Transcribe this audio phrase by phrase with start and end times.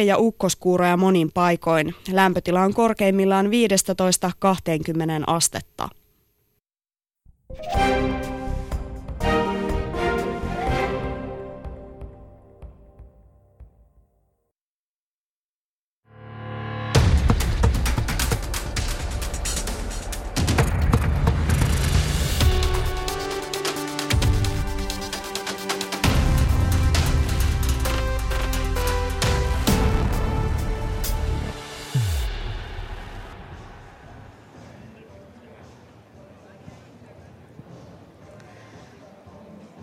[0.00, 1.94] ja ukkoskuuroja monin paikoin.
[2.12, 3.50] Lämpötila on korkeimmillaan 15-20
[5.26, 5.88] astetta.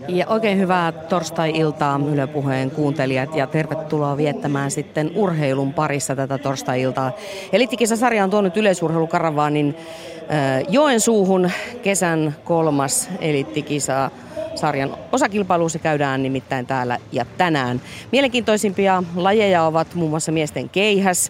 [0.10, 7.12] Ja oikein hyvää torstai-iltaa Yle Puheen kuuntelijat ja tervetuloa viettämään sitten urheilun parissa tätä torstai-iltaa.
[7.54, 11.52] Elittikisasarja on tuonut yleisurheilukaravaanin äh, Joensuuhun
[11.82, 14.12] kesän kolmas elittikisa
[14.56, 15.70] sarjan osakilpailu.
[15.70, 17.82] Se käydään nimittäin täällä ja tänään.
[18.12, 21.30] Mielenkiintoisimpia lajeja ovat muun muassa miesten keihäs,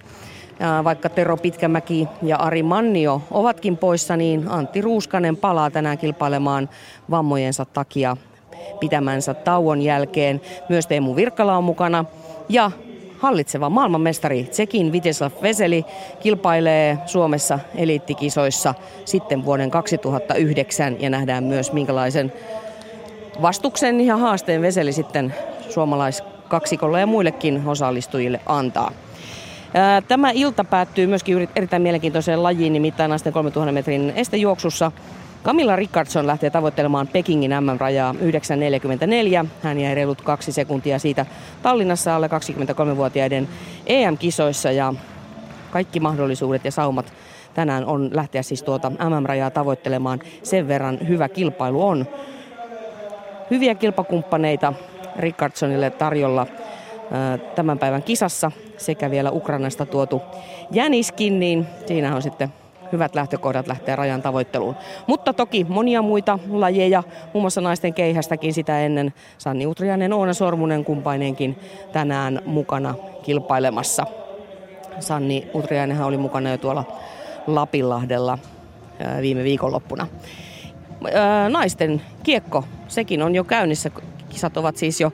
[0.83, 6.69] vaikka Tero Pitkämäki ja Ari Mannio ovatkin poissa, niin Antti Ruuskanen palaa tänään kilpailemaan
[7.09, 8.17] vammojensa takia
[8.79, 10.41] pitämänsä tauon jälkeen.
[10.69, 12.05] Myös Teemu Virkkala on mukana
[12.49, 12.71] ja
[13.17, 15.85] hallitseva maailmanmestari Tsekin Viteslav Veseli
[16.19, 18.73] kilpailee Suomessa eliittikisoissa
[19.05, 22.33] sitten vuoden 2009 ja nähdään myös minkälaisen
[23.41, 25.33] vastuksen ja haasteen Veseli sitten
[25.69, 28.91] suomalaiskaksikolle ja muillekin osallistujille antaa.
[30.07, 34.91] Tämä ilta päättyy myöskin erittäin mielenkiintoiseen lajiin, nimittäin naisten 3000 metrin estejuoksussa.
[35.43, 38.13] Camilla Rickardson lähtee tavoittelemaan Pekingin MM-rajaa
[39.43, 39.47] 9.44.
[39.63, 41.25] Hän jäi reilut kaksi sekuntia siitä
[41.61, 43.47] Tallinnassa alle 23-vuotiaiden
[43.87, 44.93] EM-kisoissa ja
[45.71, 47.13] kaikki mahdollisuudet ja saumat
[47.53, 50.19] tänään on lähteä siis tuota MM-rajaa tavoittelemaan.
[50.43, 52.05] Sen verran hyvä kilpailu on.
[53.51, 54.73] Hyviä kilpakumppaneita
[55.15, 56.47] Rickardsonille tarjolla
[57.55, 60.21] tämän päivän kisassa sekä vielä Ukrainasta tuotu
[60.71, 62.53] Jäniskin, niin siinä on sitten
[62.91, 64.75] hyvät lähtökohdat lähteä rajan tavoitteluun.
[65.07, 67.03] Mutta toki monia muita lajeja,
[67.33, 69.13] muun muassa naisten keihästäkin sitä ennen.
[69.37, 71.59] Sanni Utriainen, Oona Sormunen kumpainenkin
[71.91, 74.05] tänään mukana kilpailemassa.
[74.99, 76.83] Sanni Utriainenhan oli mukana jo tuolla
[77.47, 78.37] Lapinlahdella
[79.21, 80.07] viime viikonloppuna.
[81.49, 83.91] Naisten kiekko, sekin on jo käynnissä.
[84.29, 85.11] Kisat ovat siis jo,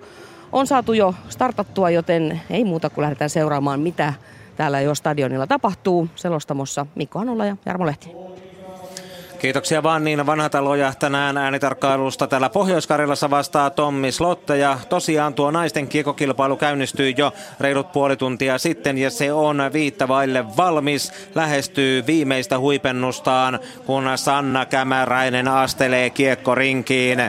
[0.51, 4.13] on saatu jo startattua, joten ei muuta kuin lähdetään seuraamaan, mitä
[4.55, 6.09] täällä jo stadionilla tapahtuu.
[6.15, 8.09] Selostamossa Mikko Hanola ja Jarmo Lehti.
[9.39, 12.27] Kiitoksia vaan Niina Vanhataloja tänään äänitarkkailusta.
[12.27, 18.57] Täällä Pohjois-Karjalassa vastaa Tommi Slotte ja tosiaan tuo naisten kiekokilpailu käynnistyi jo reilut puoli tuntia
[18.57, 21.11] sitten ja se on viittavaille valmis.
[21.35, 27.19] Lähestyy viimeistä huipennustaan, kun Sanna Kämäräinen astelee kiekkorinkiin.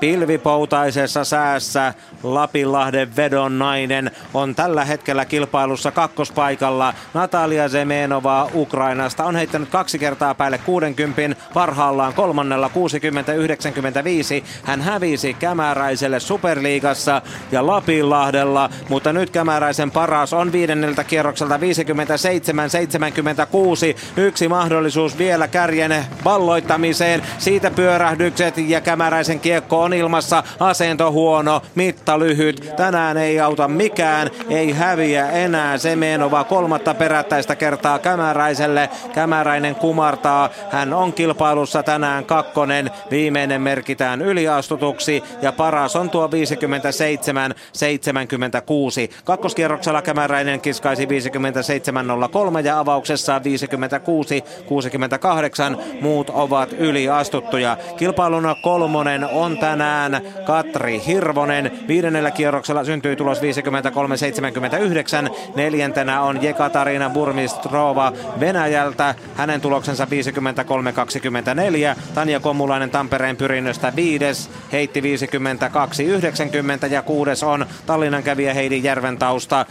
[0.00, 6.94] Pilvipoutaisessa säässä Lapinlahden vedon nainen on tällä hetkellä kilpailussa kakkospaikalla.
[7.14, 12.72] Natalia Zemenova Ukrainasta on heittänyt kaksi kertaa päälle 60, parhaillaan kolmannella 60-95.
[14.64, 17.22] Hän hävisi Kämäräiselle Superliigassa
[17.52, 21.60] ja Lapinlahdella, mutta nyt Kämäräisen paras on viidenneltä kierrokselta 57-76.
[24.16, 27.22] Yksi mahdollisuus vielä kärjen valloittamiseen.
[27.38, 32.72] Siitä pyörähdykset ja Kämäräisen kiekko on on ilmassa, asento huono, mitta lyhyt.
[32.76, 38.90] Tänään ei auta mikään, ei häviä enää Semenova kolmatta perättäistä kertaa Kämäräiselle.
[39.12, 46.30] Kämäräinen kumartaa, hän on kilpailussa tänään kakkonen, viimeinen merkitään yliastutuksi ja paras on tuo 57-76.
[49.24, 51.08] Kakkoskierroksella Kämäräinen kiskaisi 57-03
[52.64, 53.42] ja avauksessa 56-68.
[56.00, 57.76] Muut ovat yliastuttuja.
[57.96, 61.70] Kilpailuna kolmonen on tänään tänään Katri Hirvonen.
[61.88, 63.42] Viidennellä kierroksella syntyi tulos 53-79.
[65.56, 69.14] Neljäntenä on Jekatarina Burmistrova Venäjältä.
[69.34, 70.08] Hänen tuloksensa 53-24.
[72.14, 74.50] Tanja Komulainen Tampereen pyrinnöstä viides.
[74.72, 75.04] Heitti 52-90
[76.90, 79.66] ja kuudes on Tallinnan kävijä Heidi Järventausta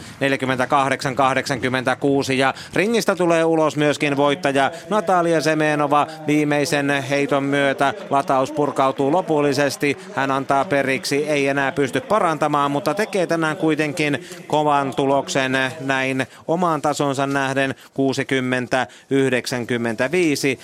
[2.30, 2.32] 48-86.
[2.32, 7.94] Ja ringistä tulee ulos myöskin voittaja Natalia Semenova viimeisen heiton myötä.
[8.10, 9.96] Lataus purkautuu lopullisesti.
[10.14, 16.82] Hän antaa periksi, ei enää pysty parantamaan, mutta tekee tänään kuitenkin kovan tuloksen näin omaan
[16.82, 17.74] tasonsa nähden 60-95.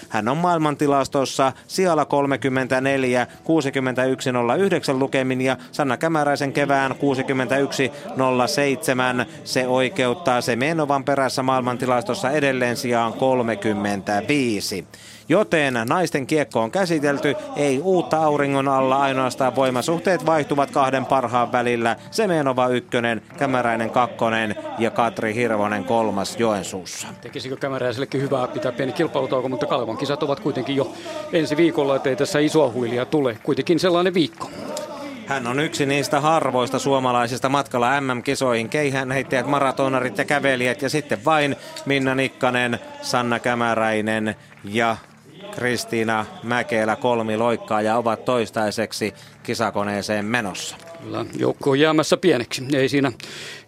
[0.09, 3.29] Hän on maailmantilastossa sijalla 34, 61-09
[4.99, 6.97] lukemin ja Sanna Kämäräisen kevään 61-07.
[9.45, 14.87] Se oikeuttaa se Menovan perässä maailmantilastossa edelleen sijaan 35.
[15.29, 21.97] Joten naisten kiekko on käsitelty, ei uutta auringon alla, ainoastaan voimasuhteet vaihtuvat kahden parhaan välillä.
[22.11, 27.09] Semenova ykkönen, Kämäräinen kakkonen ja Katri Hirvonen kolmas Joensuussa.
[27.21, 30.93] Tekisikö Kämäräisellekin hyvää pitää pieni kilpailutauko, mutta Kalevan kisat ovat kuitenkin jo
[31.33, 33.39] ensi viikolla, ettei tässä isoa huilia tule.
[33.43, 34.51] Kuitenkin sellainen viikko.
[35.27, 38.69] Hän on yksi niistä harvoista suomalaisista matkalla MM-kisoihin.
[38.69, 41.57] Keihänheittäjät, maratonarit ja kävelijät ja sitten vain
[41.87, 44.97] Minna Nikkanen, Sanna Kämäräinen ja
[45.57, 50.77] Kristiina Mäkelä kolmi loikkaa ja ovat toistaiseksi kisakoneeseen menossa.
[51.07, 52.63] Kyllä, joukko on jäämässä pieneksi.
[52.75, 53.13] Ei siinä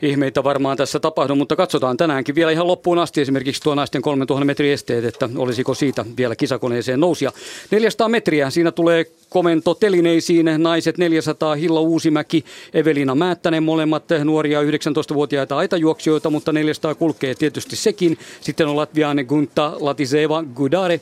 [0.02, 4.44] ihmeitä varmaan tässä tapahdu, mutta katsotaan tänäänkin vielä ihan loppuun asti esimerkiksi tuo naisten 3000
[4.44, 7.32] metrin esteet, että olisiko siitä vielä kisakoneeseen nousia.
[7.70, 10.46] 400 metriä, siinä tulee komento telineisiin.
[10.58, 12.44] Naiset 400, Hilla Uusimäki,
[12.74, 18.18] Evelina Määttänen, molemmat nuoria 19-vuotiaita aitajuoksijoita, mutta 400 kulkee tietysti sekin.
[18.40, 21.00] Sitten on Latvian Gunta Latiseva Gudare,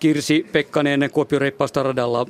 [0.00, 2.26] Kirsi Pekkanen Kuopio Reippaasta radalla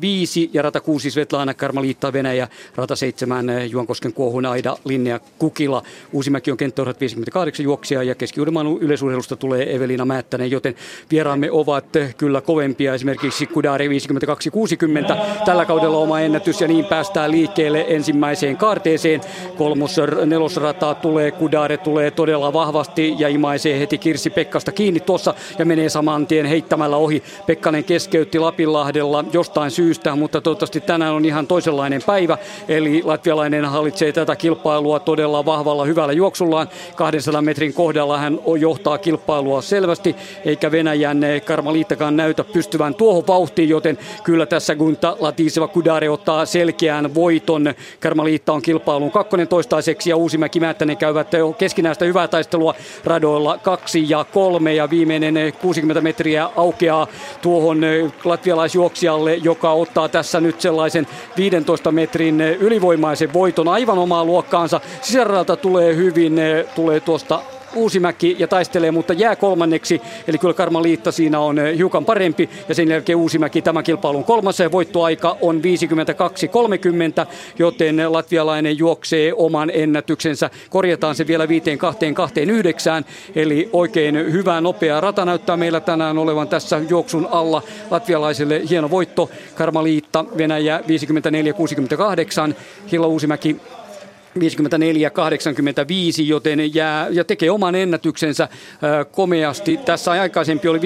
[0.00, 5.82] 5 ja rata 6 Svetlana Karmaliitta Venäjä, rata 7 Juankosken Kuohun Aida Linnea Kukila.
[6.12, 8.40] Uusimäki on kenttäurat 58 juoksia ja keski
[8.80, 10.74] yleisurheilusta tulee Evelina Määttänen, joten
[11.10, 11.84] vieraamme ovat
[12.16, 12.94] kyllä kovempia.
[12.94, 19.20] Esimerkiksi Kudare 52 2.60 tällä kaudella oma ennätys ja niin päästään liikkeelle ensimmäiseen kaarteeseen.
[19.56, 19.96] Kolmos
[20.26, 25.88] nelosrataa tulee, Kudare tulee todella vahvasti ja imaisee heti Kirsi Pekkasta kiinni tuossa ja menee
[25.88, 27.22] saman tien heittämällä ohi.
[27.46, 32.38] Pekkanen keskeytti Lapinlahdella jostain syystä, mutta toivottavasti tänään on ihan toisenlainen päivä.
[32.68, 36.68] Eli latvialainen hallitsee tätä kilpailua todella vahvalla hyvällä juoksullaan.
[36.96, 43.98] 200 metrin kohdalla hän johtaa kilpailua selvästi, eikä Venäjän Karmaliittakaan näytä pystyvän tuohon vauhtiin, joten
[44.24, 47.74] kyllä tässä Gunta Latiseva Kudare ottaa selkeän voiton.
[48.00, 51.28] Karmaliitta on kilpailun kakkonen toistaiseksi ja Uusimäki Määttänen käyvät
[51.58, 52.74] keskinäistä hyvää taistelua
[53.04, 57.06] radoilla kaksi ja kolme ja viimeinen 60 metriä aukeaa
[57.42, 57.80] tuohon
[58.24, 61.06] latvialaisjuoksijalle, joka ottaa tässä nyt sellaisen
[61.36, 61.92] 15
[62.34, 64.80] metrin ylivoimaisen voiton aivan omaa luokkaansa.
[65.02, 66.36] Sisäralta tulee hyvin,
[66.74, 67.40] tulee tuosta
[67.74, 70.00] Uusimäki ja taistelee, mutta jää kolmanneksi.
[70.28, 72.50] Eli kyllä Karmaliitta siinä on eh, hiukan parempi.
[72.68, 75.60] Ja sen jälkeen Uusimäki tämän kilpailun kolmas voittoaika on
[77.24, 77.26] 52-30,
[77.58, 80.50] joten latvialainen juoksee oman ennätyksensä.
[80.70, 81.48] Korjataan se vielä 5-2-2-9.
[83.34, 87.62] Eli oikein hyvä nopea rata näyttää meillä tänään olevan tässä juoksun alla.
[87.90, 89.30] Latvialaiselle hieno voitto.
[89.54, 90.78] Karmaliitta Venäjä
[92.50, 92.54] 54-68.
[92.92, 93.56] Hilla Uusimäki
[94.40, 94.42] 54-85,
[96.26, 98.50] joten jää ja tekee oman ennätyksensä äh,
[99.12, 99.76] komeasti.
[99.76, 100.82] Tässä aikaisempi oli 55-28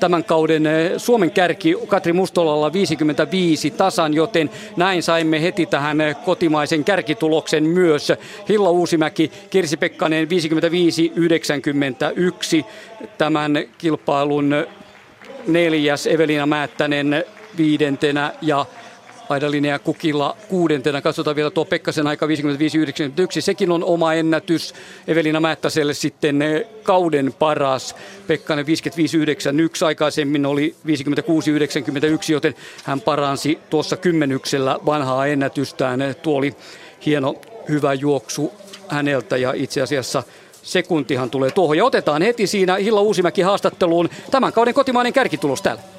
[0.00, 6.24] tämän kauden äh, Suomen kärki Katri Mustolalla 55 tasan, joten näin saimme heti tähän äh,
[6.24, 8.12] kotimaisen kärkituloksen myös.
[8.48, 10.28] Hilla Uusimäki, Kirsi Pekkanen
[12.60, 12.64] 55-91
[13.18, 14.66] tämän kilpailun
[15.46, 17.24] neljäs, Evelina Määttänen
[17.56, 18.66] viidentenä ja
[19.28, 21.02] Aidalinja Kukilla kuudentena.
[21.02, 22.30] Katsotaan vielä tuo Pekkasen aika 55-91.
[23.40, 24.74] Sekin on oma ennätys.
[25.08, 27.96] Evelina Määttäselle sitten eh, kauden paras.
[28.26, 28.68] Pekkanen 55-91.
[29.86, 30.90] Aikaisemmin oli 56-91,
[32.32, 36.00] joten hän paransi tuossa kymmenyksellä vanhaa ennätystään.
[36.22, 36.56] Tuo oli
[37.06, 37.34] hieno,
[37.68, 38.52] hyvä juoksu
[38.88, 40.22] häneltä ja itse asiassa
[40.62, 41.76] sekuntihan tulee tuohon.
[41.76, 45.95] Ja otetaan heti siinä Hilla Uusimäki haastatteluun tämän kauden kotimainen kärkitulos täällä.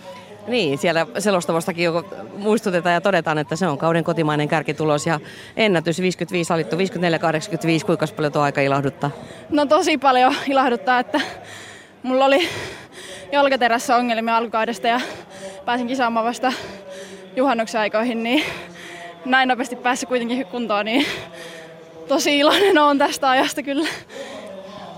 [0.47, 2.05] Niin, siellä selostavastakin jo
[2.37, 5.19] muistutetaan ja todetaan, että se on kauden kotimainen kärkitulos ja
[5.57, 6.79] ennätys 55 salittu 54-85.
[7.85, 9.11] Kuinka paljon tuo aika ilahduttaa?
[9.49, 11.21] No tosi paljon ilahduttaa, että
[12.03, 12.49] mulla oli
[13.31, 15.01] jalkaterässä ongelmia alkukaudesta ja
[15.65, 16.53] pääsin kisaamaan vasta
[17.35, 18.43] juhannuksen aikoihin, niin
[19.25, 21.05] näin nopeasti päässyt kuitenkin kuntoon, niin
[22.07, 23.87] tosi iloinen on tästä ajasta kyllä.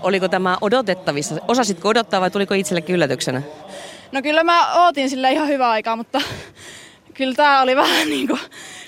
[0.02, 1.34] Oliko tämä odotettavissa?
[1.48, 3.42] Osasitko odottaa vai tuliko itsellekin yllätyksenä?
[4.12, 6.20] No kyllä mä ootin sille ihan hyvää aikaa, mutta
[7.14, 8.40] kyllä tää oli vähän niin kuin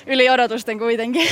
[0.06, 1.28] yli odotusten kuitenkin.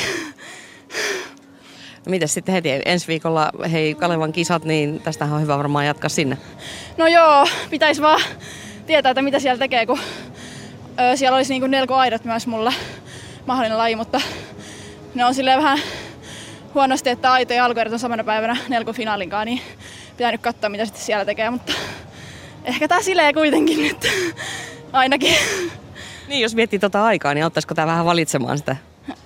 [2.06, 6.08] No mitäs sitten heti ensi viikolla, hei Kalevan kisat, niin tästähän on hyvä varmaan jatkaa
[6.08, 6.38] sinne.
[6.96, 8.20] No joo, pitäisi vaan
[8.86, 9.98] tietää, että mitä siellä tekee, kun
[11.00, 12.72] ö, siellä olisi niin nelkoaidat myös mulle
[13.46, 14.20] mahdollinen laji, mutta
[15.14, 15.78] ne on silleen vähän
[16.74, 19.60] huonosti, että aito ja alkuerät on samana päivänä nelkofinaalinkaan, niin
[20.16, 21.72] pitää nyt katsoa, mitä sitten siellä tekee, mutta
[22.64, 24.08] ehkä tää silee kuitenkin nyt,
[24.92, 25.34] ainakin.
[26.28, 28.76] Niin, jos miettii tota aikaa, niin auttaisiko tämä vähän valitsemaan sitä?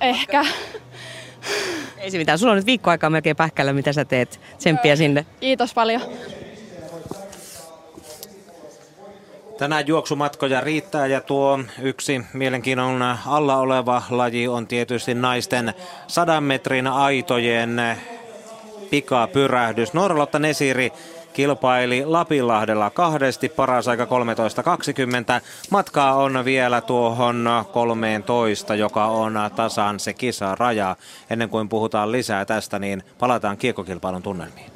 [0.00, 0.44] Ehkä.
[1.98, 2.38] Ei se mitään.
[2.38, 4.40] Sulla on nyt viikko aikaa melkein pähkällä, mitä sä teet.
[4.58, 5.26] Tsemppiä sinne.
[5.40, 6.00] Kiitos paljon.
[9.58, 15.74] Tänään juoksumatkoja riittää ja tuo yksi mielenkiinnon alla oleva laji on tietysti naisten
[16.06, 17.80] sadan metrin aitojen
[18.90, 19.94] pikapyrähdys.
[19.94, 20.92] Norlotta Nesiri
[21.34, 24.10] kilpaili Lapinlahdella kahdesti, paras aika 13.20.
[25.70, 30.96] Matkaa on vielä tuohon 13, joka on tasan se kisaraja.
[31.30, 34.70] Ennen kuin puhutaan lisää tästä, niin palataan kiekokilpailun tunnelmiin.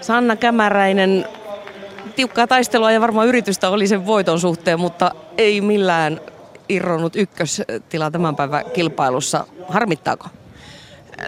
[0.00, 1.26] Sanna Kämäräinen,
[2.16, 6.20] tiukkaa taistelua ja varmaan yritystä oli sen voiton suhteen, mutta ei millään
[6.68, 9.46] irronnut ykköstila tämän päivän kilpailussa.
[9.68, 10.26] Harmittaako?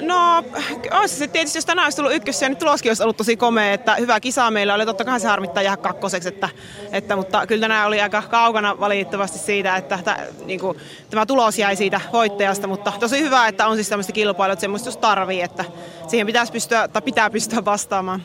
[0.01, 0.45] No,
[0.93, 3.95] olisi se tietysti, jos tänään olisi tullut ykkössä nyt tuloskin olisi ollut tosi komea, että
[3.95, 4.87] hyvä kisa meillä oli.
[4.87, 6.49] Totta kai se harmittaa jäädä kakkoseksi, että,
[6.93, 10.79] että, mutta kyllä tänään oli aika kaukana valitettavasti siitä, että että niin kuin,
[11.11, 14.93] tämä tulos jäi siitä voittajasta, mutta tosi hyvä, että on siis tämmöistä kilpailua, että semmoista
[14.93, 15.65] tarvii, että
[16.09, 18.23] siihen pitäisi pystyä, tai pitää pystyä vastaamaan.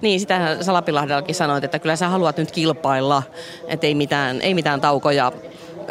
[0.00, 3.22] Niin, sitä Salapilahdellakin sanoit, että kyllä sä haluat nyt kilpailla,
[3.66, 5.32] että ei mitään, ei mitään taukoja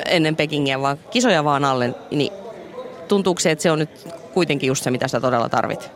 [0.06, 1.94] ennen Pekingiä, vaan kisoja vaan alle.
[2.12, 2.34] Niin
[3.08, 4.08] tuntuuko se, että se on nyt
[4.38, 5.92] kuitenkin just se, mitä sä todella tarvit?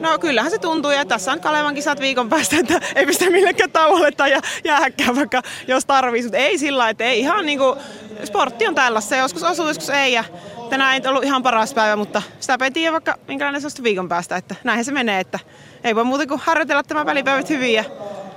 [0.00, 3.70] No kyllähän se tuntuu ja tässä on Kalevan kisat viikon päästä, että ei pistä millekään
[3.70, 7.76] tauolle tai jäähäkkään vaikka jos tarvii, mutta ei sillä että ei ihan niinku,
[8.24, 10.24] sportti on tällaista, joskus osuu, joskus ei ja
[10.70, 14.08] tänään ei ollut ihan paras päivä, mutta sitä ei tiedä vaikka minkälainen se on viikon
[14.08, 15.38] päästä, että näinhän se menee, että
[15.84, 17.84] ei voi muuta kuin harjoitella tämä välipäivät hyvin ja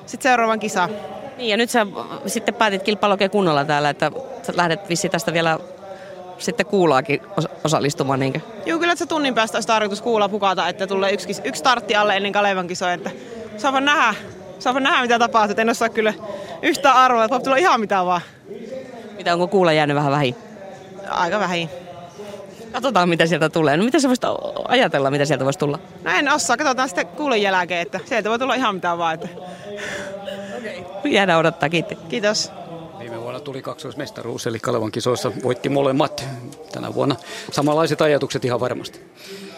[0.05, 0.89] sitten seuraavan kisaan.
[1.37, 1.87] Niin ja nyt sä
[2.25, 4.11] sitten päätit kilpailu kunnolla täällä, että
[4.55, 5.59] lähdet vissi tästä vielä
[6.41, 7.21] sitten kuulaakin
[7.63, 8.39] osallistumaan, niinkö?
[8.65, 12.17] Joo, kyllä se tunnin päästä olisi tarkoitus kuulla pukata, että tulee yksi, yksi startti alle
[12.17, 13.11] ennen Kalevan kisoja, että
[13.57, 14.15] saa nähdä,
[14.59, 16.13] saa nähdä mitä tapahtuu, en osaa kyllä
[16.61, 18.21] yhtään arvoa, että voi tulla ihan mitä vaan.
[19.17, 20.35] Mitä, onko kuulla jäänyt vähän vähin?
[21.09, 21.69] Aika vähin.
[22.71, 23.77] Katsotaan, mitä sieltä tulee.
[23.77, 24.25] No, mitä sä voisit
[24.67, 25.79] ajatella, mitä sieltä voisi tulla?
[26.03, 26.57] No en osaa.
[26.57, 29.13] Katsotaan sitten kuulun jälkeen, että sieltä voi tulla ihan mitä vaan.
[29.13, 29.27] Että...
[30.57, 31.11] Okay.
[31.11, 31.69] Jäädään odottaa.
[31.69, 31.97] Kiitos.
[32.09, 32.51] Kiitos.
[33.11, 36.25] Viime vuonna tuli kaksoismestaruus, eli Kalevan kisoissa voitti molemmat.
[36.71, 37.15] Tänä vuonna
[37.51, 38.99] samanlaiset ajatukset ihan varmasti.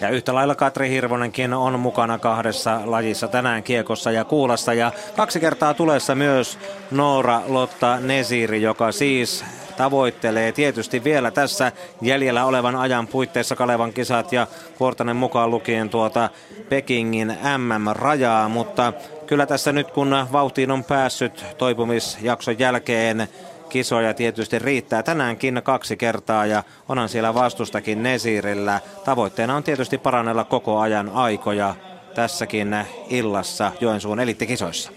[0.01, 4.73] Ja yhtä lailla Katri Hirvonenkin on mukana kahdessa lajissa tänään kiekossa ja kuulassa.
[4.73, 6.59] Ja kaksi kertaa tulessa myös
[6.91, 9.45] Noora Lotta Nesiri, joka siis
[9.77, 16.29] tavoittelee tietysti vielä tässä jäljellä olevan ajan puitteissa Kalevan kisat ja Kuortanen mukaan lukien tuota
[16.69, 18.93] Pekingin MM-rajaa, mutta
[19.33, 23.27] kyllä tässä nyt kun vauhtiin on päässyt toipumisjakson jälkeen
[23.69, 28.79] kisoja tietysti riittää tänäänkin kaksi kertaa ja onhan siellä vastustakin Nesirillä.
[29.05, 31.75] Tavoitteena on tietysti parannella koko ajan aikoja
[32.15, 32.75] tässäkin
[33.09, 34.91] illassa Joensuun elittikisoissa.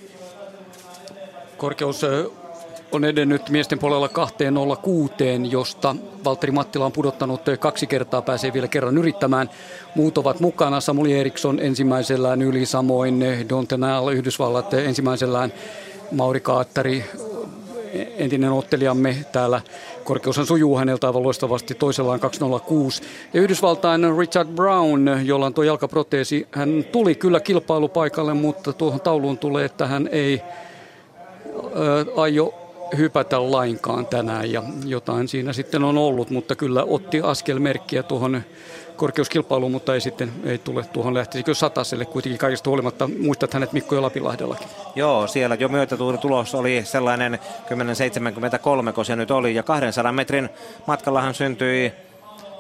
[1.57, 2.07] Korkeus
[2.93, 5.13] on edennyt miesten puolella 206,
[5.51, 9.51] josta Valtteri Mattila on pudottanut kaksi kertaa, pääsee vielä kerran yrittämään.
[9.95, 15.53] Muut ovat mukana, Samuli Eriksson ensimmäisellään yli, samoin Don Tenal Yhdysvallat ensimmäisellään,
[16.13, 17.05] Mauri Kaattari,
[18.17, 19.61] entinen ottelijamme täällä.
[20.05, 23.03] Korkeushan sujuu häneltä aivan loistavasti toisellaan 206.
[23.35, 29.39] Ja Yhdysvaltain Richard Brown, jolla on tuo jalkaproteesi, hän tuli kyllä kilpailupaikalle, mutta tuohon tauluun
[29.39, 30.43] tulee, että hän ei
[32.17, 32.55] aio
[32.97, 38.43] hypätä lainkaan tänään ja jotain siinä sitten on ollut, mutta kyllä otti askelmerkkiä tuohon
[38.97, 43.11] korkeuskilpailuun, mutta ei sitten ei tule tuohon lähtisikö sataselle kuitenkin kaikista huolimatta.
[43.21, 44.69] Muistat hänet Mikko jo Lapinlahdellakin.
[44.95, 47.39] Joo, siellä jo myötätuuli tulos oli sellainen
[48.89, 49.55] 10.73, kun se nyt oli.
[49.55, 50.49] Ja 200 metrin
[50.87, 51.93] matkallahan syntyi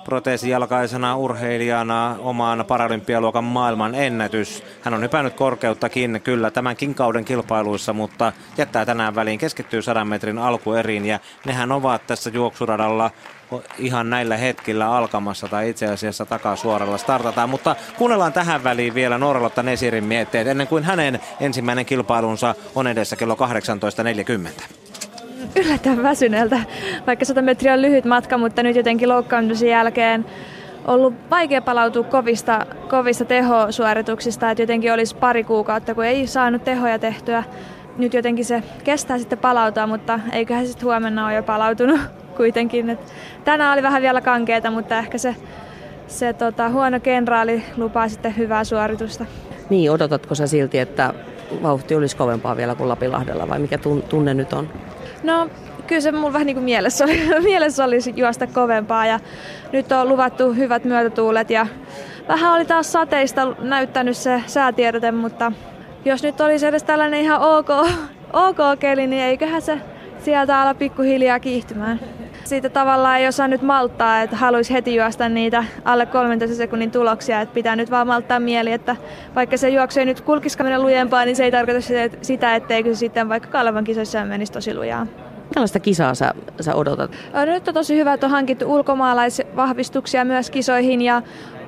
[0.06, 4.64] proteesijalkaisena urheilijana omaan paralympialuokan maailman ennätys.
[4.82, 10.38] Hän on hypännyt korkeuttakin kyllä tämänkin kauden kilpailuissa, mutta jättää tänään väliin, keskittyy 100 metrin
[10.38, 13.10] alkueriin ja nehän ovat tässä juoksuradalla
[13.78, 17.50] ihan näillä hetkillä alkamassa tai itse asiassa takasuoralla startataan.
[17.50, 23.16] Mutta kuunnellaan tähän väliin vielä Norlotta Nesirin mietteet ennen kuin hänen ensimmäinen kilpailunsa on edessä
[23.16, 24.86] kello 18.40
[25.56, 26.60] yllätän väsyneeltä,
[27.06, 30.24] vaikka 100 metriä on lyhyt matka, mutta nyt jotenkin loukkaantumisen jälkeen
[30.86, 36.98] ollut vaikea palautua kovista, kovista tehosuorituksista, että jotenkin olisi pari kuukautta, kun ei saanut tehoja
[36.98, 37.44] tehtyä.
[37.98, 42.00] Nyt jotenkin se kestää sitten palautua, mutta eiköhän sitten huomenna ole jo palautunut
[42.36, 42.90] kuitenkin.
[42.90, 43.12] Et
[43.44, 45.36] tänään oli vähän vielä kankeeta, mutta ehkä se,
[46.06, 49.26] se tota, huono kenraali lupaa sitten hyvää suoritusta.
[49.70, 51.14] Niin, odotatko sä silti, että
[51.62, 54.68] vauhti olisi kovempaa vielä kuin Lapilahdella vai mikä tunne nyt on?
[55.23, 55.49] No
[55.87, 59.20] kyllä se mulla vähän niin kuin mielessä, oli, mielessä olisi juosta kovempaa ja
[59.73, 61.66] nyt on luvattu hyvät myötätuulet ja
[62.28, 65.52] vähän oli taas sateista näyttänyt se säätiedote, mutta
[66.04, 67.68] jos nyt olisi edes tällainen ihan ok,
[68.49, 69.78] ok keli, niin eiköhän se
[70.18, 72.00] sieltä ala pikkuhiljaa kiihtymään.
[72.46, 77.40] Siitä tavallaan ei osaa nyt malttaa, että haluaisi heti juosta niitä alle 13 sekunnin tuloksia,
[77.40, 78.96] että pitää nyt vaan malttaa mieli, että
[79.34, 81.80] vaikka se juoksu ei nyt kulkisikaan lujempaa, niin se ei tarkoita
[82.22, 85.06] sitä, etteikö se sitten vaikka Kalevan kisoissa menisi tosi lujaa.
[85.54, 87.10] Millaista kisaa sä, sä odotat?
[87.46, 91.22] Nyt on tosi hyvä, että on hankittu ulkomaalaisvahvistuksia myös kisoihin ja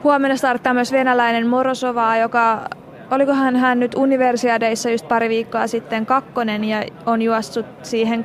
[0.04, 2.68] huomenna starttaa myös venäläinen Morosova, joka
[3.10, 8.24] olikohan hän nyt universiadeissa just pari viikkoa sitten kakkonen ja on juossut siihen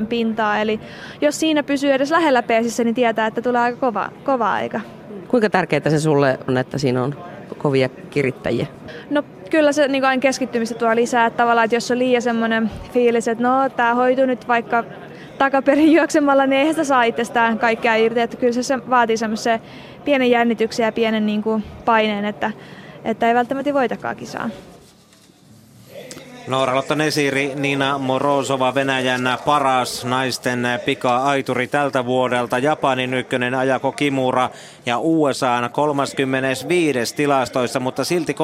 [0.00, 0.58] 12.80 pintaa.
[0.58, 0.80] Eli
[1.20, 4.80] jos siinä pysyy edes lähellä peesissä, niin tietää, että tulee aika kova, kova aika.
[5.28, 7.14] Kuinka tärkeää se sulle on, että siinä on
[7.58, 8.66] kovia kirittäjiä?
[9.10, 11.26] No kyllä se niin aina keskittymistä tuo lisää.
[11.26, 14.84] Että tavallaan, että jos on liian semmoinen fiilis, että no tämä hoituu nyt vaikka
[15.38, 18.20] takaperin juoksemalla, niin eihän sitä saa itsestään kaikkea irti.
[18.20, 19.60] Että kyllä se vaatii semmoisen
[20.04, 22.50] pienen jännityksen ja pienen niin kuin paineen, että,
[23.04, 24.50] että ei välttämättä voitakaan kisaa.
[26.48, 32.58] Noora-Lotta Nesiri, Nina Morozova, Venäjän paras naisten pika-aituri tältä vuodelta.
[32.58, 34.50] Japanin ykkönen Ajako Kimura
[34.86, 37.14] ja USAn 35.
[37.14, 38.36] tilastoissa, mutta silti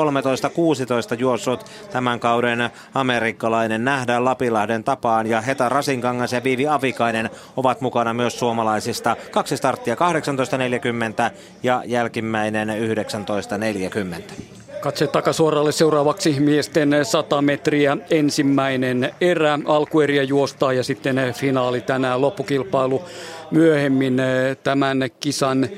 [1.14, 5.26] 13-16 juossut tämän kauden amerikkalainen nähdään Lapilahden tapaan.
[5.26, 9.16] Ja Heta Rasinkangas ja Viivi Avikainen ovat mukana myös suomalaisista.
[9.30, 14.63] Kaksi starttia 18.40 ja jälkimmäinen 19.40.
[14.80, 19.58] Katse takasuoralle seuraavaksi miesten 100 metriä ensimmäinen erä.
[19.64, 23.02] Alkueriä juostaa ja sitten finaali tänään loppukilpailu
[23.50, 24.22] myöhemmin
[24.62, 25.68] tämän kisan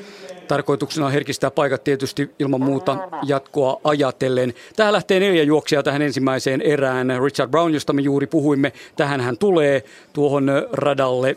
[0.49, 4.55] Tarkoituksena on herkistää paikat tietysti ilman muuta jatkoa ajatellen.
[4.77, 7.09] Tähän lähtee neljä juoksia tähän ensimmäiseen erään.
[7.25, 11.37] Richard Brown, josta me juuri puhuimme, tähän hän tulee tuohon radalle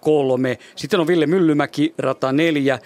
[0.00, 0.58] kolme.
[0.76, 2.78] Sitten on Ville Myllymäki, rata neljä.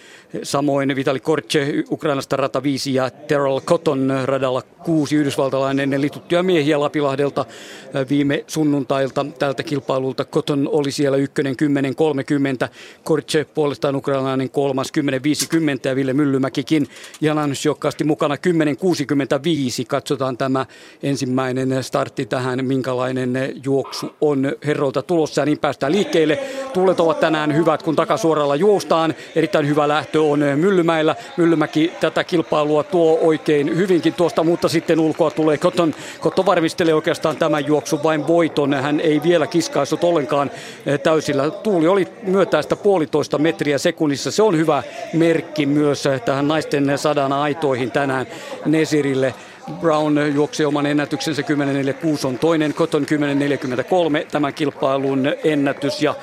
[0.43, 6.81] Samoin Vitali Kortse Ukrainasta rata 5 ja Terrell Cotton radalla 6 yhdysvaltalainen eli tuttuja miehiä
[6.81, 7.45] Lapilahdelta
[8.11, 10.25] viime sunnuntailta tältä kilpailulta.
[10.25, 11.55] Cotton oli siellä ykkönen
[12.65, 12.69] 10.30,
[13.05, 15.03] Kortse puolestaan ukrainalainen kolmas 10.50
[15.85, 16.87] ja Ville Myllymäkikin
[17.21, 18.41] Jananus jokkaasti mukana 10.65.
[19.89, 20.67] Katsotaan tämä
[21.03, 26.39] ensimmäinen startti tähän, minkälainen juoksu on herroilta tulossa ja niin päästään liikkeelle.
[26.73, 29.15] Tuulet ovat tänään hyvät, kun takasuoralla juostaan.
[29.37, 31.17] Erittäin hyvä lähtö on Myllymäellä.
[31.37, 35.95] Myllymäki tätä kilpailua tuo oikein hyvinkin tuosta, mutta sitten ulkoa tulee Koton.
[36.21, 38.75] Koton varmistelee oikeastaan tämän juoksun vain voiton.
[38.75, 40.51] Hän ei vielä kiskaissut ollenkaan
[40.87, 41.51] eh, täysillä.
[41.51, 44.31] Tuuli oli myötäistä puolitoista metriä sekunnissa.
[44.31, 44.83] Se on hyvä
[45.13, 48.27] merkki myös eh, tähän naisten sadan aitoihin tänään
[48.67, 49.35] Nesirille.
[49.81, 53.07] Brown juoksi oman ennätyksensä 10.46 on toinen, Cotton
[54.23, 56.15] 10.43 tämän kilpailun ennätys ja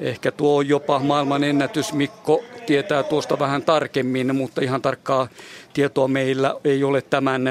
[0.00, 1.92] Ehkä tuo jopa maailman ennätys.
[1.92, 5.28] Mikko tietää tuosta vähän tarkemmin, mutta ihan tarkkaa
[5.72, 7.42] tietoa meillä ei ole tämän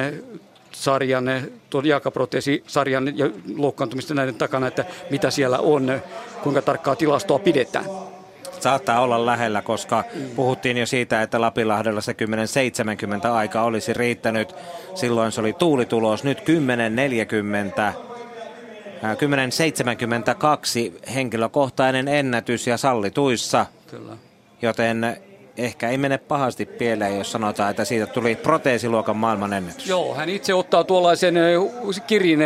[0.72, 1.26] sarjan,
[1.70, 6.02] tuon jalkaproteesisarjan ja loukkaantumista näiden takana, että mitä siellä on,
[6.44, 7.86] kuinka tarkkaa tilastoa pidetään
[8.60, 10.04] saattaa olla lähellä, koska
[10.36, 12.16] puhuttiin jo siitä, että Lapilahdella se
[13.24, 14.56] 10.70 aika olisi riittänyt.
[14.96, 16.44] Silloin se oli tuulitulos, nyt 10.40
[21.00, 23.66] 10.72 henkilökohtainen ennätys ja sallituissa.
[23.88, 24.29] Kyllä.
[24.62, 25.18] Joten
[25.58, 29.88] ehkä ei mene pahasti pieleen, jos sanotaan, että siitä tuli proteesiluokan maailman ennätys.
[29.88, 31.36] Joo, hän itse ottaa tuollaisen
[32.08, 32.40] kirin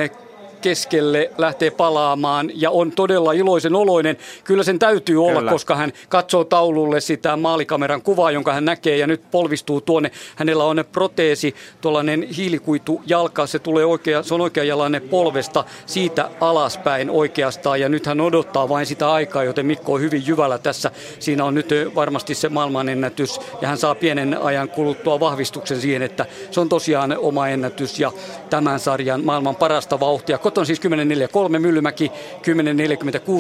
[0.64, 4.18] keskelle lähtee palaamaan ja on todella iloisen oloinen.
[4.44, 5.52] Kyllä sen täytyy olla, Kyllä.
[5.52, 10.12] koska hän katsoo taululle sitä maalikameran kuvaa, jonka hän näkee ja nyt polvistuu tuonne.
[10.36, 17.10] Hänellä on proteesi, tuollainen hiilikuitu jalka, se, tulee oikea, se on oikeanjalainen polvesta siitä alaspäin
[17.10, 20.92] oikeastaan ja nyt hän odottaa vain sitä aikaa, joten Mikko on hyvin jyvällä tässä.
[21.20, 26.26] Siinä on nyt varmasti se maailmanennätys ja hän saa pienen ajan kuluttua vahvistuksen siihen, että
[26.52, 28.12] se on tosiaan oma ennätys ja
[28.50, 32.12] tämän sarjan maailman parasta vauhtia on siis 10.43, Myllymäki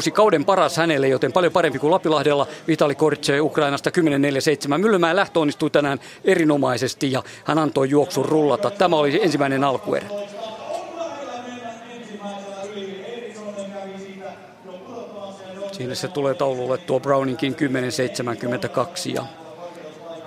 [0.05, 2.47] 10.46, kauden paras hänelle, joten paljon parempi kuin Lapilahdella.
[2.67, 4.77] Vitali Kortse Ukrainasta 10.47.
[4.77, 8.71] Myllymäen lähtö onnistui tänään erinomaisesti ja hän antoi juoksun rullata.
[8.71, 10.07] Tämä oli ensimmäinen alkuerä.
[15.71, 19.23] Siinä se tulee taululle tuo Browninkin 10.72 ja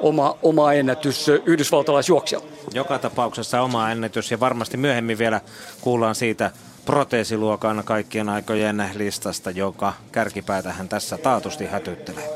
[0.00, 2.40] oma, oma ennätys yhdysvaltalaisjuoksija.
[2.74, 5.40] Joka tapauksessa oma ennätys ja varmasti myöhemmin vielä
[5.80, 6.50] kuullaan siitä
[6.86, 12.30] proteesiluokan kaikkien aikojen listasta, joka kärkipäätähän tässä taatusti hätyttelee.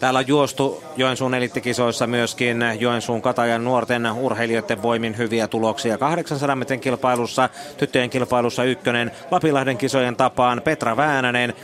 [0.00, 5.98] Täällä on juostu Joensuun elittikisoissa myöskin Joensuun Katajan nuorten urheilijoiden voimin hyviä tuloksia.
[5.98, 11.54] 800 metrin kilpailussa, tyttöjen kilpailussa ykkönen, Lapilahden kisojen tapaan Petra Väänänen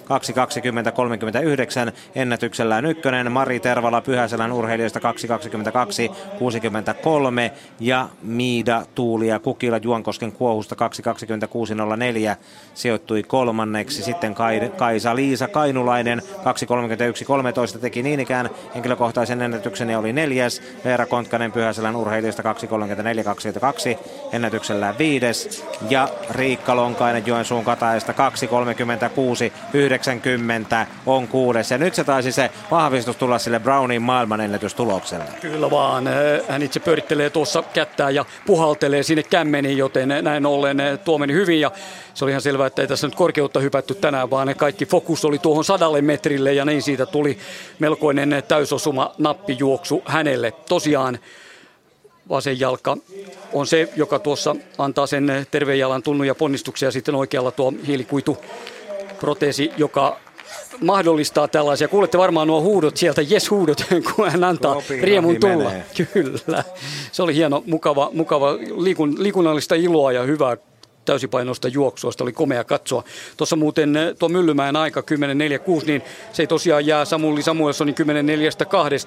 [1.89, 5.05] 2.20.39 ennätyksellään ykkönen, Mari Tervala Pyhäselän urheilijoista 2.22.63
[7.81, 10.77] ja Miida Tuuli ja Kukila Juankosken kuohusta
[12.35, 12.37] 2.26.04
[12.75, 14.03] sijoittui kolmanneksi.
[14.03, 14.35] Sitten
[14.77, 16.23] Kaisa Liisa Kainulainen
[17.75, 20.63] 2.31.13 teki niin ikään henkilökohtaisen ennätyksen ja oli neljäs.
[20.85, 22.49] Veera Kontkanen Pyhäselän urheilijasta 2.34.22
[24.33, 25.65] ennätyksellä viides.
[25.91, 31.71] Ja Riikka Lonkainen Joensuun kataista 2.36.90 on kuudes.
[31.71, 35.25] Ja nyt se taisi se vahvistus tulla sille Brownin maailmanennätystulokselle.
[35.41, 36.05] Kyllä vaan.
[36.49, 41.61] Hän itse pyörittelee tuossa kättää ja puhaltelee sinne kämmeniin, joten näin ollen tuo meni hyvin.
[41.61, 41.71] Ja
[42.15, 45.25] se oli ihan selvää, että ei tässä nyt korkeutta hypätty tänään, vaan ne kaikki fokus
[45.25, 47.39] oli tuohon sadalle metrille ja niin siitä tuli
[47.79, 50.53] melkoinen täysosuma nappijuoksu hänelle.
[50.69, 51.19] Tosiaan
[52.29, 52.97] vasen jalka
[53.53, 56.91] on se, joka tuossa antaa sen terveen jalan tunnun ja ponnistuksia.
[56.91, 58.39] Sitten oikealla tuo hiilikuitu
[59.21, 60.21] proteesi, joka
[60.81, 61.89] mahdollistaa tällaisia.
[61.89, 63.85] Kuulette varmaan nuo huudot sieltä, yes huudot,
[64.17, 65.65] kun hän antaa Klopi, riemun tulla.
[65.65, 65.85] Menee.
[66.13, 66.65] Kyllä.
[67.13, 70.57] Se oli hieno, mukava, mukava liikun, liikunnallista iloa ja hyvää
[71.05, 72.13] täysipainoista juoksua.
[72.13, 73.05] Sitä oli komea katsoa.
[73.37, 75.01] Tuossa muuten eh, tuo Myllymäen aika
[75.81, 77.95] 10.46, niin se ei tosiaan jää Samuli Samuelsonin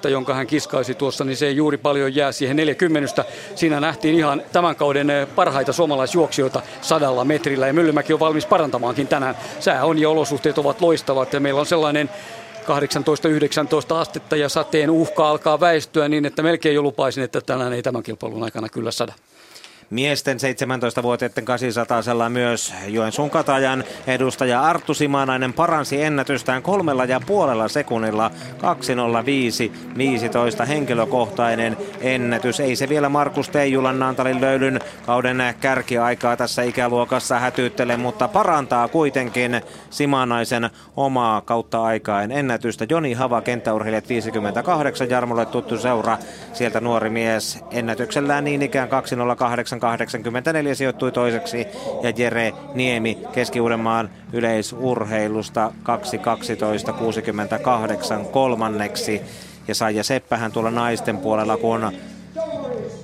[0.04, 3.24] 10.42, jonka hän kiskaisi tuossa, niin se ei juuri paljon jää siihen 40.
[3.54, 9.08] Siinä nähtiin ihan tämän kauden eh, parhaita suomalaisjuoksijoita sadalla metrillä ja Myllymäki on valmis parantamaankin
[9.08, 9.36] tänään.
[9.60, 12.10] Sää on ja olosuhteet ovat loistavat ja meillä on sellainen
[12.66, 17.82] 18-19 astetta ja sateen uhka alkaa väistyä niin, että melkein jo lupaisin, että tänään ei
[17.82, 19.12] tämän kilpailun aikana kyllä sada.
[19.90, 28.30] Miesten 17-vuotiaiden 800 myös Joensuun katajan edustaja Arttu Simanainen paransi ennätystään kolmella ja puolella sekunnilla
[30.60, 32.60] 2.05.15 henkilökohtainen ennätys.
[32.60, 39.60] Ei se vielä Markus Teijulan Naantalin löylyn kauden kärkiaikaa tässä ikäluokassa hätyyttele, mutta parantaa kuitenkin
[39.90, 42.86] Simanaisen omaa kautta aikaan ennätystä.
[42.88, 46.18] Joni Hava, kenttäurheilijat 58, Jarmolle tuttu seura.
[46.52, 49.75] Sieltä nuori mies ennätyksellään niin ikään 208 84
[50.74, 51.66] sijoittui toiseksi
[52.02, 55.72] ja Jere Niemi Keski-Uudenmaan yleisurheilusta
[58.18, 59.22] 2.12.68 kolmanneksi.
[59.68, 61.92] Ja Saija Seppähän tuolla naisten puolella, kun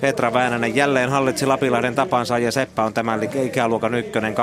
[0.01, 4.37] Petra Väänänen jälleen hallitsi Lapilahden tapansa ja Seppä on tämän ikäluokan ykkönen 20-38,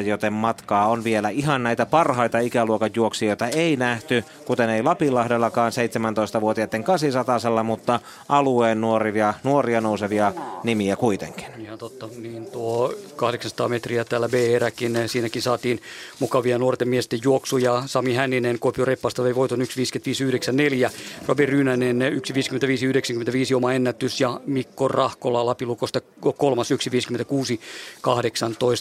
[0.00, 6.84] joten matkaa on vielä ihan näitä parhaita ikäluokan juoksijoita ei nähty, kuten ei Lapilahdellakaan 17-vuotiaiden
[6.84, 10.32] 800 mutta alueen nuoria, nuoria nousevia
[10.64, 11.46] nimiä kuitenkin.
[11.58, 15.80] Ihan totta, niin tuo 800 metriä täällä B-eräkin, siinäkin saatiin
[16.18, 17.82] mukavia nuorten miesten juoksuja.
[17.86, 20.90] Sami Hänninen Kuopio Reppasta vei voiton 1.55.94,
[21.28, 26.00] Robi Ryynänen 1.55.90 1.55 oma ennätys ja Mikko Rahkola Lapilukosta
[26.36, 26.76] kolmas 1.56.18.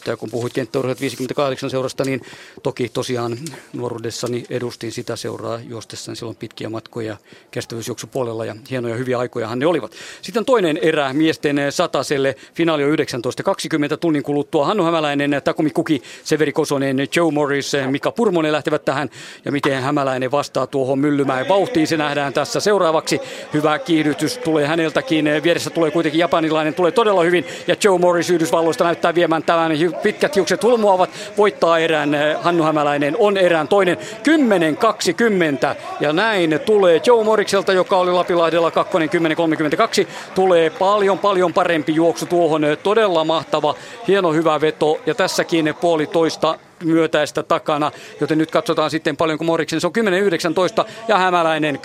[0.07, 2.21] Ja kun puhuit kenttäurheilijat 58 seurasta, niin
[2.63, 3.37] toki tosiaan
[3.73, 7.17] nuoruudessani edustin sitä seuraa juostessani silloin pitkiä matkoja
[7.51, 9.91] kestävyysjuoksupuolella ja hienoja hyviä aikojahan ne olivat.
[10.21, 12.95] Sitten toinen erä miesten sataselle, finaali on 19.20
[13.99, 14.65] tunnin kuluttua.
[14.65, 19.09] Hannu Hämäläinen, Takumi Kuki, Severi Kosonen, Joe Morris, Mika Purmonen lähtevät tähän
[19.45, 21.87] ja miten Hämäläinen vastaa tuohon Myllymäen vauhtiin.
[21.87, 23.19] Se nähdään tässä seuraavaksi.
[23.53, 25.29] Hyvä kiihdytys tulee häneltäkin.
[25.43, 27.45] Vieressä tulee kuitenkin japanilainen, tulee todella hyvin.
[27.67, 29.71] Ja Joe Morris Yhdysvalloista näyttää viemään tämän.
[30.03, 32.17] Pitkät hiukset hulmuavat, voittaa erään.
[32.41, 33.97] Hannu Hämäläinen on erään toinen.
[33.97, 40.07] 10-20 ja näin tulee Joe Morrikselta, joka oli Lapilahdella 2 10-32.
[40.35, 42.61] Tulee paljon paljon parempi juoksu tuohon.
[42.83, 43.75] Todella mahtava,
[44.07, 49.81] hieno hyvä veto ja tässäkin puolitoista myötäistä takana, joten nyt katsotaan sitten paljonko Moriksen.
[49.81, 49.93] Se on
[50.83, 51.81] 10.19 ja Hämäläinen 10.43,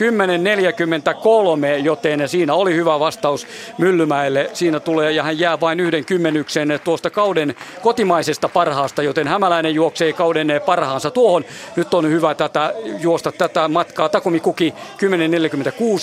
[1.83, 3.47] joten siinä oli hyvä vastaus
[3.79, 4.51] Myllymäelle.
[4.53, 10.13] Siinä tulee ja hän jää vain yhden kymmenyksen tuosta kauden kotimaisesta parhaasta, joten Hämäläinen juoksee
[10.13, 11.45] kauden parhaansa tuohon.
[11.77, 14.09] Nyt on hyvä tätä, juosta tätä matkaa.
[14.09, 14.75] Takumi Kuki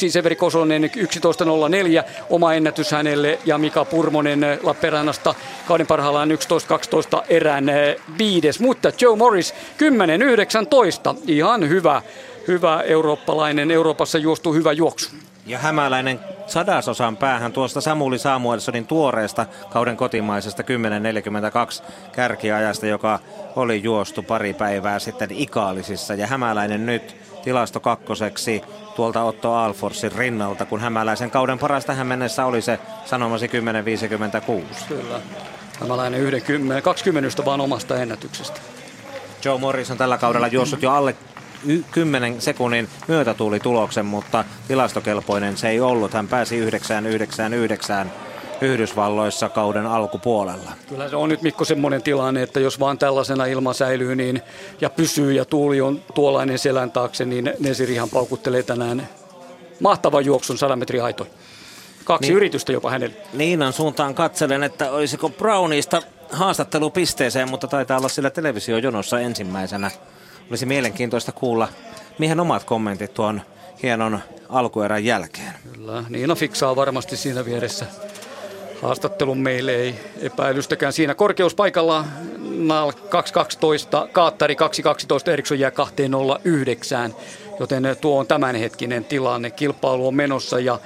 [0.06, 0.90] 10.46, Severi Kosonen 11.04,
[2.30, 5.36] oma ennätys hänelle ja Mika Purmonen Lappeenrannasta
[5.68, 7.66] kauden parhaillaan 11.12 erään
[8.18, 8.60] viides.
[8.60, 9.54] Mutta mutta Joe Morris
[11.14, 12.02] 10-19, ihan hyvä,
[12.48, 15.10] hyvä eurooppalainen, Euroopassa juostu hyvä juoksu.
[15.46, 23.20] Ja hämäläinen sadasosan päähän tuosta Samuli Samuelsonin tuoreesta kauden kotimaisesta 10.42 kärkiajasta, joka
[23.56, 26.14] oli juostu pari päivää sitten Ikaalisissa.
[26.14, 28.62] Ja hämäläinen nyt tilasto kakkoseksi
[28.96, 33.54] tuolta Otto Alforsin rinnalta, kun hämäläisen kauden paras tähän mennessä oli se sanomasi 10.56.
[34.88, 35.22] Kyllä.
[35.82, 38.62] Hämäläinen 10, 20 vaan omasta ennätyksestä.
[39.46, 41.16] Joe Morris on tällä kaudella juossut jo alle
[41.92, 46.14] 10 sekunnin myötätuulituloksen, mutta tilastokelpoinen se ei ollut.
[46.14, 48.12] Hän pääsi 999
[48.62, 50.72] Yhdysvalloissa kauden alkupuolella.
[50.90, 54.42] Kyllä se on nyt Mikko semmoinen tilanne, että jos vaan tällaisena ilma säilyy niin,
[54.82, 59.10] ja pysyy ja tuuli on tuollainen selän taakse, niin Nesirihan paukuttelee tänään
[59.80, 61.30] mahtavan juoksun 100 metrin haitoin.
[62.08, 63.16] Kaksi niin, yritystä jopa hänelle.
[63.34, 69.92] Niinan suuntaan katselen, että olisiko Brownista haastattelupisteeseen, mutta taitaa olla sillä televisiojonossa ensimmäisenä.
[70.50, 71.68] Olisi mielenkiintoista kuulla
[72.18, 73.42] mihin omat kommentit tuon
[73.84, 75.54] hienon alkuerän jälkeen.
[75.74, 77.86] Kyllä, Niina fiksaa varmasti siinä vieressä
[78.82, 81.16] haastattelun meille ei epäilystäkään siinä.
[81.16, 82.08] Korkeus paikalla 2.12,
[84.12, 84.56] Kaattari
[85.26, 85.72] 2.12, Eriksson jää
[87.10, 87.16] 2.09,
[87.60, 89.52] joten tuo on tämänhetkinen tilanne.
[89.52, 90.80] Kilpailu on menossa ja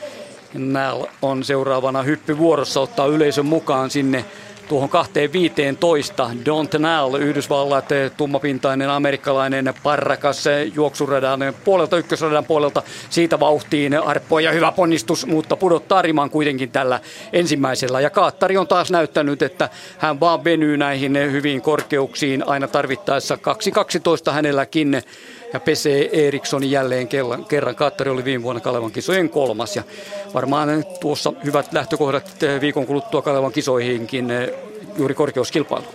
[0.54, 4.26] Nääl on seuraavana hyppyvuorossa ottaa yleisön mukaan sinne
[4.72, 6.36] tuohon 2.15.
[6.46, 10.44] Don't Nall, Yhdysvallat, tummapintainen amerikkalainen parrakas
[10.76, 17.00] juoksuradan puolelta, ykkösradan puolelta siitä vauhtiin arppo ja hyvä ponnistus, mutta pudottaa riman kuitenkin tällä
[17.34, 18.02] ensimmäisellä.
[18.02, 23.38] Ja Kaattari on taas näyttänyt, että hän vaan venyy näihin hyviin korkeuksiin aina tarvittaessa
[24.28, 25.04] 2.12 hänelläkin
[25.54, 27.76] ja pesee Eriksson jälleen kerran.
[27.76, 29.84] Kaattari oli viime vuonna Kalevan kisojen kolmas ja
[30.34, 34.50] varmaan tuossa hyvät lähtökohdat viikon kuluttua Kalevan kisoihinkin eh,
[34.98, 35.86] juuri korkeuskilpailu.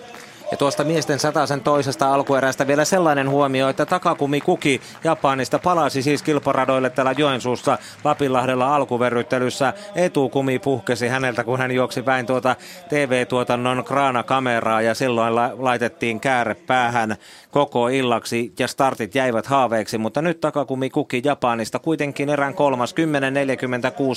[0.50, 6.22] Ja tuosta miesten sataisen toisesta alkuerästä vielä sellainen huomio, että Takakumi Kuki Japanista palasi siis
[6.22, 9.72] kilparadoille täällä Joensuussa Lapinlahdella alkuverryttelyssä.
[9.94, 12.56] Etukumi puhkesi häneltä, kun hän juoksi päin tuota
[12.88, 17.16] TV-tuotannon kraanakameraa ja silloin la- laitettiin kääre päähän
[17.50, 22.94] koko illaksi ja startit jäivät haaveeksi, mutta nyt Takakumi Kuki Japanista kuitenkin erään kolmas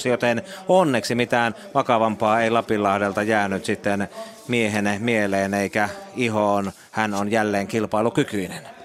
[0.06, 4.10] 10.46, joten onneksi mitään vakavampaa ei Lapinlahdelta jäänyt sitten
[4.50, 6.72] miehen mieleen eikä ihoon.
[6.92, 8.79] Hän on jälleen kilpailukykyinen.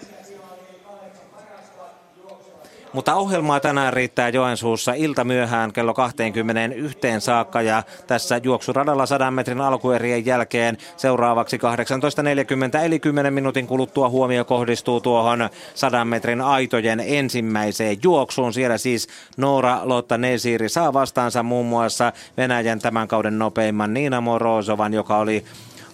[2.95, 9.61] Mutta ohjelmaa tänään riittää Joensuussa ilta myöhään kello 21 saakka ja tässä juoksuradalla 100 metrin
[9.61, 17.97] alkuerien jälkeen seuraavaksi 18.40 eli 10 minuutin kuluttua huomio kohdistuu tuohon 100 metrin aitojen ensimmäiseen
[18.03, 18.53] juoksuun.
[18.53, 24.95] Siellä siis Noora Lotta Nesiri saa vastaansa muun muassa Venäjän tämän kauden nopeimman Niina Morozovan,
[24.95, 25.45] joka oli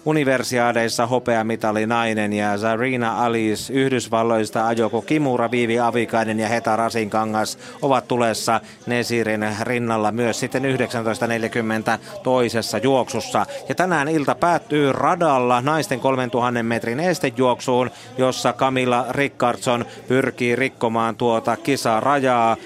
[0.05, 8.07] Universiaadeissa hopeamitali nainen ja Zarina Alis Yhdysvalloista ajoko Kimura Viivi Avikainen ja Heta Rasinkangas ovat
[8.07, 13.45] tulessa Nesirin rinnalla myös sitten 1940 toisessa juoksussa.
[13.69, 21.57] Ja tänään ilta päättyy radalla naisten 3000 metrin estejuoksuun, jossa Camilla Rickardson pyrkii rikkomaan tuota
[21.57, 22.57] kisarajaa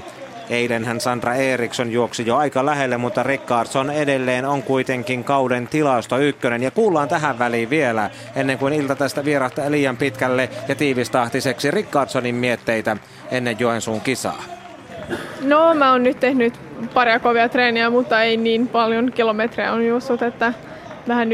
[0.00, 0.15] 9.44.
[0.50, 6.62] Eilenhän Sandra Eriksson juoksi jo aika lähelle, mutta Rickardsson edelleen on kuitenkin kauden tilasto ykkönen.
[6.62, 12.34] Ja kuullaan tähän väliin vielä, ennen kuin ilta tästä vierahtaa liian pitkälle ja tiivistahtiseksi Rickardssonin
[12.34, 12.96] mietteitä
[13.30, 14.42] ennen Joensuun kisaa.
[15.42, 16.54] No mä oon nyt tehnyt
[16.94, 20.52] paria kovia treeniä, mutta ei niin paljon kilometrejä on juossut, että
[21.08, 21.32] vähän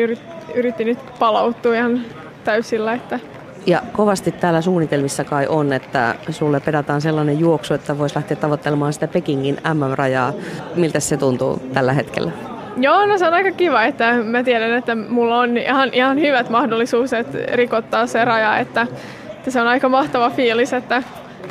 [0.55, 2.01] yritin nyt palautua ihan
[2.45, 3.21] täysillä, että
[3.67, 8.93] ja kovasti täällä suunnitelmissa kai on, että sulle pedataan sellainen juoksu, että voisi lähteä tavoittelemaan
[8.93, 10.33] sitä Pekingin MM-rajaa.
[10.75, 12.33] Miltä se tuntuu tällä hetkellä?
[12.77, 16.51] Joo, no se on aika kiva, että mä tiedän, että mulla on ihan, ihan hyvät
[16.51, 18.87] mahdollisuudet rikottaa se raja, että,
[19.33, 21.03] että se on aika mahtava fiilis, että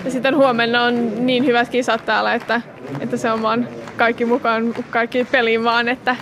[0.05, 2.61] ja sitten huomenna on niin hyvät kisat täällä, että,
[2.99, 6.15] että se on vaan kaikki mukaan, kaikki peliin vaan, että,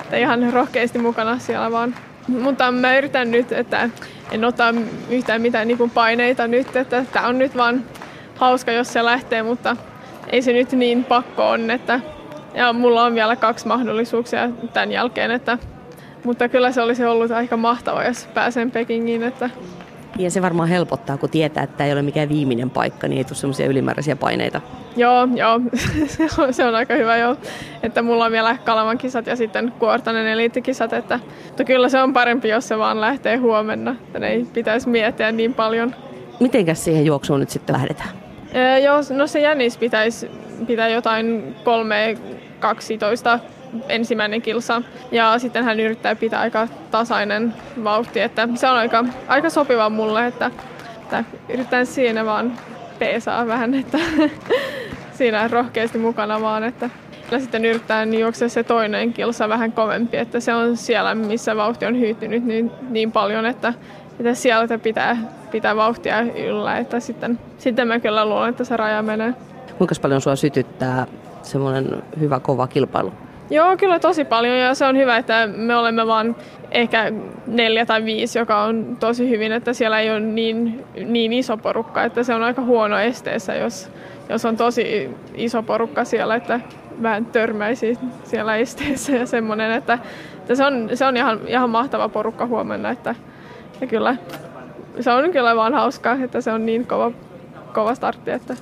[0.00, 1.94] että ihan rohkeasti mukana siellä vaan.
[2.28, 3.90] Mutta mä yritän nyt, että
[4.30, 4.74] en ota
[5.10, 7.84] yhtään mitään niin paineita nyt, että tämä on nyt vaan
[8.36, 9.76] hauska, jos se lähtee, mutta
[10.30, 12.00] ei se nyt niin pakko on, että
[12.54, 15.58] ja mulla on vielä kaksi mahdollisuuksia tämän jälkeen, että,
[16.24, 19.50] mutta kyllä se olisi ollut aika mahtavaa, jos pääsen Pekingiin, että
[20.18, 23.24] ja se varmaan helpottaa, kun tietää, että tämä ei ole mikään viimeinen paikka, niin ei
[23.24, 24.60] tule semmoisia ylimääräisiä paineita.
[24.96, 25.60] Joo, joo.
[26.06, 27.36] se, on, se on aika hyvä jo,
[27.82, 32.12] että mulla on vielä Kalavan kisat ja sitten Kuortanen eliittikisat, että mutta kyllä se on
[32.12, 35.94] parempi, jos se vaan lähtee huomenna, että ei pitäisi miettiä niin paljon.
[36.40, 38.08] Mitenkäs siihen juoksuun nyt sitten lähdetään?
[38.54, 40.30] Ee, joo, no se jännis pitäisi
[40.66, 42.18] pitää jotain 3
[42.60, 43.38] 12
[43.88, 44.82] ensimmäinen kilsa.
[45.12, 50.26] Ja sitten hän yrittää pitää aika tasainen vauhti, että se on aika, aika sopiva mulle,
[50.26, 50.50] että,
[51.02, 52.52] että yritän siinä vaan
[52.98, 53.98] peesaa vähän, että
[55.18, 56.90] siinä rohkeasti mukana vaan, että
[57.30, 61.86] ja sitten yrittää juoksea se toinen kilsa vähän kovempi, että se on siellä, missä vauhti
[61.86, 63.74] on hyytynyt niin, niin paljon, että,
[64.20, 65.16] että sieltä pitää,
[65.50, 69.34] pitää vauhtia yllä, että sitten, sitten mä kyllä luulen, että se raja menee.
[69.78, 71.06] Kuinka paljon sua sytyttää
[71.42, 73.12] semmoinen hyvä kova kilpailu?
[73.50, 76.36] Joo, kyllä tosi paljon ja se on hyvä, että me olemme vain
[76.70, 77.12] ehkä
[77.46, 82.04] neljä tai viisi, joka on tosi hyvin, että siellä ei ole niin, niin iso porukka,
[82.04, 83.90] että se on aika huono esteessä, jos,
[84.28, 86.60] jos on tosi iso porukka siellä, että
[87.02, 89.98] vähän törmäisi siellä esteessä ja semmoinen, että,
[90.36, 93.14] että se, on, se on ihan, ihan mahtava porukka huomenna, että
[93.80, 94.16] ja kyllä
[95.00, 97.12] se on kyllä vaan hauskaa, että se on niin kova,
[97.74, 98.56] kova startti, että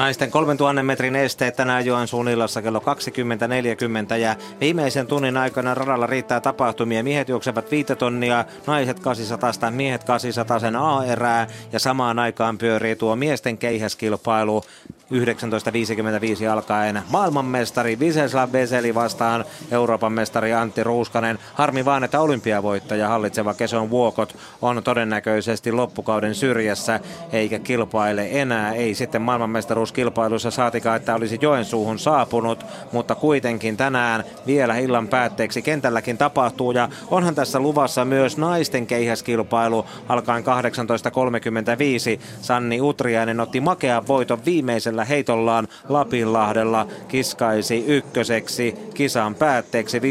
[0.00, 6.40] Naisten 3000 metrin esteet tänään Joensuun illassa kello 20.40 ja viimeisen tunnin aikana radalla riittää
[6.40, 7.02] tapahtumia.
[7.02, 13.16] Miehet juoksevat viite tonnia, naiset 800, miehet 800 sen A-erää ja samaan aikaan pyörii tuo
[13.16, 14.62] miesten keihäskilpailu
[15.10, 21.38] 1955 alkaen maailmanmestari Viseslav Veseli vastaan Euroopan mestari Antti Ruuskanen.
[21.54, 27.00] Harmi vaan, että olympiavoittaja hallitseva Keson Vuokot on todennäköisesti loppukauden syrjässä
[27.32, 28.74] eikä kilpaile enää.
[28.74, 36.18] Ei sitten maailmanmestaruuskilpailussa saatikaan, että olisi Joensuuhun saapunut, mutta kuitenkin tänään vielä illan päätteeksi kentälläkin
[36.18, 42.20] tapahtuu ja onhan tässä luvassa myös naisten keihäskilpailu alkaen 18.35.
[42.40, 50.02] Sanni Utriainen otti makean voiton viimeisellä tällä heitollaan Lapinlahdella kiskaisi ykköseksi kisan päätteeksi 58-61.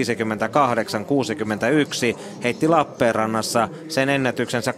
[2.44, 4.74] Heitti Lappeenrannassa sen ennätyksensä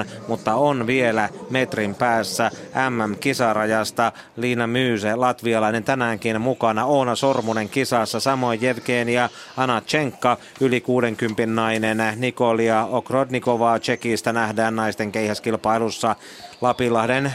[0.00, 2.50] 60.08, mutta on vielä metrin päässä
[2.90, 4.12] MM-kisarajasta.
[4.36, 6.84] Liina Myyse, latvialainen tänäänkin mukana.
[6.84, 11.98] Oona Sormunen kisassa, samoin Jevgenia Anachenka, yli 60 nainen.
[12.16, 16.16] Nikolia Okrodnikovaa Tsekistä nähdään naisten keihäskilpailussa.
[16.60, 17.32] Lapinlahden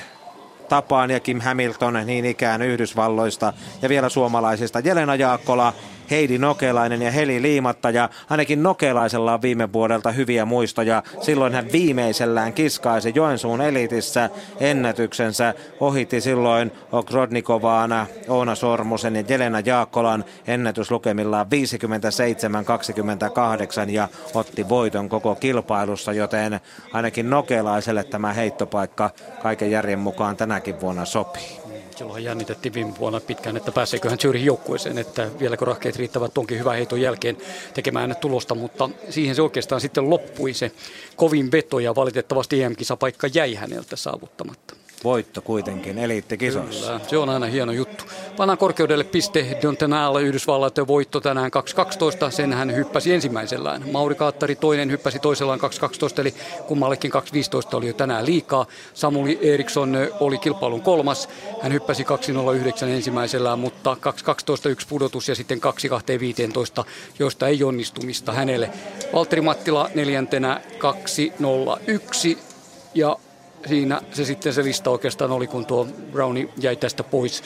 [0.72, 4.80] tapaan ja Kim Hamilton niin ikään Yhdysvalloista ja vielä suomalaisista.
[4.80, 5.74] Jelena Jaakkola,
[6.12, 11.04] Heidi Nokelainen ja Heli Liimatta ja ainakin Nokelaisella on viime vuodelta hyviä muistoja.
[11.22, 15.54] Silloin hän viimeisellään kiskaisi Joensuun elitissä ennätyksensä.
[15.80, 21.48] Ohitti silloin Okrodnikovaana Oona Sormusen ja Jelena Jaakkolan ennätyslukemillaan
[23.88, 26.60] 57-28 ja otti voiton koko kilpailussa, joten
[26.94, 29.10] ainakin Nokelaiselle tämä heittopaikka
[29.42, 31.61] kaiken järjen mukaan tänäkin vuonna sopii.
[32.02, 36.60] Silloin jännitettiin viime vuonna pitkään, että pääseekö hän Zürich joukkueeseen, että vieläkö rahkeet riittävät tonkin
[36.60, 37.38] hyvän heiton jälkeen
[37.74, 40.72] tekemään tulosta, mutta siihen se oikeastaan sitten loppui se
[41.16, 46.86] kovin veto ja valitettavasti EM-kisapaikka jäi häneltä saavuttamatta voitto kuitenkin eliittikisoissa.
[46.86, 48.04] Kyllä, se on aina hieno juttu.
[48.38, 51.52] Pannaan korkeudelle piste Dontenal Yhdysvallat voitto tänään
[52.26, 52.32] 2.12.
[52.32, 53.84] Sen hän hyppäsi ensimmäisellään.
[53.92, 56.34] Mauri Kaattari toinen hyppäsi toisellaan 2.12, eli
[56.68, 57.18] kummallekin 2.15
[57.78, 58.66] oli jo tänään liikaa.
[58.94, 61.30] Samuli Eriksson oli kilpailun kolmas.
[61.62, 63.98] Hän hyppäsi 2.09 ensimmäisellään, mutta
[64.66, 65.60] 2.12 yksi pudotus ja sitten
[66.80, 66.86] 2.15,
[67.20, 68.70] joista ei onnistumista hänelle.
[69.14, 70.62] Valtteri Mattila neljäntenä
[72.34, 72.38] 2.01
[72.94, 73.18] ja
[73.68, 77.44] siinä se sitten se lista oikeastaan oli, kun tuo Browni jäi tästä pois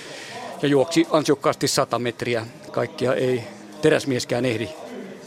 [0.62, 2.45] ja juoksi ansiokkaasti 100 metriä.
[2.71, 3.43] Kaikkia ei
[3.82, 4.69] teräsmieskään ehdi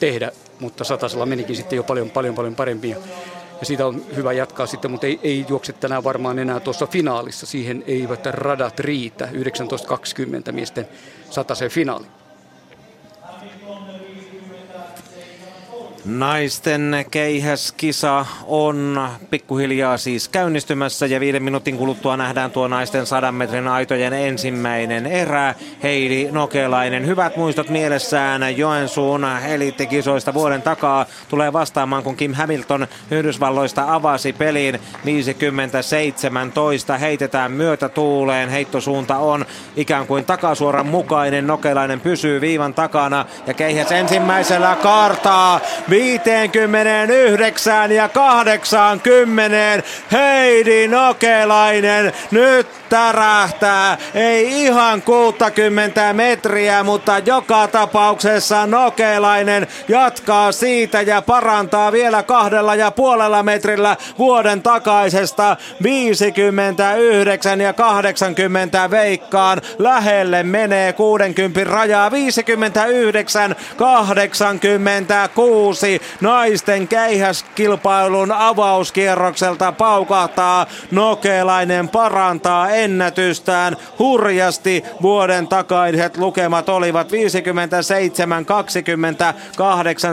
[0.01, 2.97] tehdä, mutta satasella menikin sitten jo paljon, paljon, paljon paremmin.
[3.61, 7.47] Ja siitä on hyvä jatkaa sitten, mutta ei, ei juokse tänään varmaan enää tuossa finaalissa.
[7.47, 9.29] Siihen eivät radat riitä.
[10.47, 10.89] 19.20 miesten
[11.31, 12.07] sataisen finaali.
[16.09, 23.69] Naisten keihäskisa on pikkuhiljaa siis käynnistymässä ja viiden minuutin kuluttua nähdään tuo naisten sadan metrin
[23.69, 25.55] aitojen ensimmäinen erä.
[25.83, 33.95] Heidi Nokelainen, hyvät muistot mielessään Joensuun eliittikisoista vuoden takaa tulee vastaamaan, kun Kim Hamilton Yhdysvalloista
[33.95, 34.75] avasi pelin
[36.95, 36.99] 50-17.
[36.99, 41.47] Heitetään myötätuuleen, heittosuunta on ikään kuin takasuoran mukainen.
[41.47, 45.61] Nokelainen pysyy viivan takana ja keihäs ensimmäisellä kartaa.
[45.99, 49.83] 59 ja 80.
[50.13, 53.99] Heidi Nokelainen nyt tärähtää.
[54.15, 62.91] Ei ihan 60 metriä, mutta joka tapauksessa Nokelainen jatkaa siitä ja parantaa vielä kahdella ja
[62.91, 69.61] puolella metrillä vuoden takaisesta 59 ja 80 veikkaan.
[69.79, 75.88] Lähelle menee 60 rajaa 59 86
[76.21, 80.67] naisten keihäskilpailun avauskierrokselta paukahtaa.
[80.91, 84.85] Nokelainen parantaa ennätystään hurjasti.
[85.03, 87.15] Vuoden takaiset lukemat olivat 57-28.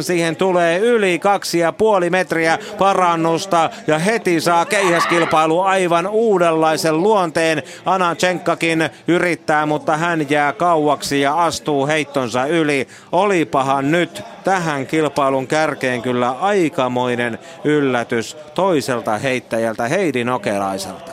[0.01, 7.63] Siihen tulee yli kaksi ja puoli metriä parannusta ja heti saa keihäskilpailu aivan uudenlaisen luonteen.
[7.85, 12.87] Anachenkakin yrittää, mutta hän jää kauaksi ja astuu heittonsa yli.
[13.11, 21.11] Olipahan nyt tähän kilpailun kärkeen kyllä aikamoinen yllätys toiselta heittäjältä Heidi Nokelaiselta.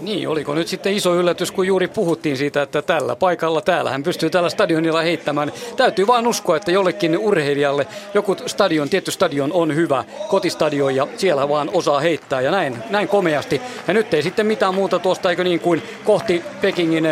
[0.00, 4.02] Niin, oliko nyt sitten iso yllätys, kun juuri puhuttiin siitä, että tällä paikalla, täällä hän
[4.02, 5.52] pystyy tällä stadionilla heittämään.
[5.76, 11.48] Täytyy vaan uskoa, että jollekin urheilijalle joku stadion, tietty stadion on hyvä kotistadion ja siellä
[11.48, 13.60] vaan osaa heittää ja näin, näin komeasti.
[13.88, 17.04] Ja nyt ei sitten mitään muuta tuosta, eikö niin kuin kohti Pekingin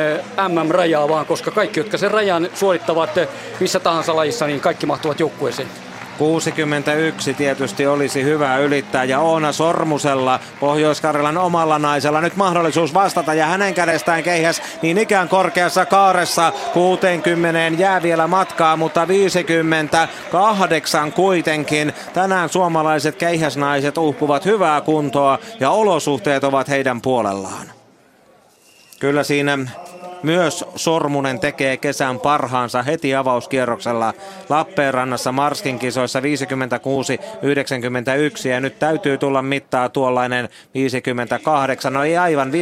[0.48, 3.10] MM-rajaa, vaan koska kaikki, jotka sen rajan suorittavat
[3.60, 5.91] missä tahansa lajissa, niin kaikki mahtuvat joukkueeseen.
[6.18, 13.46] 61 tietysti olisi hyvä ylittää ja Oona Sormusella Pohjois-Karjalan omalla naisella nyt mahdollisuus vastata ja
[13.46, 21.92] hänen kädestään keihäs niin ikään korkeassa kaaressa 60 jää vielä matkaa, mutta 58 kuitenkin.
[22.12, 27.66] Tänään suomalaiset keihäsnaiset uhkuvat hyvää kuntoa ja olosuhteet ovat heidän puolellaan.
[29.00, 29.58] Kyllä siinä
[30.22, 34.14] myös Sormunen tekee kesän parhaansa heti avauskierroksella
[34.48, 36.22] Lappeenrannassa Marskin kisoissa 56-91
[38.48, 42.52] ja nyt täytyy tulla mittaa tuollainen 58, no ei aivan 57-83.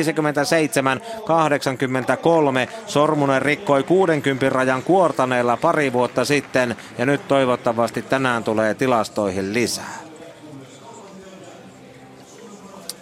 [2.87, 10.10] Sormunen rikkoi 60 rajan kuortaneella pari vuotta sitten ja nyt toivottavasti tänään tulee tilastoihin lisää.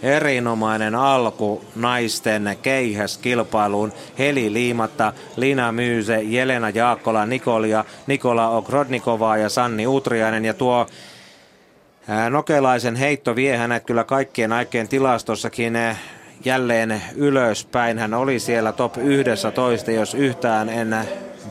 [0.03, 3.93] Erinomainen alku naisten keihäskilpailuun.
[4.19, 10.45] Heli Liimatta, Lina Myyse, Jelena Jaakkola, Nikolia, Nikola Okrodnikovaa ja Sanni Utriainen.
[10.45, 10.87] Ja tuo
[12.31, 15.77] Nokelaisen heitto vie hänet kyllä kaikkien aikeen tilastossakin
[16.45, 17.99] jälleen ylöspäin.
[17.99, 20.97] Hän oli siellä top 11, jos yhtään en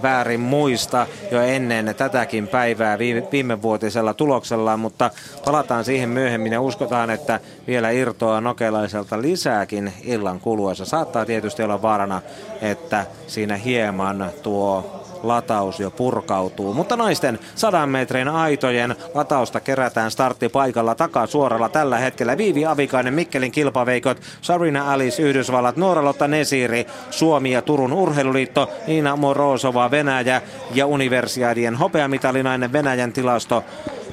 [0.02, 2.98] väärin muista jo ennen tätäkin päivää
[3.32, 5.12] viime, vuotisella tuloksella, mutta
[5.46, 10.86] palataan siihen myöhemmin ja uskotaan, että vielä irtoaa nokelaiselta lisääkin illan kuluessa.
[10.86, 12.22] Saattaa tietysti olla vaarana,
[12.62, 16.74] että siinä hieman tuo lataus jo purkautuu.
[16.74, 22.38] Mutta naisten sadan metrin aitojen latausta kerätään starttipaikalla takaa suoralla tällä hetkellä.
[22.38, 29.92] Viivi Avikainen, Mikkelin kilpaveikot, Sarina Alice, Yhdysvallat, Nooralotta Nesiri, Suomi ja Turun urheiluliitto, Niina Morozova,
[29.92, 30.42] Venäjä
[30.74, 33.64] ja Universiadien hopeamitalinainen Venäjän tilasto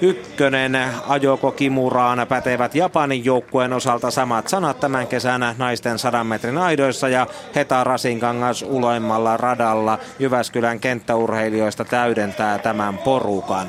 [0.00, 0.78] ykkönen
[1.08, 7.26] ajoko Kimuraan pätevät Japanin joukkueen osalta samat sanat tämän kesänä naisten sadan metrin aidoissa ja
[7.54, 13.66] Heta Rasinkangas uloimmalla radalla Jyväskylän kenttäurheilijoista täydentää tämän porukan.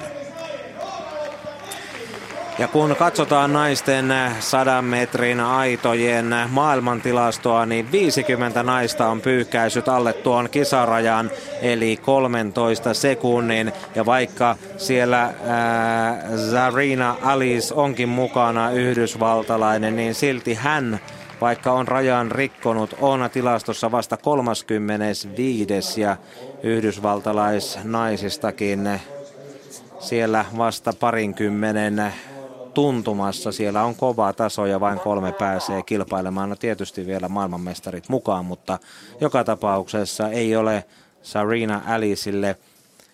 [2.60, 10.50] Ja kun katsotaan naisten 100 metrin aitojen maailmantilastoa, niin 50 naista on pyyhkäisyt alle tuon
[10.50, 11.32] kisarajan,
[11.62, 13.72] eli 13 sekunnin.
[13.96, 21.00] Ja vaikka siellä ää, Zarina Alice onkin mukana yhdysvaltalainen, niin silti hän
[21.42, 26.02] vaikka on rajan rikkonut, on tilastossa vasta 35.
[26.02, 26.18] ja
[26.64, 29.00] yhdysvaltalaisnaisistakin
[30.00, 32.14] siellä vasta parinkymmenen
[32.76, 33.52] tuntumassa.
[33.52, 36.50] Siellä on kova taso ja vain kolme pääsee kilpailemaan.
[36.50, 38.80] No tietysti vielä maailmanmestarit mukaan, mutta
[39.22, 40.86] joka tapauksessa ei ole
[41.22, 42.56] Sarina Aliceille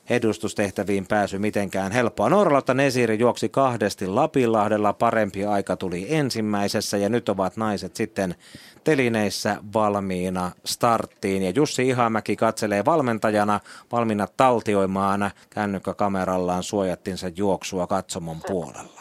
[0.10, 2.30] edustustehtäviin pääsy mitenkään helppoa.
[2.30, 8.36] Norlotta Nesiri juoksi kahdesti Lapinlahdella, parempi aika tuli ensimmäisessä ja nyt ovat naiset sitten
[8.84, 11.44] telineissä valmiina starttiin.
[11.44, 13.60] Ja Jussi Ihamäki katselee valmentajana
[13.92, 19.01] valmiina taltioimaan kännykkäkamerallaan suojattinsa juoksua katsomon puolella.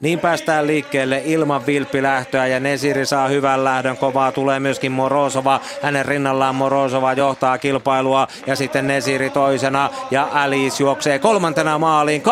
[0.00, 3.96] Niin päästään liikkeelle ilman vilppilähtöä ja Nesiri saa hyvän lähdön.
[3.96, 5.60] Kovaa tulee myöskin Morozova.
[5.82, 12.26] Hänen rinnallaan Morozova johtaa kilpailua ja sitten Nesiri toisena ja Alice juoksee kolmantena maaliin 12.81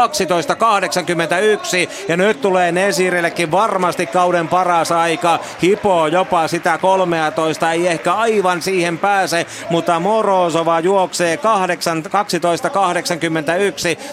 [2.09, 5.39] ja nyt tulee Nesirillekin varmasti kauden paras aika.
[5.63, 11.43] Hipoo jopa sitä 13, ei ehkä aivan siihen pääse, mutta Morozova juoksee 12.81.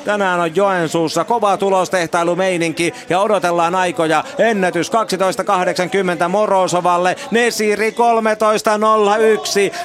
[0.06, 4.24] Tänään on Joensuussa kova tulostehtailu-meininki ja odot odotellaan aikoja.
[4.38, 7.16] Ennätys 12.80 Morosovalle.
[7.32, 7.96] Nesiri 13.01.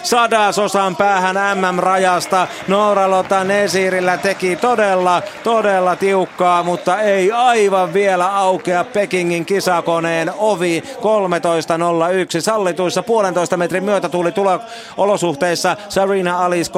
[0.03, 2.47] Sadasosan päähän MM-rajasta.
[2.69, 12.41] Nooralota Nesirillä teki todella, todella tiukkaa, mutta ei aivan vielä aukea Pekingin kisakoneen ovi 13.01.
[12.41, 14.61] Sallituissa puolentoista metrin myötä tuli tulo
[14.97, 16.73] olosuhteissa Sarina Alice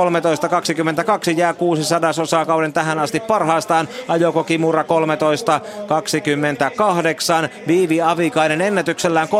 [1.32, 3.88] 13.22 jää 6 sadasosaa kauden tähän asti parhaastaan.
[4.08, 7.48] Ajoko Kimura 13.20 kahdeksan.
[7.66, 9.32] Viivi Avikainen ennätyksellään 13.53.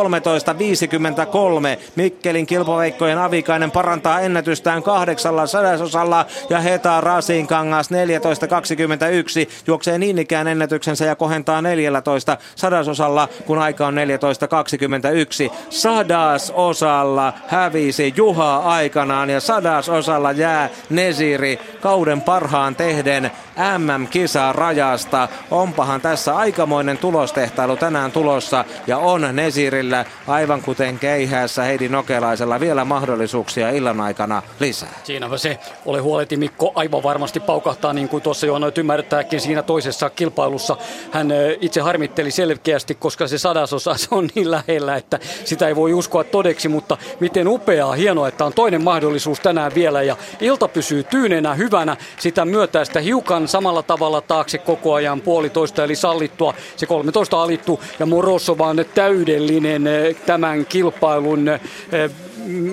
[1.95, 7.95] Mikkelin kilpaveikkojen Avikainen parantaa ennätystään kahdeksalla sadasosalla ja Heta Rasinkangas 14.21
[9.67, 15.53] juoksee niin ikään ennätyksensä ja kohentaa 14 sadasosalla, kun aika on 14.21.
[15.69, 23.31] Sadasosalla hävisi Juha aikanaan ja sadasosalla jää Nesiri kauden parhaan tehden
[23.77, 25.27] MM-kisa rajasta.
[25.51, 32.59] Onpahan tässä aikamoinen tulos tulostehtailu tänään tulossa ja on Nesirillä aivan kuten keihäässä Heidi Nokelaisella
[32.59, 34.89] vielä mahdollisuuksia illan aikana lisää.
[35.03, 35.59] Siinäpä se.
[35.85, 40.77] Ole huoleti Mikko aivan varmasti paukahtaa niin kuin tuossa jo noit ymmärtääkin siinä toisessa kilpailussa.
[41.11, 41.27] Hän
[41.61, 46.23] itse harmitteli selkeästi, koska se sadasosa se on niin lähellä, että sitä ei voi uskoa
[46.23, 51.53] todeksi, mutta miten upeaa, hienoa, että on toinen mahdollisuus tänään vielä ja ilta pysyy tyynenä,
[51.53, 51.97] hyvänä.
[52.19, 56.53] Sitä myötä sitä hiukan samalla tavalla taakse koko ajan puolitoista eli sallittua.
[56.75, 59.83] Se 13 alittu ja Morosova on täydellinen
[60.25, 61.45] tämän kilpailun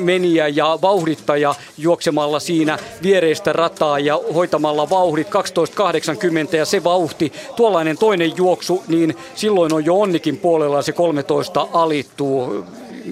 [0.05, 5.27] meniä ja vauhdittaja juoksemalla siinä viereistä rataa ja hoitamalla vauhdit
[6.51, 11.69] 12.80 ja se vauhti, tuollainen toinen juoksu, niin silloin on jo onnikin puolella se 13
[11.73, 12.65] alittuu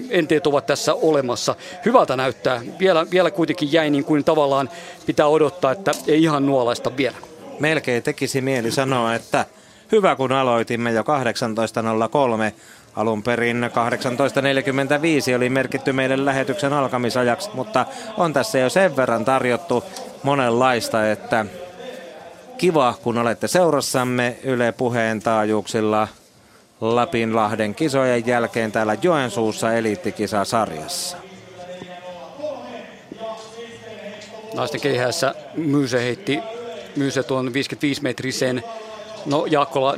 [0.09, 1.55] enteet ovat tässä olemassa.
[1.85, 2.61] Hyvältä näyttää.
[2.79, 4.69] Vielä, vielä kuitenkin jäi niin kuin tavallaan
[5.05, 7.15] pitää odottaa, että ei ihan nuolaista vielä.
[7.59, 9.45] Melkein tekisi mieli sanoa, että
[9.91, 12.53] hyvä kun aloitimme jo 18.03
[12.95, 13.69] Alun perin
[15.31, 17.85] 18.45 oli merkitty meidän lähetyksen alkamisajaksi, mutta
[18.17, 19.83] on tässä jo sen verran tarjottu
[20.23, 21.45] monenlaista, että
[22.57, 26.07] kiva kun olette seurassamme Yle Puheen taajuuksilla
[26.81, 31.17] Lapinlahden kisojen jälkeen täällä Joensuussa eliittikisasarjassa.
[34.55, 36.39] Naisten keihässä Myyse heitti
[36.95, 38.63] Myyse tuon 55 metrisen,
[39.25, 39.97] no Jaakkola 49.83,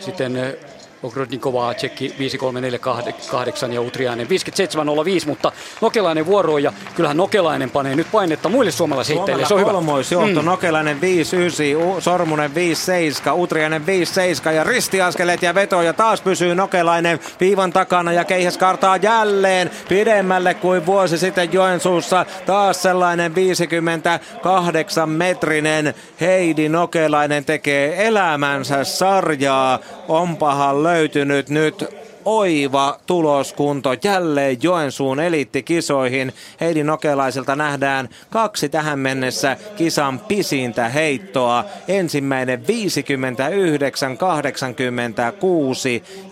[0.00, 0.56] sitten
[1.02, 8.48] Ogrodnikovaa tsekki 5348 ja Utriainen 5705, mutta Nokelainen vuoro ja kyllähän Nokelainen panee nyt painetta
[8.48, 9.46] muille suomalaishiitteille.
[9.46, 9.72] Se on hyvä.
[9.72, 10.44] Mm.
[10.44, 17.72] Nokelainen 59, Sormunen 57, Utriainen 57 ja ristiaskeleet ja veto ja taas pysyy Nokelainen viivan
[17.72, 22.26] takana ja keihäs kartaa jälleen pidemmälle kuin vuosi sitten Joensuussa.
[22.46, 29.78] Taas sellainen 58 metrinen Heidi Nokelainen tekee elämänsä sarjaa.
[30.08, 31.84] Onpahan löytynyt nyt
[32.24, 36.32] oiva tuloskunto jälleen Joensuun eliittikisoihin.
[36.60, 41.64] Heidi Nokelaiselta nähdään kaksi tähän mennessä kisan pisintä heittoa.
[41.88, 42.64] Ensimmäinen 59-86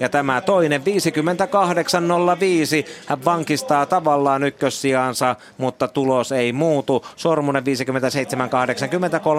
[0.01, 0.85] ja tämä toinen 58-05.
[3.07, 7.07] Hän vankistaa tavallaan ykkössijaansa, mutta tulos ei muutu.
[7.17, 7.65] Sormunen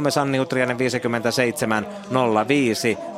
[0.07, 0.81] 57-83, Sanni Utrianen 57-05.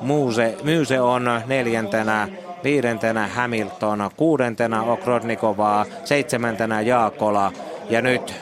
[0.02, 2.28] Muuse, Myyse on neljäntenä
[2.64, 7.52] viidentenä Hamilton, kuudentena Okrodnikovaa, seitsemäntenä Jaakola
[7.90, 8.34] ja nyt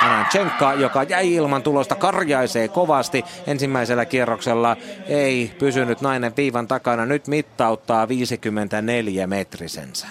[0.00, 4.76] Ananchenka, joka jäi ilman tulosta, karjaisee kovasti ensimmäisellä kierroksella.
[5.06, 10.06] Ei pysynyt nainen viivan takana, nyt mittauttaa 54 metrisensä.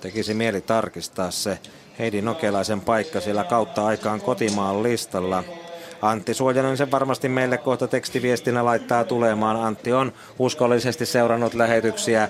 [0.00, 1.58] Tekisi mieli tarkistaa se
[1.98, 5.44] Heidi Nokelaisen paikka siellä kautta aikaan kotimaan listalla.
[6.02, 9.56] Antti Suojanen sen varmasti meille kohta tekstiviestinä laittaa tulemaan.
[9.56, 12.28] Antti on uskollisesti seurannut lähetyksiä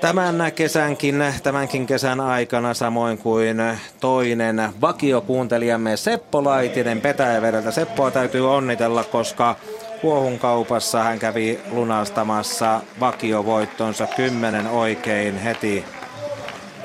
[0.00, 3.56] tämän kesänkin, tämänkin kesän aikana, samoin kuin
[4.00, 7.70] toinen vakiokuuntelijamme Seppo Laitinen Petäjävedeltä.
[7.70, 9.56] Seppoa täytyy onnitella, koska
[10.00, 15.84] Kuohun kaupassa hän kävi lunastamassa vakiovoittonsa kymmenen oikein heti,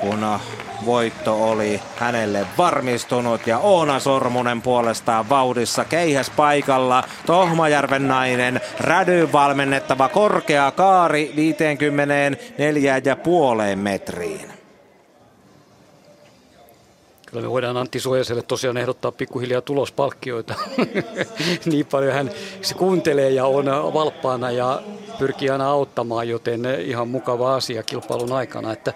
[0.02, 0.26] kun
[0.86, 7.04] voitto oli hänelle varmistunut ja Oona Sormunen puolestaan vauhdissa keihäs paikalla.
[7.26, 11.32] Tohmajärven nainen, rädyn valmennettava korkea kaari
[13.72, 14.52] 54,5 metriin.
[17.26, 20.54] Kyllä me voidaan Antti Suojaselle tosiaan ehdottaa pikkuhiljaa tulospalkkioita.
[21.72, 22.30] niin paljon hän
[22.62, 24.82] se kuuntelee ja on valppaana ja
[25.18, 28.92] pyrkii aina auttamaan, joten ihan mukava asia kilpailun aikana, että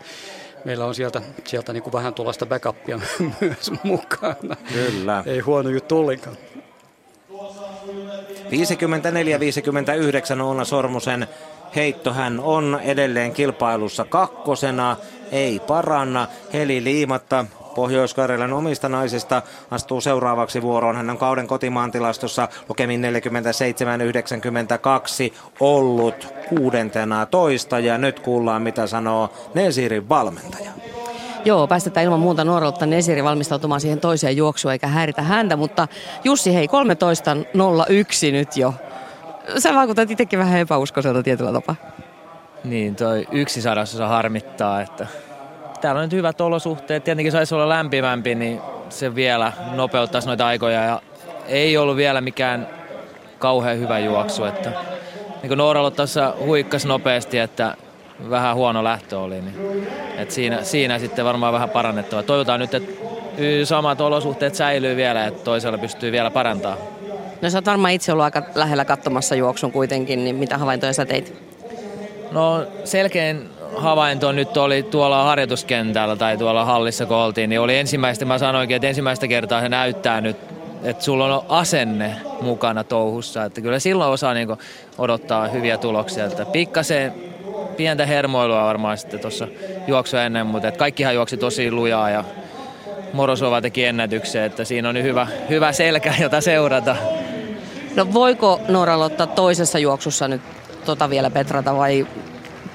[0.67, 3.01] meillä on sieltä, sieltä niin kuin vähän tuollaista backupia
[3.41, 4.57] myös mukana.
[4.73, 5.23] Kyllä.
[5.27, 6.37] Ei huono juttu ollenkaan.
[10.39, 11.29] 54-59 Oona Sormusen
[11.77, 12.13] heitto.
[12.13, 14.97] Hän on edelleen kilpailussa kakkosena,
[15.33, 16.29] ei paranna.
[16.53, 17.45] Heli Liimatta
[17.77, 20.97] Pohjois-Karjalan omista naisista astuu seuraavaksi vuoroon.
[20.97, 23.07] Hän on kauden kotimaan tilastossa lukemin 47-92
[25.61, 30.71] ollut kuudentena toista ja nyt kuullaan mitä sanoo Nesirin valmentaja.
[31.45, 35.89] Joo, päästetään ilman muuta nuorelta Nesiri valmistautumaan siihen toiseen juoksuun eikä häiritä häntä, mutta
[36.25, 38.75] Jussi hei 13.01 nyt jo.
[39.59, 41.77] Sä vaikutat itsekin vähän epäuskoiselta tietyllä tapaa.
[42.65, 45.07] Niin, toi yksi sadasosa harmittaa, että
[45.81, 47.05] täällä on nyt hyvät olosuhteet.
[47.05, 50.85] Tietenkin saisi olla lämpimämpi, niin se vielä nopeuttaisi noita aikoja.
[50.85, 51.03] Ja
[51.49, 52.69] ei ollut vielä mikään
[53.39, 54.45] kauhean hyvä juoksu.
[54.45, 54.73] Että,
[55.43, 57.75] niin kuin Nooralo tuossa huikkas nopeasti, että
[58.31, 59.41] vähän huono lähtö oli.
[59.41, 62.23] Niin, että siinä, siinä sitten varmaan vähän parannettava.
[62.23, 62.93] Toivotaan nyt, että
[63.65, 66.77] samat olosuhteet säilyy vielä, että toisella pystyy vielä parantaa.
[67.43, 71.07] No sä oot varmaan itse ollut aika lähellä katsomassa juoksun kuitenkin, niin mitä havaintoja sä
[71.07, 71.43] teit?
[72.31, 78.25] No selkein havainto nyt oli tuolla harjoituskentällä tai tuolla hallissa kun oltiin, niin oli ensimmäistä,
[78.25, 80.37] mä sanoinkin, että ensimmäistä kertaa se näyttää nyt,
[80.83, 83.45] että sulla on asenne mukana touhussa.
[83.45, 84.49] Että kyllä silloin osaa niin
[84.99, 86.25] odottaa hyviä tuloksia.
[86.25, 87.15] Että pikkasen
[87.77, 89.49] pientä hermoilua varmaan sitten tuossa
[89.87, 92.25] juoksua ennen, mutta että kaikkihan juoksi tosi lujaa ja
[93.13, 96.97] Morosova teki ennätyksen, että siinä on hyvä, hyvä selkä, jota seurata.
[97.97, 100.41] No voiko Noora ottaa toisessa juoksussa nyt
[100.85, 102.07] tota vielä petrata vai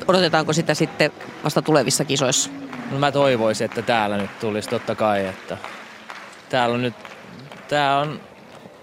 [0.07, 1.11] odotetaanko sitä sitten
[1.43, 2.49] vasta tulevissa kisoissa?
[2.91, 5.57] No mä toivoisin, että täällä nyt tulisi totta kai, että
[6.49, 6.93] täällä on nyt,
[7.67, 8.19] tää on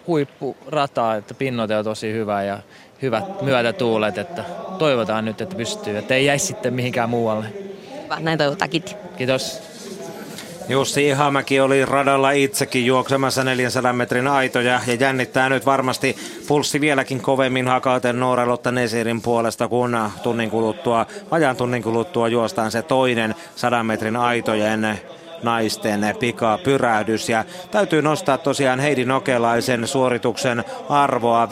[0.06, 2.58] huippurata, että pinnoite on tosi hyvä ja
[3.02, 4.44] hyvät myötätuulet, että
[4.78, 7.46] toivotaan nyt, että pystyy, että ei jäisi sitten mihinkään muualle.
[8.18, 8.96] Näin toivotaan, kiitti.
[9.16, 9.77] Kiitos.
[10.68, 16.16] Jussi Ihamäki oli radalla itsekin juoksemassa 400 metrin aitoja ja jännittää nyt varmasti
[16.48, 22.70] pulssi vieläkin kovemmin hakauten Noora Lotta Nesirin puolesta, kun tunnin kuluttua, ajan tunnin kuluttua juostaan
[22.70, 24.98] se toinen 100 metrin aitojen
[25.42, 27.28] naisten pikapyrähdys.
[27.28, 31.48] Ja täytyy nostaa tosiaan Heidi Nokelaisen suorituksen arvoa 59-86.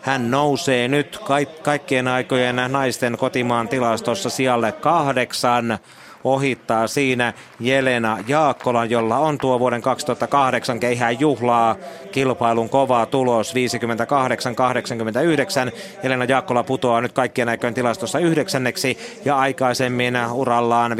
[0.00, 1.18] Hän nousee nyt
[1.62, 5.78] kaikkien aikojen naisten kotimaan tilastossa sijalle kahdeksan
[6.24, 11.76] ohittaa siinä Jelena Jaakkola, jolla on tuo vuoden 2008 keihään juhlaa
[12.12, 13.56] kilpailun kova tulos 58-89.
[16.02, 20.94] Jelena Jaakkola putoaa nyt kaikkien aikojen tilastossa yhdeksänneksi ja aikaisemmin urallaan 58-36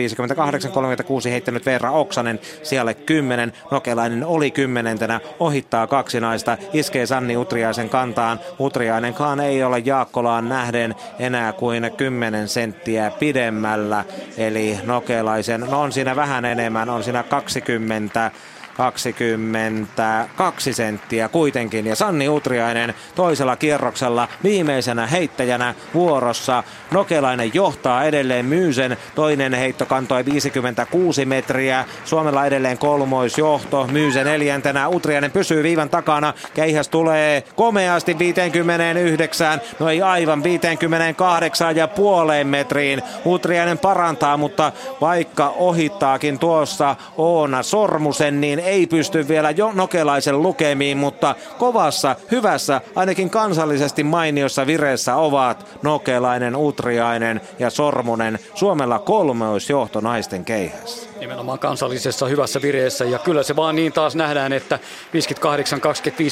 [1.31, 3.53] heittänyt Veera Oksanen siellä 10.
[3.71, 8.41] Nokelainen oli kymmenentenä, ohittaa kaksi naista, iskee Sanni Utriaisen kantaan.
[8.61, 14.05] Utriainenkaan ei ole Jaakkolaan nähden enää kuin 10 senttiä pidemmällä,
[14.39, 15.61] eli Nokelainen Jokelaisen.
[15.61, 18.31] No on siinä vähän enemmän, on siinä 20
[18.77, 21.87] 22 senttiä kuitenkin.
[21.87, 26.63] Ja Sanni Utriainen toisella kierroksella viimeisenä heittäjänä vuorossa.
[26.91, 28.97] Nokelainen johtaa edelleen Myysen.
[29.15, 31.85] Toinen heitto kantoi 56 metriä.
[32.05, 33.87] Suomella edelleen kolmoisjohto.
[33.87, 34.89] Myysen neljäntenä.
[34.89, 36.35] Utriainen pysyy viivan takana.
[36.55, 39.61] Keihäs tulee komeasti 59.
[39.79, 43.03] No ei aivan 58 ja puoleen metriin.
[43.25, 50.99] Utriainen parantaa, mutta vaikka ohittaakin tuossa Oona Sormusen, niin ei pysty vielä jo nokelaisen lukemiin,
[50.99, 58.39] mutta kovassa, hyvässä, ainakin kansallisesti mainiossa vireessä ovat Nokelainen, Utriainen ja Sormunen.
[58.55, 63.05] Suomella kolmeusjohto naisten keihässä nimenomaan kansallisessa hyvässä vireessä.
[63.05, 64.79] Ja kyllä se vaan niin taas nähdään, että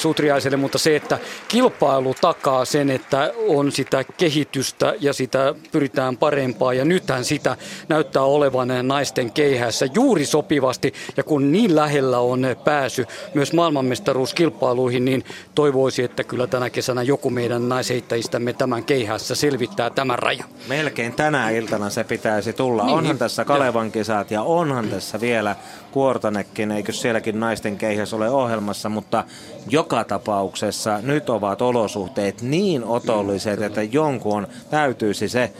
[0.05, 6.17] 58-25 Utriaiselle, mutta se, että kilpailu takaa sen, että on sitä kehitystä ja sitä pyritään
[6.17, 6.73] parempaa.
[6.73, 7.57] Ja nythän sitä
[7.89, 10.93] näyttää olevan naisten keihässä juuri sopivasti.
[11.17, 15.23] Ja kun niin lähellä on pääsy myös maailmanmestaruuskilpailuihin, niin
[15.55, 20.49] toivoisi, että kyllä tänä kesänä joku meidän naisheittäjistämme tämän keihässä selvittää tämän rajan.
[20.67, 22.83] Melkein tänä iltana se pitäisi tulla.
[22.83, 25.55] Niin, onhan niin, tässä Kalevan kisat ja onhan onhan tässä vielä
[25.91, 29.23] Kuortanekin, eikö sielläkin naisten keihäs ole ohjelmassa, mutta
[29.69, 35.53] joka tapauksessa nyt ovat olosuhteet niin otolliset, että jonkun täytyisi se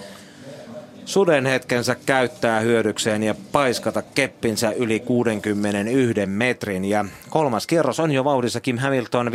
[1.06, 6.86] suden hetkensä käyttää hyödykseen ja paiskata keppinsä yli 61 metrin.
[6.86, 9.32] Ja kolmas kierros on jo vauhdissa Kim Hamilton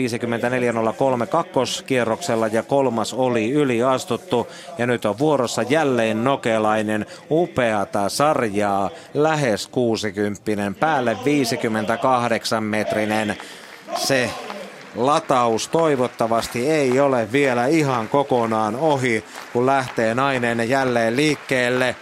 [1.21, 4.47] 54.03 kakkoskierroksella ja kolmas oli yli astuttu.
[4.79, 13.37] Ja nyt on vuorossa jälleen nokelainen upeata sarjaa, lähes 60, päälle 58 metrinen.
[13.97, 14.31] Se
[14.97, 21.97] lataus toivottavasti ei ole vielä ihan kokonaan ohi, kun lähtee nainen jälleen liikkeelle.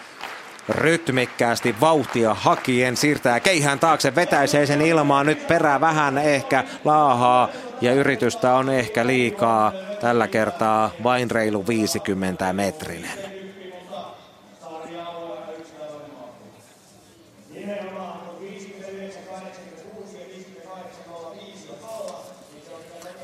[0.69, 7.49] Rytmikkäästi vauhtia hakien, siirtää keihään taakse, vetäisee sen ilmaan, nyt perää vähän ehkä laahaa
[7.81, 13.34] ja yritystä on ehkä liikaa, tällä kertaa vain reilu 50 metrinen.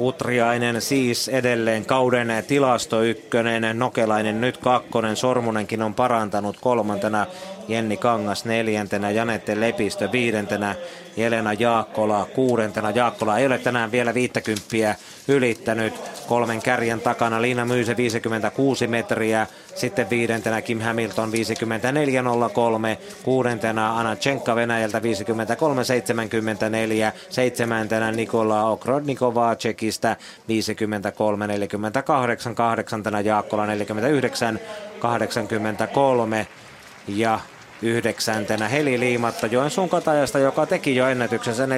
[0.01, 7.27] Utriainen siis edelleen kauden tilasto ykkönen, Nokelainen nyt kakkonen, Sormunenkin on parantanut kolmantena,
[7.69, 10.75] Jenni Kangas neljäntenä, Janette Lepistö viidentenä,
[11.17, 12.91] Jelena Jaakkola kuudentena.
[12.91, 14.95] Jaakkola ei ole tänään vielä viittäkymppiä
[15.29, 15.95] ylittänyt.
[16.29, 21.37] Kolmen kärjen takana Liina Myyse 56 metriä, sitten viidentenä Kim Hamilton 54.03,
[23.23, 25.05] kuudentena Anna Tsenka Venäjältä 53.74,
[27.31, 30.17] seitsemäntenä Nikola Okrodnikova Tsekistä
[30.49, 33.71] 53.48, kahdeksantena Jaakkola 49.83
[37.09, 37.41] ja
[37.83, 38.69] yhdeksäntenä.
[38.69, 41.69] Heli Liimatta Joensuun katajasta, joka teki jo ennätyksensä 49-81,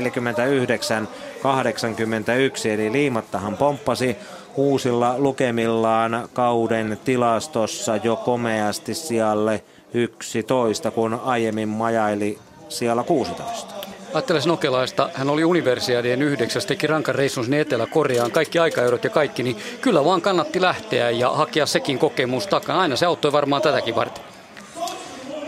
[2.69, 4.17] eli Liimattahan pomppasi
[4.57, 9.63] uusilla lukemillaan kauden tilastossa jo komeasti sijalle
[9.95, 12.39] 11, kun aiemmin majaili
[12.69, 13.75] siellä 16.
[14.15, 19.43] Ajatteles Nokelaista, hän oli universiadien yhdeksäs, teki rankan reissun sinne Etelä-Koreaan, kaikki aikaeurot ja kaikki,
[19.43, 22.81] niin kyllä vaan kannatti lähteä ja hakea sekin kokemus takana.
[22.81, 24.32] Aina se auttoi varmaan tätäkin varten.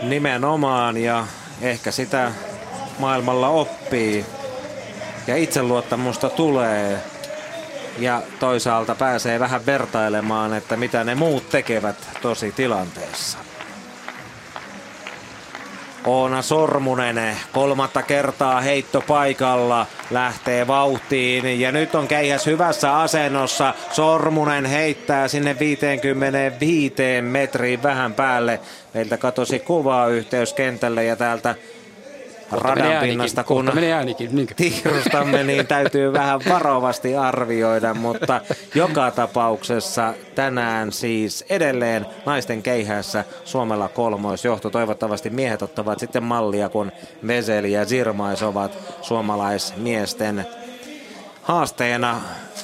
[0.01, 1.27] Nimenomaan ja
[1.61, 2.31] ehkä sitä
[2.99, 4.25] maailmalla oppii
[5.27, 7.01] ja itseluottamusta tulee
[7.99, 13.44] ja toisaalta pääsee vähän vertailemaan, että mitä ne muut tekevät tosi tilanteessa.
[16.05, 23.73] Oona Sormunen kolmatta kertaa heitto paikalla lähtee vauhtiin ja nyt on keihäs hyvässä asennossa.
[23.91, 28.59] Sormunen heittää sinne 55 metriin vähän päälle.
[28.93, 31.55] Meiltä katosi kuvaa yhteys kentälle ja täältä
[32.59, 33.71] radan pinnasta, kun
[34.31, 34.47] niin.
[34.55, 38.41] tiirustamme, niin täytyy vähän varovasti arvioida, mutta
[38.75, 44.69] joka tapauksessa tänään siis edelleen naisten keihässä Suomella kolmoisjohto.
[44.69, 46.91] Toivottavasti miehet ottavat sitten mallia, kun
[47.27, 50.45] Veseli ja Zirmais ovat suomalaismiesten
[51.41, 52.21] haasteena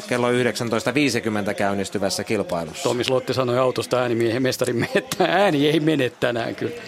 [0.07, 2.83] kello 19.50 käynnistyvässä kilpailussa.
[2.83, 6.81] Tomi Slotti sanoi autosta äänimiehen mestarin, että ääni ei mene tänään kyllä.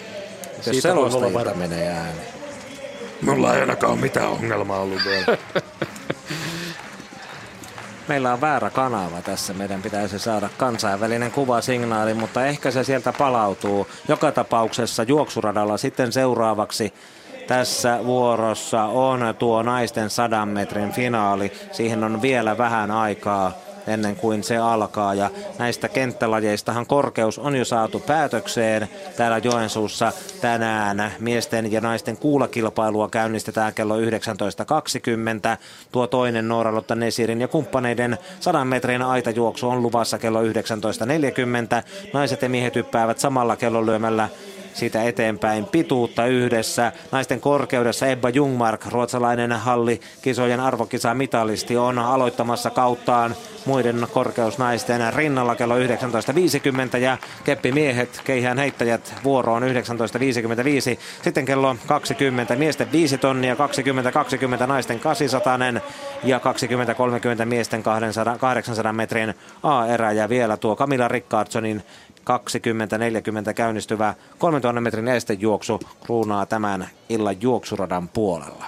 [0.68, 2.33] Jos selostajilta menee ääni.
[3.26, 5.38] Mulla ei ainakaan mitään ongelmaa ollut vielä.
[8.08, 9.54] Meillä on väärä kanava tässä.
[9.54, 13.88] Meidän pitäisi saada kansainvälinen kuvasignaali, mutta ehkä se sieltä palautuu.
[14.08, 16.94] Joka tapauksessa juoksuradalla sitten seuraavaksi
[17.48, 21.52] tässä vuorossa on tuo naisten sadan metrin finaali.
[21.72, 23.52] Siihen on vielä vähän aikaa
[23.88, 25.14] ennen kuin se alkaa.
[25.14, 25.30] Ja
[25.60, 30.12] näistä kenttälajeistahan korkeus on jo saatu päätökseen täällä Joensuussa
[30.42, 31.12] tänään.
[31.20, 34.06] Miesten ja naisten kuulakilpailua käynnistetään kello 19.20.
[35.92, 40.50] Tuo toinen Nooralotta Nesirin ja kumppaneiden 100 metrin aitajuoksu on luvassa kello 19.40.
[42.14, 44.30] Naiset ja miehet hyppäävät samalla kellonlyömällä
[44.74, 46.92] siitä eteenpäin pituutta yhdessä.
[47.12, 55.56] Naisten korkeudessa Ebba Jungmark, ruotsalainen halli kisojen arvokisa mitalisti, on aloittamassa kauttaan muiden korkeusnaisten rinnalla
[55.56, 59.70] kello 19.50 ja keppimiehet, keihään heittäjät vuoroon 19.55.
[61.22, 63.56] Sitten kello 20 miesten 5 tonnia,
[64.64, 65.60] 20-20 naisten 800
[66.24, 66.40] ja
[67.42, 71.84] 20-30 miesten 200, 800 metrin A-erä ja vielä tuo Camilla Rickardsonin
[73.50, 78.66] 20-40 käynnistyvä 3000 metrin estejuoksu kruunaa tämän illan juoksuradan puolella.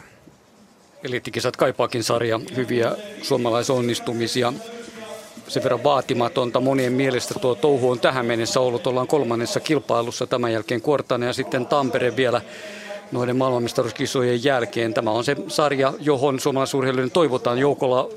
[1.03, 2.91] Eliittikisat kaipaakin sarja hyviä
[3.21, 4.53] suomalaisonnistumisia.
[5.47, 8.87] Sen verran vaatimatonta monien mielestä tuo touhu on tähän mennessä ollut.
[8.87, 12.41] Ollaan kolmannessa kilpailussa tämän jälkeen Kuortane ja sitten Tampere vielä
[13.11, 14.93] noiden maailmanmestaruuskisojen jälkeen.
[14.93, 18.09] Tämä on se sarja, johon suomalaisurheilijoiden toivotaan joukolla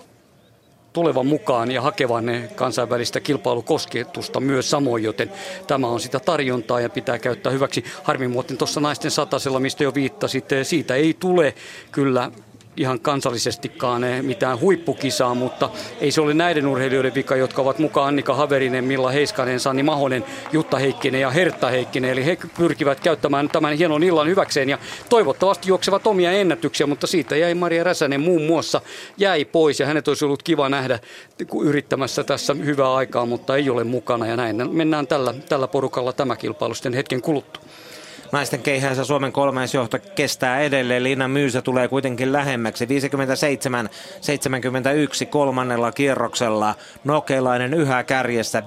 [0.99, 2.25] tulevan mukaan ja hakevan
[2.55, 5.33] kansainvälistä kilpailukosketusta myös samoin, joten
[5.67, 7.85] tämä on sitä tarjontaa ja pitää käyttää hyväksi.
[8.03, 11.55] Harmi muuten tuossa naisten satasella, mistä jo viittasit, siitä ei tule
[11.93, 12.31] kyllä
[12.79, 15.71] ihan kansallisestikaan eh, mitään huippukisaa, mutta
[16.01, 20.25] ei se ole näiden urheilijoiden vika, jotka ovat mukaan Annika Haverinen, Milla Heiskanen, Sanni Mahonen,
[20.53, 22.11] Jutta Heikkinen ja Hertta Heikkinen.
[22.11, 27.37] Eli he pyrkivät käyttämään tämän hienon illan hyväkseen ja toivottavasti juoksevat omia ennätyksiä, mutta siitä
[27.37, 28.81] jäi Maria Räsänen muun muassa
[29.17, 30.99] jäi pois ja hänet olisi ollut kiva nähdä
[31.65, 36.37] yrittämässä tässä hyvää aikaa, mutta ei ole mukana ja näin mennään tällä, tällä porukalla tämä
[36.37, 37.63] kilpailu sitten hetken kuluttua.
[38.33, 41.05] Naisten keihässä Suomen kolmaisjohto kestää edelleen.
[41.05, 42.87] Liina Myysä tulee kuitenkin lähemmäksi.
[42.87, 42.89] 57-71
[45.31, 46.75] kolmannella kierroksella.
[47.05, 48.61] Nokelainen yhä kärjessä.
[48.61, 48.65] 59-86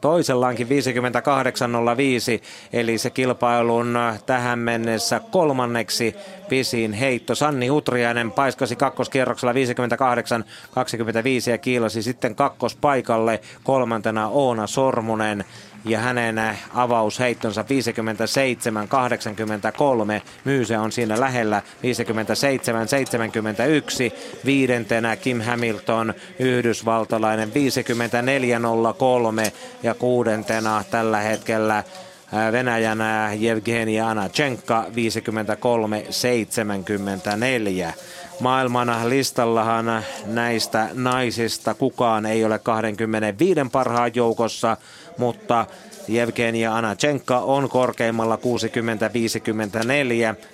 [0.00, 0.70] toisellaankin 58-05.
[2.72, 6.16] Eli se kilpailun tähän mennessä kolmanneksi
[6.48, 7.34] pisin heitto.
[7.34, 9.56] Sanni Utriainen paiskasi kakkoskierroksella 58-25
[11.50, 13.40] ja kiilasi sitten kakkospaikalle.
[13.64, 15.44] Kolmantena Oona Sormunen
[15.84, 17.64] ja hänen avausheittonsa 57-83.
[20.44, 21.84] Myyse on siinä lähellä 57-71.
[24.44, 27.52] Viidentenä Kim Hamilton, yhdysvaltalainen 54-03
[29.82, 31.84] ja kuudentena tällä hetkellä
[32.52, 32.98] Venäjän
[33.38, 34.86] Jevgeni Anachenka
[37.88, 37.92] 53-74.
[38.40, 44.76] Maailman listallahan näistä naisista kukaan ei ole 25 parhaan joukossa,
[45.20, 45.66] mutta
[46.08, 48.40] Jevgenia Anachenka on korkeimmalla 60-54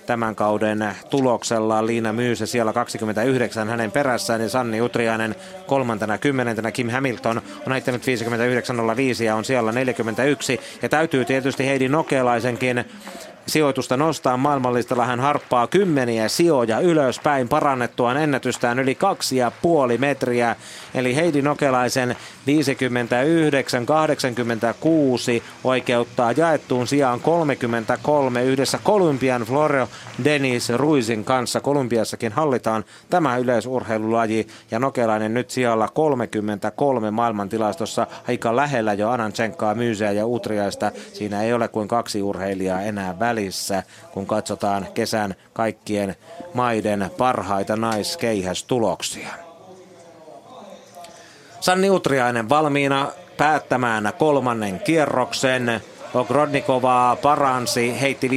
[0.07, 1.87] tämän kauden tuloksella.
[1.87, 5.35] Liina Myysä siellä 29 hänen perässään ja Sanni Utriainen
[5.67, 6.73] kolmantena kymmenentenä.
[6.73, 8.03] Kim Hamilton on heittänyt
[9.19, 10.61] 59.05 ja on siellä 41.
[10.83, 12.85] Ja täytyy tietysti Heidi Nokelaisenkin
[13.47, 15.07] sijoitusta nostaa maailmanlistalla.
[15.07, 20.57] Hän harppaa kymmeniä sijoja ylöspäin parannettuaan ennätystään yli kaksi ja puoli metriä.
[20.95, 22.17] Eli Heidi Nokelaisen
[22.47, 22.49] 59-86
[25.65, 29.89] oikeuttaa jaettuun sijaan 33 yhdessä Kolumbian Floro
[30.25, 31.61] Denis Ruisin kanssa.
[31.61, 40.13] Kolumbiassakin hallitaan tämä yleisurheilulaji ja Nokelainen nyt sijalla 33 maailmantilastossa aika lähellä jo Ananchenkaa, Myyseä
[40.13, 40.93] ja Utriaista.
[41.13, 43.83] Siinä ei ole kuin kaksi urheilijaa enää välissä,
[44.13, 46.17] kun katsotaan kesän kaikkien
[46.55, 49.29] maiden parhaita naiskeihästuloksia.
[51.61, 55.81] Sanni Utriainen valmiina päättämään kolmannen kierroksen.
[56.17, 58.31] Ogrodnikovaa paransi, heitti 54-82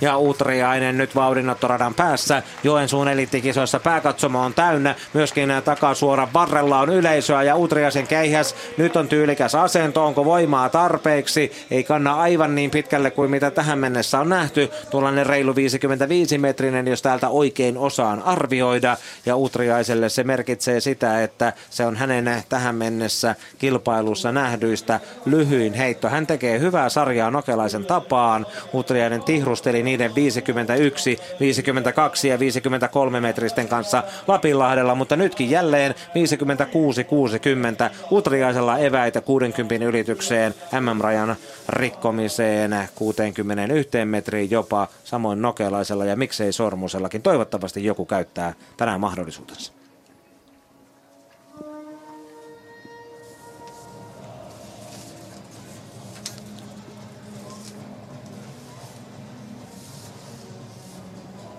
[0.00, 2.42] ja Utriainen nyt vauhdinottoradan päässä.
[2.64, 8.54] Joensuun elittikisoissa pääkatsomo on täynnä, myöskin takasuoran varrella on yleisöä ja Utriaisen keihäs.
[8.76, 11.52] Nyt on tyylikäs asento, onko voimaa tarpeeksi?
[11.70, 14.70] Ei kanna aivan niin pitkälle kuin mitä tähän mennessä on nähty.
[14.90, 18.96] Tuollainen reilu 55 metrinen, jos täältä oikein osaan arvioida.
[19.26, 26.08] Ja Utriaiselle se merkitsee sitä, että se on hänen tähän mennessä kilpailussa nähdyistä lyhyin heitto.
[26.08, 28.46] Hän tekee hyvää sarjaa Nokelaisen tapaan.
[28.74, 38.78] Utriainen tihrusteli niiden 51, 52 ja 53 metristen kanssa Lapinlahdella, mutta nytkin jälleen 56-60 Utriaisella
[38.78, 41.36] eväitä 60 ylitykseen MM-rajan
[41.68, 47.22] rikkomiseen 61 metriin jopa, samoin Nokelaisella ja miksei Sormusellakin.
[47.22, 49.77] Toivottavasti joku käyttää tänään mahdollisuutensa.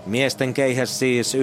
[0.09, 1.39] Miesten keihäs siis 19.55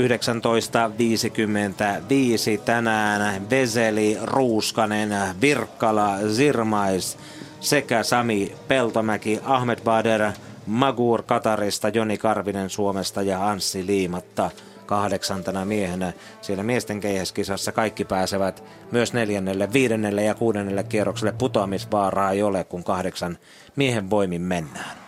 [2.64, 3.50] tänään.
[3.50, 5.10] Veseli, Ruuskanen,
[5.40, 7.18] Virkkala, Zirmais
[7.60, 10.32] sekä Sami Peltomäki, Ahmed Bader,
[10.66, 14.50] Magur Katarista, Joni Karvinen Suomesta ja Anssi Liimatta
[14.86, 16.12] kahdeksantena miehenä.
[16.40, 21.32] Siellä miesten keihäskisassa kaikki pääsevät myös neljännelle, viidennelle ja kuudennelle kierrokselle.
[21.32, 23.38] Putoamisvaaraa ei ole, kun kahdeksan
[23.76, 25.05] miehen voimin mennään.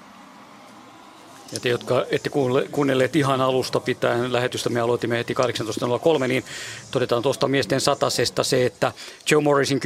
[1.52, 2.30] Ja te, jotka ette
[2.70, 5.34] kuunnelleet ihan alusta pitäen lähetystä, me aloitimme heti
[6.20, 6.44] 18.03, niin
[6.90, 8.92] todetaan tuosta miesten satasesta se, että
[9.30, 9.80] Joe Morrisin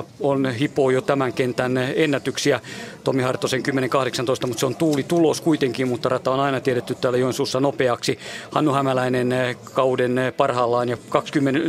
[0.00, 2.60] 10.19 on hipoo jo tämän kentän ennätyksiä.
[3.04, 7.18] Tomi Hartosen 10.18, mutta se on tuuli tulos kuitenkin, mutta rata on aina tiedetty täällä
[7.18, 8.18] Joensuussa nopeaksi.
[8.50, 9.34] Hannu Hämäläinen
[9.74, 11.60] kauden parhaillaan ja 20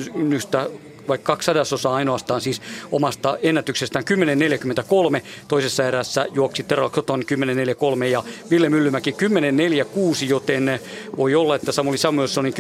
[1.08, 4.06] vaikka kaksi sadasosaa ainoastaan siis omasta ennätyksestään
[5.18, 5.22] 10.43.
[5.47, 7.24] Toisessa erässä juoksi Tero Koton
[7.99, 10.80] 10.43 ja Ville Myllymäki 10.46, joten
[11.18, 12.53] voi olla, että Samuli Samuelsonin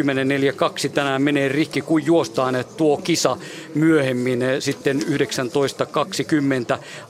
[0.85, 3.37] 10.42 tänään menee rikki, kun juostaan tuo kisa
[3.75, 5.07] myöhemmin sitten 19.20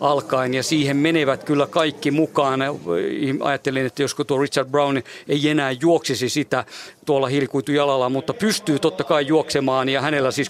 [0.02, 2.60] alkaen ja siihen menevät kyllä kaikki mukaan.
[3.42, 6.66] Ajattelin, että josko tuo Richard Brown ei enää juoksisi sitä
[7.06, 10.50] tuolla hiilikuitujalalla, mutta pystyy totta kai juoksemaan ja hänellä siis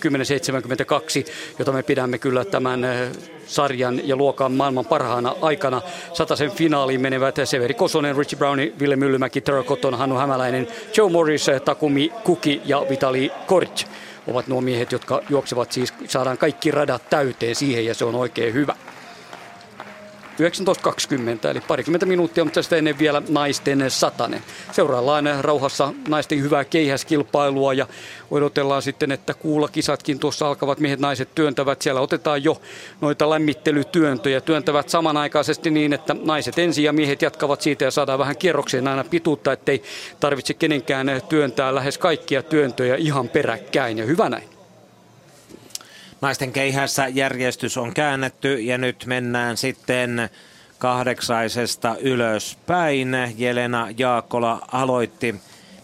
[0.76, 3.12] 10.72, jota me pidämme kyllä tämän eh,
[3.46, 5.82] sarjan ja luokan maailman parhaana aikana.
[6.14, 10.68] Sataisen finaaliin menevät Severi Kosonen, Richie Brown, Ville Myllymäki, Tara Cotton, Hannu Hämäläinen,
[10.98, 13.86] Joe Morris, Takumi Kuki ja Vitali Koric
[14.28, 18.54] ovat nuo miehet, jotka juoksevat siis, saadaan kaikki radat täyteen siihen ja se on oikein
[18.54, 18.76] hyvä.
[20.40, 24.44] 19.20, eli parikymmentä minuuttia, mutta tästä ennen vielä naisten satanen.
[24.72, 27.88] Seuraillaan rauhassa naisten hyvää keihäskilpailua ja
[28.32, 30.80] odotellaan sitten, että kuulakisatkin tuossa alkavat.
[30.80, 32.62] Miehet naiset työntävät, siellä otetaan jo
[33.02, 34.42] noita lämmittelytyöntöjä.
[34.42, 39.04] Työntävät samanaikaisesti niin, että naiset ensin ja miehet jatkavat siitä ja saadaan vähän kierrokseen aina
[39.04, 39.84] pituutta, ettei
[40.20, 43.98] tarvitse kenenkään työntää lähes kaikkia työntöjä ihan peräkkäin.
[43.98, 44.55] Ja hyvä näin.
[46.26, 50.30] Naisten keihässä järjestys on käännetty ja nyt mennään sitten
[50.80, 53.18] kahdeksaisesta ylöspäin.
[53.38, 55.36] Jelena Jaakkola aloitti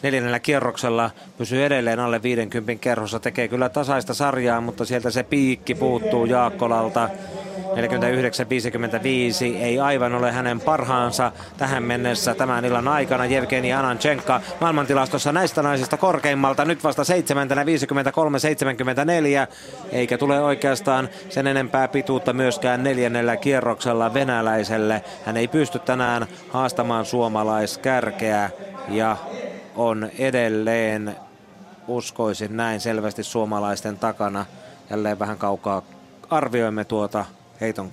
[0.04, 5.76] neljännellä kierroksella, pysyy edelleen alle 50 kerrossa, tekee kyllä tasaista sarjaa, mutta sieltä se piikki
[5.76, 7.10] puuttuu Jaakkolalta.
[7.72, 7.76] 49-55
[9.60, 13.26] ei aivan ole hänen parhaansa tähän mennessä tämän illan aikana.
[13.26, 17.50] Jevgeni Ananchenka maailmantilastossa näistä naisista korkeimmalta nyt vasta 7.
[17.50, 17.54] 53-74
[19.92, 25.04] eikä tule oikeastaan sen enempää pituutta myöskään neljännellä kierroksella venäläiselle.
[25.26, 28.50] Hän ei pysty tänään haastamaan suomalaiskärkeä
[28.90, 29.18] ja
[29.76, 31.16] on edelleen
[31.88, 34.46] uskoisin näin selvästi suomalaisten takana.
[34.90, 35.82] Jälleen vähän kaukaa
[36.30, 37.26] arvioimme tuota
[37.62, 37.92] heiton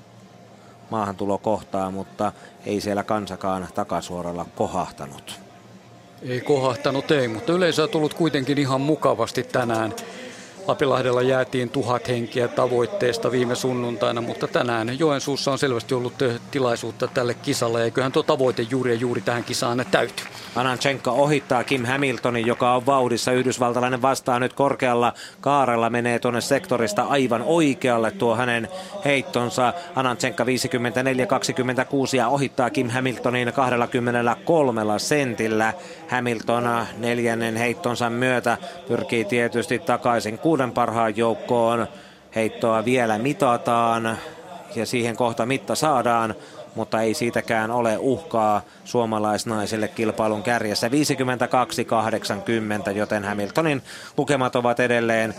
[0.91, 2.33] maahantulo kohtaa, mutta
[2.66, 5.41] ei siellä kansakaan takasuoralla kohahtanut.
[6.23, 9.95] Ei kohahtanut, ei, mutta yleisö on tullut kuitenkin ihan mukavasti tänään.
[10.66, 16.14] Lapilahdella jäätiin tuhat henkiä tavoitteesta viime sunnuntaina, mutta tänään Joensuussa on selvästi ollut
[16.51, 17.85] tilaisuutta tälle kisalle.
[17.85, 20.23] Eiköhän tuo tavoite juuri ja juuri tähän kisaan täyty.
[20.59, 23.33] Ananchenka ohittaa Kim Hamiltonin, joka on vauhdissa.
[23.33, 28.69] Yhdysvaltalainen vastaa nyt korkealla kaarella, menee tuonne sektorista aivan oikealle tuo hänen
[29.05, 29.73] heittonsa.
[29.95, 30.49] Ananchenka 54-26
[32.17, 35.73] ja ohittaa Kim Hamiltonin 23 sentillä.
[36.09, 41.87] Hamilton neljännen heittonsa myötä pyrkii tietysti takaisin kuuden parhaan joukkoon.
[42.35, 44.19] Heittoa vielä mitataan
[44.77, 46.35] ja siihen kohta mitta saadaan
[46.79, 50.89] mutta ei siitäkään ole uhkaa suomalaisnaisille kilpailun kärjessä.
[50.89, 50.91] 52-80,
[52.97, 53.83] joten Hamiltonin
[54.16, 55.35] lukemat ovat edelleen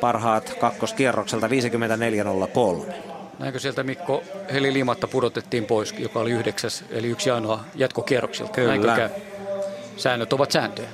[0.00, 2.92] parhaat kakkoskierrokselta 54-03.
[3.38, 4.22] Näinkö sieltä Mikko
[4.52, 8.52] Heli Limatta pudotettiin pois, joka oli yhdeksäs, eli yksi ainoa jatkokierroksilta?
[8.52, 9.10] Kyllä.
[9.96, 10.88] Säännöt ovat sääntöjä.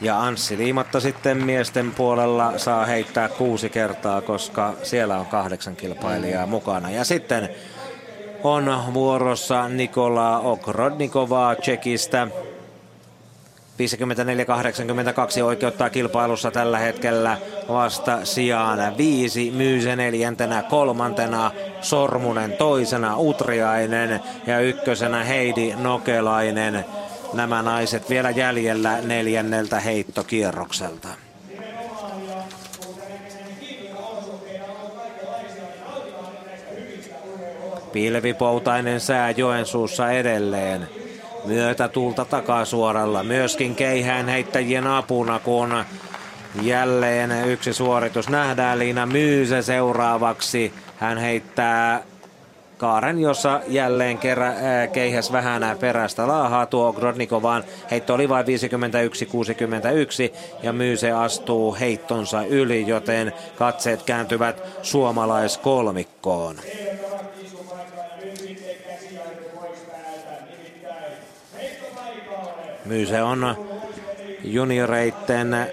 [0.00, 6.46] Ja Anssi Liimatta sitten miesten puolella saa heittää kuusi kertaa, koska siellä on kahdeksan kilpailijaa
[6.46, 6.90] mukana.
[6.90, 7.48] Ja sitten
[8.42, 12.28] on vuorossa Nikola Okrodnikovaa Tsekistä.
[15.40, 17.38] 54-82 oikeuttaa kilpailussa tällä hetkellä
[17.68, 26.84] vasta sijaan viisi, Myyse neljäntenä, kolmantena, Sormunen toisena, Utriainen ja ykkösenä Heidi Nokelainen
[27.32, 31.08] nämä naiset vielä jäljellä neljänneltä heittokierrokselta.
[37.92, 40.88] Pilvipoutainen sää Joensuussa edelleen.
[41.44, 43.22] Myötätulta takasuoralla.
[43.22, 45.84] Myöskin keihään heittäjien apuna, kun
[46.62, 48.78] jälleen yksi suoritus nähdään.
[48.78, 50.72] Liina Myysä seuraavaksi.
[50.96, 52.02] Hän heittää
[52.78, 57.64] kaaren, jossa jälleen kerä, ää, keihäs vähän perästä laahaa tuo Grodnikovaan.
[57.90, 58.48] Heitto oli vain 51-61
[60.62, 66.56] ja Myyse astuu heittonsa yli, joten katseet kääntyvät suomalaiskolmikkoon.
[72.84, 73.56] Myyse on
[74.44, 75.72] junioreitten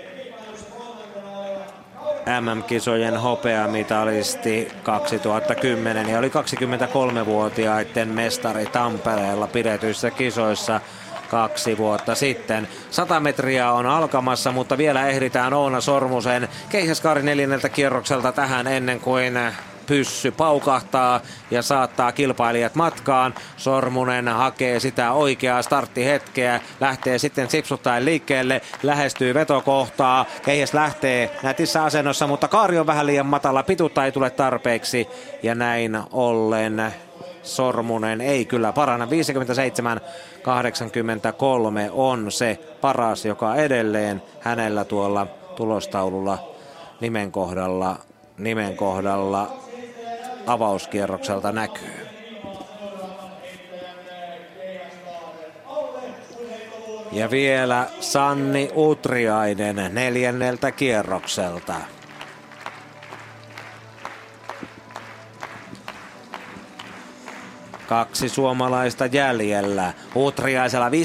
[2.25, 10.81] MM-kisojen hopeamitalisti 2010 ja oli 23-vuotiaiden mestari Tampereella pidetyissä kisoissa
[11.29, 12.67] kaksi vuotta sitten.
[12.91, 19.33] 100 metriä on alkamassa, mutta vielä ehditään Oona Sormusen keihäskaari neljänneltä kierrokselta tähän ennen kuin
[19.87, 21.21] pyssy paukahtaa
[21.51, 23.33] ja saattaa kilpailijat matkaan.
[23.57, 30.25] Sormunen hakee sitä oikeaa starttihetkeä, lähtee sitten sipsuttaen liikkeelle, lähestyy vetokohtaa.
[30.45, 35.07] Keihäs lähtee nätissä asennossa, mutta kaari on vähän liian matala, pituutta ei tule tarpeeksi
[35.43, 36.93] ja näin ollen
[37.45, 39.05] Sormunen ei kyllä parana.
[39.05, 39.09] 57-83
[41.91, 46.37] on se paras, joka edelleen hänellä tuolla tulostaululla
[47.01, 47.97] nimen kohdalla,
[48.37, 49.53] nimen kohdalla
[50.47, 52.07] avauskierrokselta näkyy.
[57.11, 61.73] Ja vielä Sanni Utriainen neljänneltä kierrokselta.
[67.87, 69.93] Kaksi suomalaista jäljellä.
[70.15, 70.95] Utriaisella 57.05, 58.25,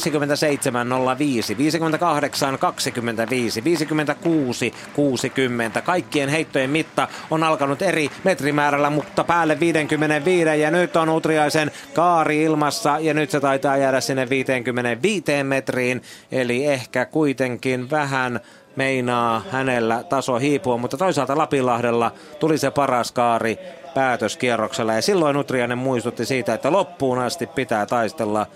[5.77, 5.83] 56.60.
[5.83, 12.43] Kaikkien heittojen mitta on alkanut eri metrimäärällä, mutta päälle 55 ja nyt on Utriaisen kaari
[12.43, 16.03] ilmassa ja nyt se taitaa jäädä sinne 55 metriin.
[16.33, 18.41] Eli ehkä kuitenkin vähän
[18.77, 23.59] meinaa hänellä taso hiipua, mutta toisaalta Lapilahdella tuli se paras kaari
[23.95, 28.47] päätöskierroksella ja silloin Utriainen muistutti siitä, että loppuun asti pitää taistella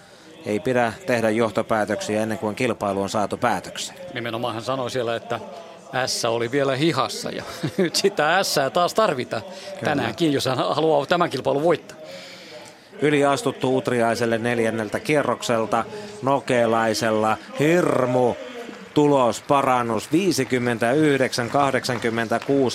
[0.47, 3.99] ei pidä tehdä johtopäätöksiä ennen kuin kilpailu on saatu päätökseen.
[4.15, 5.41] Nimenomaan hän sanoi siellä, että
[6.07, 7.43] S oli vielä hihassa ja
[7.79, 9.81] nyt sitä S taas tarvitaan Kyllä.
[9.83, 11.97] tänäänkin, jos hän haluaa tämän kilpailun voittaa.
[13.03, 15.85] Yli astuttu Utriaiselle neljänneltä kierrokselta
[16.23, 18.35] Nokelaisella hirmu
[19.49, 20.09] parannus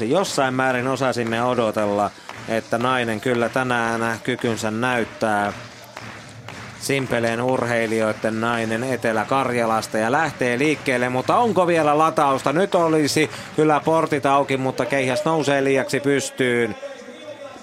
[0.02, 0.04] 59-86.
[0.04, 2.12] Jossain määrin osasimme odotella,
[2.48, 5.54] että nainen kyllä tänään kykynsä näyttää.
[6.80, 12.54] Simpeleen urheilijoiden nainen Etelä-Karjalasta ja lähtee liikkeelle, mutta onko vielä latausta?
[12.54, 16.76] Nyt olisi kyllä portit auki, mutta keihäs nousee liiaksi pystyyn.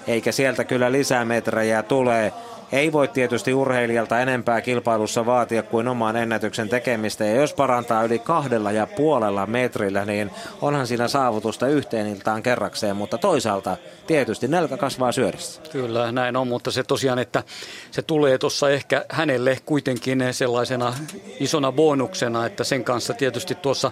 [0.07, 2.33] Eikä sieltä kyllä lisämetrejä tule.
[2.71, 7.25] Ei voi tietysti urheilijalta enempää kilpailussa vaatia kuin oman ennätyksen tekemistä.
[7.25, 12.95] Ja jos parantaa yli kahdella ja puolella metrillä, niin onhan siinä saavutusta yhteen iltaan kerrakseen.
[12.95, 15.61] Mutta toisaalta tietysti nälkä kasvaa syödessä.
[15.71, 17.43] Kyllä, näin on, mutta se tosiaan, että
[17.91, 20.93] se tulee tuossa ehkä hänelle kuitenkin sellaisena
[21.39, 23.91] isona bonuksena, että sen kanssa tietysti tuossa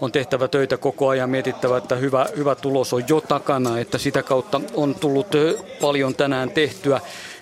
[0.00, 4.22] on tehtävä töitä koko ajan, mietittävä, että hyvä, hyvä tulos on jo takana, että sitä
[4.22, 5.26] kautta on tullut
[5.80, 7.00] paljon tänään tehtyä.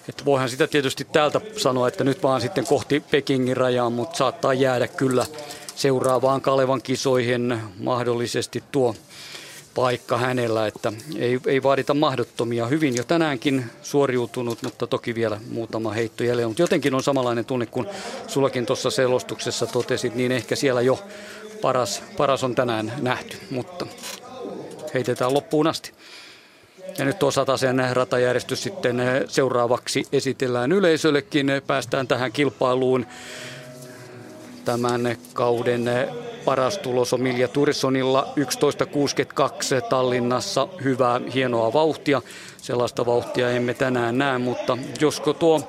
[0.08, 4.54] Että voihan sitä tietysti täältä sanoa, että nyt vaan sitten kohti Pekingin rajaa, mutta saattaa
[4.54, 5.26] jäädä kyllä
[5.74, 8.94] seuraavaan Kalevan kisoihin mahdollisesti tuo
[9.74, 12.66] paikka hänellä, että ei, ei vaadita mahdottomia.
[12.66, 16.48] Hyvin jo tänäänkin suoriutunut, mutta toki vielä muutama heitto jäljellä.
[16.48, 17.86] Mutta jotenkin on samanlainen tunne kuin
[18.26, 20.98] sullakin tuossa selostuksessa totesit, niin ehkä siellä jo
[21.62, 23.86] paras, paras on tänään nähty, mutta
[24.94, 25.92] heitetään loppuun asti.
[26.98, 31.46] Ja nyt tuo sen ratajärjestys sitten seuraavaksi esitellään yleisöllekin.
[31.66, 33.06] Päästään tähän kilpailuun.
[34.64, 35.84] Tämän kauden
[36.44, 40.68] paras tulos on Milja Turissonilla 11.62 Tallinnassa.
[40.84, 42.22] Hyvää, hienoa vauhtia.
[42.56, 45.68] Sellaista vauhtia emme tänään näe, mutta josko tuo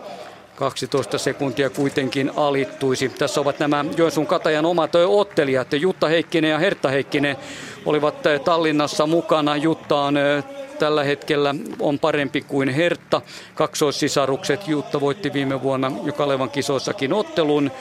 [0.56, 3.10] 12 sekuntia kuitenkin alittuisi.
[3.10, 5.74] Tässä ovat nämä Joensuun Katajan omat ottelijat.
[5.74, 7.38] Jutta Heikkinen ja Hertta Heikkinen
[7.86, 9.56] olivat Tallinnassa mukana.
[9.56, 10.16] Jutta on
[10.80, 13.22] tällä hetkellä on parempi kuin Hertta.
[13.56, 17.72] Kaksoissisarukset Jutta voitti viime vuonna jo Kalevan kisoissakin ottelun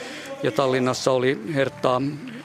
[0.43, 2.01] ja Tallinnassa oli Herttaa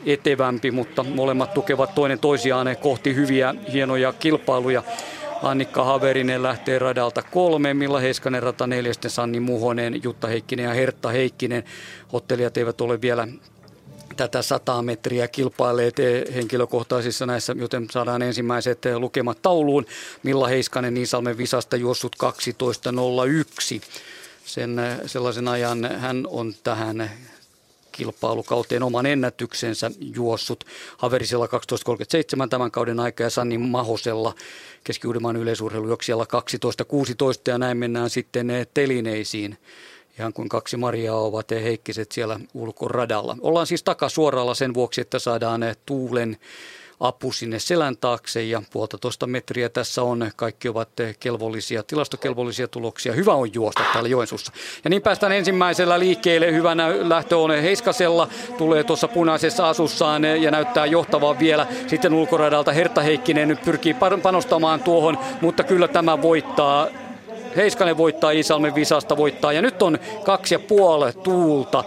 [0.06, 4.82] etevämpi, mutta molemmat tukevat toinen toisiaan kohti hyviä hienoja kilpailuja.
[5.42, 11.08] Annikka Haverinen lähtee radalta kolme, Milla Heiskanen rata neljästen Sanni Muhonen, Jutta Heikkinen ja Hertta
[11.08, 11.64] Heikkinen.
[12.12, 13.28] Ottelijat eivät ole vielä
[14.16, 15.96] tätä 100 metriä kilpaileet
[16.34, 19.86] henkilökohtaisissa näissä, joten saadaan ensimmäiset lukemat tauluun.
[20.22, 23.82] Milla Heiskanen Niisalmen visasta juossut 12.01.
[24.44, 24.76] Sen,
[25.06, 27.10] sellaisen ajan hän on tähän
[27.98, 30.64] kilpailukauteen oman ennätyksensä juossut.
[30.96, 34.34] Haverisella 12.37 tämän kauden aika ja Sanni Mahosella
[34.84, 36.30] keski-Uudenmaan yleisurheilujuoksijalla 12.16
[37.48, 39.58] ja näin mennään sitten telineisiin
[40.18, 43.36] ihan kuin kaksi Mariaa ovat ja Heikkiset siellä ulkoradalla.
[43.40, 46.36] Ollaan siis takasuoralla sen vuoksi, että saadaan tuulen
[47.00, 50.30] apu sinne selän taakse ja puolitoista metriä tässä on.
[50.36, 50.88] Kaikki ovat
[51.20, 53.12] kelvollisia, tilastokelvollisia tuloksia.
[53.12, 54.52] Hyvä on juosta täällä Joensuussa.
[54.84, 56.52] Ja niin päästään ensimmäisellä liikkeelle.
[56.52, 58.28] Hyvänä lähtö on Heiskasella.
[58.58, 61.66] Tulee tuossa punaisessa asussaan ja näyttää johtavaa vielä.
[61.86, 66.88] Sitten ulkoradalta Hertta Heikkinen pyrkii panostamaan tuohon, mutta kyllä tämä voittaa
[67.58, 71.84] Heiskanen voittaa Iisalmen visasta voittaa ja nyt on kaksi ja puoli tuulta.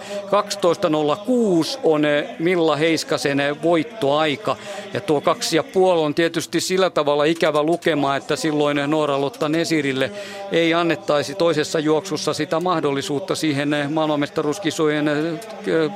[1.73, 4.55] 12.06 on eh, Milla Heiskasen eh, voittoaika
[4.93, 9.49] ja tuo kaksi ja puoli on tietysti sillä tavalla ikävä lukema, että silloin Noora Lotta
[9.49, 10.11] Nesirille
[10.51, 15.39] ei annettaisi toisessa juoksussa sitä mahdollisuutta siihen eh, maailmanmestaruuskisojen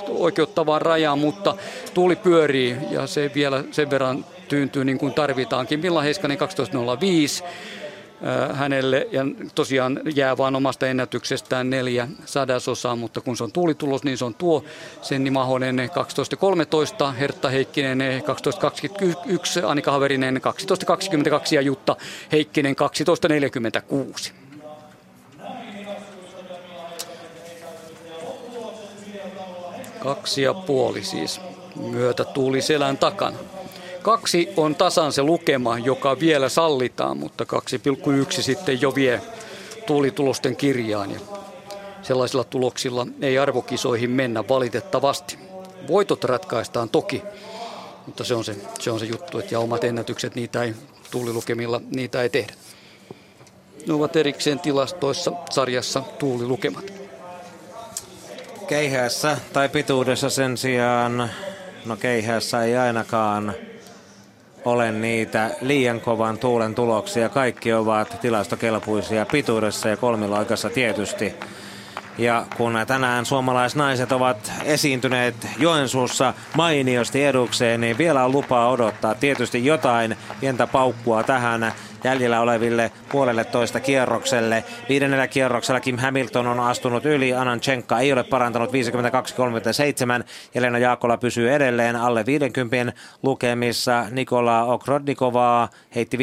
[0.09, 1.55] oikeuttavaan rajaan, mutta
[1.93, 5.79] tuuli pyörii ja se vielä sen verran tyyntyy niin kuin tarvitaankin.
[5.79, 7.45] Milla Heiskanen 12.05
[8.53, 9.21] hänelle ja
[9.55, 14.33] tosiaan jää vain omasta ennätyksestään neljä sadasosaa, mutta kun se on tuulitulos, niin se on
[14.33, 14.63] tuo
[15.01, 15.77] Senni Mahonen
[17.09, 17.99] 12.13, Hertta Heikkinen
[19.61, 20.41] 12.21, Annika Haverinen
[21.49, 21.95] 12.22 ja Jutta
[22.31, 22.75] Heikkinen
[24.25, 24.31] 12.46.
[29.99, 31.41] Kaksi ja puoli siis
[31.75, 33.37] myötä tuuli selän takana.
[34.05, 39.21] Kaksi on tasan se lukema, joka vielä sallitaan, mutta 2,1 sitten jo vie
[39.87, 41.11] tuulitulosten kirjaan.
[41.11, 41.19] Ja
[42.01, 45.37] sellaisilla tuloksilla ei arvokisoihin mennä valitettavasti.
[45.87, 47.21] Voitot ratkaistaan toki,
[48.05, 50.73] mutta se on se, se, on se juttu, että ja omat ennätykset, niitä ei
[51.11, 52.53] tuulilukemilla, niitä ei tehdä.
[53.87, 56.93] Ne ovat erikseen tilastoissa sarjassa tuulilukemat.
[58.67, 61.29] Keihässä tai pituudessa sen sijaan,
[61.85, 63.55] no keihässä ei ainakaan
[64.65, 67.29] ole niitä liian kovan tuulen tuloksia.
[67.29, 71.33] Kaikki ovat tilastokelpuisia pituudessa ja kolmiloikassa tietysti.
[72.17, 79.65] Ja kun tänään suomalaisnaiset ovat esiintyneet Joensuussa mainiosti edukseen, niin vielä on lupaa odottaa tietysti
[79.65, 81.73] jotain pientä paukkua tähän
[82.05, 84.63] jäljellä oleville puolelle toista kierrokselle.
[84.89, 88.73] Viidennellä kierroksella Kim Hamilton on astunut yli, Ananchenka ei ole parantanut 52-37,
[90.55, 92.93] Jelena Jaakola pysyy edelleen alle 50
[93.23, 96.19] lukemissa, Nikola Okrodnikovaa heitti 50-82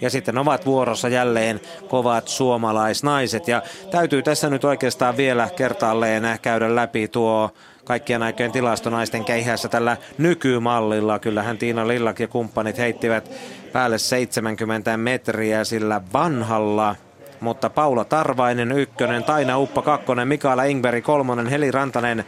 [0.00, 3.48] ja sitten ovat vuorossa jälleen kovat suomalaisnaiset.
[3.48, 7.50] Ja täytyy tässä nyt oikeastaan vielä kertaalleen käydä läpi tuo
[7.84, 11.18] kaikkien aikojen tilastonaisten keihässä tällä nykymallilla.
[11.18, 13.30] Kyllähän Tiina Lillak ja kumppanit heittivät
[13.72, 16.96] päälle 70 metriä sillä vanhalla
[17.42, 22.24] mutta Paula Tarvainen ykkönen, Taina Uppa kakkonen, Mikaela Ingberg kolmonen, Heli Rantanen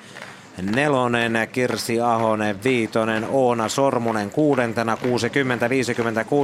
[0.62, 4.98] nelonen, Kirsi Ahonen viitonen, Oona Sormunen kuudentena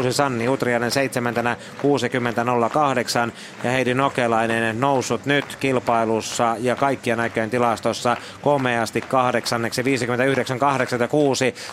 [0.08, 1.56] 60-56, Sanni Utrianen seitsemäntenä
[3.28, 3.32] 60-08
[3.64, 9.86] ja Heidi Nokelainen noussut nyt kilpailussa ja kaikkien näköjen tilastossa komeasti kahdeksanneksi 59-86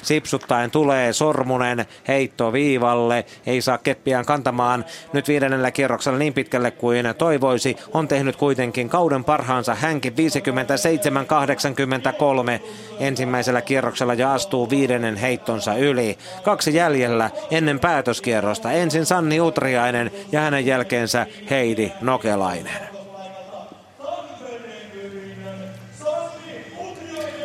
[0.02, 4.86] sipsuttaen tulee Sormunen heitto viivalle, ei saa keppiään kantamaan.
[5.14, 10.18] Nyt viidennellä kierroksella niin pitkälle kuin toivoisi, on tehnyt kuitenkin kauden parhaansa hänkin 57-83
[12.28, 12.62] kolme
[13.00, 16.18] ensimmäisellä kierroksella ja astuu viidennen heittonsa yli.
[16.44, 18.72] Kaksi jäljellä ennen päätöskierrosta.
[18.72, 22.82] Ensin Sanni Utriainen ja hänen jälkeensä Heidi Nokelainen.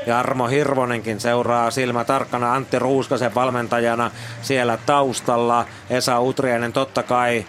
[0.06, 4.10] Jarmo Hirvonenkin seuraa silmä tarkkana Antti Ruuskasen valmentajana
[4.40, 5.66] siellä taustalla.
[5.90, 7.44] Esa Utriainen totta kai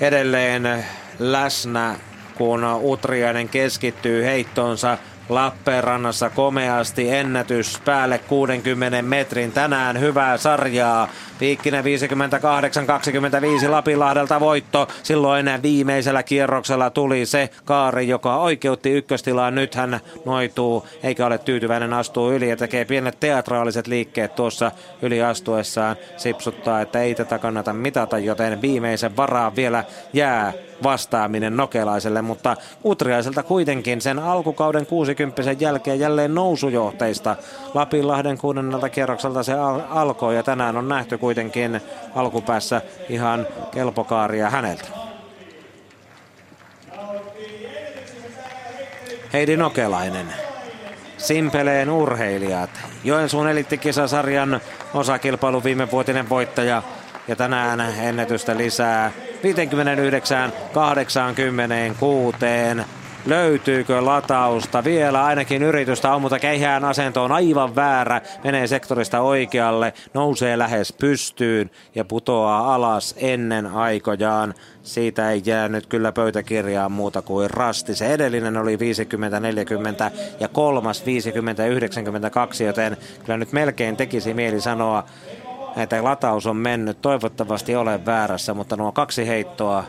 [0.00, 0.84] edelleen
[1.18, 1.96] läsnä,
[2.34, 4.98] kun Utriainen keskittyy heittonsa
[5.28, 9.52] Lappeenrannassa komeasti ennätys päälle 60 metrin.
[9.52, 11.08] Tänään hyvää sarjaa.
[11.38, 14.88] Piikkinen 58-25 Lapinlahdelta voitto.
[15.02, 19.54] Silloin viimeisellä kierroksella tuli se kaari, joka oikeutti ykköstilaan.
[19.54, 25.22] Nyt hän noituu eikä ole tyytyväinen astuu yli ja tekee pienet teatraaliset liikkeet tuossa yli
[25.22, 25.96] astuessaan.
[26.16, 30.52] Sipsuttaa, että ei tätä kannata mitata, joten viimeisen varaa vielä jää
[30.82, 37.36] vastaaminen nokelaiselle, mutta Utriaiselta kuitenkin sen alkukauden 60 jälkeen jälleen nousujohteista.
[37.74, 41.80] Lapinlahden kuudennelta kierrokselta se al- alkoi ja tänään on nähty kuitenkin
[42.14, 44.84] alkupäässä ihan kelpokaaria häneltä.
[49.32, 50.26] Heidi Nokelainen.
[51.18, 52.70] Simpeleen urheilijat.
[53.04, 54.60] Joensuun elittikisasarjan
[54.94, 56.82] osakilpailu viime vuotinen voittaja
[57.28, 62.36] ja tänään ennätystä lisää 59 86.
[63.26, 64.84] Löytyykö latausta?
[64.84, 68.20] Vielä ainakin yritystä on, mutta keihään asento on aivan väärä.
[68.44, 74.54] Menee sektorista oikealle, nousee lähes pystyyn ja putoaa alas ennen aikojaan.
[74.82, 77.94] Siitä ei jäänyt kyllä pöytäkirjaan muuta kuin rasti.
[77.94, 78.80] Se edellinen oli 50-40
[80.40, 81.04] ja kolmas
[82.60, 85.04] 50-92, joten kyllä nyt melkein tekisi mieli sanoa,
[85.76, 87.02] että lataus on mennyt.
[87.02, 89.84] Toivottavasti olen väärässä, mutta nuo kaksi heittoa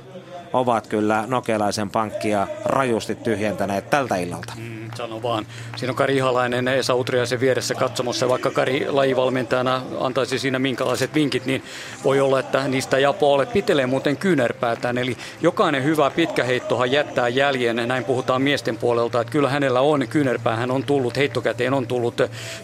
[0.56, 4.53] ovat kyllä nokelaisen pankkia rajusti tyhjentäneet tältä illalta.
[4.57, 5.45] Mm, sano vaan.
[5.76, 8.30] Siinä on Kari Ihalainen Esa Utriaisen vieressä katsomassa.
[8.30, 11.64] Vaikka Kari lajivalmentajana antaisi siinä minkälaiset vinkit, niin
[12.03, 14.98] voi olla, että niistä ja puolet pitelee muuten kyynärpäätään.
[14.98, 17.76] Eli jokainen hyvä pitkä heittohan jättää jäljen.
[17.76, 22.22] Näin puhutaan miesten puolelta, että kyllä hänellä on kyynärpäähän on tullut, heittokäteen on tullut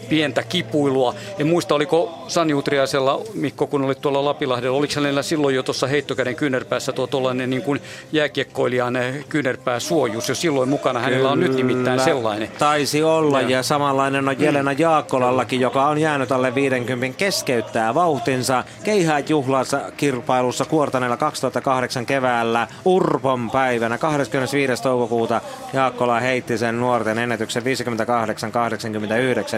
[0.08, 1.14] pientä kipuilua.
[1.38, 5.86] En muista, oliko Sani Utriaisella, Mikko, kun oli tuolla Lapilahdella, oliko hänellä silloin jo tuossa
[5.86, 7.81] heittokäden kyynärpäässä tuo tuollainen niin kuin
[8.12, 8.94] jääkiekkoilijan
[9.28, 11.00] kyynärpää suojus jo silloin mukana.
[11.00, 12.48] Hänellä on nyt nimittäin sellainen.
[12.58, 18.64] Taisi olla ja, ja samanlainen on Jelena Jaakkolallakin, joka on jäänyt alle 50 keskeyttää vauhtinsa.
[18.84, 24.82] Keihää juhlassa kilpailussa Kuortaneella 2008 keväällä Urpon päivänä 25.
[24.82, 25.40] toukokuuta
[25.72, 27.62] Jaakkola heitti sen nuorten ennätyksen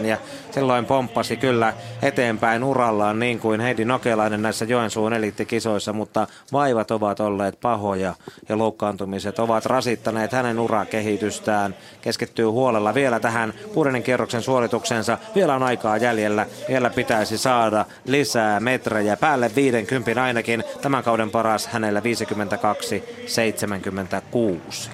[0.03, 0.17] 58-89 ja
[0.51, 1.73] silloin pomppasi kyllä
[2.03, 8.14] eteenpäin urallaan niin kuin Heidi Nokelainen näissä Joensuun eliittikisoissa, mutta vaivat ovat olleet pahoja
[8.49, 11.75] ja loukkaantumiset ovat rasittaneet hänen urakehitystään.
[12.03, 15.19] Keskittyy huolella vielä tähän kuudennen kierroksen suorituksensa.
[15.35, 16.47] Vielä on aikaa jäljellä.
[16.69, 19.17] Vielä pitäisi saada lisää metrejä.
[19.17, 20.65] Päälle 50 ainakin.
[20.83, 22.03] Tämän kauden paras hänellä
[24.87, 24.91] 52-76.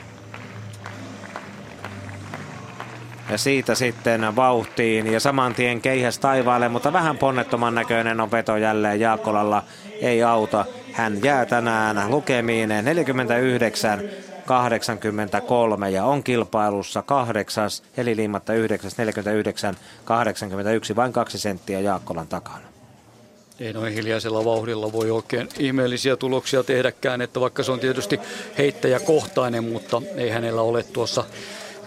[3.31, 8.57] Ja siitä sitten vauhtiin ja saman tien keihäs taivaalle, mutta vähän ponnettoman näköinen on veto
[8.57, 9.63] jälleen Jaakkolalla.
[10.01, 10.65] Ei auta.
[11.01, 14.01] Hän jää tänään lukemiin 49
[14.47, 22.67] 83 ja on kilpailussa kahdeksas, eli liimatta 9, 49, 81, vain kaksi senttiä Jaakkolan takana.
[23.61, 28.21] Ei noin hiljaisella vauhdilla voi oikein ihmeellisiä tuloksia tehdäkään, että vaikka se on tietysti
[28.59, 31.25] heittäjäkohtainen, mutta ei hänellä ole tuossa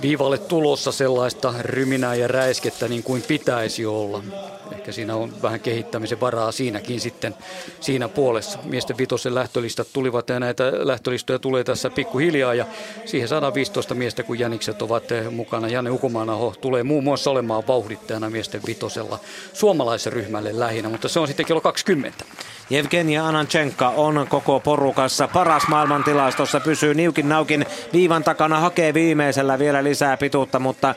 [0.02, 4.24] viivalle tulossa sellaista ryminää ja räiskettä niin kuin pitäisi olla.
[4.72, 7.36] Ehkä siinä on vähän kehittämisen varaa siinäkin sitten
[7.80, 8.60] siinä puolessa.
[8.64, 12.65] Miesten vitosen lähtölistat tulivat ja näitä lähtölistoja tulee tässä pikkuhiljaa ja
[13.06, 15.68] siihen saadaan 15 miestä, kun jänikset ovat mukana.
[15.68, 19.20] Janne Ukumanaho tulee muun muassa olemaan vauhdittajana miesten vitosella
[19.53, 22.26] suomalaisen ryhmälle lähinnä, mutta se on sitten kello 20.
[22.72, 29.60] Evgenia Ananchenka on koko porukassa paras maailman tilastossa, pysyy niukin naukin viivan takana, hakee viimeisellä
[29.60, 30.95] vielä lisää pituutta, mutta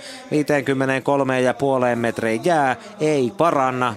[1.93, 3.95] 53,5 metriä jää, ei paranna.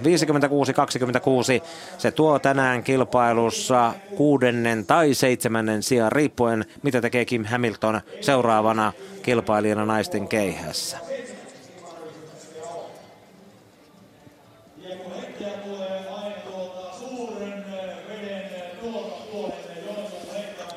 [1.62, 1.66] 56-26
[1.98, 9.86] se tuo tänään kilpailussa kuudennen tai seitsemännen sijaan riippuen mitä tekee Kim Hamilton seuraavana kilpailijana
[9.86, 11.09] naisten keihässä.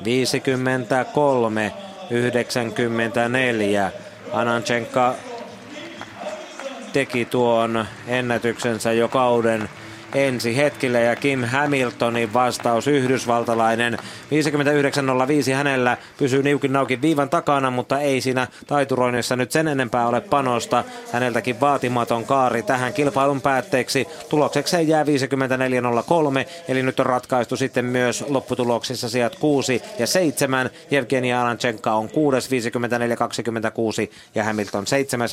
[0.03, 1.71] 53
[2.09, 3.91] 94.
[4.33, 5.15] Ananchenka
[6.93, 9.69] teki tuon ennätyksensä jo kauden
[10.15, 13.97] ensi hetkellä ja Kim Hamiltonin vastaus yhdysvaltalainen
[15.47, 20.21] 59.05 hänellä pysyy niukin naukin viivan takana, mutta ei siinä taituroinnissa nyt sen enempää ole
[20.21, 20.83] panosta.
[21.11, 24.07] Häneltäkin vaatimaton kaari tähän kilpailun päätteeksi.
[24.29, 25.09] Tulokseksi jää 54.03,
[26.67, 30.69] eli nyt on ratkaistu sitten myös lopputuloksissa sijat 6 ja 7.
[30.91, 32.49] Evgeni Alanchenka on 6
[34.09, 35.29] 54.26 ja Hamilton 7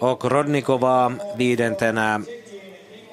[0.00, 0.06] 54.03.
[0.06, 2.20] Okrodnikovaa viidentenä,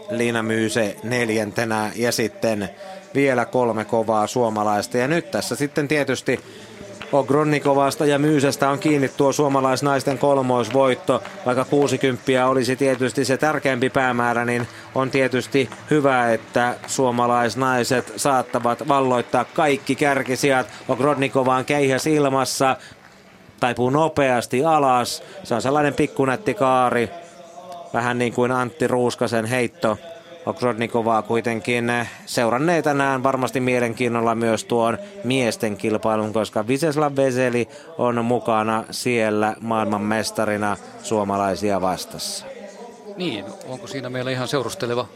[0.10, 2.70] Liina Myyse neljäntenä ja sitten
[3.16, 4.98] vielä kolme kovaa suomalaista.
[4.98, 6.40] Ja nyt tässä sitten tietysti
[7.12, 11.24] Ogronnikovasta ja Myysestä on kiinni tuo suomalaisnaisten kolmoisvoitto.
[11.46, 19.46] Vaikka 60 olisi tietysti se tärkeämpi päämäärä, niin on tietysti hyvä, että suomalaisnaiset saattavat valloittaa
[19.46, 20.68] kaikki kärkisijat.
[20.88, 22.78] Ogrodnikovaan keihäs ilmassa,
[23.60, 25.24] taipuu nopeasti alas.
[25.44, 27.10] Se on sellainen pikkunätti kaari,
[27.94, 29.98] vähän niin kuin Antti Ruuskasen heitto.
[30.46, 31.92] Okrodnikovaa kuitenkin
[32.26, 37.68] seurannee tänään varmasti mielenkiinnolla myös tuon miesten kilpailun, koska Viseslav Veseli
[37.98, 42.46] on mukana siellä maailmanmestarina suomalaisia vastassa.
[43.18, 45.08] Niin, onko siinä meillä ihan seurusteleva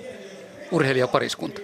[0.72, 1.62] urheilijapariskunta?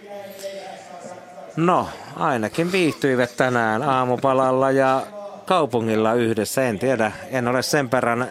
[1.55, 5.01] No, ainakin viihtyivät tänään aamupalalla ja
[5.47, 6.63] kaupungilla yhdessä.
[6.63, 8.27] En tiedä, en ole sen perään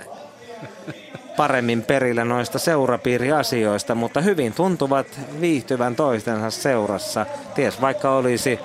[1.36, 5.06] paremmin perillä noista seurapiiriasioista, mutta hyvin tuntuvat
[5.40, 7.26] viihtyvän toistensa seurassa.
[7.54, 8.58] Ties vaikka olisi,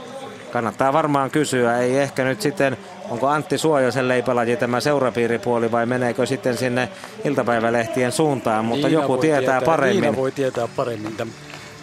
[0.52, 2.78] kannattaa varmaan kysyä, ei ehkä nyt sitten,
[3.10, 6.90] onko Antti Suojasen leipälaji tämä seurapiiripuoli vai meneekö sitten sinne
[7.26, 10.02] iltapäivälehtien suuntaan, mutta Niina joku tietää, tietää paremmin.
[10.02, 11.34] Niina voi tietää paremmin tämän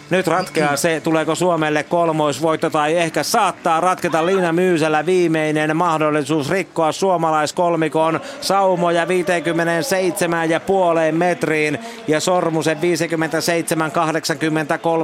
[0.09, 6.91] nyt ratkeaa se, tuleeko Suomelle kolmoisvoitto tai ehkä saattaa ratketa Liina Myysellä viimeinen mahdollisuus rikkoa
[6.91, 12.77] suomalaiskolmikon saumoja 57 ja puoleen metriin ja Sormusen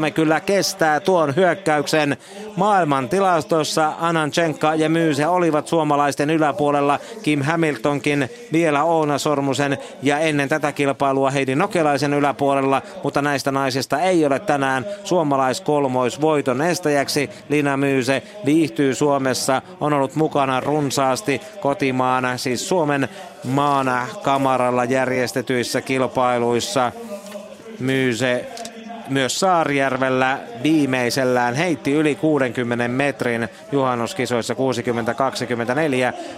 [0.08, 2.18] 57-83 kyllä kestää tuon hyökkäyksen.
[2.58, 7.00] Maailman tilastossa Ananchenka ja Myysä olivat suomalaisten yläpuolella.
[7.24, 14.02] Kim Hamiltonkin vielä Oona Sormusen ja ennen tätä kilpailua Heidi Nokelaisen yläpuolella, mutta näistä naisista
[14.02, 17.30] ei ole tänään suomalaiskolmoisvoiton estäjäksi.
[17.50, 23.10] Lina Myyse viihtyy Suomessa, on ollut mukana runsaasti kotimaana, siis Suomen
[23.44, 26.92] maana kamaralla järjestetyissä kilpailuissa.
[27.80, 28.46] Myyse
[29.10, 34.58] myös Saarijärvellä viimeisellään heitti yli 60 metrin juhannuskisoissa 60-24,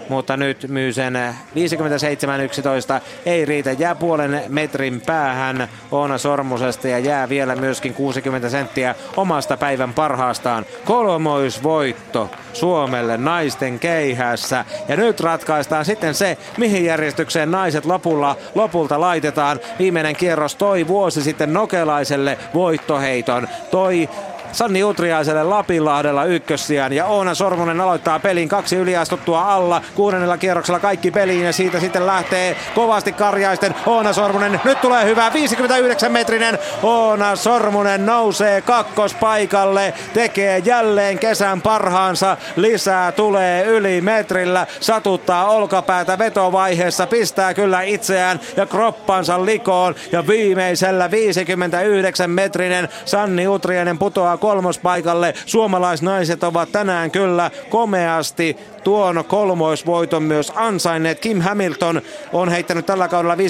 [0.10, 1.16] mutta nyt Myysen
[1.56, 3.72] 57-11 ei riitä.
[3.72, 10.66] Jää puolen metrin päähän Oona Sormusesta ja jää vielä myöskin 60 senttiä omasta päivän parhaastaan.
[10.86, 14.66] Kolmoisvoitto Suomelle naisten keihässä.
[14.88, 19.60] Ja nyt ratkaistaan sitten se, mihin järjestykseen naiset lopulla, lopulta laitetaan.
[19.80, 23.48] Viimeinen kierros toi vuosi sitten Nokelaiselle voittoheiton.
[23.72, 24.10] Toi
[24.52, 29.82] Sanni Utriaiselle Lapinlahdella ykkössiään ja Oona Sormunen aloittaa pelin kaksi yliastuttua alla.
[29.96, 34.62] Kuudennella kierroksella kaikki peliin ja siitä sitten lähtee kovasti Karjaisten Oona Sormunen.
[34.64, 36.60] Nyt tulee hyvä 59 metrinen.
[36.84, 42.38] Oona Sormunen nousee kakkospaikalle, tekee jälleen kesän parhaansa.
[42.56, 51.12] Lisää tulee yli metrillä, satuttaa olkapäätä vetovaiheessa, pistää kyllä itseään ja kroppansa likoon ja viimeisellä
[51.12, 55.34] 59 metrinen Sanni Utriainen putoaa kolmospaikalle.
[55.46, 61.20] Suomalaisnaiset ovat tänään kyllä komeasti tuon kolmoisvoiton myös ansainneet.
[61.20, 62.02] Kim Hamilton
[62.34, 63.42] on heittänyt tällä kaudella 59.05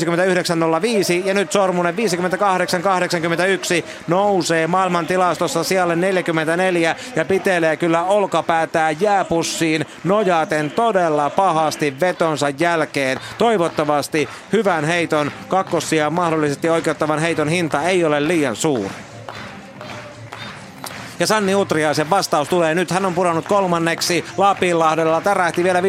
[1.28, 10.72] ja nyt Sormunen 58.81 nousee maailman tilastossa siellä 44 ja pitelee kyllä olkapäätään jääpussiin nojaten
[10.72, 13.20] todella pahasti vetonsa jälkeen.
[13.38, 19.17] Toivottavasti hyvän heiton kakkosia mahdollisesti oikeuttavan heiton hinta ei ole liian suuri.
[21.20, 22.92] Ja Sanni Utriaisen vastaus tulee nyt.
[22.92, 25.22] Hän on pudonnut kolmanneksi Lapinlahdella.
[25.22, 25.82] Tärähti vielä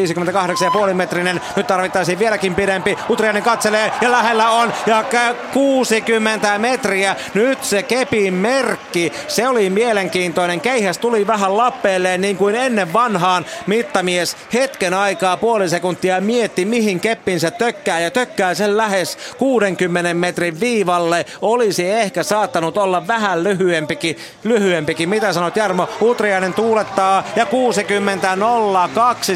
[0.87, 1.41] 58,5 metrinen.
[1.55, 2.97] Nyt tarvittaisiin vieläkin pidempi.
[3.09, 4.73] Utriainen katselee ja lähellä on.
[4.85, 5.03] Ja
[5.53, 7.15] 60 metriä.
[7.33, 9.13] Nyt se kepin merkki.
[9.27, 10.61] Se oli mielenkiintoinen.
[10.61, 13.45] Keihäs tuli vähän lappeelleen niin kuin ennen vanhaan.
[13.67, 20.59] Mittamies hetken aikaa puoli sekuntia mietti mihin keppinsä tökkää ja tökkää sen lähes 60 metrin
[20.59, 21.25] viivalle.
[21.41, 24.17] Olisi ehkä saattanut olla vähän lyhyempikin.
[24.43, 25.18] lyhyempikin.
[25.19, 25.89] Mitä sanot Jarmo?
[26.01, 27.49] Utriainen tuulettaa ja 60.02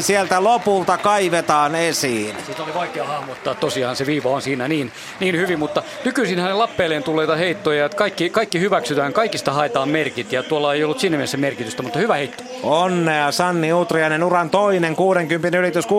[0.00, 2.36] sieltä lopulta kaivetaan esiin.
[2.46, 6.58] Siitä oli vaikea hahmottaa, tosiaan se viiva on siinä niin, niin hyvin, mutta nykyisin hänen
[6.58, 11.16] lappeelleen tulleita heittoja, että kaikki, kaikki hyväksytään, kaikista haetaan merkit ja tuolla ei ollut siinä
[11.16, 12.44] mielessä merkitystä, mutta hyvä heitto.
[12.62, 15.90] Onnea Sanni Utriainen, uran toinen 60 ylitys 60.02.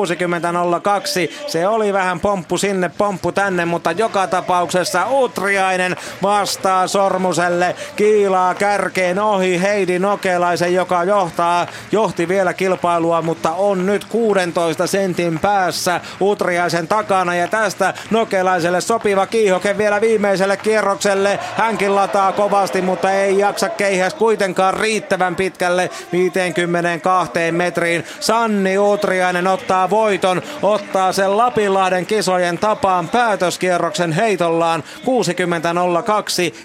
[1.47, 9.19] Se oli vähän pomppu sinne, pomppu tänne, mutta joka tapauksessa Utriainen vastaa Sormuselle, kiilaa kärkeen
[9.19, 16.87] ohi Heidi Nokelaisen, joka johtaa, johti vielä kilpailua, mutta on nyt 16 sentin päässä Utriaisen
[16.87, 21.39] takana ja tästä Nokelaiselle sopiva kiihoke vielä viimeiselle kierrokselle.
[21.57, 28.03] Hänkin lataa kovasti, mutta ei jaksa keihäs kuitenkaan riittävän pitkälle 52 metriin.
[28.19, 35.05] Sanni Utriainen ottaa voiton, ottaa sen Lapinlahden kisojen tapaan päätöskierroksen heitollaan 60.02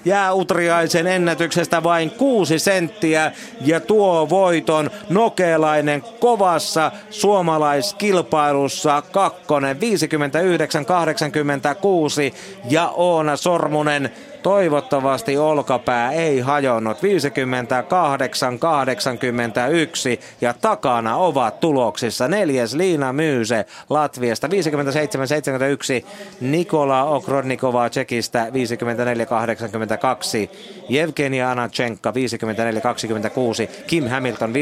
[0.05, 3.00] jää Utriaisen ennätyksestä vain 6 senttiä
[3.61, 9.81] ja tuo voiton Nokelainen kovassa suomalaiskilpailussa kakkonen 59-86
[12.71, 14.11] ja Oona Sormunen
[14.43, 17.01] Toivottavasti olkapää ei hajonnut 58-81
[20.41, 24.51] ja takana ovat tuloksissa neljäs Liina Myyse Latviasta 57-71,
[26.41, 28.53] Nikola Okrodnikova Tsekistä 54-82,
[30.99, 32.15] Evgenia Anachenka 54-26,
[33.87, 34.55] Kim Hamilton 54-03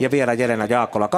[0.00, 1.08] ja vielä Jelena Jaakkola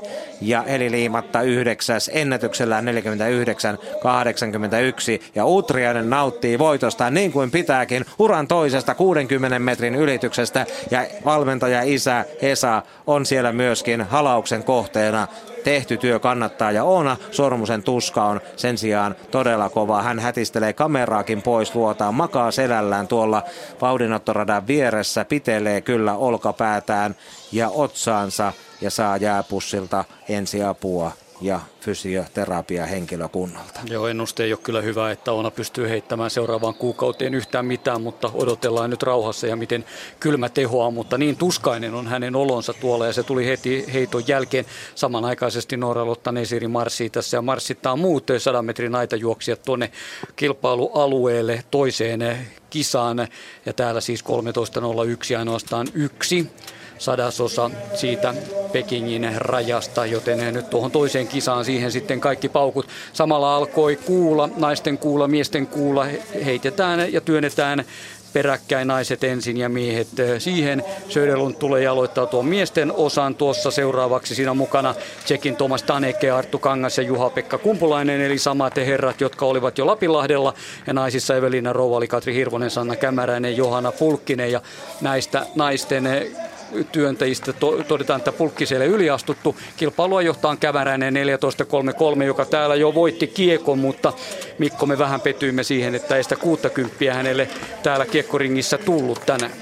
[0.00, 0.06] 8-49-83
[0.40, 2.84] ja Heli Liimatta 9 ennätyksellä 49-81
[4.82, 10.66] yksi ja Utriainen nauttii voitosta niin kuin pitääkin uran toisesta 60 metrin ylityksestä.
[10.90, 15.28] Ja valmentaja isä Esa on siellä myöskin halauksen kohteena
[15.64, 20.02] tehty työ kannattaa ja Oona Sormusen tuska on sen sijaan todella kova.
[20.02, 23.42] Hän hätistelee kameraakin pois luotaan, makaa selällään tuolla
[23.80, 27.16] vauhdinottoradan vieressä, pitelee kyllä olkapäätään
[27.52, 33.80] ja otsaansa ja saa jääpussilta ensiapua ja fysioterapia henkilökunnalta.
[33.90, 38.30] Joo, ennuste ei ole kyllä hyvä, että Oona pystyy heittämään seuraavaan kuukauteen yhtään mitään, mutta
[38.34, 39.84] odotellaan nyt rauhassa ja miten
[40.20, 44.64] kylmä tehoaa, mutta niin tuskainen on hänen olonsa tuolla ja se tuli heti heiton jälkeen.
[44.94, 49.90] Samanaikaisesti Noora Lotta Nesiri marssii tässä ja marssittaa muut 100 metrin aitajuoksijat tuonne
[50.36, 53.28] kilpailualueelle toiseen kisaan
[53.66, 56.50] ja täällä siis 13.01 ainoastaan yksi
[56.98, 58.34] sadasosa siitä
[58.72, 62.86] Pekingin rajasta, joten nyt tuohon toiseen kisaan siihen sitten kaikki paukut.
[63.12, 66.06] Samalla alkoi kuula, naisten kuula, miesten kuula,
[66.44, 67.84] heitetään ja työnnetään
[68.32, 70.08] peräkkäin naiset ensin ja miehet
[70.38, 70.84] siihen.
[71.08, 74.34] Söderlund tulee aloittaa tuon miesten osan tuossa seuraavaksi.
[74.34, 74.94] Siinä mukana
[75.24, 80.54] Tsekin Tomas Taneke, Arttu Kangas ja Juha-Pekka Kumpulainen, eli samat herrat, jotka olivat jo Lapinlahdella.
[80.86, 84.60] Ja naisissa Evelina Rouvali, Katri Hirvonen, Sanna Kämäräinen, Johanna Pulkkinen ja
[85.00, 86.08] näistä naisten
[86.92, 87.52] työntäjistä
[87.88, 89.56] todetaan, että pulkkiselle yliastuttu.
[89.76, 91.14] Kilpailua johtaa Käväräinen
[92.16, 94.12] 14.33, joka täällä jo voitti kiekon, mutta
[94.58, 97.48] Mikko me vähän petyimme siihen, että ei sitä 60 hänelle
[97.82, 99.52] täällä kiekkoringissä tullut tänään.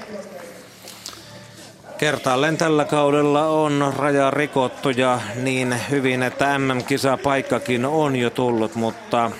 [1.97, 9.31] Kertaalleen tällä kaudella on raja rikottu ja niin hyvin, että MM-kisapaikkakin on jo tullut, mutta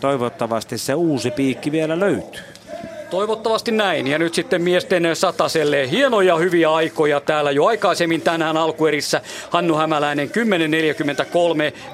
[0.00, 2.42] toivottavasti se uusi piikki vielä löytyy.
[3.10, 4.06] Toivottavasti näin.
[4.06, 9.20] Ja nyt sitten miesten sataselle hienoja hyviä aikoja täällä jo aikaisemmin tänään alkuerissä.
[9.50, 10.32] Hannu Hämäläinen 10.43,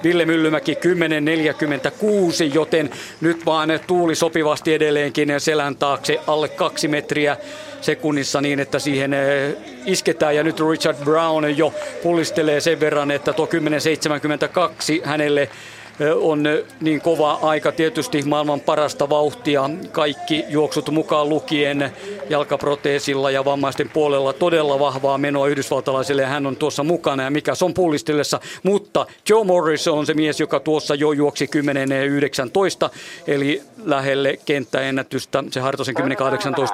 [0.05, 0.79] Ville Myllymäki 10.46,
[2.55, 2.91] joten
[3.21, 7.37] nyt vaan tuuli sopivasti edelleenkin selän taakse alle kaksi metriä
[7.81, 9.57] sekunnissa niin, että siihen eh,
[9.87, 10.37] isketään.
[10.37, 15.49] Ja nyt Richard Brown jo pullistelee sen verran, että tuo 10.72 hänelle
[16.21, 16.45] on
[16.81, 17.73] niin kova aika.
[17.73, 19.71] Tietysti maailman parasta vauhtia.
[19.93, 21.93] Kaikki juoksut mukaan lukien
[22.31, 27.55] jalkaproteesilla ja vammaisten puolella todella vahvaa menoa yhdysvaltalaisille ja hän on tuossa mukana ja mikä
[27.55, 28.41] se on pullistelessa.
[28.63, 31.49] Mutta Joe Morris on se mies, joka tuossa jo juoksi
[32.87, 32.91] 10.19
[33.27, 35.45] eli lähelle kenttäennätystä.
[35.51, 36.03] Se Hartosen 10.18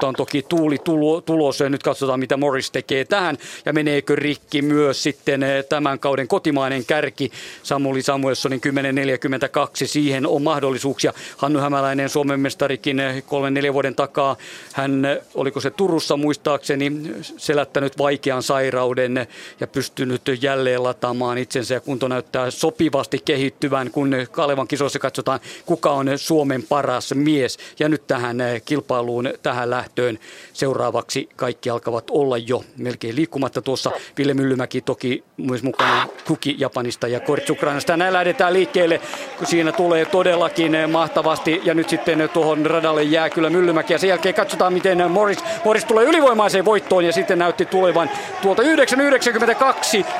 [0.02, 0.78] on toki tuuli
[1.26, 6.28] tulos ja nyt katsotaan mitä Morris tekee tähän ja meneekö rikki myös sitten tämän kauden
[6.28, 7.30] kotimainen kärki
[7.62, 9.86] Samuli Samuelssonin 10.4 42.
[9.86, 11.12] Siihen on mahdollisuuksia.
[11.36, 14.36] Hannu Hämäläinen, Suomen mestarikin kolmen neljän vuoden takaa.
[14.72, 16.92] Hän oliko se Turussa muistaakseni,
[17.36, 19.26] selättänyt vaikean sairauden
[19.60, 25.90] ja pystynyt jälleen lataamaan itsensä ja kunto näyttää sopivasti kehittyvän, kun Kalevan kisoissa katsotaan, kuka
[25.90, 27.58] on Suomen paras mies.
[27.78, 30.18] Ja nyt tähän kilpailuun, tähän lähtöön
[30.52, 33.90] seuraavaksi kaikki alkavat olla jo melkein liikkumatta tuossa.
[34.18, 37.96] Ville Myllymäki toki myös mukana Kuki Japanista ja Korts Ukrainasta.
[37.96, 39.00] Näin lähdetään liikkeelle,
[39.44, 43.92] siinä tulee todellakin mahtavasti ja nyt sitten tuohon radalle jää kyllä Myllymäki.
[43.92, 48.10] Ja sen jälkeen katsotaan miten Morris, Morris tulee ylivoimaiseen voittoon ja sitten näytti tulevan
[48.42, 48.68] tuolta 9,92,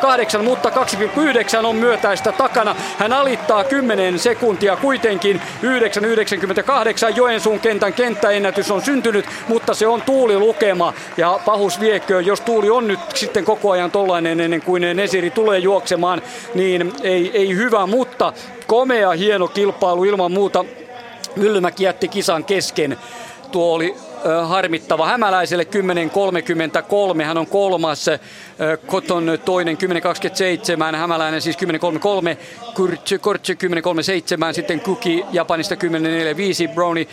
[0.00, 2.76] 8, mutta 2,9 on myötäistä takana.
[2.98, 5.40] Hän alittaa 10 sekuntia kuitenkin.
[5.62, 10.92] 9,98 Joensuun kentän kenttäennätys on syntynyt, mutta se on tuulilukema.
[11.16, 15.58] Ja pahus viekö, jos tuuli on nyt sitten koko ajan tollainen ennen kuin Nesiri tulee
[15.58, 16.22] juoksemaan,
[16.54, 18.32] niin ei, ei hyvä, mutta
[18.72, 20.64] komea hieno kilpailu ilman muuta.
[21.36, 22.96] Myllymäki jätti kisan kesken.
[23.50, 23.94] Tuo oli
[24.44, 25.66] harmittava hämäläiselle
[27.14, 27.22] 10.33.
[27.22, 28.06] Hän on kolmas
[28.86, 29.78] Koton toinen
[30.92, 32.36] 10.27, Hämäläinen siis 10.33,
[33.20, 33.56] Kortse
[34.48, 37.08] 10.37, sitten Kuki Japanista 10.45, Browni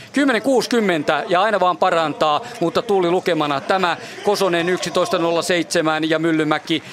[1.22, 4.74] 10.60 ja aina vaan parantaa, mutta tuli lukemana tämä Kosonen 11.07
[6.08, 6.84] ja Myllymäki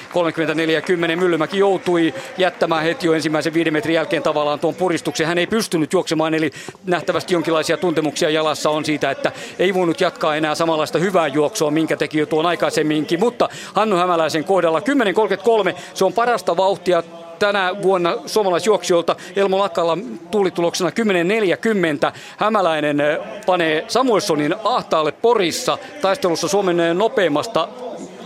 [1.10, 1.16] 34.10.
[1.16, 5.26] Myllymäki joutui jättämään heti jo ensimmäisen viiden metrin jälkeen tavallaan tuon puristuksen.
[5.26, 6.50] Hän ei pystynyt juoksemaan, eli
[6.84, 11.96] nähtävästi jonkinlaisia tuntemuksia jalassa on siitä, että ei voinut jatkaa enää samanlaista hyvää juoksua, minkä
[11.96, 15.77] teki jo tuon aikaisemminkin, mutta Hannu Hämäläisen kohdalla 10.33.
[15.94, 17.02] Se on parasta vauhtia
[17.39, 19.98] tänä vuonna suomalaisjuoksijoilta Elmo Lakalla
[20.31, 22.12] tuulituloksena 10.40.
[22.36, 27.68] Hämäläinen eh, panee Samuelsonin ahtaalle Porissa taistelussa Suomen eh, nopeimmasta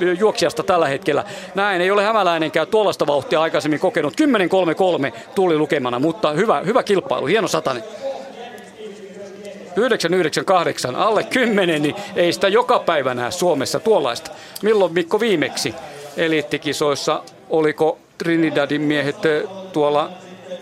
[0.00, 1.24] eh, juoksijasta tällä hetkellä.
[1.54, 4.14] Näin ei ole hämäläinenkään tuollaista vauhtia aikaisemmin kokenut.
[5.12, 7.82] 10.33 tuli lukemana, mutta hyvä, hyvä kilpailu, hieno satanen.
[9.76, 14.30] 998 alle 10, niin ei sitä joka päivä näe Suomessa tuollaista.
[14.62, 15.74] Milloin Mikko viimeksi
[16.20, 19.16] eliittikisoissa, oliko Trinidadin miehet
[19.72, 20.10] tuolla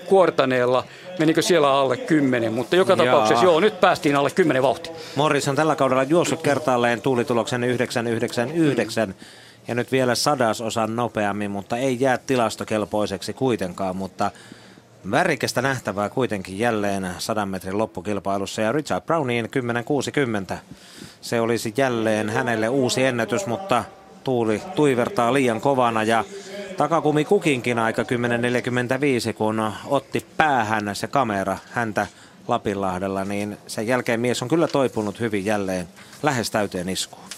[0.06, 0.84] Kuortaneella,
[1.18, 3.06] menikö siellä alle 10, mutta joka Jaa.
[3.06, 4.92] tapauksessa joo, nyt päästiin alle 10 vauhtia.
[5.16, 9.14] Morris on tällä kaudella juossut kertaalleen tuulituloksen 999
[9.68, 14.30] ja nyt vielä sadasosan nopeammin, mutta ei jää tilastokelpoiseksi kuitenkaan, mutta
[15.10, 19.48] Värikästä nähtävää kuitenkin jälleen 100 metrin loppukilpailussa ja Richard Browniin
[20.52, 20.56] 10.60.
[21.20, 23.84] Se olisi jälleen hänelle uusi ennätys, mutta
[24.28, 26.24] tuuli tuivertaa liian kovana ja
[26.76, 32.06] takakumi kukinkin aika 10.45, kun otti päähän se kamera häntä
[32.48, 35.88] Lapinlahdella, niin sen jälkeen mies on kyllä toipunut hyvin jälleen
[36.22, 37.37] lähes täyteen iskuun.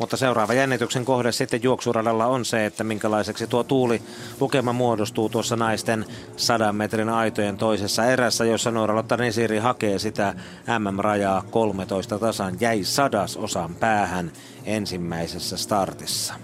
[0.00, 4.02] Mutta seuraava jännityksen kohde sitten juoksuradalla on se, että minkälaiseksi tuo tuuli
[4.40, 6.06] lukema muodostuu tuossa naisten
[6.36, 10.34] sadan metrin aitojen toisessa erässä, jossa Noora-Lotta Nesiri hakee sitä
[10.78, 12.56] MM-rajaa 13 tasan.
[12.60, 14.32] Jäi sadas osan päähän
[14.64, 16.34] ensimmäisessä startissa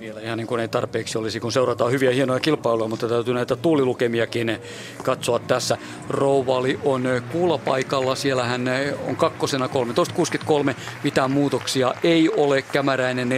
[0.00, 3.56] vielä ihan niin kuin ei tarpeeksi olisi, kun seurataan hyviä hienoja kilpailuja, mutta täytyy näitä
[3.56, 4.58] tuulilukemiakin
[5.02, 5.78] katsoa tässä.
[6.08, 8.64] Rouvali on kuulapaikalla, siellä hän
[9.06, 10.74] on kakkosena 13.63,
[11.04, 12.62] mitään muutoksia ei ole.
[12.62, 13.28] Kämäräinen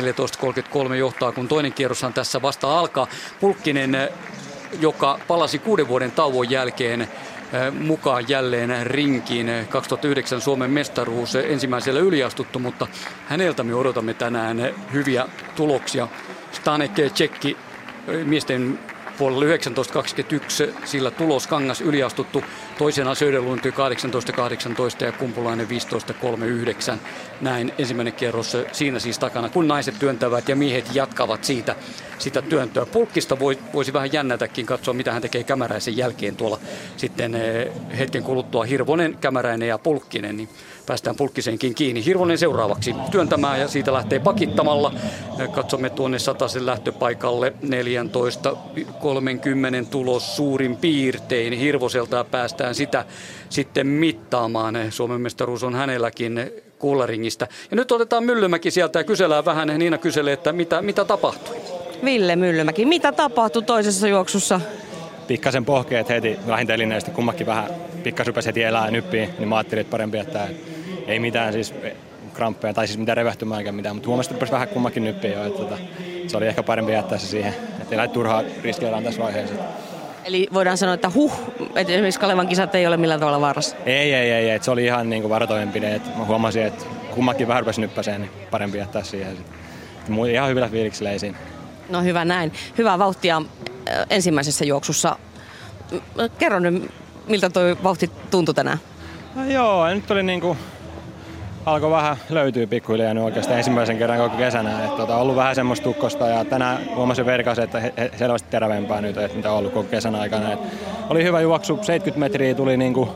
[0.88, 3.06] 14.33 johtaa, kun toinen kierroshan tässä vasta alkaa.
[3.40, 4.08] Pulkkinen,
[4.80, 7.08] joka palasi kuuden vuoden tauon jälkeen
[7.78, 9.50] mukaan jälleen rinkiin.
[9.68, 12.86] 2009 Suomen mestaruus ensimmäisellä yliastuttu, mutta
[13.26, 16.08] häneltä me odotamme tänään hyviä tuloksia.
[16.52, 17.56] Stanek Tsekki
[18.24, 18.78] miesten
[19.18, 22.44] puolella 19.21, sillä tulos Kangas yliastuttu.
[22.78, 26.98] Toisena Söderlund 18.18 ja Kumpulainen 15.39.
[27.40, 31.76] Näin ensimmäinen kierros siinä siis takana, kun naiset työntävät ja miehet jatkavat siitä
[32.18, 32.86] sitä työntöä.
[32.86, 36.58] Pulkkista voi, voisi vähän jännätäkin katsoa, mitä hän tekee Kämäräisen jälkeen tuolla
[36.96, 37.68] sitten eh,
[37.98, 40.48] hetken kuluttua Hirvonen, Kämäräinen ja Pulkkinen, niin
[40.86, 42.04] päästään Pulkkiseenkin kiinni.
[42.04, 44.92] Hirvonen seuraavaksi työntämään ja siitä lähtee pakittamalla.
[45.52, 47.68] Katsomme tuonne Satasen lähtöpaikalle 14.30
[49.90, 51.52] tulos suurin piirtein.
[51.52, 53.04] Hirvoselta päästään sitä
[53.48, 54.74] sitten mittaamaan.
[54.90, 57.46] Suomen mestaruus on hänelläkin kuularingista.
[57.70, 59.68] Ja nyt otetaan Myllymäki sieltä ja kysellään vähän.
[59.68, 61.56] Niina kyselee, että mitä, mitä tapahtui?
[62.04, 62.84] Ville Myllymäki.
[62.84, 64.60] Mitä tapahtui toisessa juoksussa?
[65.26, 67.70] Pikkasen pohkeet heti vähintelineesti, kummakin vähän
[68.02, 70.48] pikkasen heti elää ja nyppii, niin mä ajattelin, että parempi, että
[71.06, 71.74] ei mitään siis
[72.32, 75.58] kramppeja tai siis mitään revähtymää eikä mitään, mutta huomasin, että vähän kummakin nyppiä jo, että
[75.58, 75.78] tota,
[76.26, 79.54] se oli ehkä parempi jättää se siihen, että ei lähde turhaa riskeeraan tässä vaiheessa.
[80.24, 81.32] Eli voidaan sanoa, että huh,
[81.76, 83.76] että esimerkiksi Kalevan kisat ei ole millään tavalla vaarassa.
[83.86, 86.84] Ei, ei, ei, että se oli ihan niin kuin varotoimenpide, että mä huomasin, että
[87.14, 89.36] kummakin vähän rupesi nyppäseen, niin parempi jättää siihen.
[90.32, 91.38] Ihan hyvillä fiiliksillä ei siinä.
[91.88, 92.52] No hyvä näin.
[92.78, 93.42] Hyvää vauhtia
[94.10, 95.16] ensimmäisessä juoksussa.
[96.38, 96.90] Kerro nyt,
[97.26, 98.78] miltä tuo vauhti tuntui tänään?
[99.34, 100.56] No joo, nyt oli niinku,
[101.66, 104.84] alkoi vähän löytyy pikkuhiljaa nyt oikeastaan ensimmäisen kerran koko kesänä.
[104.84, 109.00] Että tota, ollut vähän semmoista tukkosta ja tänään huomasin verkas, että he, he, selvästi terävempää
[109.00, 110.52] nyt, että mitä on ollut koko kesän aikana.
[110.52, 110.58] Et
[111.08, 113.08] oli hyvä juoksu, 70 metriä tuli niinku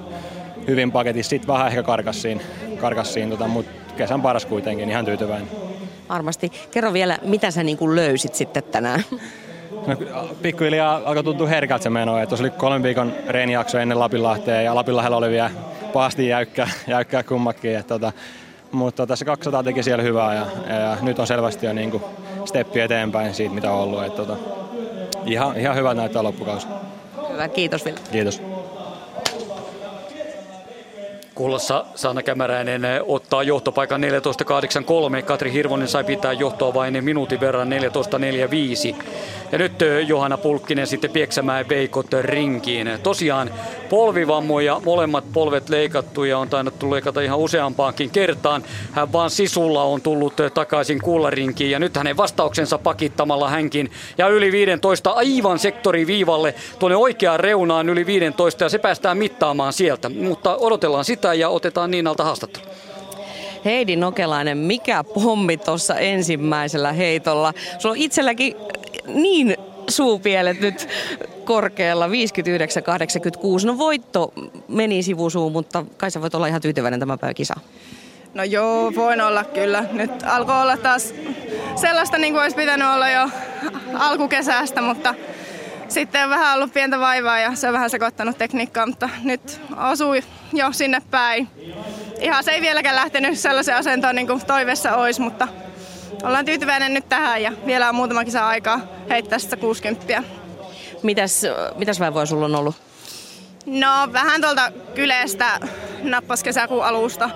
[0.66, 2.40] hyvin paketissa, sitten vähän ehkä karkassiin,
[2.80, 5.48] karkassiin tota, mutta kesän paras kuitenkin, ihan tyytyväinen.
[6.08, 6.52] Varmasti.
[6.70, 9.04] Kerro vielä, mitä sä niin kuin löysit sitten tänään?
[9.86, 9.96] No,
[10.42, 12.18] pikkuhiljaa alkoi tuntua herkältä se meno.
[12.18, 15.50] Että oli kolmen viikon reenijakso ennen Lapinlahtea ja Lapinlahdella oli vielä
[15.96, 17.76] pahasti jäykkää, jäykkää kummakin.
[17.76, 18.12] Että, tota,
[18.72, 21.90] mutta tota, se 200 teki siellä hyvää ja, ja, ja nyt on selvästi jo niin
[21.90, 22.02] kuin
[22.44, 24.04] steppi eteenpäin siitä, mitä on ollut.
[24.04, 24.36] Että, tota,
[25.26, 26.66] ihan, ihan hyvä näyttää loppukausi.
[27.32, 28.00] Hyvä, kiitos Ville.
[28.12, 28.42] Kiitos.
[31.36, 34.00] Kuulossa Sanna Kämäräinen ottaa johtopaikan
[35.18, 35.22] 14.83.
[35.22, 39.04] Katri Hirvonen sai pitää johtoa vain minuutin verran 14.45.
[39.52, 39.72] Ja nyt
[40.06, 42.88] Johanna Pulkkinen sitten Pieksämäen Veikot rinkiin.
[43.02, 43.50] Tosiaan
[43.86, 48.64] polvivammoja, molemmat polvet leikattu ja on tainnut leikata ihan useampaankin kertaan.
[48.92, 53.90] Hän vaan sisulla on tullut takaisin kullarinkiin ja nyt hänen vastauksensa pakittamalla hänkin.
[54.18, 60.08] Ja yli 15 aivan sektoriviivalle tuonne oikeaan reunaan yli 15 ja se päästään mittaamaan sieltä.
[60.08, 62.64] Mutta odotellaan sitä ja otetaan Niinalta haastattelu.
[63.64, 67.52] Heidi Nokelainen, mikä pommi tuossa ensimmäisellä heitolla?
[67.78, 68.56] Sulla on itselläkin
[69.06, 69.56] niin
[69.88, 70.88] suupielet nyt
[71.44, 72.10] korkealla, 59-86.
[73.66, 74.32] No voitto
[74.68, 77.54] meni sivusuun, mutta kai sä voit olla ihan tyytyväinen tämän päivän kisa.
[78.34, 79.84] No joo, voin olla kyllä.
[79.92, 81.14] Nyt alkoi olla taas
[81.76, 83.30] sellaista niin kuin olisi pitänyt olla jo
[83.94, 85.14] alkukesästä, mutta
[85.88, 89.60] sitten on vähän ollut pientä vaivaa ja se on vähän sekoittanut tekniikkaa, mutta nyt
[89.92, 90.22] osui
[90.52, 91.48] jo sinne päin.
[92.20, 95.48] Ihan se ei vieläkään lähtenyt sellaisen asentoon niin kuin toivessa olisi, mutta
[96.26, 98.80] ollaan tyytyväinen nyt tähän ja vielä on muutama kisa aikaa
[99.10, 100.22] heittää sitä 60.
[101.02, 101.42] Mitäs,
[101.76, 102.74] mitäs vaivoja sulla on ollut?
[103.66, 105.60] No vähän tuolta kyleestä
[106.02, 107.30] nappas kesäkuun alusta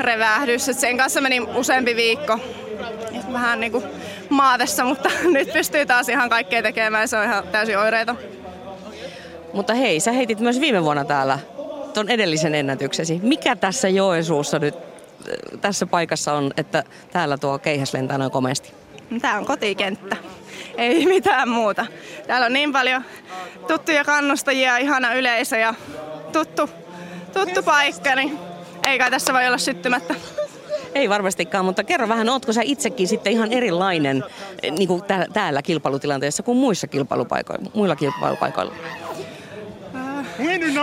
[0.00, 0.68] revähdys.
[0.68, 2.38] Et sen kanssa meni useampi viikko.
[3.32, 3.84] Vähän niin kuin
[4.28, 7.08] maatessa, mutta nyt pystyy taas ihan kaikkea tekemään.
[7.08, 8.16] Se on ihan täysin oireita.
[9.52, 11.38] Mutta hei, sä heitit myös viime vuonna täällä
[11.94, 13.20] ton edellisen ennätyksesi.
[13.22, 14.85] Mikä tässä Joensuussa nyt
[15.60, 18.72] tässä paikassa on, että täällä tuo keihäs lentää noin komeasti?
[19.20, 20.16] Tämä on kotikenttä.
[20.76, 21.86] Ei mitään muuta.
[22.26, 23.04] Täällä on niin paljon
[23.68, 25.74] tuttuja kannustajia, ihana yleisö ja
[26.32, 26.70] tuttu,
[27.32, 28.38] tuttu paikka, niin
[28.86, 30.14] ei kai tässä voi olla syttymättä.
[30.94, 34.24] Ei varmastikaan, mutta kerro vähän, ootko sä itsekin sitten ihan erilainen
[34.70, 38.74] niin kuin täällä kilpailutilanteessa kuin muissa kilpailupaikoilla, muilla kilpailupaikoilla?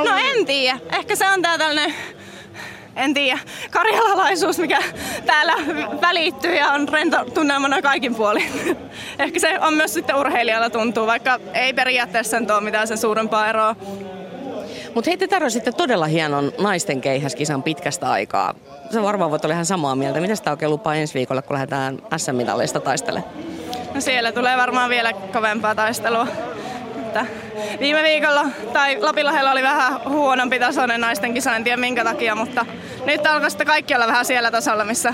[0.04, 0.80] No en tiedä.
[0.92, 1.94] Ehkä se on tää tällainen
[2.96, 3.40] en tiedä,
[3.72, 4.80] karjalalaisuus, mikä
[5.26, 5.54] täällä
[6.02, 8.78] välittyy ja on rento tunnelmana kaikin puolin.
[9.20, 13.50] Ehkä se on myös sitten urheilijalla tuntuu, vaikka ei periaatteessa sen ole mitään sen suurempaa
[13.50, 13.76] eroa.
[14.96, 18.54] Mutta hei, te tarjositte todella hienon naisten keihäskisan pitkästä aikaa.
[18.90, 20.22] Se varmaan voit olla ihan samaa mieltä.
[20.22, 23.34] Mitä sitä oikein lupaa ensi viikolla, kun lähdetään SM-mitaleista taistelemaan?
[23.94, 26.28] No siellä tulee varmaan vielä kovempaa taistelua.
[27.14, 27.26] Että
[27.80, 32.66] viime viikolla tai Lapinlahdella oli vähän huonompi tasoinen naisten kisa, en tiedä minkä takia, mutta
[33.06, 35.14] nyt alkaa sitten kaikki olla vähän siellä tasolla, missä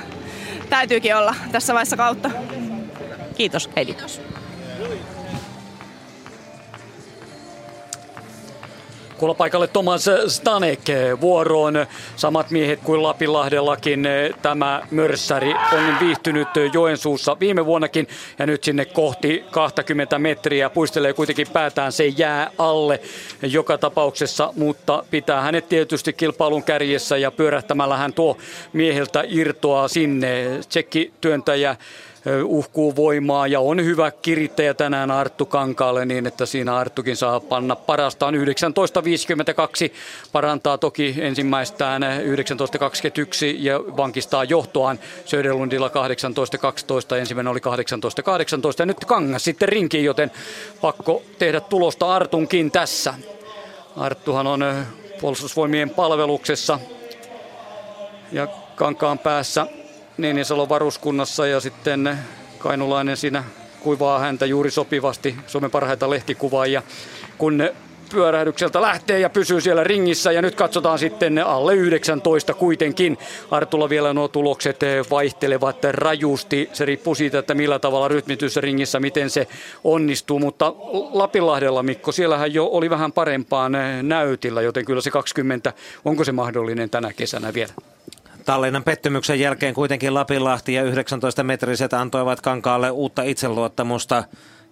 [0.70, 2.32] täytyykin olla tässä vaiheessa kautta.
[3.36, 3.96] Kiitos, Heidi.
[9.38, 10.80] Paikalle Thomas Stanek
[11.22, 11.86] vuoroon.
[12.16, 14.08] Samat miehet kuin Lapinlahdellakin.
[14.42, 18.08] Tämä mörssäri on viihtynyt Joensuussa viime vuonnakin
[18.40, 20.70] ja nyt sinne kohti 20 metriä.
[20.70, 23.00] Puistelee kuitenkin päätään, se jää alle
[23.42, 28.38] joka tapauksessa, mutta pitää hänet tietysti kilpailun kärjessä ja pyörähtämällä hän tuo
[28.74, 30.60] mieheltä irtoaa sinne.
[30.70, 31.76] Tsekki työntäjä
[32.44, 37.76] uhkuu voimaa ja on hyvä kirittäjä tänään Arttu Kankaalle niin, että siinä Arttukin saa panna
[37.76, 38.40] parastaan 19.52.
[40.32, 42.08] Parantaa toki ensimmäistään 19.21
[43.58, 47.16] ja vankistaa johtoaan Söderlundilla 18.12.
[47.16, 47.66] Ensimmäinen oli 18.18
[48.80, 50.32] ja nyt Kangas sitten rinkiin, joten
[50.82, 53.14] pakko tehdä tulosta Artunkin tässä.
[53.98, 54.66] Arttuhan on
[55.22, 56.80] puolustusvoimien palveluksessa
[58.32, 59.68] ja Kankaan päässä
[60.20, 62.18] Niinisalon varuskunnassa ja sitten
[62.58, 63.44] Kainulainen siinä
[63.80, 66.84] kuivaa häntä juuri sopivasti Suomen parhaita lehtikuvaajia.
[67.38, 67.70] Kun
[68.12, 73.18] pyörähdykseltä lähtee ja pysyy siellä ringissä ja nyt katsotaan sitten alle 19 kuitenkin.
[73.52, 74.80] Artulla vielä nuo tulokset
[75.12, 76.70] vaihtelevat rajusti.
[76.74, 79.48] Se riippuu siitä, että millä tavalla rytmitys ringissä, miten se
[79.84, 80.74] onnistuu, mutta
[81.12, 83.72] Lapinlahdella Mikko, siellähän jo oli vähän parempaan
[84.02, 85.74] näytillä, joten kyllä se 20,
[86.06, 87.74] onko se mahdollinen tänä kesänä vielä?
[88.50, 94.24] Tallinnan pettymyksen jälkeen kuitenkin Lapinlahti ja 19-metriset antoivat kankaalle uutta itseluottamusta.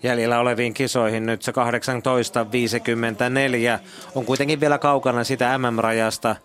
[0.04, 1.58] jäljellä oleviin kisoihin nyt se 18.54
[4.16, 6.36] on kuitenkin vielä kaukana sitä MM-rajasta.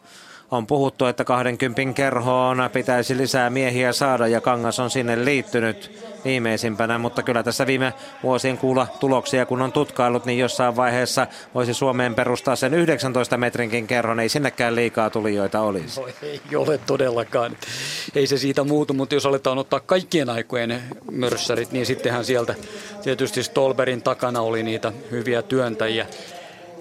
[0.53, 5.91] On puhuttu, että 20 kerhoon pitäisi lisää miehiä saada ja Kangas on sinne liittynyt
[6.25, 7.93] viimeisimpänä, mutta kyllä tässä viime
[8.23, 13.87] vuosien kuulla tuloksia, kun on tutkailut, niin jossain vaiheessa voisi Suomeen perustaa sen 19 metrinkin
[13.87, 16.01] kerron, ei sinnekään liikaa tulijoita olisi.
[16.01, 17.57] No, ei ole todellakaan.
[18.15, 22.55] Ei se siitä muutu, mutta jos aletaan ottaa kaikkien aikojen mörssärit, niin sittenhän sieltä
[23.03, 26.07] tietysti Stolberin takana oli niitä hyviä työntäjiä.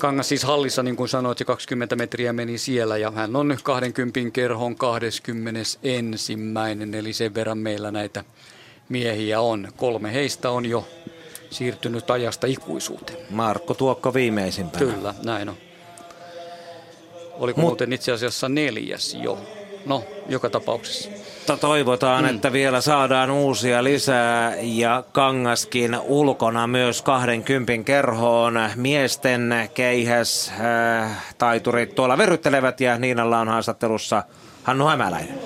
[0.02, 4.20] Kangas siis hallissa, niin kuin sanoit, se 20 metriä meni siellä ja hän on 20
[4.34, 5.80] kerhon 21.
[6.94, 8.24] Eli sen verran meillä näitä
[8.90, 9.68] miehiä on.
[9.76, 10.88] Kolme heistä on jo
[11.50, 13.20] siirtynyt ajasta ikuisuuteen.
[13.30, 14.86] Markko Tuokko viimeisimpänä.
[14.86, 15.56] Kyllä, näin on.
[17.32, 19.40] Oliko Mut, muuten itse asiassa neljäs jo?
[19.86, 21.10] No, joka tapauksessa.
[21.62, 22.30] Toivotaan, mm.
[22.30, 28.60] että vielä saadaan uusia lisää ja Kangaskin ulkona myös 20 kerhoon.
[28.76, 34.24] Miesten keihäs äh, taiturit tuolla verryttelevät ja Niinalla on haastattelussa
[34.64, 35.40] Hannu Hämäläinen.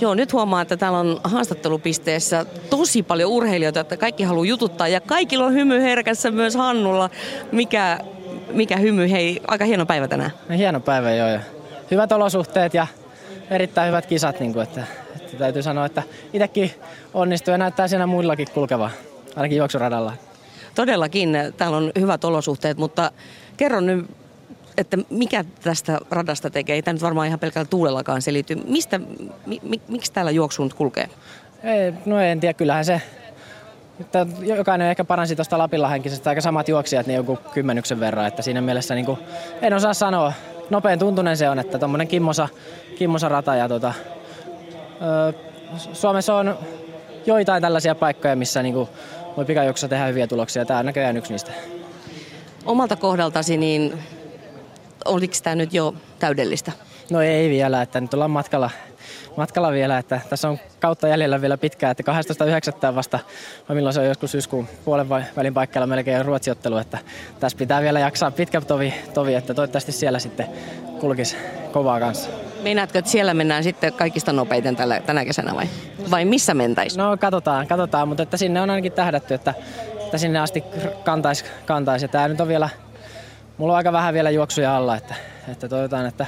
[0.00, 5.00] Joo, nyt huomaa, että täällä on haastattelupisteessä tosi paljon urheilijoita, että kaikki haluaa jututtaa ja
[5.00, 7.10] kaikilla on hymy herkässä myös Hannulla.
[7.52, 7.98] Mikä,
[8.52, 10.30] mikä hymy, hei, aika hieno päivä tänään.
[10.48, 11.40] No, hieno päivä joo ja
[11.90, 12.86] hyvät olosuhteet ja
[13.50, 14.84] erittäin hyvät kisat, niin kuin, että,
[15.34, 16.02] että täytyy sanoa, että
[16.32, 16.70] itsekin
[17.14, 18.90] onnistuu ja näyttää siinä muillakin kulkevaa,
[19.36, 20.12] ainakin juoksuradalla.
[20.74, 23.12] Todellakin, täällä on hyvät olosuhteet, mutta
[23.56, 24.06] kerro nyt
[24.78, 28.54] että mikä tästä radasta tekee, ei tämä nyt varmaan ihan pelkällä tuulellakaan selity.
[28.54, 29.00] Mistä,
[29.46, 31.08] mi, mi, miksi täällä juoksu nyt kulkee?
[31.62, 33.02] Ei, no en tiedä, kyllähän se,
[34.00, 38.60] että jokainen ehkä paransi tuosta Lapinlahenkisesta aika samat juoksijat niin joku kymmenyksen verran, että siinä
[38.60, 39.18] mielessä niin kuin,
[39.62, 40.32] en osaa sanoa.
[40.70, 42.48] Nopein tuntunen se on, että tuommoinen kimmosa,
[42.98, 44.23] kimmosa rata ja tota, ö,
[45.92, 46.58] Suomessa on
[47.26, 48.88] joitain tällaisia paikkoja, missä niin kuin,
[49.36, 50.64] voi pikajuoksussa tehdä hyviä tuloksia.
[50.64, 51.52] Tämä on näköjään yksi niistä.
[52.64, 53.98] Omalta kohdaltasi, niin
[55.04, 56.72] oliko tämä nyt jo täydellistä?
[57.10, 58.70] No ei vielä, että nyt ollaan matkalla,
[59.36, 62.12] matkalla vielä, että tässä on kautta jäljellä vielä pitkään, että
[62.90, 62.94] 12.9.
[62.94, 63.18] vasta,
[63.68, 66.98] vai milloin se on joskus syyskuun puolen välin paikalla melkein ruotsiottelu, että
[67.40, 70.46] tässä pitää vielä jaksaa pitkä tovi, tovi että toivottavasti siellä sitten
[71.00, 71.36] kulkisi
[71.72, 72.30] kovaa kanssa.
[72.64, 75.68] Meinaatko, että siellä mennään sitten kaikista nopeiten tällä, tänä kesänä vai?
[76.10, 76.98] Vai missä mentäisiin?
[76.98, 79.54] No katsotaan, katsotaan, mutta että sinne on ainakin tähdätty, että,
[80.04, 80.64] että sinne asti
[81.04, 81.44] kantaisi.
[81.66, 82.02] Kantais.
[82.02, 82.68] Ja tämä nyt on vielä
[83.58, 85.14] mulla on aika vähän vielä juoksuja alla, että,
[85.48, 86.26] että toivotaan, että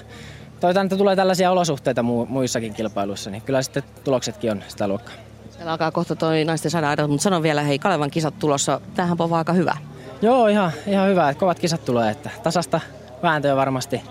[0.61, 5.15] toivotaan, että tulee tällaisia olosuhteita mu, muissakin kilpailuissa, niin kyllä sitten tuloksetkin on sitä luokkaa.
[5.51, 9.33] Siellä alkaa kohta toi naisten sadan mutta sanon vielä, hei Kalevan kisat tulossa, tähän on
[9.33, 9.77] aika hyvä.
[10.23, 12.81] Joo, ihan, ihan hyvä, että kovat kisat tulee, että tasasta
[13.23, 14.03] vääntöä varmasti,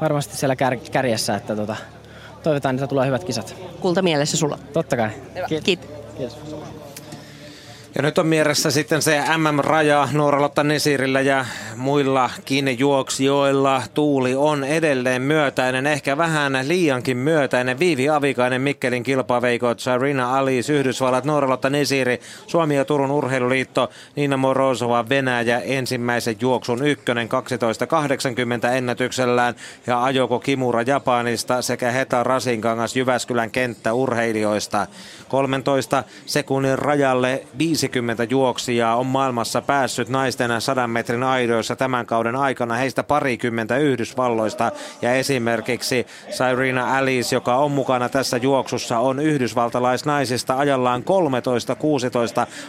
[0.00, 1.76] varmasti siellä kär, kärjessä, että tota,
[2.42, 3.54] toivotaan, että tulee hyvät kisat.
[3.80, 4.58] Kulta mielessä sulla.
[4.72, 5.10] Totta kai.
[5.48, 5.64] Kiitos.
[6.16, 6.38] Kiitos.
[7.94, 11.46] Ja nyt on mielessä sitten se MM-raja Nuoralotta Nesirillä ja
[11.76, 13.82] muillakin juoksijoilla.
[13.94, 17.78] Tuuli on edelleen myötäinen, ehkä vähän liiankin myötäinen.
[17.78, 25.08] Viivi Avikainen, Mikkelin kilpaveikot, Sarina Alis, Yhdysvallat, Nuoralotta Nesiri, Suomi ja Turun Urheiluliitto, Niina Morozova,
[25.08, 27.28] Venäjä ensimmäisen juoksun ykkönen
[28.66, 29.54] 12.80 ennätyksellään
[29.86, 34.86] ja Ajoko Kimura Japanista sekä Heta Rasinkangas Jyväskylän kenttä urheilijoista.
[35.28, 37.42] 13 sekunnin rajalle
[37.80, 42.74] 50 juoksijaa on maailmassa päässyt naisten 100 metrin aidoissa tämän kauden aikana.
[42.74, 51.02] Heistä parikymmentä Yhdysvalloista ja esimerkiksi Cyrena Alice, joka on mukana tässä juoksussa, on yhdysvaltalaisnaisista ajallaan
[51.02, 51.04] 13-16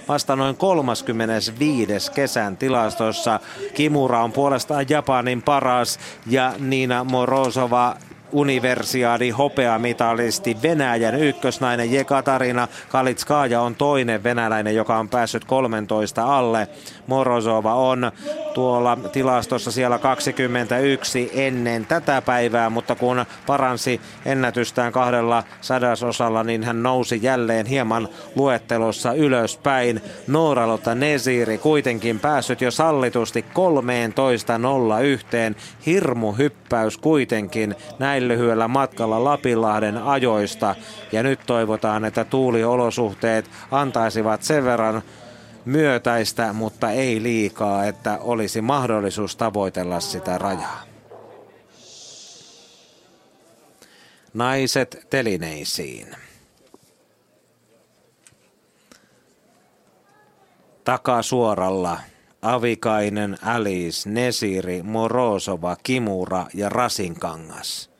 [0.08, 2.12] vasta noin 35.
[2.12, 3.40] kesän tilastossa.
[3.74, 7.96] Kimura on puolestaan Japanin paras ja Niina Morozova
[8.32, 16.68] universiaadi hopeamitalisti Venäjän ykkösnainen Jekatarina Kalitskaaja on toinen venäläinen, joka on päässyt 13 alle.
[17.12, 18.12] Morozova on
[18.54, 26.84] tuolla tilastossa siellä 21 ennen tätä päivää, mutta kun paransi ennätystään kahdella sadasosalla, niin hän
[26.84, 30.02] nousi jälleen hieman luettelossa ylöspäin.
[30.28, 33.56] Nooralotta Nesiri kuitenkin päässyt jo sallitusti 13.01.
[35.86, 40.76] Hirmu hyppäys kuitenkin näin lyhyellä matkalla Lapinlahden ajoista.
[41.12, 45.02] Ja nyt toivotaan, että tuuliolosuhteet antaisivat sen verran
[45.66, 50.84] myötäistä, mutta ei liikaa, että olisi mahdollisuus tavoitella sitä rajaa.
[54.34, 56.08] Naiset telineisiin.
[60.84, 62.00] Takasuoralla
[62.42, 67.91] Avikainen, Alice, Nesiri, Morozova, Kimura ja Rasinkangas.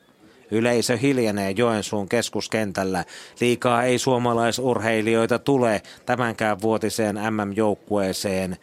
[0.52, 3.04] Yleisö hiljenee Joensuun keskuskentällä.
[3.40, 8.56] Liikaa ei suomalaisurheilijoita tule tämänkään vuotiseen MM-joukkueeseen.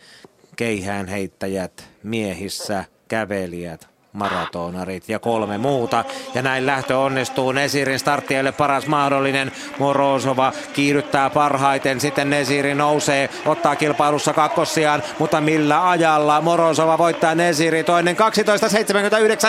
[0.56, 6.04] keihäänheittäjät miehissä, kävelijät, maratonarit ja kolme muuta.
[6.34, 7.52] Ja näin lähtö onnistuu.
[7.52, 9.52] Nesirin starttielle paras mahdollinen.
[9.80, 12.00] Morozova kiihdyttää parhaiten.
[12.00, 16.42] Sitten Nesiri nousee, ottaa kilpailussa kakkossiaan, mutta millä ajalla?
[16.42, 17.84] Morozova voittaa Nesiri.
[17.84, 18.16] Toinen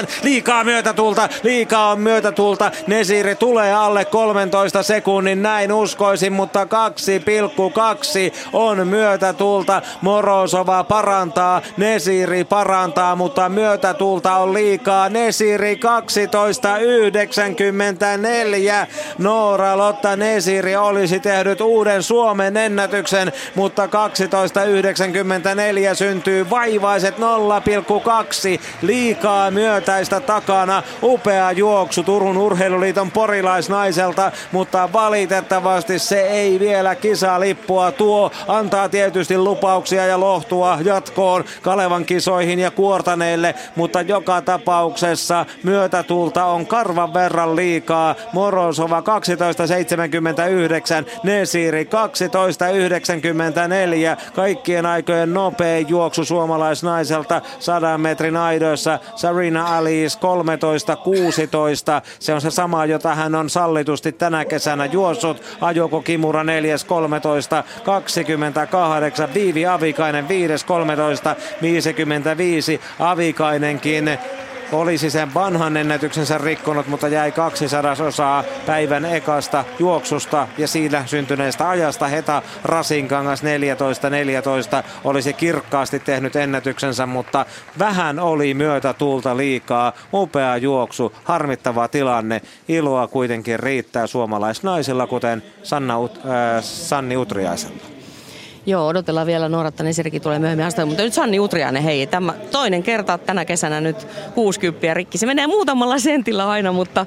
[0.03, 0.09] 12.79.
[0.23, 2.71] Liikaa myötätulta, liikaa on myötätulta.
[2.87, 6.69] Nesiri tulee alle 13 sekunnin, näin uskoisin, mutta 2,2
[8.53, 9.83] on myötätulta.
[10.01, 15.09] Morozova parantaa, Nesiri parantaa, mutta myötätulta on liikaa.
[15.09, 15.81] Nesiri 12.94.
[19.19, 23.91] Noora Lotta Nesiri olisi tehnyt uuden Suomen ennätyksen, mutta 12.94
[25.95, 27.23] syntyy vaivaiset 0,2
[28.83, 30.83] liikaa myötäistä takana.
[31.03, 38.31] Upea juoksu Turun Urheiluliiton porilaisnaiselta, mutta valitettavasti se ei vielä kisalippua tuo.
[38.49, 46.67] Antaa tietysti lupauksia ja lohtua jatkoon Kalevan kisoihin ja kuortaneille, mutta joka tapauksessa myötätulta on
[46.67, 48.15] karvan verran liikaa.
[48.33, 49.07] Morosova 12.79,
[51.23, 51.91] Nesiri 12.94.
[54.35, 58.99] Kaikkien aikojen nopein juoksu suomalaisnaiselta 100 metrin aidoissa.
[59.17, 60.21] Sarina Alice 13.16.
[62.19, 65.43] Se on se sama, jota hän on sallitusti tänä kesänä juossut.
[65.61, 66.49] Ajoko Kimura 4.13.
[67.85, 69.35] 28.
[69.35, 70.31] Viivi Avikainen 5.13.
[71.63, 72.81] 55.
[72.99, 74.19] Avikainenkin
[74.73, 81.69] olisi sen vanhan ennätyksensä rikkonut, mutta jäi kaksi sadasosaa päivän ekasta juoksusta ja siinä syntyneestä
[81.69, 82.09] ajasta.
[82.09, 83.47] Heta Rasinkangas 14-14
[85.05, 87.47] olisi kirkkaasti tehnyt ennätyksensä, mutta
[87.79, 89.93] vähän oli myötä tulta liikaa.
[90.13, 92.43] Upea juoksu, harmittava tilanne.
[92.69, 98.00] Iloa kuitenkin riittää suomalaisnaisilla, kuten Sanna, äh, Sanni Utriaisella.
[98.71, 102.83] Joo, odotellaan vielä Nooratta Nesirikin tulee myöhemmin asta, mutta nyt Sanni Utriainen, hei, tämä toinen
[102.83, 105.19] kerta tänä kesänä nyt 60 rikki.
[105.19, 107.07] Se menee muutamalla sentillä aina, mutta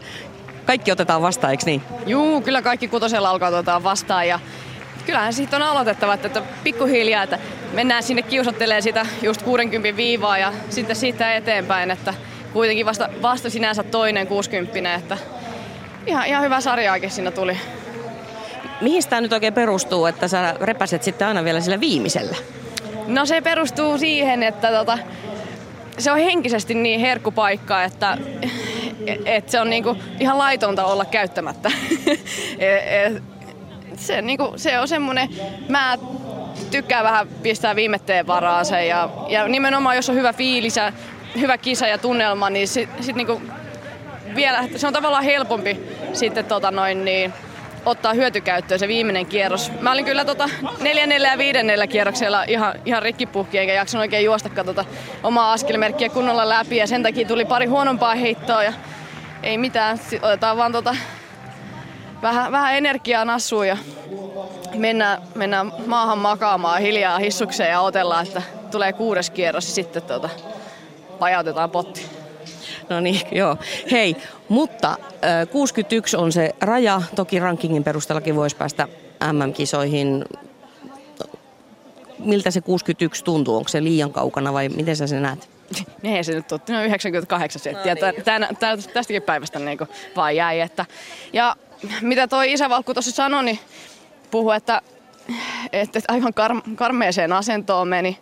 [0.66, 1.82] kaikki otetaan vastaan, eikö niin?
[2.06, 4.40] Juu, kyllä kaikki kutosella alkaa otetaan vastaan ja
[5.06, 7.40] kyllähän siitä on aloitettava, että pikkuhiljaa, että
[7.74, 12.14] mennään sinne kiusottelee sitä just 60 viivaa ja sitten siitä eteenpäin, että
[12.54, 15.18] kuitenkin vasta, vasta sinänsä toinen 60, että
[16.08, 17.58] ihan, ihan hyvä sarjaakin siinä tuli.
[18.84, 22.36] Mihin tämä nyt oikein perustuu, että sä repäset sitten aina vielä sillä viimeisellä?
[23.08, 24.98] No se perustuu siihen, että tota,
[25.98, 28.18] se on henkisesti niin herkkupaikka, että
[29.26, 31.72] et se on niinku ihan laitonta olla käyttämättä.
[32.60, 33.22] E, e,
[33.96, 35.30] se, niinku, se on semmoinen,
[35.70, 35.98] mä
[36.72, 40.94] tykkään vähän pistää viimetteen varaa se ja, ja nimenomaan jos on hyvä fiilis ja
[41.40, 43.42] hyvä kisa ja tunnelma, niin sit, sit niinku
[44.36, 45.80] vielä, se on tavallaan helpompi
[46.14, 47.34] sitten tota noin niin,
[47.86, 49.72] ottaa hyötykäyttöön se viimeinen kierros.
[49.80, 50.50] Mä olin kyllä tota
[50.82, 54.86] neljännellä ja viidennellä kierroksella ihan, ihan rikkipuhki, eikä jaksanut oikein juosta tota
[55.24, 58.74] omaa askelmerkkiä kunnolla läpi ja sen takia tuli pari huonompaa heittoa ja
[59.44, 60.00] ei mitään.
[60.22, 60.96] Otetaan vaan tota
[62.22, 63.78] vähän, vähän energiaa nassuun ja
[64.76, 68.42] mennään, mennään maahan makaamaan hiljaa hissukseen ja otellaan, että
[68.72, 70.30] tulee kuudes kierros ja sitten tota,
[71.20, 72.23] pajautetaan potti.
[72.90, 73.58] No niin, joo.
[73.92, 74.16] Hei,
[74.50, 77.02] mutta äh, 61 on se raja.
[77.16, 78.88] Toki rankingin perusteellakin voisi päästä
[79.32, 80.26] MM-kisoihin.
[82.20, 83.58] Miltä se 61 tuntuu?
[83.58, 85.50] Onko se liian kaukana vai miten sä sen näet?
[86.04, 87.96] Ei se nyt ole, no 98 senttiä.
[87.96, 88.24] No niin.
[88.24, 89.80] Tän, tän, tästäkin päivästä niin
[90.16, 90.60] vaan jäi.
[90.60, 90.86] Että,
[91.34, 91.56] ja
[92.02, 93.60] mitä toi isävalkku tuossa sanoi, niin
[94.32, 94.82] puhu, että,
[95.74, 98.18] että aivan kar, karmeeseen asentoon meni.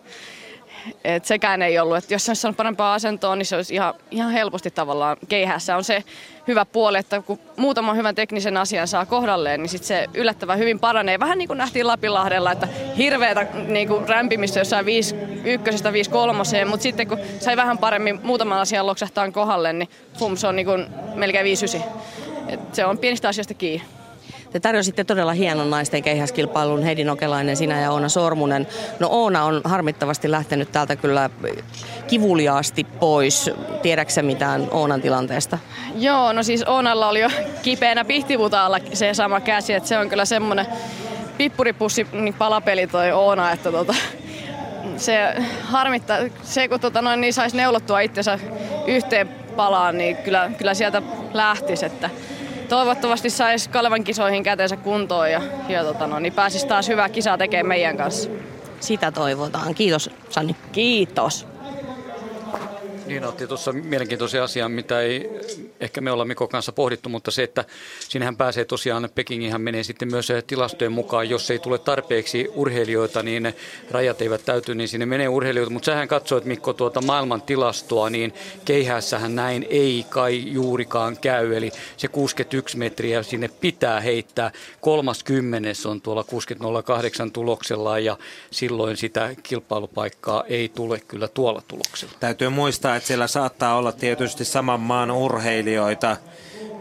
[1.04, 3.94] Et sekään ei ollut, että jos se olisi saanut parempaa asentoa, niin se olisi ihan,
[4.12, 5.78] ihan helposti tavallaan keihässä.
[5.78, 6.04] On se
[6.48, 10.80] hyvä puoli, että kun muutaman hyvän teknisen asian saa kohdalleen, niin sit se yllättävän hyvin
[10.80, 11.20] paranee.
[11.20, 12.68] Vähän niin kuin nähtiin Lapinlahdella, että
[12.98, 18.20] hirveätä niin kuin rämpimistä jossain 5 ykkösestä 5 kolmoseen, mutta sitten kun sai vähän paremmin
[18.24, 19.90] muutaman asian loksahtaa kohdalle, niin
[20.20, 20.86] fum, se on niin kuin
[21.16, 21.82] melkein 5
[22.74, 24.01] Se on pienistä asioista kiinni.
[24.52, 28.68] Te tarjositte todella hienon naisten keihäskilpailun Heidi Nokelainen, sinä ja Oona Sormunen.
[29.00, 31.30] No Oona on harmittavasti lähtenyt täältä kyllä
[32.08, 33.52] kivuliaasti pois.
[33.82, 35.58] Tiedätkö mitään Oonan tilanteesta?
[35.96, 37.30] Joo, no siis Oonalla oli jo
[37.62, 40.66] kipeänä pihtivutaalla se sama käsi, että se on kyllä semmoinen
[41.38, 43.96] pippuripussi niin palapeli toi Oona, että tota,
[44.98, 45.34] se
[45.64, 48.40] harmittaa, se kun tota noin, niin saisi neulottua itsensä
[48.88, 51.02] yhteen palaan, niin kyllä, kyllä sieltä
[51.34, 52.10] lähtisi, että
[52.72, 57.38] toivottavasti saisi Kalevan kisoihin käteensä kuntoon ja, ja tota no, niin pääsisi taas hyvää kisaa
[57.38, 58.30] tekemään meidän kanssa.
[58.80, 59.76] Sitä toivotaan.
[59.76, 60.56] Kiitos Sanni.
[60.72, 61.51] Kiitos.
[63.12, 65.30] Niin otti tuossa mielenkiintoisen asian, mitä ei
[65.80, 67.66] ehkä me olla Mikko kanssa pohdittu, mutta se, että
[68.00, 73.54] sinähän pääsee tosiaan, Pekingihän menee sitten myös tilastojen mukaan, jos ei tule tarpeeksi urheilijoita, niin
[73.92, 75.74] rajat eivät täyty, niin sinne menee urheilijoita.
[75.74, 78.34] Mutta sähän katsoit Mikko tuota maailman tilastoa, niin
[78.66, 81.56] keihässähän näin ei kai juurikaan käy.
[81.56, 84.52] Eli se 61 metriä sinne pitää heittää.
[84.82, 86.26] Kolmas kymmenes on tuolla
[87.26, 88.18] 60.08 tuloksella ja
[88.52, 92.14] silloin sitä kilpailupaikkaa ei tule kyllä tuolla tuloksella.
[92.20, 96.18] Täytyy muistaa, että siellä saattaa olla tietysti saman maan urheilijoita,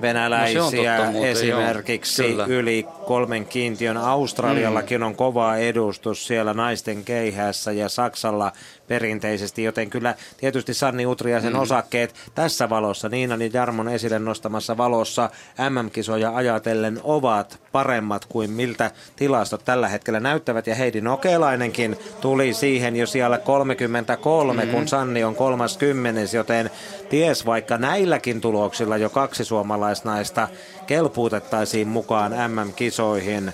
[0.01, 3.97] venäläisiä no totta, esimerkiksi joo, yli kolmen kiintiön.
[3.97, 5.07] Australiallakin mm.
[5.07, 8.53] on kova edustus siellä naisten keihässä ja Saksalla
[8.91, 11.59] perinteisesti, joten kyllä tietysti Sanni Utriaisen mm.
[11.59, 15.31] osakkeet tässä valossa, Niinan ja Jarmon esille nostamassa valossa
[15.71, 20.67] MM-kisoja ajatellen ovat paremmat kuin miltä tilastot tällä hetkellä näyttävät.
[20.67, 24.71] Ja Heidi Nokelainenkin tuli siihen jo siellä 33, mm.
[24.71, 26.71] kun Sanni on 30, joten
[27.09, 30.49] ties vaikka näilläkin tuloksilla jo kaksi suomalaisnaista
[30.87, 33.53] kelpuutettaisiin mukaan MM-kisoihin.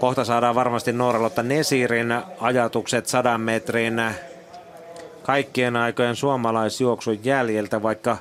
[0.00, 4.02] Kohta saadaan varmasti Nooralotta Nesirin ajatukset sadan metrin
[5.22, 8.16] kaikkien aikojen suomalaisjuoksun jäljiltä, vaikka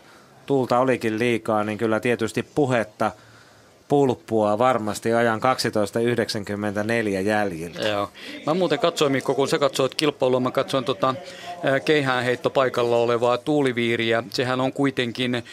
[0.45, 3.11] tulta olikin liikaa, niin kyllä tietysti puhetta
[3.87, 7.87] pulppua varmasti ajan 12.94 jäljiltä.
[7.87, 8.09] Joo.
[8.45, 11.15] Mä muuten katsoin Mikko, kun sä katsoit kilpailua, mä katsoin tota,
[11.85, 14.23] keihäänheitto paikalla olevaa tuuliviiriä.
[14.29, 15.43] Sehän on kuitenkin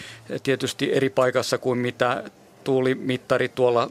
[0.42, 2.24] tietysti eri paikassa kuin mitä
[2.64, 3.90] tuulimittari tuolla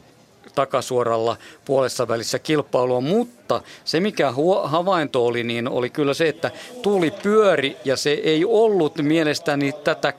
[0.54, 4.32] takasuoralla puolessa välissä kilpailua, mutta se mikä
[4.64, 6.50] havainto oli, niin oli kyllä se, että
[6.82, 10.12] tuuli pyöri ja se ei ollut mielestäni tätä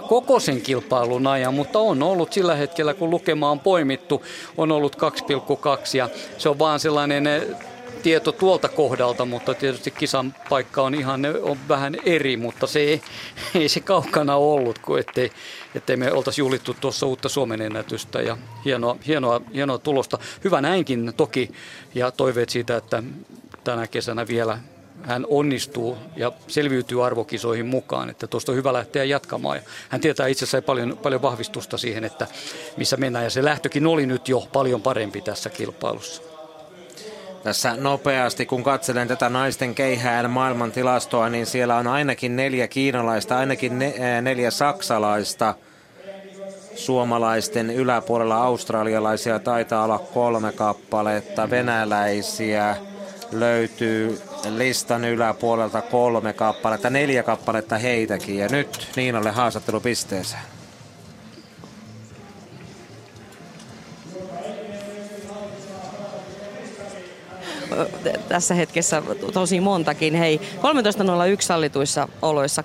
[0.00, 4.22] 2,2 koko sen kilpailun ajan, mutta on ollut sillä hetkellä, kun lukema on poimittu,
[4.56, 6.08] on ollut 2,2 ja
[6.38, 7.28] se on vaan sellainen
[8.06, 13.02] tieto tuolta kohdalta, mutta tietysti kisan paikka on ihan on vähän eri, mutta se ei,
[13.60, 15.30] ei se kaukana ollut, kun ettei,
[15.74, 20.18] ettei me oltaisi juhlittu tuossa uutta Suomen ennätystä ja hienoa, hienoa, hienoa tulosta.
[20.44, 21.50] Hyvä näinkin toki
[21.94, 23.02] ja toiveet siitä, että
[23.64, 24.58] tänä kesänä vielä
[25.02, 29.56] hän onnistuu ja selviytyy arvokisoihin mukaan, että tuosta on hyvä lähteä jatkamaan.
[29.56, 32.26] Ja hän tietää itse asiassa paljon, paljon vahvistusta siihen, että
[32.76, 36.35] missä mennään ja se lähtökin oli nyt jo paljon parempi tässä kilpailussa.
[37.46, 43.38] Tässä nopeasti, kun katselen tätä naisten keihään maailman tilastoa, niin siellä on ainakin neljä kiinalaista,
[43.38, 45.54] ainakin ne, neljä saksalaista.
[46.74, 52.76] Suomalaisten yläpuolella australialaisia taitaa olla kolme kappaletta, venäläisiä
[53.32, 54.20] löytyy
[54.56, 58.38] listan yläpuolelta kolme kappaletta, neljä kappaletta heitäkin.
[58.38, 60.55] Ja nyt Niinalle haastattelupisteeseen.
[68.28, 70.14] Tässä hetkessä tosi montakin.
[70.14, 72.64] Hei, 13.01 sallituissa oloissa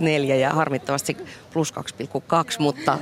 [0.00, 1.16] 12.94 ja harmittavasti
[1.52, 1.80] plus 2,2,
[2.58, 2.98] mutta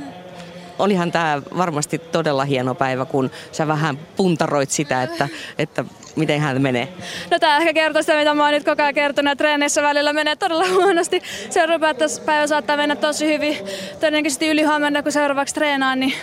[0.78, 5.28] olihan tämä varmasti todella hieno päivä, kun sä vähän puntaroit sitä, että,
[5.58, 5.84] että
[6.16, 6.88] miten hän menee?
[7.30, 10.12] No tämä ehkä kertoo sitä, mitä mä oon nyt koko ajan kertonut, että treeneissä välillä
[10.12, 11.22] menee todella huonosti.
[11.50, 11.94] Seuraava
[12.26, 13.58] päivä saattaa mennä tosi hyvin.
[13.94, 16.14] Todennäköisesti yli huomenna, kun seuraavaksi treenaan, niin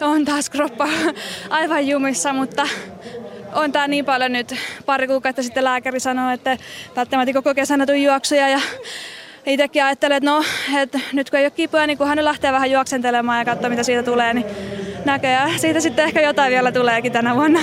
[0.00, 0.88] on taas kroppa
[1.50, 2.68] aivan jumissa, mutta
[3.52, 4.54] on tää niin paljon nyt.
[4.86, 6.56] Pari kuukautta sitten lääkäri sanoi, että
[6.96, 8.60] välttämättä koko kesänä tuli juoksuja ja
[9.46, 10.44] itsekin ajattelen, että no,
[10.82, 13.82] että nyt kun ei ole kipuja, niin kun hän lähtee vähän juoksentelemaan ja katsoa mitä
[13.82, 14.46] siitä tulee, niin
[15.04, 17.60] näköjään siitä sitten ehkä jotain vielä tuleekin tänä vuonna.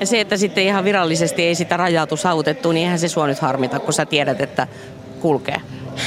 [0.00, 3.38] Ja se, että sitten ihan virallisesti ei sitä rajautu saavutettu, niin eihän se sua nyt
[3.38, 4.66] harmita, kun sä tiedät, että
[5.20, 5.60] kulkee.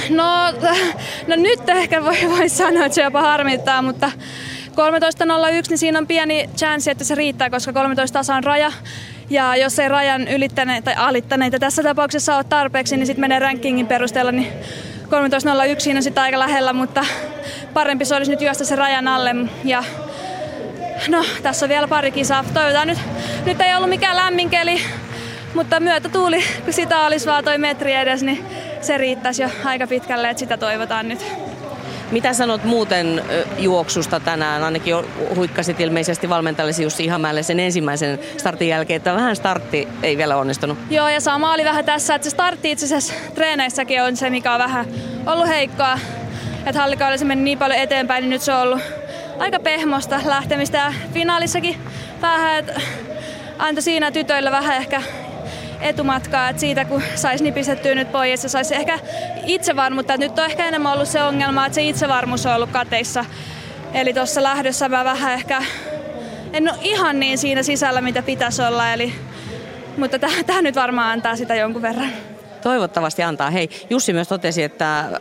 [0.09, 0.51] No,
[1.27, 4.11] no nyt ehkä voi, voi sanoa, että se jopa harmittaa, mutta
[4.71, 8.71] 13.01, niin siinä on pieni chanssi, että se riittää, koska 13 tasa on raja.
[9.29, 13.87] Ja jos ei rajan ylittäneet tai alittaneita tässä tapauksessa ole tarpeeksi, niin sitten menee rankingin
[13.87, 14.51] perusteella, niin
[15.03, 17.05] 13.01 siinä on sitten aika lähellä, mutta
[17.73, 19.35] parempi se olisi nyt juosta se rajan alle.
[19.63, 19.83] Ja
[21.07, 22.45] no, tässä on vielä pari kisaa.
[22.53, 22.99] Toivotaan nyt,
[23.45, 24.81] nyt ei ollut mikään lämmin keli,
[25.53, 28.45] mutta myötätuuli, kun sitä olisi vaan toi metri edes, niin
[28.81, 31.48] se riittäisi jo aika pitkälle, että sitä toivotaan nyt.
[32.11, 33.23] Mitä sanot muuten
[33.57, 34.63] juoksusta tänään?
[34.63, 34.95] Ainakin
[35.35, 40.77] huikkasit ilmeisesti valmentajallesi Jussi Ihamäelle sen ensimmäisen startin jälkeen, että vähän startti ei vielä onnistunut.
[40.89, 44.53] Joo, ja sama oli vähän tässä, että se startti itse asiassa treeneissäkin on se, mikä
[44.53, 44.85] on vähän
[45.25, 45.99] ollut heikkoa.
[46.65, 48.81] Että hallikaudella se meni niin paljon eteenpäin, niin nyt se on ollut
[49.39, 50.77] aika pehmosta lähtemistä.
[50.77, 51.75] Ja finaalissakin
[52.21, 52.81] vähän, että
[53.59, 55.01] antoi siinä tytöillä vähän ehkä
[55.81, 58.99] etumatkaa, että siitä kun saisi nipistettyä nyt pois ja saisi ehkä
[59.45, 60.17] itsevarmuutta.
[60.17, 63.25] Nyt on ehkä enemmän ollut se ongelma, että se itsevarmuus on ollut kateissa.
[63.93, 65.63] Eli tuossa lähdössä mä vähän ehkä,
[66.53, 68.93] en ole ihan niin siinä sisällä, mitä pitäisi olla.
[68.93, 69.13] Eli,
[69.97, 72.11] mutta tämä nyt varmaan antaa sitä jonkun verran.
[72.63, 73.49] Toivottavasti antaa.
[73.49, 75.19] Hei, Jussi myös totesi, että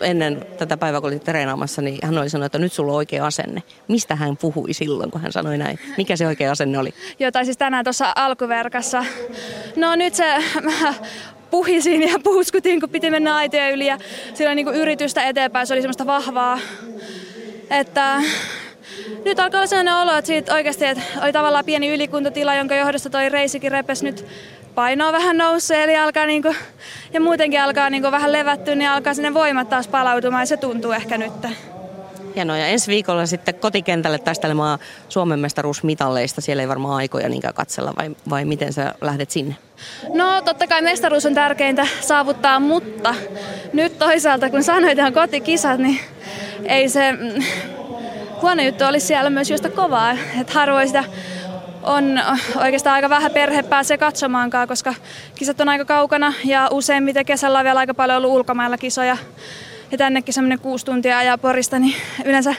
[0.00, 3.26] ennen tätä päivää, kun olit treenaamassa, niin hän oli sanonut, että nyt sulla on oikea
[3.26, 3.62] asenne.
[3.88, 5.78] Mistä hän puhui silloin, kun hän sanoi näin?
[5.96, 6.94] Mikä se oikea asenne oli?
[7.18, 9.04] Joo, tai siis tänään tuossa alkuverkassa.
[9.76, 10.34] No nyt se
[11.50, 13.98] puhisin ja puhuskutin, kun piti mennä aitoja yli ja
[14.34, 15.66] sillä niin yritystä eteenpäin.
[15.66, 16.58] Se oli semmoista vahvaa,
[17.70, 18.22] että
[19.24, 23.10] nyt alkaa olla sellainen olo, että siitä oikeasti että oli tavallaan pieni ylikuntotila, jonka johdosta
[23.10, 24.26] toi reisikin repes nyt
[24.78, 26.54] painoa vähän nousee, eli alkaa niinku,
[27.12, 30.92] ja muutenkin alkaa niinku vähän levättyä, niin alkaa sinne voimat taas palautumaan ja se tuntuu
[30.92, 31.32] ehkä nyt.
[32.34, 32.56] Hienoa.
[32.56, 34.78] Ja ensi viikolla sitten kotikentälle taistelemaan
[35.08, 36.40] Suomen mestaruusmitalleista.
[36.40, 39.56] Siellä ei varmaan aikoja niinkään katsella, vai, vai miten sä lähdet sinne?
[40.14, 43.14] No totta kai mestaruus on tärkeintä saavuttaa, mutta
[43.72, 46.00] nyt toisaalta kun sanoit ihan kotikisat, niin
[46.64, 47.42] ei se mm,
[48.42, 50.16] huono juttu olisi siellä myös juosta kovaa.
[50.40, 51.04] Että harvoin sitä
[51.88, 52.22] on
[52.56, 54.94] oikeastaan aika vähän perhe pääsee katsomaankaan, koska
[55.34, 59.16] kisat on aika kaukana ja useimmiten kesällä on vielä aika paljon ollut ulkomailla kisoja.
[59.90, 61.94] Ja tännekin semmoinen kuusi tuntia ajaa Porista, niin
[62.24, 62.54] yleensä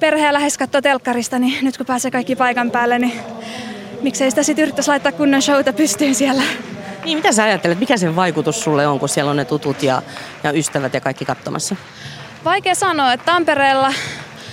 [0.00, 3.20] perhe lähes katsoo telkkarista, niin nyt kun pääsee kaikki paikan päälle, niin
[4.02, 6.42] miksei sitä sitten yrittäisi laittaa kunnon showta pystyyn siellä.
[7.04, 10.02] Niin, mitä sä ajattelet, mikä sen vaikutus sulle on, kun siellä on ne tutut ja,
[10.42, 11.76] ja ystävät ja kaikki katsomassa?
[12.44, 13.92] Vaikea sanoa, että Tampereella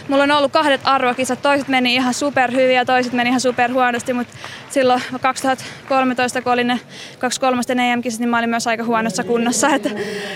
[0.08, 3.72] mulla on ollut kahdet arvokisat, toiset meni ihan super hyvin ja toiset meni ihan super
[3.72, 4.34] huonosti, mutta
[4.70, 6.80] silloin 2013, kun oli ne
[7.20, 9.90] 23 EM-kisat, niin mä olin myös aika huonossa kunnossa, että,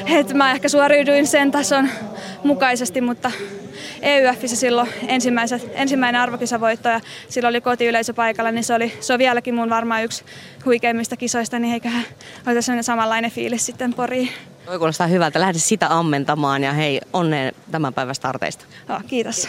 [0.06, 1.90] että mä ehkä suoriuduin sen tason
[2.44, 3.32] mukaisesti, mutta
[4.02, 9.20] EYFissä silloin ensimmäiset, ensimmäinen arvokisavoitto ja silloin oli kotiyleisö paikalla, niin se, oli, se on
[9.20, 10.24] vieläkin mun varmaan yksi
[10.66, 12.04] huikeimmista kisoista, niin eiköhän
[12.48, 14.30] ole sellainen samanlainen fiilis sitten Poriin.
[14.70, 15.40] Toi kuulostaa hyvältä.
[15.40, 18.66] Lähde sitä ammentamaan ja hei, onneen tämän päivän starteista.
[18.90, 19.48] Oh, kiitos.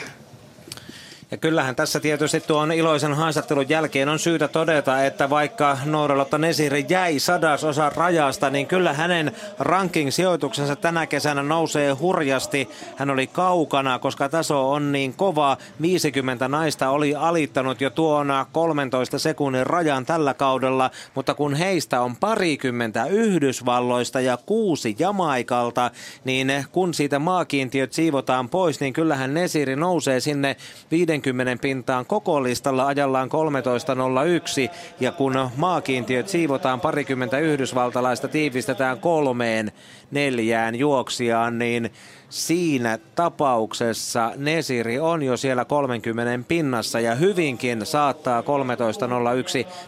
[1.30, 6.86] Ja kyllähän tässä tietysti tuon iloisen haastattelun jälkeen on syytä todeta, että vaikka Nooralotta Nesiri
[6.88, 12.68] jäi sadasosa rajasta, niin kyllä hänen ranking-sijoituksensa tänä kesänä nousee hurjasti.
[12.96, 15.56] Hän oli kaukana, koska taso on niin kova.
[15.80, 22.16] 50 naista oli alittanut jo tuona 13 sekunnin rajan tällä kaudella, mutta kun heistä on
[22.16, 25.90] parikymmentä Yhdysvalloista ja kuusi Jamaikalta,
[26.24, 30.56] niin kun siitä maakiintiöt siivotaan pois, niin kyllähän Nesiri nousee sinne
[30.90, 32.06] 50 50 pintaan.
[32.06, 39.72] Koko listalla ajallaan 13.01 ja kun maakiintiöt siivotaan parikymmentä yhdysvaltalaista tiivistetään kolmeen
[40.10, 41.90] neljään juoksijaan, niin
[42.30, 48.46] siinä tapauksessa Nesiri on jo siellä 30 pinnassa ja hyvinkin saattaa 13.01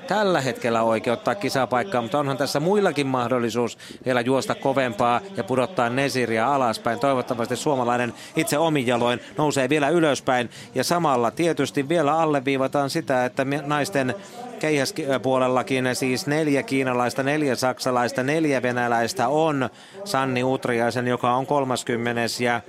[0.06, 6.48] tällä hetkellä oikeuttaa kisapaikkaa, mutta onhan tässä muillakin mahdollisuus vielä juosta kovempaa ja pudottaa Nesiriä
[6.48, 6.98] alaspäin.
[6.98, 13.44] Toivottavasti suomalainen itse omin jaloin nousee vielä ylöspäin ja samalla tietysti vielä alleviivataan sitä, että
[13.44, 14.14] naisten
[14.62, 15.84] keihäspuolellakin.
[15.94, 19.70] Siis neljä kiinalaista, neljä saksalaista, neljä venäläistä on
[20.04, 22.60] Sanni Utriaisen, joka on 30 ja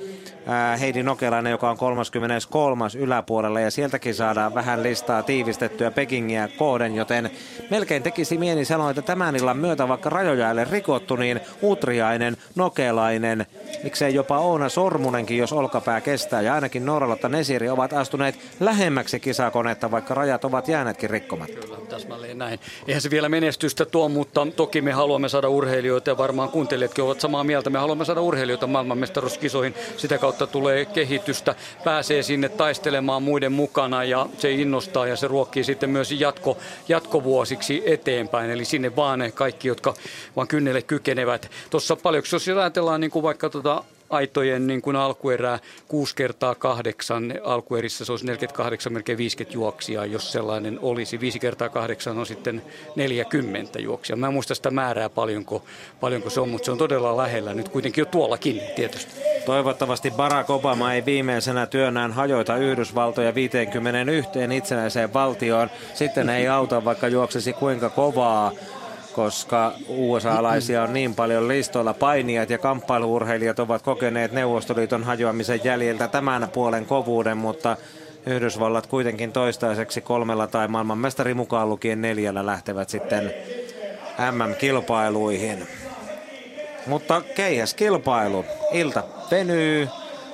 [0.79, 3.59] Heidi Nokelainen, joka on 33 yläpuolella.
[3.59, 7.31] Ja sieltäkin saadaan vähän listaa tiivistettyä Pekingiä kooden, joten
[7.69, 13.45] melkein tekisi mieli sanoa, että tämän illan myötä vaikka rajoja ei rikottu, niin Utriainen, Nokelainen,
[13.83, 19.91] miksei jopa Oona Sormunenkin, jos olkapää kestää ja ainakin Norralotta Nesiri ovat astuneet lähemmäksi kisakonetta,
[19.91, 21.59] vaikka rajat ovat jääneetkin rikkomatta.
[21.59, 22.59] Kyllä, täsmälleen näin.
[22.87, 27.19] Eihän se vielä menestystä tuo, mutta toki me haluamme saada urheilijoita ja varmaan kuuntelijatkin ovat
[27.19, 27.69] samaa mieltä.
[27.69, 29.75] Me haluamme saada urheilijoita maailmanmestaruuskisoihin.
[29.97, 35.63] Sitä kautta tulee kehitystä, pääsee sinne taistelemaan muiden mukana ja se innostaa ja se ruokkii
[35.63, 36.57] sitten myös jatko,
[36.87, 38.51] jatkovuosiksi eteenpäin.
[38.51, 39.93] Eli sinne vaan ne kaikki, jotka
[40.35, 41.51] vaan kynnelle kykenevät.
[41.69, 43.72] Tuossa paljon, jos ajatellaan niin kuin vaikka tuota
[44.13, 47.33] aitojen niin kuin alkuerää 6 kertaa 8.
[47.43, 51.19] Alkuerissä se olisi 48, melkein 50 juoksia, jos sellainen olisi.
[51.19, 52.61] 5 kertaa 8 on sitten
[52.95, 54.15] 40 juoksia.
[54.15, 55.63] Mä en muista sitä määrää paljonko,
[55.99, 59.11] paljonko se on, mutta se on todella lähellä nyt kuitenkin jo tuollakin tietysti.
[59.45, 65.69] Toivottavasti Barack Obama ei viimeisenä työnään hajoita Yhdysvaltoja 51 itsenäiseen valtioon.
[65.93, 68.51] Sitten ei auta, vaikka juoksisi kuinka kovaa
[69.13, 71.93] koska USA-laisia on niin paljon listoilla.
[71.93, 77.77] Painijat ja kamppailuurheilijat ovat kokeneet Neuvostoliiton hajoamisen jäljiltä tämän puolen kovuuden, mutta
[78.25, 83.33] Yhdysvallat kuitenkin toistaiseksi kolmella tai maailmanmestari mukaan lukien neljällä lähtevät sitten
[84.31, 85.67] MM-kilpailuihin.
[86.87, 88.45] Mutta keihäs kilpailu.
[88.71, 89.87] Ilta venyy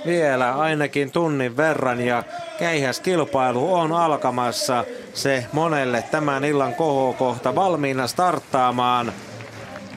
[0.05, 2.23] vielä ainakin tunnin verran ja
[2.59, 4.85] keihäs kilpailu on alkamassa.
[5.13, 9.13] Se monelle tämän illan kohokohta valmiina starttaamaan.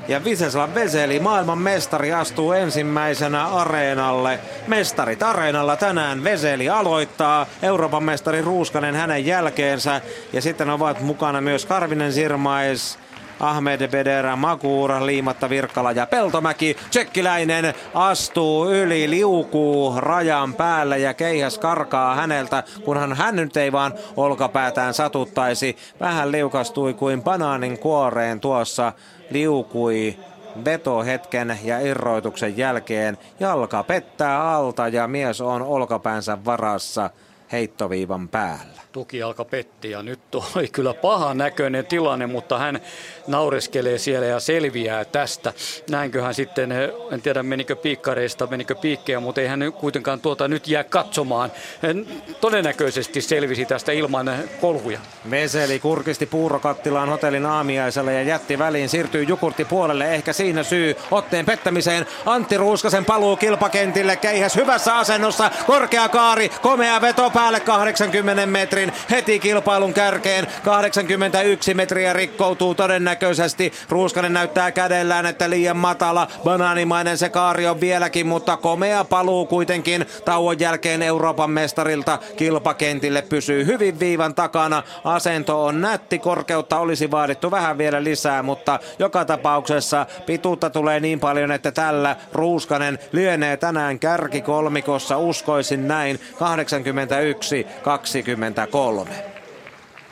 [0.09, 4.39] Ja Viseslan Veseli, maailman mestari, astuu ensimmäisenä areenalle.
[4.67, 10.01] Mestarit areenalla tänään Veseli aloittaa, Euroopan mestari Ruuskanen hänen jälkeensä.
[10.33, 12.99] Ja sitten ovat mukana myös Karvinen Sirmais,
[13.43, 16.77] Ahmed Beder Magur, Liimatta Virkkala ja Peltomäki.
[16.91, 23.95] Tsekkiläinen astuu yli, liukuu rajan päälle ja keihäs karkaa häneltä, kunhan hän nyt ei vaan
[24.17, 25.77] olkapäätään satuttaisi.
[26.01, 28.93] Vähän liukastui kuin banaanin kuoreen tuossa
[29.31, 30.17] liukui
[30.65, 33.19] vetohetken ja irroituksen jälkeen.
[33.41, 37.11] Jalka pettää alta ja mies on olkapäänsä varassa
[37.53, 40.21] heittoviivan päällä tukijalka petti ja nyt
[40.57, 42.81] oli kyllä paha näköinen tilanne, mutta hän
[43.27, 45.53] naureskelee siellä ja selviää tästä.
[45.91, 46.73] Näinköhän sitten,
[47.13, 51.53] en tiedä menikö piikkareista, menikö piikkejä, mutta ei hän kuitenkaan tuota nyt jää katsomaan.
[51.83, 52.07] Hän
[52.41, 55.01] todennäköisesti selvisi tästä ilman kolhuja.
[55.31, 60.15] Veseli kurkisti puurokattilaan hotellin aamiaisella ja jätti väliin, siirtyy Jukurti puolelle.
[60.15, 62.07] Ehkä siinä syy otteen pettämiseen.
[62.27, 69.11] Antti Ruuskasen paluu kilpakentille, keihäs hyvässä asennossa, korkea kaari, komea veto päälle 80 metrin metrin
[69.11, 70.47] heti kilpailun kärkeen.
[70.65, 73.73] 81 metriä rikkoutuu todennäköisesti.
[73.89, 76.29] Ruuskanen näyttää kädellään, että liian matala.
[76.45, 83.67] Banaanimainen se kaari on vieläkin, mutta komea paluu kuitenkin tauon jälkeen Euroopan mestarilta kilpakentille pysyy
[83.67, 84.83] hyvin viivan takana.
[85.05, 91.21] Asento on nätti, korkeutta olisi vaadittu vähän vielä lisää, mutta joka tapauksessa pituutta tulee niin
[91.21, 99.32] paljon, että tällä Ruuskanen lienee tänään kärkikolmikossa, uskoisin näin, 81 20 kolme.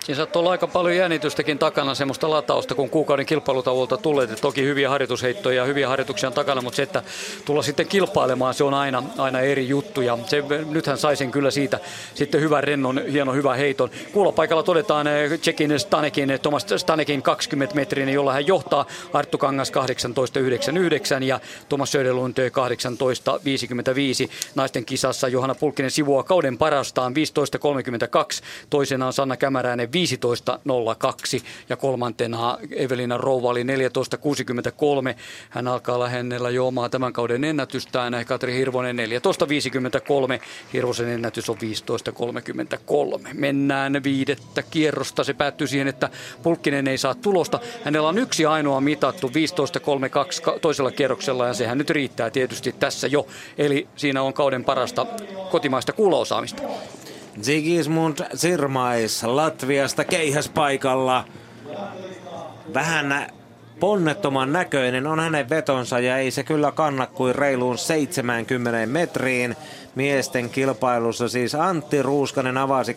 [0.04, 4.26] Siinä saattaa olla aika paljon jännitystäkin takana, semmoista latausta, kun kuukauden kilpailutauolta tulee.
[4.26, 7.02] Toki hyviä harjoitusheittoja ja hyviä harjoituksia on takana, mutta se, että
[7.44, 10.00] tulla sitten kilpailemaan, se on aina, aina eri juttu.
[10.00, 11.78] Ja se, nythän sai sen kyllä siitä
[12.14, 13.90] sitten hyvän rennon, hieno hyvä heiton.
[14.12, 19.72] Kuulopaikalla todetaan eh, Tsekin Stanekin, eh, Thomas Stanekin 20 metrinen, jolla hän johtaa Arttu Kangas
[21.18, 24.30] 18.99 ja Thomas Söderlund 18.55.
[24.54, 27.16] Naisten kisassa Johanna Pulkkinen sivua kauden parastaan 15.32.
[28.70, 33.68] Toisenaan Sanna Kämäräinen 15.02 ja kolmantena Evelina Rouva oli 14.63.
[35.50, 38.24] Hän alkaa lähennellä jo omaa tämän kauden ennätystään.
[38.26, 39.02] Katri Hirvonen 14.53.
[40.72, 41.56] Hirvosen ennätys on
[43.22, 43.28] 15.33.
[43.32, 45.24] Mennään viidettä kierrosta.
[45.24, 46.10] Se päättyy siihen, että
[46.42, 47.60] Pulkkinen ei saa tulosta.
[47.84, 53.26] Hänellä on yksi ainoa mitattu 15.32 toisella kierroksella ja sehän nyt riittää tietysti tässä jo.
[53.58, 55.06] Eli siinä on kauden parasta
[55.50, 56.62] kotimaista kuulosaamista.
[57.42, 61.24] Zigismund Sirmais Latviasta keihäspaikalla.
[62.74, 63.26] Vähän
[63.80, 69.56] ponnettoman näköinen on hänen vetonsa ja ei se kyllä kanna kuin reiluun 70 metriin.
[69.94, 72.96] Miesten kilpailussa siis Antti Ruuskanen avasi 81-23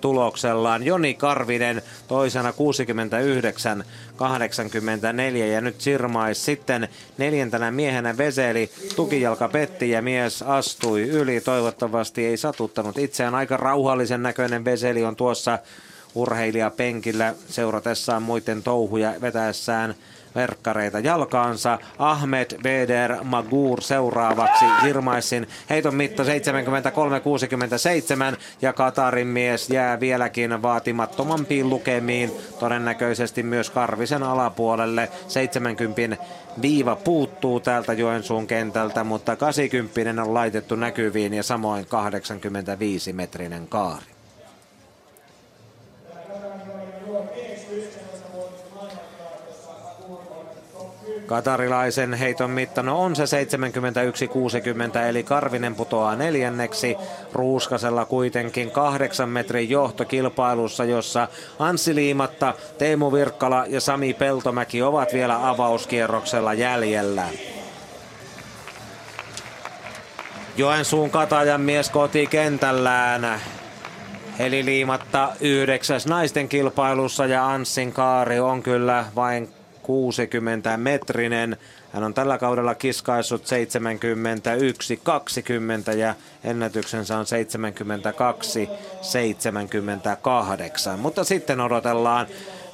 [0.00, 0.82] tuloksellaan.
[0.82, 3.84] Joni Karvinen toisena 69
[4.16, 8.70] 84 ja nyt Sirmais sitten neljäntenä miehenä Veseli.
[8.96, 11.40] Tukijalka petti ja mies astui yli.
[11.40, 13.34] Toivottavasti ei satuttanut itseään.
[13.34, 15.58] Aika rauhallisen näköinen Veseli on tuossa
[16.14, 19.94] urheilijapenkillä seuratessaan muiden touhuja vetäessään
[20.36, 21.78] verkkareita jalkaansa.
[21.98, 26.26] Ahmed Beder Magur seuraavaksi Jirmaisin heiton mitta 73-67
[28.62, 32.32] ja Katarin mies jää vieläkin vaatimattomampiin lukemiin.
[32.58, 36.24] Todennäköisesti myös Karvisen alapuolelle 70
[36.62, 44.16] viiva puuttuu täältä Joensuun kentältä, mutta 80 on laitettu näkyviin ja samoin 85 metrinen kaari.
[51.26, 53.24] Katarilaisen heiton mittana on se
[54.96, 56.96] 71-60 eli Karvinen putoaa neljänneksi.
[57.32, 61.28] Ruuskasella kuitenkin kahdeksan metrin johto kilpailussa, jossa
[61.58, 67.24] Anssi Liimatta, Teemu Virkkala ja Sami Peltomäki ovat vielä avauskierroksella jäljellä.
[70.56, 73.40] Joensuun katajan mies kotikentällään.
[74.38, 79.48] Eli liimatta yhdeksäs naisten kilpailussa ja Anssin kaari on kyllä vain
[79.86, 81.56] 60 metrinen.
[81.92, 83.42] Hän on tällä kaudella kiskaissut
[85.92, 86.14] 71-20 ja
[86.44, 87.24] ennätyksensä on
[90.94, 90.96] 72-78.
[90.96, 92.26] Mutta sitten odotellaan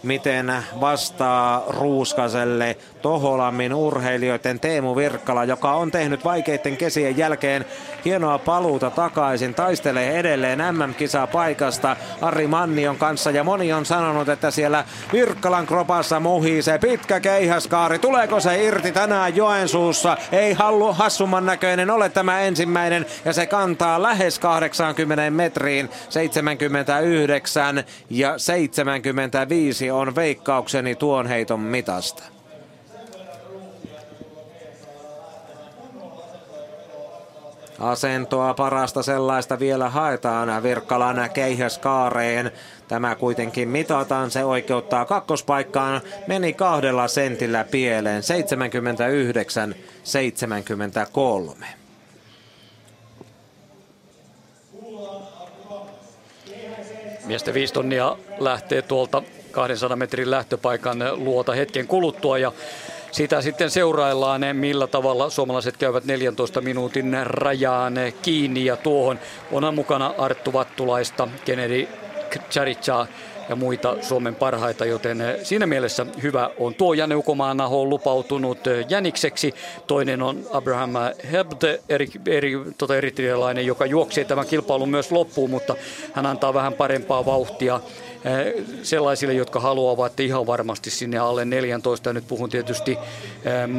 [0.02, 7.64] miten vastaa Ruuskaselle Toholammin urheilijoiden Teemu Virkkala, joka on tehnyt vaikeiden kesien jälkeen
[8.04, 14.50] hienoa paluuta takaisin, taistelee edelleen MM-kisaa paikasta Ari Mannion kanssa ja moni on sanonut, että
[14.50, 17.98] siellä Virkkalan kropassa muhii se pitkä keihäskaari.
[17.98, 20.16] Tuleeko se irti tänään Joensuussa?
[20.32, 28.38] Ei hallu hassumman näköinen ole tämä ensimmäinen ja se kantaa lähes 80 metriin 79 ja
[28.38, 32.22] 75 on veikkaukseni tuon heiton mitasta.
[37.82, 42.50] Asentoa parasta sellaista vielä haetaan Virkkalan keihäskaareen.
[42.88, 46.00] Tämä kuitenkin mitataan, se oikeuttaa kakkospaikkaan.
[46.26, 48.22] Meni kahdella sentillä pieleen,
[51.60, 51.64] 79-73.
[57.26, 59.22] Miesten viisi tonnia lähtee tuolta
[59.52, 62.52] 200 metrin lähtöpaikan luota hetken kuluttua ja
[63.12, 69.18] sitä sitten seuraillaan, millä tavalla suomalaiset käyvät 14 minuutin rajaan kiinni ja tuohon
[69.52, 71.88] onhan mukana Arttu Vattulaista, Kennedy
[72.50, 73.06] Charitsaa
[73.48, 76.94] ja muita Suomen parhaita, joten siinä mielessä hyvä on tuo.
[76.94, 78.58] Janne Ukomaanaho on lupautunut
[78.88, 79.54] jänikseksi.
[79.86, 80.90] Toinen on Abraham
[81.32, 85.76] Hebde, eri, eri, tota eritrialainen, joka juoksee tämän kilpailun myös loppuun, mutta
[86.12, 87.80] hän antaa vähän parempaa vauhtia
[88.82, 92.12] sellaisille, jotka haluavat ihan varmasti sinne alle 14.
[92.12, 92.98] Nyt puhun tietysti
[93.46, 93.72] ähm,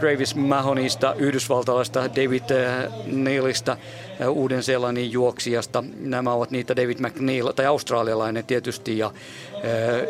[0.00, 3.76] Travis Mahonista, yhdysvaltalaista David äh, Neilista,
[4.20, 5.84] äh, uuden sellainen juoksijasta.
[6.00, 9.10] Nämä ovat niitä David McNeil, tai australialainen tietysti, ja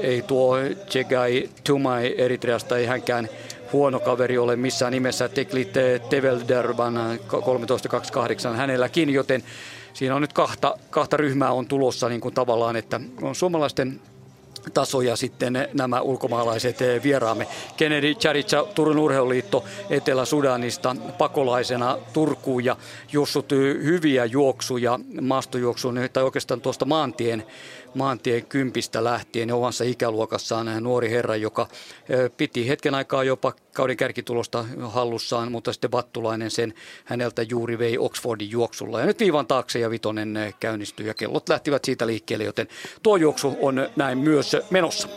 [0.03, 0.57] ei tuo
[0.95, 3.29] Jegai Tumai Eritreasta, ei hänkään
[3.73, 5.29] huono kaveri ole missään nimessä.
[5.29, 5.73] Teklit
[6.11, 6.95] Tevelderban
[8.51, 9.43] 13.28 hänelläkin, joten
[9.94, 14.01] siinä on nyt kahta, kahta ryhmää on tulossa niin kuin tavallaan, että on suomalaisten
[14.74, 17.47] taso ja sitten nämä ulkomaalaiset vieraamme.
[17.77, 22.77] Kennedy Charitsa, Turun urheiluliitto Etelä-Sudanista pakolaisena Turkuun ja
[23.12, 23.52] juossut
[23.82, 27.47] hyviä juoksuja maastojuoksuun tai oikeastaan tuosta maantien
[27.94, 31.69] maantien kympistä lähtien omassa ikäluokassaan nuori herra, joka
[32.36, 36.74] piti hetken aikaa jopa kauden kärkitulosta hallussaan, mutta sitten Vattulainen sen
[37.05, 39.01] häneltä juuri vei Oxfordin juoksulla.
[39.01, 42.69] Ja nyt viivan taakse ja vitonen käynnistyi ja kellot lähtivät siitä liikkeelle, joten
[43.02, 45.09] tuo juoksu on näin myös menossa.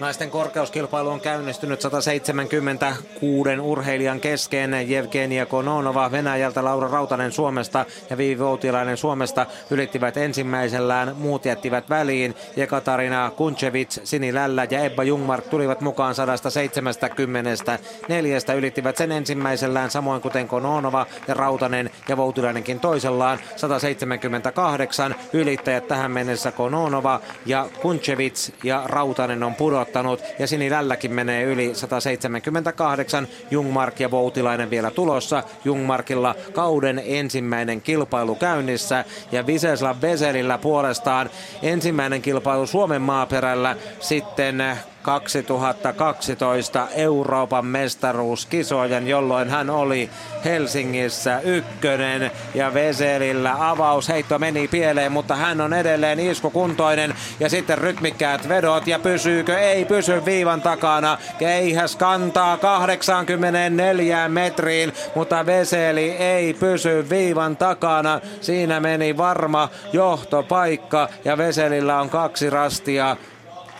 [0.00, 4.74] Naisten korkeuskilpailu on käynnistynyt 176 urheilijan kesken.
[4.74, 11.16] Evgenia Kononova Venäjältä, Laura Rautanen Suomesta ja Viivi Voutilainen Suomesta ylittivät ensimmäisellään.
[11.16, 12.34] Muut jättivät väliin.
[12.56, 17.78] Jekatarina Kunchevits, Sini Lällä ja Ebba Jungmark tulivat mukaan 170.
[18.08, 23.38] Neljästä ylittivät sen ensimmäisellään, samoin kuten Kononova ja Rautanen ja Voutilainenkin toisellaan.
[23.56, 31.42] 178 ylittäjät tähän mennessä Kononova ja Kunchevits ja Rautanen on pudottu ottanut ja Sinilälläkin menee
[31.42, 33.28] yli 178.
[33.50, 35.42] Jungmark ja Voutilainen vielä tulossa.
[35.64, 41.30] Jungmarkilla kauden ensimmäinen kilpailu käynnissä ja Viseslav Veselillä puolestaan
[41.62, 44.64] ensimmäinen kilpailu Suomen maaperällä sitten
[45.02, 50.10] 2012 Euroopan mestaruuskisojen, jolloin hän oli
[50.44, 58.48] Helsingissä ykkönen ja Veselillä avausheitto meni pieleen, mutta hän on edelleen iskukuntoinen ja sitten rytmikkäät
[58.48, 59.58] vedot ja pysyykö?
[59.58, 61.18] Ei pysy viivan takana.
[61.38, 68.20] Keihäs kantaa 84 metriin, mutta Veseli ei pysy viivan takana.
[68.40, 73.16] Siinä meni varma johtopaikka ja Veselillä on kaksi rastia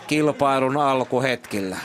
[0.09, 1.77] kilpailun alkuhetkillä.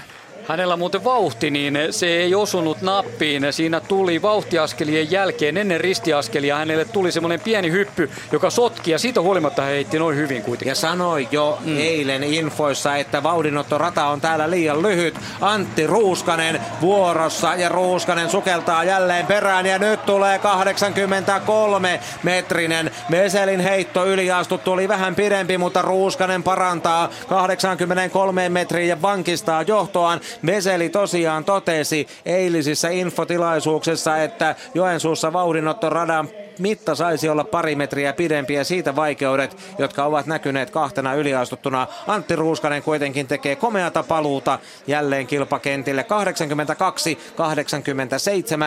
[0.48, 3.52] Hänellä muuten vauhti, niin se ei osunut nappiin.
[3.52, 9.20] Siinä tuli vauhtiaskelien jälkeen ennen ristiaskelia hänelle tuli semmoinen pieni hyppy, joka sotki ja siitä
[9.20, 10.70] huolimatta hän heitti noin hyvin kuitenkin.
[10.70, 11.78] Ja sanoi jo mm.
[11.78, 15.14] eilen infoissa, että vauhdinottorata on täällä liian lyhyt.
[15.40, 22.90] Antti Ruuskanen vuorossa ja Ruuskanen sukeltaa jälleen perään ja nyt tulee 83 metrinen.
[23.10, 30.20] Veselin heitto yliastuttu oli vähän pidempi, mutta Ruuskanen parantaa 83 metriin ja vankistaa johtoaan.
[30.47, 36.28] Veseli tosiaan totesi eilisissä infotilaisuuksissa, että Joensuussa vauhdinottoradan
[36.59, 41.86] mitta saisi olla pari metriä pidempi ja siitä vaikeudet, jotka ovat näkyneet kahtena yliastuttuna.
[42.06, 46.06] Antti Ruuskanen kuitenkin tekee komeata paluuta jälleen kilpakentille.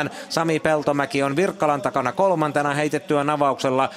[0.07, 0.09] 82-87.
[0.29, 3.91] Sami Peltomäki on Virkkalan takana kolmantena heitettyä navauksella 77-65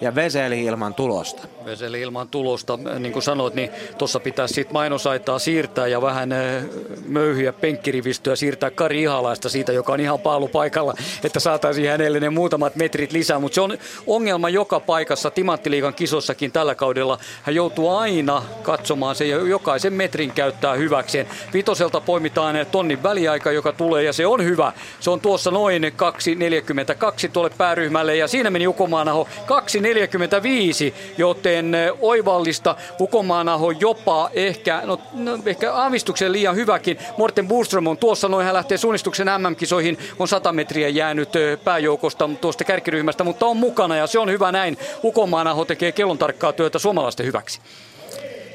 [0.00, 1.48] ja Veseli ilman tulosta.
[1.64, 6.64] Veseli ilman tulosta, niin kuin sanoit, niin tuossa pitäisi sitten mainosaitaa siirtää ja vähän eh,
[7.06, 12.76] möyhiä penkkirivistöä siirtää Kari Ihalaista siitä, joka on ihan paalupaikalla että saataisiin hänelle ne muutamat
[12.76, 13.38] metrit lisää.
[13.38, 15.30] Mutta se on ongelma joka paikassa.
[15.30, 21.26] Timanttiliigan kisossakin tällä kaudella hän joutuu aina katsomaan se ja jokaisen metrin käyttää hyväkseen.
[21.52, 24.72] Vitoselta poimitaan tonnin väliaika, joka tulee ja se on hyvä.
[25.00, 33.70] Se on tuossa noin 2.42 tuolle pääryhmälle ja siinä meni Ukomaanaho 2.45, joten oivallista Ukomaanaho
[33.70, 36.98] jopa ehkä, no, no ehkä aavistuksen liian hyväkin.
[37.18, 41.28] Morten Boström on tuossa noin, hän lähtee suunnistuksen MM-kisoihin, on 100 metriä jäänyt
[41.64, 44.78] pääjoukosta tuosta kärkiryhmästä, mutta on mukana ja se on hyvä näin.
[45.04, 47.60] Ukomaanaho tekee kellon tarkkaa työtä suomalaisten hyväksi.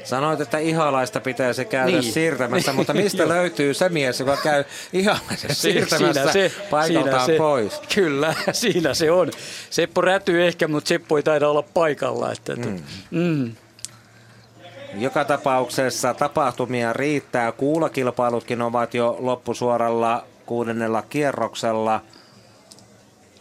[0.04, 2.12] Sanoit, että ihalaista pitäisi käydä Niin.
[2.12, 3.28] siirtämässä, mutta mistä Joo.
[3.28, 7.80] löytyy se mies, joka käy ihalaisen siirtämässä se, paikaltaan siinä se, pois?
[7.94, 9.30] Kyllä, siinä se on.
[9.70, 12.32] Seppo rätyy ehkä, mutta Seppo ei taida olla paikalla.
[12.32, 12.82] Että, mm.
[13.10, 13.52] Mm.
[14.94, 17.52] Joka tapauksessa tapahtumia riittää.
[17.52, 22.00] Kuulakilpailutkin ovat jo loppusuoralla kuudennella kierroksella.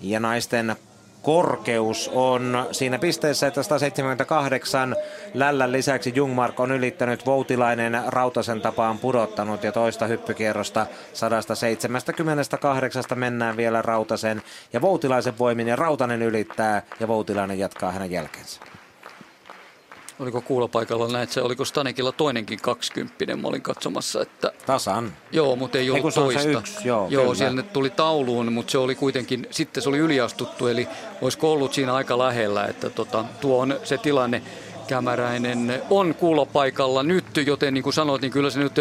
[0.01, 0.75] Ja naisten
[1.21, 4.95] korkeus on siinä pisteessä, että 178
[5.33, 13.81] lällän lisäksi Jungmark on ylittänyt Voutilainen Rautasen tapaan pudottanut ja toista hyppykierrosta 178 mennään vielä
[13.81, 14.41] Rautasen
[14.73, 18.76] ja Voutilaisen voimin ja Rautanen ylittää ja Voutilainen jatkaa hänen jälkeensä.
[20.19, 24.51] Oliko kuulopaikalla näin, se oliko Stanekilla toinenkin 20, mä olin katsomassa, että...
[24.65, 25.13] Tasan.
[25.31, 26.49] Joo, mutta ei ollut kun se toista.
[26.49, 27.35] yksi, joo, joo kyllä.
[27.35, 30.87] siellä ne tuli tauluun, mutta se oli kuitenkin, sitten se oli yliastuttu, eli
[31.21, 34.41] olisiko ollut siinä aika lähellä, että tota, tuo on se tilanne.
[34.87, 38.73] Kämäräinen on kuulopaikalla nyt, joten niin kuin sanoit, niin kyllä se nyt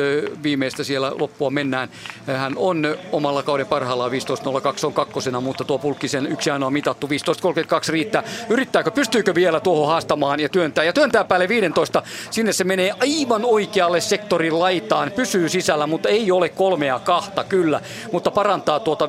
[0.42, 1.88] viimeistä siellä loppua mennään.
[2.26, 7.12] Hän on omalla kauden parhaillaan 15.02 on kakkosena, mutta tuo Pulkkisen yksi ainoa mitattu 15.32
[7.92, 8.22] riittää.
[8.48, 10.84] Yrittääkö, pystyykö vielä tuohon haastamaan ja työntää?
[10.84, 12.02] Ja työntää päälle 15.
[12.30, 15.12] Sinne se menee aivan oikealle sektorin laitaan.
[15.16, 17.80] Pysyy sisällä, mutta ei ole kolmea kahta kyllä.
[18.12, 19.08] Mutta parantaa tuota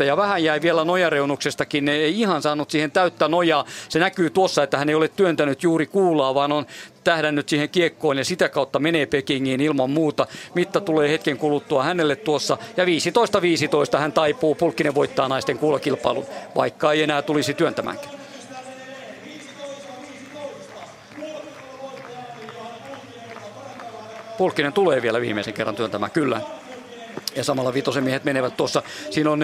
[0.00, 1.88] 15.01 ja vähän jäi vielä nojareunuksestakin.
[1.88, 3.64] Ei ihan saanut siihen täyttä nojaa.
[3.88, 6.66] Se näkyy tuossa, että hän ei ole työntänyt juuri kuulaa, vaan on
[7.04, 10.26] tähdännyt siihen kiekkoon ja sitä kautta menee Pekingiin ilman muuta.
[10.54, 14.54] Mitta tulee hetken kuluttua hänelle tuossa ja 15-15 hän taipuu.
[14.54, 16.26] Pulkkinen voittaa naisten kuulakilpailun,
[16.56, 18.14] vaikka ei enää tulisi työntämäänkään.
[24.38, 26.40] Pulkkinen tulee vielä viimeisen kerran työntämään, kyllä.
[27.36, 28.82] Ja samalla vitosen miehet menevät tuossa.
[29.10, 29.40] Siinä on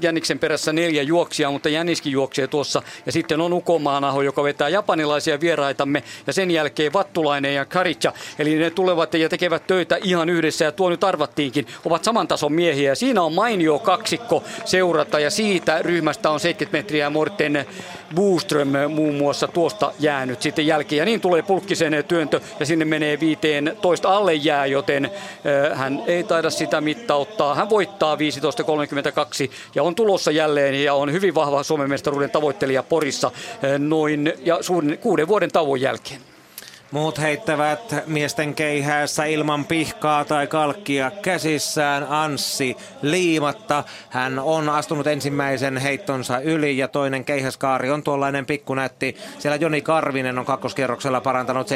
[0.00, 2.82] Jänniksen perässä neljä juoksia, mutta Jänniskin juoksee tuossa.
[3.06, 6.02] Ja sitten on Ukomaanaho, joka vetää japanilaisia vieraitamme.
[6.26, 8.12] Ja sen jälkeen Vattulainen ja Karicha.
[8.38, 10.64] Eli ne tulevat ja tekevät töitä ihan yhdessä.
[10.64, 12.90] Ja tuo nyt arvattiinkin, ovat saman tason miehiä.
[12.90, 15.20] Ja siinä on mainio kaksikko seurata.
[15.20, 17.66] Ja siitä ryhmästä on 70 metriä Morten
[18.14, 20.98] Boström muun muassa tuosta jäänyt sitten jälkeen.
[20.98, 25.10] Ja niin tulee Pulkkisen työntö ja sinne menee 15 alle jää, joten
[25.74, 27.33] hän ei taida sitä mittauttaa.
[27.54, 28.20] Hän voittaa 15.32
[29.74, 33.30] ja on tulossa jälleen ja on hyvin vahva Suomen mestaruuden tavoittelija Porissa
[33.64, 34.58] ö, noin ja
[35.00, 36.33] kuuden vuoden tauon jälkeen.
[36.90, 43.84] Muut heittävät miesten keihäässä ilman pihkaa tai kalkkia käsissään Anssi liimatta.
[44.10, 49.16] Hän on astunut ensimmäisen heittonsa yli ja toinen keihäskaari on tuollainen pikkunätti.
[49.38, 51.66] Siellä Joni Karvinen on kakkoskierroksella parantanut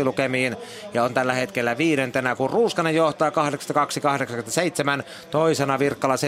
[0.00, 0.56] 72-72 lukemiin
[0.94, 3.32] ja on tällä hetkellä viidentenä, kun Ruuskanen johtaa 82-87,
[5.30, 6.18] toisena Virkkala 79-73,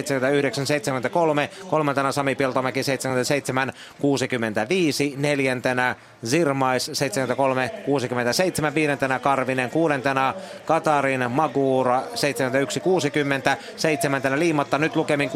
[1.71, 2.85] kolmantena Sami Peltomäki 77-65,
[5.17, 6.91] neljäntenä Zirmais
[8.71, 10.35] 73-67, viidentenä Karvinen, kuudentena
[10.67, 12.05] Katarin Magura 71-60,
[13.77, 15.33] seitsemäntenä Liimatta nyt lukemin 67-83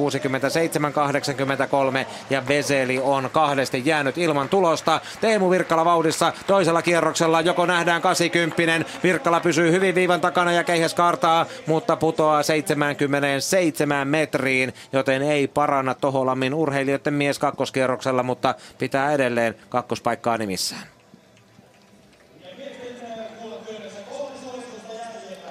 [2.31, 5.01] ja Veseli on kahdesti jäänyt ilman tulosta.
[5.21, 10.95] Teemu Virkkala vauhdissa toisella kierroksella joko nähdään 80, Virkkala pysyy hyvin viivan takana ja keihäs
[10.95, 19.55] kaartaa, mutta putoaa 77 metriin, joten ei paranna Toholammin urheilijoiden mies kakkoskierroksella, mutta pitää edelleen
[19.69, 20.74] kakkospaikkaa nimissään.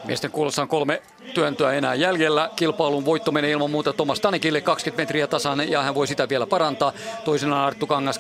[0.06, 1.02] Miesten kuulossa on kolme
[1.34, 2.50] työntöä enää jäljellä.
[2.56, 6.48] Kilpailun voitto menee ilman muuta Tomas Tanikille 20 metriä tasan ja hän voi sitä vielä
[6.48, 6.94] parantaa.
[7.26, 8.20] Toisena Arttu Kangas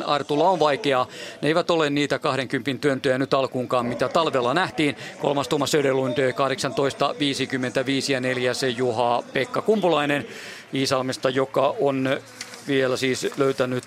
[0.00, 0.04] 18.99.
[0.06, 1.06] Artulla on vaikeaa.
[1.42, 4.96] Ne eivät ole niitä 20 työntöjä nyt alkuunkaan, mitä talvella nähtiin.
[5.20, 10.26] Kolmas Tuomas Söderlund 18.55 ja neljäs Juha Pekka Kumpulainen
[10.74, 12.20] Iisalmesta, joka on
[12.68, 13.84] vielä siis löytänyt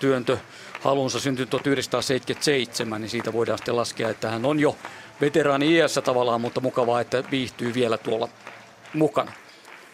[0.00, 0.36] työntö
[0.80, 4.76] halunsa syntynyt 1977, niin siitä voidaan sitten laskea, että hän on jo
[5.20, 8.28] veteraani iässä tavallaan, mutta mukavaa, että viihtyy vielä tuolla
[8.94, 9.32] mukana.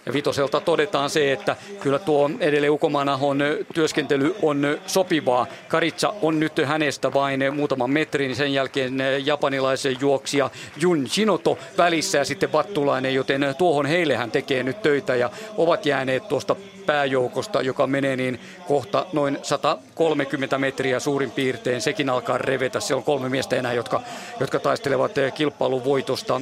[0.07, 3.39] Ja Vitoselta todetaan se, että kyllä tuo edelleen Ukomanahon
[3.75, 5.47] työskentely on sopivaa.
[5.69, 8.95] Karitsa on nyt hänestä vain muutaman metrin, sen jälkeen
[9.25, 15.15] japanilaisen juoksija Jun Shinoto välissä ja sitten Vattulainen, joten tuohon heille hän tekee nyt töitä
[15.15, 16.57] ja ovat jääneet tuosta
[16.87, 21.81] pääjoukosta, joka menee niin kohta noin 130 metriä suurin piirtein.
[21.81, 22.81] Sekin alkaa revetä.
[22.81, 24.01] Siellä on kolme miestä enää, jotka,
[24.41, 26.41] jotka taistelevat kilpailun voitosta.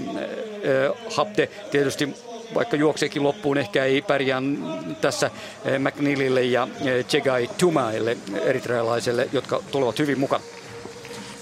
[1.17, 2.15] Hapte tietysti
[2.55, 4.43] vaikka juokseekin loppuun, ehkä ei pärjää
[5.01, 5.31] tässä
[5.65, 10.43] eh, McNeilille ja eh, Chegai Tumaille, eritrealaiselle, jotka tulevat hyvin mukaan.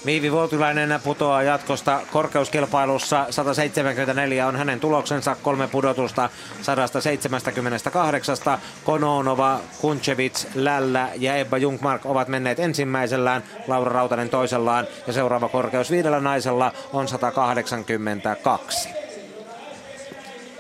[0.05, 3.27] Miivi Vuotilainen putoaa jatkosta korkeuskilpailussa.
[3.31, 6.31] 174 on hänen tuloksensa, kolme pudotusta
[6.62, 8.37] 178.
[8.85, 15.91] Kononova, Kunchevits, Lällä ja Ebba Jungmark ovat menneet ensimmäisellään, Laura Rautanen toisellaan ja seuraava korkeus
[15.91, 18.99] viidellä naisella on 182.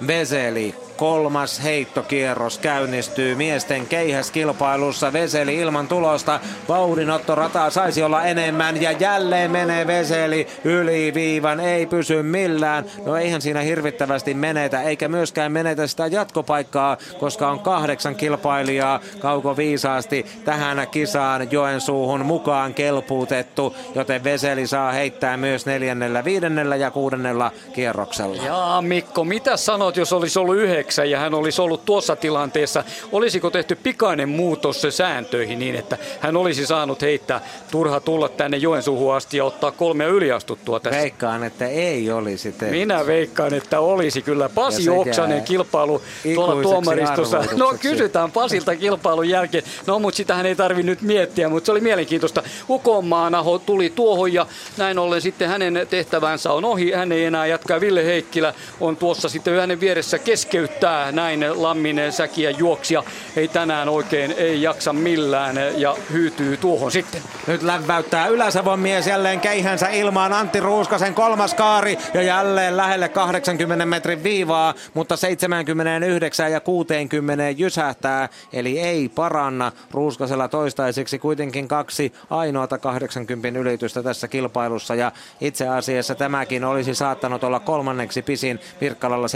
[0.00, 5.12] Veseli kolmas heittokierros käynnistyy miesten keihäskilpailussa.
[5.12, 6.40] Veseli ilman tulosta.
[6.68, 11.60] Vauhdinotto rataa saisi olla enemmän ja jälleen menee Veseli yli viivan.
[11.60, 12.84] Ei pysy millään.
[13.06, 19.56] No eihän siinä hirvittävästi menetä eikä myöskään menetä sitä jatkopaikkaa, koska on kahdeksan kilpailijaa kauko
[19.56, 27.52] viisaasti tähän kisaan Joensuuhun mukaan kelpuutettu, joten Veseli saa heittää myös neljännellä, viidennellä ja kuudennella
[27.72, 28.42] kierroksella.
[28.42, 30.89] Jaa Mikko, mitä sanot, jos olisi ollut yhdeksän?
[30.90, 36.36] Yhdeksän ja hän olisi ollut tuossa tilanteessa, olisiko tehty pikainen muutos sääntöihin niin, että hän
[36.36, 37.40] olisi saanut heittää
[37.70, 41.00] turha tulla tänne Joensuuhun asti ja ottaa kolmea yliastuttua tässä?
[41.00, 42.74] Veikkaan, että ei olisi tehty.
[42.74, 44.48] Minä veikkaan, että olisi kyllä.
[44.48, 46.02] Pasi Oksanen kilpailu
[46.34, 47.44] tuolla tuomaristossa.
[47.56, 49.64] No kysytään Pasilta kilpailun jälkeen.
[49.86, 52.42] No mutta sitähän ei tarvi nyt miettiä, mutta se oli mielenkiintoista.
[52.68, 54.46] Ukonmaanaho tuli tuohon ja
[54.76, 56.92] näin ollen sitten hänen tehtävänsä on ohi.
[56.92, 57.80] Hän ei enää jatkaa.
[57.80, 63.02] Ville Heikkilä on tuossa sitten hänen vieressä keskeyttä näyttää näin Lamminen säkiä juoksia.
[63.36, 67.22] Ei tänään oikein ei jaksa millään ja hyytyy tuohon sitten.
[67.46, 73.86] Nyt läväyttää Ylä-Savon mies jälleen keihänsä ilmaan Antti Ruuskasen kolmas kaari ja jälleen lähelle 80
[73.86, 79.72] metrin viivaa, mutta 79 ja 60 jysähtää, eli ei paranna.
[79.90, 87.44] Ruuskasella toistaiseksi kuitenkin kaksi ainoata 80 ylitystä tässä kilpailussa ja itse asiassa tämäkin olisi saattanut
[87.44, 89.26] olla kolmanneksi pisin Virkkalalla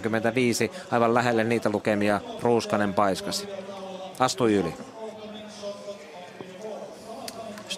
[0.01, 3.47] 25, aivan lähelle niitä lukemia Ruuskanen paiskasi.
[4.19, 4.73] Astui yli.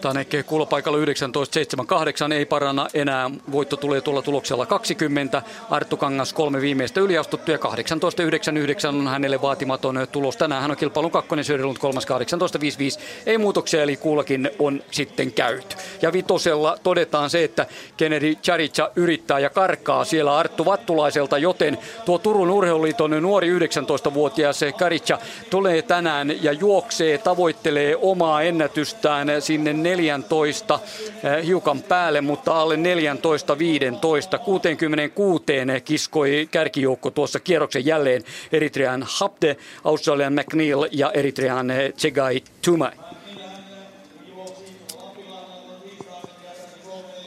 [0.03, 3.31] Staneke kuulopaikalla 19.78 ei paranna enää.
[3.51, 5.41] Voitto tulee tuolla tuloksella 20.
[5.69, 10.37] Arttu Kangas kolme viimeistä yliastuttu ja 18.99 on hänelle vaatimaton tulos.
[10.37, 13.01] Tänään hän on kilpailun kakkonen, Söderlund kolmas 18.55.
[13.25, 15.75] Ei muutoksia, eli kuullakin on sitten käyty.
[16.01, 17.65] Ja vitosella todetaan se, että
[17.97, 25.19] Kennedy Charicha yrittää ja karkaa siellä Arttu Vattulaiselta, joten tuo Turun urheiluliiton nuori 19-vuotias Karicha
[25.49, 30.79] tulee tänään ja juoksee, tavoittelee omaa ennätystään sinne 14
[31.23, 34.37] eh, hiukan päälle, mutta alle 14 15.
[34.37, 35.43] 66
[35.85, 41.67] kiskoi kärkijoukko tuossa kierroksen jälleen Eritrean Hapte, Australian McNeil ja Eritrean
[41.97, 42.91] Chegai Tumai.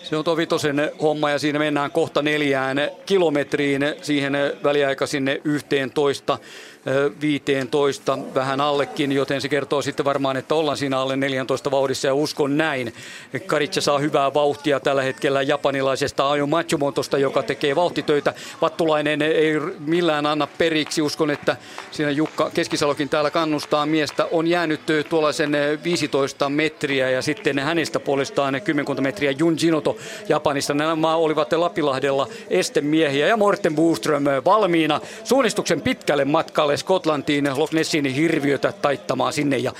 [0.08, 4.32] Se on tuo vitosen homma ja siinä mennään kohta neljään kilometriin siihen
[4.64, 6.38] väliaika sinne yhteen toista.
[7.20, 12.14] 15 vähän allekin, joten se kertoo sitten varmaan, että ollaan siinä alle 14 vauhdissa ja
[12.14, 12.94] uskon näin.
[13.46, 18.34] Karitsa saa hyvää vauhtia tällä hetkellä japanilaisesta Ajo Matsumotosta, joka tekee vauhtitöitä.
[18.62, 21.02] Vattulainen ei millään anna periksi.
[21.02, 21.56] Uskon, että
[21.90, 24.28] siinä Jukka Keskisalokin täällä kannustaa miestä.
[24.30, 25.52] On jäänyt tuollaisen
[25.84, 29.96] 15 metriä ja sitten hänestä puolestaan 10 metriä Jun Jinoto
[30.28, 30.74] Japanista.
[30.74, 38.72] Nämä olivat Lapilahdella estemiehiä ja Morten Boström valmiina suunnistuksen pitkälle matkalle Skotlantiin Loch Nessin hirviötä
[38.72, 39.72] taittamaan sinne ja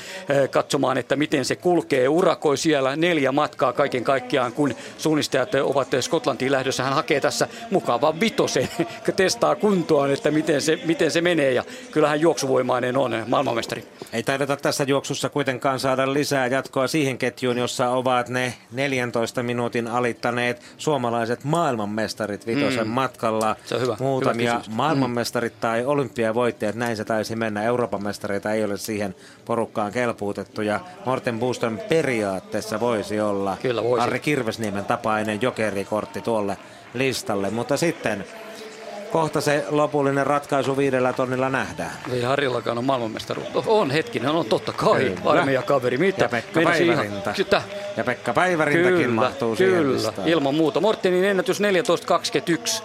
[0.51, 2.09] katsomaan, että miten se kulkee.
[2.09, 6.83] Urakoi siellä neljä matkaa kaiken kaikkiaan, kun suunnistajat ovat Skotlantiin lähdössä.
[6.83, 8.69] Hän hakee tässä mukavan vitosen,
[9.17, 13.85] testaa kuntoaan, että miten se, miten se menee ja kyllähän juoksuvoimainen on maailmanmestari.
[14.13, 19.89] Ei taideta tässä juoksussa kuitenkaan saada lisää jatkoa siihen ketjuun, jossa ovat ne 14 minuutin
[19.89, 22.93] alittaneet suomalaiset maailmanmestarit vitosen mm.
[22.93, 23.57] matkalla.
[23.65, 23.97] Se on hyvä.
[24.01, 25.61] Muutamia hyvä maailmanmestarit mm.
[25.61, 27.63] tai olympiavoittajat näin se taisi mennä.
[27.63, 29.15] Euroopan mestareita ei ole siihen
[29.45, 34.01] porukkaan kelpuutettu ja Morten Booston periaatteessa voisi olla Kyllä voisi.
[34.01, 36.57] Harri Kirvesniemen tapainen jokerikortti tuolle
[36.95, 38.25] listalle, mutta sitten
[39.13, 41.93] kohta se lopullinen ratkaisu viidellä tonnilla nähdään.
[42.13, 43.49] Ei Harrillakaan on maailmanmestaruus.
[43.67, 45.15] On hetkinen, on totta kai.
[45.25, 46.25] Armeija kaveri, mitä?
[46.25, 47.35] Ja Pekka Päivärinta.
[47.39, 47.63] Ihan...
[47.97, 50.81] Ja Pekka Päivärintakin kyllä, mahtuu kyllä, siihen ilman muuta.
[50.81, 52.83] Mortenin ennätys 14.21.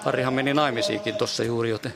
[0.00, 1.94] Harrihan meni naimisiinkin tuossa juuri, joten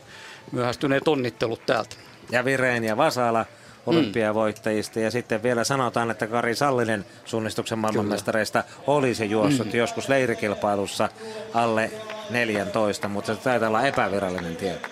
[0.53, 1.97] myöhästyneet onnittelut täältä.
[2.31, 3.47] Ja Vireen ja Vasala
[3.87, 4.99] olympiavoittajista.
[4.99, 5.05] Mm.
[5.05, 9.79] Ja sitten vielä sanotaan, että Kari Sallinen suunnistuksen maailmanmestareista olisi juossut mm.
[9.79, 11.09] joskus leirikilpailussa
[11.55, 11.91] alle
[12.31, 14.89] 14, mutta se taitaa olla epävirallinen tieto.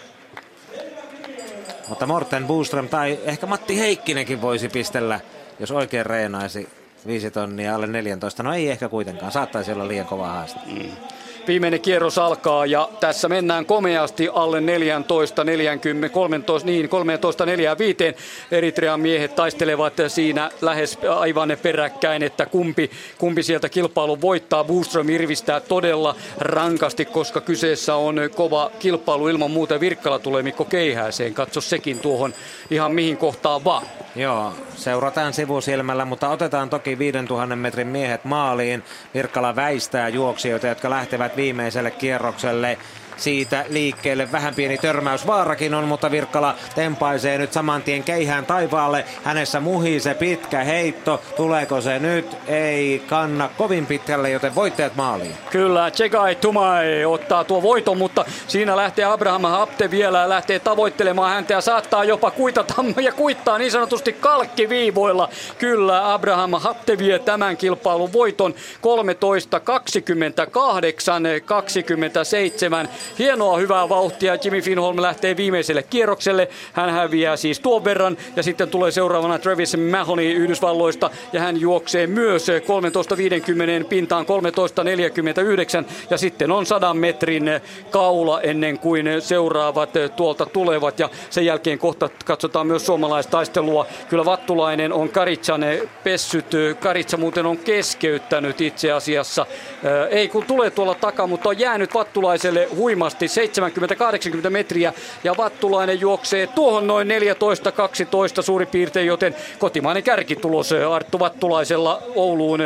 [1.89, 5.21] Mutta Morten Boström tai ehkä Matti Heikkinenkin voisi pistellä,
[5.61, 6.69] jos oikein reenaisi
[7.07, 8.43] viisi tonnia alle 14.
[8.43, 10.61] No ei ehkä kuitenkaan, saattaisi olla liian kova haaste.
[10.67, 10.91] Mm.
[11.47, 17.97] Viimeinen kierros alkaa ja tässä mennään komeasti alle 14, 40, 13, niin 13, 4, 5.
[18.51, 24.65] Eritrean miehet taistelevat siinä lähes aivan peräkkäin, että kumpi, kumpi sieltä kilpailun voittaa.
[24.65, 29.81] Boström irvistää todella rankasti, koska kyseessä on kova kilpailu ilman muuta.
[29.81, 31.35] Virkkala tulee Mikko Keihääseen.
[31.35, 32.35] Katso sekin tuohon
[32.71, 33.87] ihan mihin kohtaan vaan.
[34.17, 38.83] Joo, seurataan sivusilmällä, mutta otetaan toki 5000 metrin miehet maaliin.
[39.15, 42.79] Virkkala väistää juoksijoita, jotka lähtevät viimeiselle kierrokselle
[43.17, 44.33] siitä liikkeelle.
[44.33, 49.05] Vähän pieni törmäys vaarakin on, mutta Virkkala tempaisee nyt saman tien keihään taivaalle.
[49.25, 51.23] Hänessä muhii se pitkä heitto.
[51.37, 52.37] Tuleeko se nyt?
[52.47, 55.35] Ei kanna kovin pitkälle, joten voittajat maaliin.
[55.51, 61.53] Kyllä, Chegai Tumai ottaa tuo voiton, mutta siinä lähtee Abraham Hapte vielä lähtee tavoittelemaan häntä
[61.53, 65.29] ja saattaa jopa kuitata ja kuittaa niin sanotusti kalkkiviivoilla.
[65.59, 74.37] Kyllä, Abraham Hapte vie tämän kilpailun voiton 13, 28, 27 Hienoa, hyvää vauhtia.
[74.45, 76.49] Jimmy Finholm lähtee viimeiselle kierrokselle.
[76.73, 78.17] Hän häviää siis tuon verran.
[78.37, 81.11] Ja sitten tulee seuraavana Travis Mahoney Yhdysvalloista.
[81.33, 84.27] Ja hän juoksee myös 13.50 pintaan
[85.85, 85.91] 13.49.
[86.11, 87.51] Ja sitten on 100 metrin
[87.91, 90.99] kaula ennen kuin seuraavat tuolta tulevat.
[90.99, 93.87] Ja sen jälkeen kohta katsotaan myös suomalaistaistelua.
[94.09, 95.65] Kyllä Vattulainen on Karitsan
[96.05, 96.47] pessyt.
[96.81, 99.47] Karitsa muuten on keskeyttänyt itse asiassa.
[100.11, 103.27] Ei kun tulee tuolla takaa, mutta on jäänyt Vattulaiselle hui huimasti,
[104.47, 104.93] 70-80 metriä
[105.25, 107.09] ja Vattulainen juoksee tuohon noin
[108.39, 112.61] 14-12 suurin piirtein, joten kotimainen kärkitulos Arttu Vattulaisella Ouluun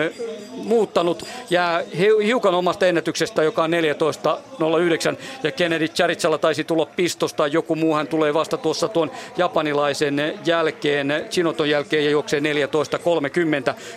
[0.65, 7.77] muuttanut jää hiukan omasta ennätyksestä, joka on 14.09 ja Kennedy Charitsalla taisi tulla pistosta, joku
[7.77, 12.47] muu hän tulee vasta tuossa tuon japanilaisen jälkeen, Chinoton jälkeen ja juoksee 14.30.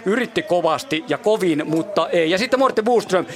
[0.05, 2.31] Yritti kovasti ja kovin, mutta ei.
[2.31, 3.31] Ja sitten Morten Boström 14.35,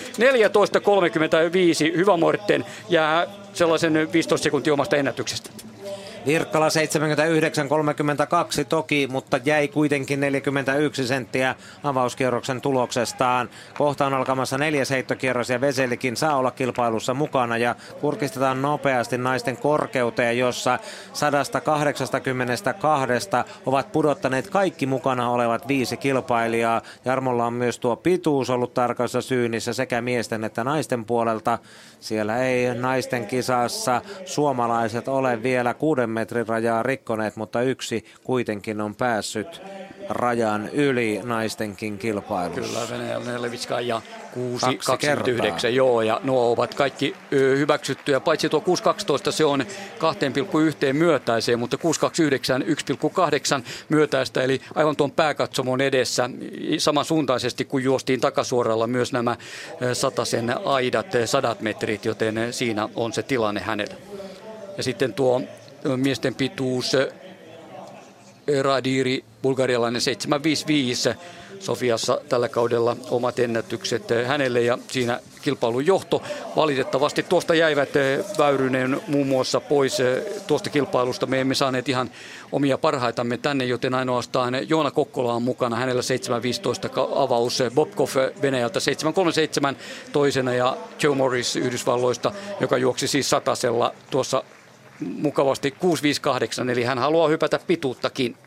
[1.97, 5.49] hyvä Morten, jää sellaisen 15 sekuntia omasta ennätyksestä.
[6.25, 6.71] Virkkala 79-32
[8.69, 13.49] toki, mutta jäi kuitenkin 41 senttiä avauskierroksen tuloksestaan.
[13.77, 19.57] Kohta on alkamassa neljäs heittokierros ja Veselikin saa olla kilpailussa mukana ja kurkistetaan nopeasti naisten
[19.57, 20.79] korkeuteen, jossa
[21.13, 23.29] 182
[23.65, 26.81] ovat pudottaneet kaikki mukana olevat viisi kilpailijaa.
[27.05, 31.59] Jarmolla on myös tuo pituus ollut tarkassa syynissä sekä miesten että naisten puolelta.
[31.99, 38.95] Siellä ei naisten kisassa suomalaiset ole vielä kuuden metrin rajaa rikkoneet, mutta yksi kuitenkin on
[38.95, 39.61] päässyt
[40.09, 42.61] rajan yli naistenkin kilpailussa.
[42.61, 44.01] Kyllä, Venäjällä Levitska ja
[45.63, 48.63] 6.29, joo, ja nuo ovat kaikki hyväksyttyjä, paitsi tuo
[49.25, 52.65] 6.12 se on 2,1 myötäiseen, mutta 6.29
[53.59, 56.29] 1,8 myötäistä, eli aivan tuon pääkatsomon edessä
[56.77, 59.35] samansuuntaisesti kuin juostiin takasuoralla myös nämä
[59.93, 63.95] satasen aidat, sadat metrit, joten siinä on se tilanne hänellä.
[64.77, 65.41] Ja sitten tuo
[65.97, 66.97] miesten pituus
[68.61, 71.09] Radiri, bulgarialainen 755
[71.59, 76.23] Sofiassa tällä kaudella omat ennätykset hänelle ja siinä kilpailun johto.
[76.55, 77.89] Valitettavasti tuosta jäivät
[78.37, 79.97] Väyrynen muun muassa pois
[80.47, 81.25] tuosta kilpailusta.
[81.25, 82.11] Me emme saaneet ihan
[82.51, 85.75] omia parhaitamme tänne, joten ainoastaan Joona Kokkola on mukana.
[85.75, 88.09] Hänellä 7.15 avaus, Bobkov
[88.41, 88.79] Venäjältä
[89.71, 89.75] 7.37
[90.11, 94.43] toisena ja Joe Morris Yhdysvalloista, joka juoksi siis satasella tuossa
[94.99, 98.37] mukavasti 658, eli hän haluaa hypätä pituuttakin.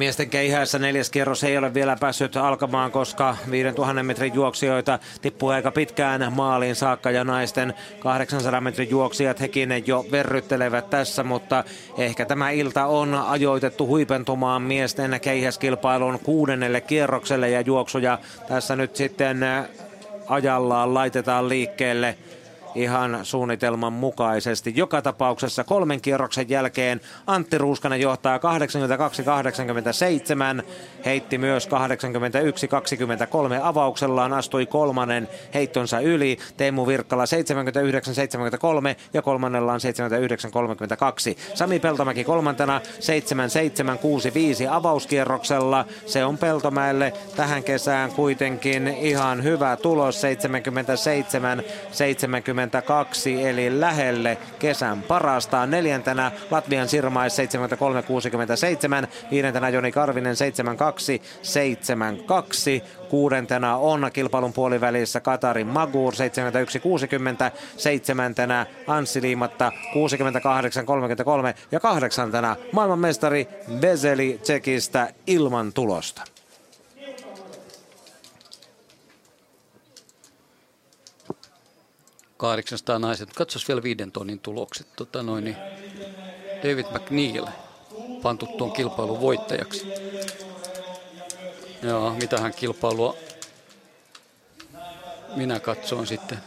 [0.00, 5.70] Miesten keihässä neljäs kierros ei ole vielä päässyt alkamaan, koska 5000 metrin juoksijoita tippuu aika
[5.70, 11.64] pitkään maaliin saakka ja naisten 800 metrin juoksijat hekin jo verryttelevät tässä, mutta
[11.98, 18.18] ehkä tämä ilta on ajoitettu huipentumaan miesten keihäskilpailun kuudennelle kierrokselle ja juoksuja
[18.48, 19.38] tässä nyt sitten
[20.28, 22.16] ajallaan laitetaan liikkeelle–
[22.74, 24.72] ihan suunnitelman mukaisesti.
[24.76, 28.40] Joka tapauksessa kolmen kierroksen jälkeen Antti Ruuskanen johtaa 82-87,
[31.04, 31.70] heitti myös 81-23
[33.62, 37.28] avauksellaan, astui kolmannen heittonsa yli, Teemu Virkkala 79-73
[39.14, 41.36] ja kolmannella on 79-32.
[41.54, 42.80] Sami Peltomäki kolmantena
[44.66, 53.80] 7-7-6-5 avauskierroksella, se on Peltomäelle tähän kesään kuitenkin ihan hyvä tulos, 77 70 72 eli
[53.80, 55.66] lähelle kesän parasta.
[55.66, 57.36] Neljäntenä Latvian Sirmais
[59.04, 66.16] 73-67, viidentenä Joni Karvinen 72 72 Kuudentena on kilpailun puolivälissä Katarin Magur 71-60,
[67.76, 73.48] seitsemäntenä Anssi Liimatta 68-33 ja kahdeksantena maailmanmestari
[73.80, 76.39] Veseli Tsekistä ilman tulosta.
[82.40, 83.32] 800 naiset.
[83.32, 84.86] Katsos vielä viiden tonnin tulokset.
[84.96, 85.56] Tota noin, niin
[86.62, 87.46] David McNeil
[88.22, 89.86] pantu tuon kilpailun voittajaksi.
[91.82, 93.16] Joo, mitähän kilpailua
[95.36, 96.38] minä katsoin sitten.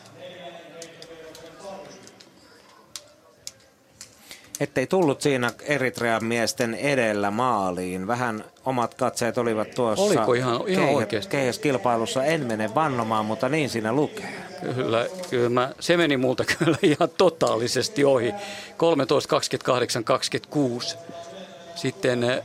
[4.60, 8.08] Ettei tullut siinä Eritrean miesten edellä maaliin.
[8.08, 11.38] Vähän omat katseet olivat tuossa Oliko ihan, ihan oikeasti?
[11.62, 12.24] kilpailussa.
[12.24, 14.34] En mene vannomaan, mutta niin siinä lukee.
[14.76, 18.34] Kyllä, kyllä mä, se meni multa kyllä ihan totaalisesti ohi.
[18.78, 20.98] 13, 28, 26.
[21.76, 22.44] Sitten eh,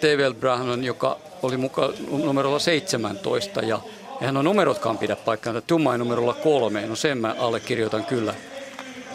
[0.00, 3.80] Tevel Brahman, joka oli mukaan numerolla 17 ja
[4.20, 5.60] eihän on numerotkaan pidä paikkaa.
[5.60, 8.34] Tummain numerolla kolme, no sen mä allekirjoitan kyllä.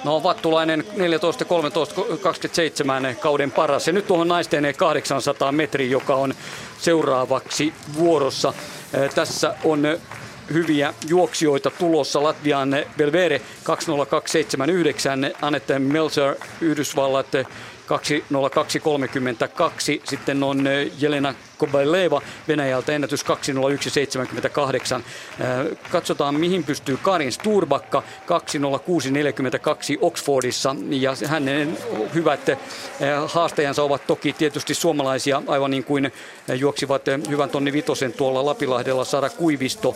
[0.04, 3.88] No Vattulainen 14, 13, 27 kauden paras.
[3.88, 6.34] Ja nyt tuohon naisten 800 metri, joka on
[6.78, 8.54] seuraavaksi vuorossa.
[9.16, 9.98] Tässä on
[10.54, 12.24] hyviä juoksijoita tulossa.
[12.24, 17.28] Latvian Belvere 20279, Annette Melzer Yhdysvallat
[17.86, 20.02] 20232.
[20.04, 20.66] Sitten on
[21.00, 25.04] Jelena Kobaleva Venäjältä ennätys 20178.
[25.92, 31.78] Katsotaan mihin pystyy Karin Sturbakka 20642 Oxfordissa ja hänen
[32.14, 32.40] hyvät
[33.28, 36.12] haastajansa ovat toki tietysti suomalaisia aivan niin kuin
[36.56, 39.96] juoksivat hyvän tonni vitosen tuolla Lapilahdella Sara Kuivisto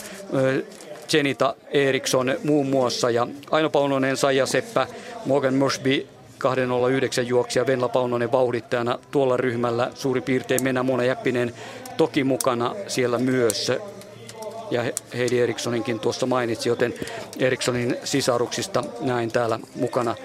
[1.13, 4.87] Jenita Eriksson muun muassa ja Aino Paunonen, Saija Seppä,
[5.25, 6.07] Morgan Morsby
[6.45, 11.53] 209 juoksija Venla Paunonen vauhdittajana tuolla ryhmällä suurin piirtein Menä Mona Jäppinen
[11.97, 13.71] toki mukana siellä myös
[14.71, 14.83] ja
[15.17, 16.93] Heidi Erikssoninkin tuossa mainitsi, joten
[17.39, 20.15] Erikssonin sisaruksista näin täällä mukana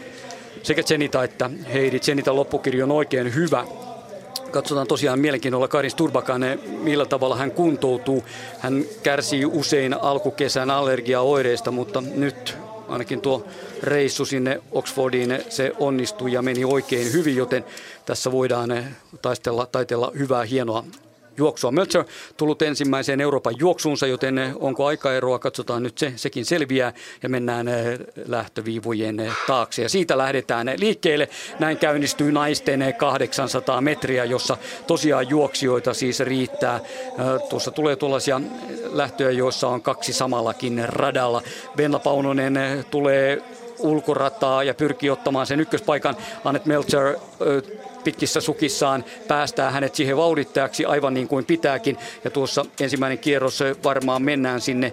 [0.63, 2.01] sekä Zenita että Heidi.
[2.01, 3.65] Zenita loppukirja on oikein hyvä.
[4.51, 6.43] Katsotaan tosiaan mielenkiinnolla Karin Sturbakan,
[6.83, 8.25] millä tavalla hän kuntoutuu.
[8.59, 12.57] Hän kärsii usein alkukesän allergiaoireista, mutta nyt
[12.91, 13.47] ainakin tuo
[13.83, 17.65] reissu sinne Oxfordiin, se onnistui ja meni oikein hyvin, joten
[18.07, 18.71] tässä voidaan
[19.23, 20.85] taistella, taitella hyvää, hienoa
[21.41, 21.71] juoksua.
[21.71, 22.05] Melcher
[22.37, 27.99] tullut ensimmäiseen Euroopan juoksuunsa, joten onko aikaeroa, katsotaan nyt se, sekin selviää ja mennään eh,
[28.27, 29.83] lähtöviivojen eh, taakse.
[29.83, 31.29] Ja siitä lähdetään liikkeelle.
[31.59, 36.77] Näin käynnistyy naisten 800 metriä, jossa tosiaan juoksijoita siis riittää.
[36.77, 38.41] Eh, tuossa tulee tuollaisia
[38.93, 41.43] lähtöjä, joissa on kaksi samallakin radalla.
[41.77, 43.43] Venla Paunonen tulee
[43.79, 46.17] ulkorataa ja pyrkii ottamaan sen ykköspaikan.
[46.45, 47.17] Annet Melcher
[48.05, 51.99] pitkissä sukissaan päästää hänet siihen vauhdittajaksi aivan niin kuin pitääkin.
[52.25, 54.93] Ja tuossa ensimmäinen kierros varmaan mennään sinne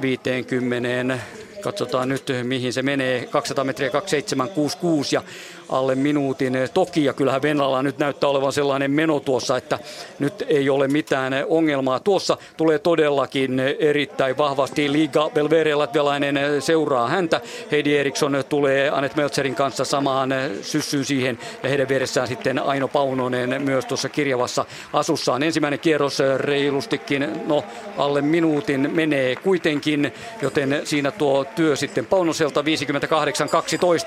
[0.00, 1.18] 50
[1.60, 3.26] Katsotaan nyt, mihin se menee.
[3.26, 5.22] 200 metriä 2766 ja
[5.68, 7.04] alle minuutin toki.
[7.04, 9.78] Ja kyllähän Venlalla nyt näyttää olevan sellainen meno tuossa, että
[10.18, 12.00] nyt ei ole mitään ongelmaa.
[12.00, 17.40] Tuossa tulee todellakin erittäin vahvasti Liga Belvere latvialainen seuraa häntä.
[17.70, 23.62] Heidi Eriksson tulee Anet Meltzerin kanssa samaan syssyyn siihen ja heidän vieressään sitten Aino Paunonen
[23.62, 25.42] myös tuossa kirjavassa asussaan.
[25.42, 27.64] Ensimmäinen kierros reilustikin, no
[27.98, 30.12] alle minuutin menee kuitenkin,
[30.42, 32.64] joten siinä tuo työ sitten Paunoselta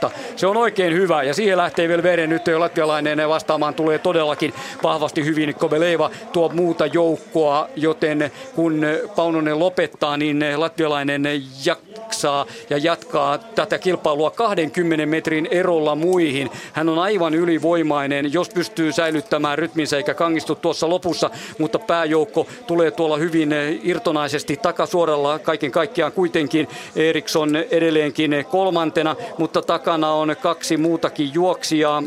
[0.07, 0.09] 58-12.
[0.35, 4.53] Se on oikein hyvä ja siihen lähtee vielä veren nyt jo latvialainen vastaamaan tulee todellakin
[4.83, 5.55] vahvasti hyvin.
[5.55, 8.81] Kobeleva tuo muuta joukkoa, joten kun
[9.15, 11.23] Paunonen lopettaa, niin latvialainen
[11.65, 16.49] jaksaa ja jatkaa tätä kilpailua 20 metrin erolla muihin.
[16.73, 22.91] Hän on aivan ylivoimainen, jos pystyy säilyttämään rytminsä eikä kangistu tuossa lopussa, mutta pääjoukko tulee
[22.91, 23.49] tuolla hyvin
[23.83, 32.03] irtonaisesti takasuoralla kaiken kaikkiaan kuitenkin Eriksson on edelleenkin kolmantena, mutta takana on kaksi muutakin juoksijaa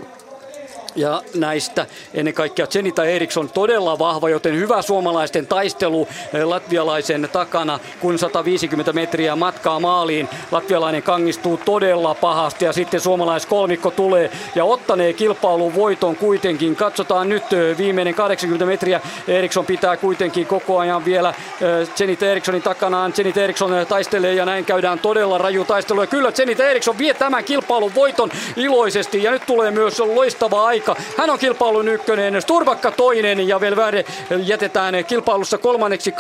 [0.97, 7.79] ja näistä ennen kaikkea Zenita Eriksson todella vahva, joten hyvä suomalaisten taistelu eh, latvialaisen takana,
[8.01, 10.29] kun 150 metriä matkaa maaliin.
[10.51, 16.77] Latvialainen kangistuu todella pahasti ja sitten suomalaiskolmikko tulee ja ottanee kilpailun voiton kuitenkin.
[16.77, 19.01] Katsotaan nyt eh, viimeinen 80 metriä.
[19.29, 23.13] Eriksson pitää kuitenkin koko ajan vielä eh, Zenita Erikssonin takanaan.
[23.13, 26.01] Zenita Eriksson taistelee ja näin käydään todella raju taistelu.
[26.01, 30.82] Ja kyllä Zenita Eriksson vie tämän kilpailun voiton iloisesti ja nyt tulee myös loistava aika
[30.87, 31.03] paikka.
[31.17, 34.05] Hän on kilpailun ykkönen, Sturbakka toinen ja Velväre
[34.45, 36.17] jätetään kilpailussa kolmanneksi 2.04.13,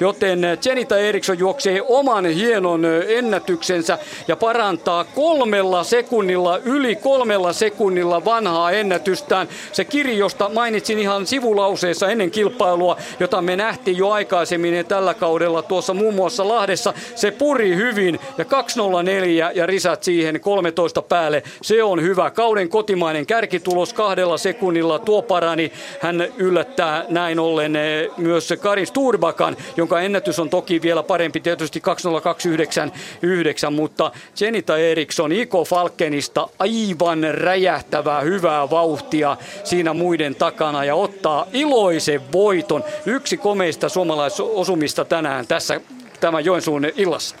[0.00, 3.98] joten Jenita Eriksson juoksee oman hienon ennätyksensä
[4.28, 9.48] ja parantaa kolmella sekunnilla, yli kolmella sekunnilla vanhaa ennätystään.
[9.72, 15.62] Se kirjosta josta mainitsin ihan sivulauseessa ennen kilpailua, jota me nähtiin jo aikaisemmin tällä kaudella
[15.62, 21.42] tuossa muun muassa Lahdessa, se puri hyvin ja 204 ja risat siihen 13 päälle.
[21.62, 22.30] Se on hyvä hyvä.
[22.30, 24.98] Kauden kotimainen kärkitulos kahdella sekunnilla.
[24.98, 25.72] Tuo parani.
[26.00, 31.80] Hän yllättää näin ollen eh, myös Karin Sturbakan, jonka ennätys on toki vielä parempi, tietysti
[31.80, 41.46] 20299, mutta Jenita Eriksson Iko Falkenista aivan räjähtävää hyvää vauhtia siinä muiden takana ja ottaa
[41.52, 42.84] iloisen voiton.
[43.06, 45.80] Yksi komeista suomalaisosumista tänään tässä
[46.20, 47.36] tämän Joensuun illassa.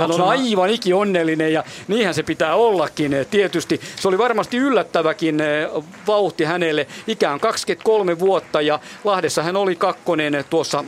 [0.00, 3.80] Hän on aivan iki onnellinen ja niinhän se pitää ollakin tietysti.
[3.96, 5.68] Se oli varmasti yllättäväkin eh,
[6.06, 6.86] vauhti hänelle.
[7.06, 10.84] Ikään 23 vuotta ja Lahdessa hän oli kakkonen tuossa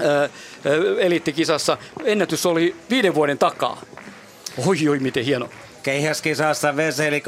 [0.00, 0.30] eh,
[0.72, 1.78] eh, eliittikisassa.
[2.04, 3.80] Ennätys oli viiden vuoden takaa.
[4.66, 5.48] Oi, oi, miten hieno.
[5.86, 7.22] Keihäskisassa Veseli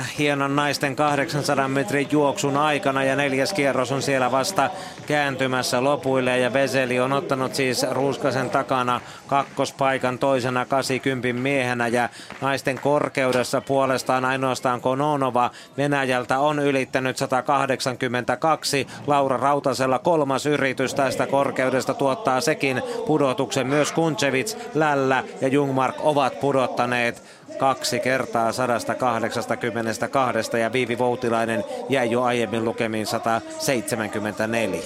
[0.00, 4.70] 82-40 hienon naisten 800 metrin juoksun aikana ja neljäs kierros on siellä vasta
[5.06, 12.08] kääntymässä lopuille ja Veseli on ottanut siis Ruuskasen takana kakkospaikan toisena 80 miehenä ja
[12.40, 18.86] naisten korkeudessa puolestaan ainoastaan Kononova Venäjältä on ylittänyt 182.
[19.06, 23.66] Laura Rautasella kolmas yritys tästä korkeudesta tuottaa sekin pudotuksen.
[23.66, 27.22] Myös Kuntsevits, Lällä ja Jungmark ovat pudottaneet
[27.58, 34.80] kaksi kertaa 182 ja Viivi Voutilainen jäi jo aiemmin lukemiin 174.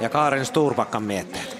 [0.00, 1.56] Ja Kaarin Sturbakan mietteet.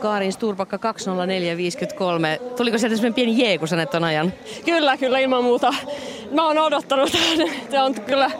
[0.00, 2.40] Kaarin Sturpakka 20453.
[2.56, 4.32] Tuliko sieltä semmoinen pieni jee, kun sä näet ton ajan?
[4.64, 5.74] Kyllä, kyllä ilman muuta.
[6.30, 7.12] Mä oon odottanut.
[7.70, 8.30] Se on kyllä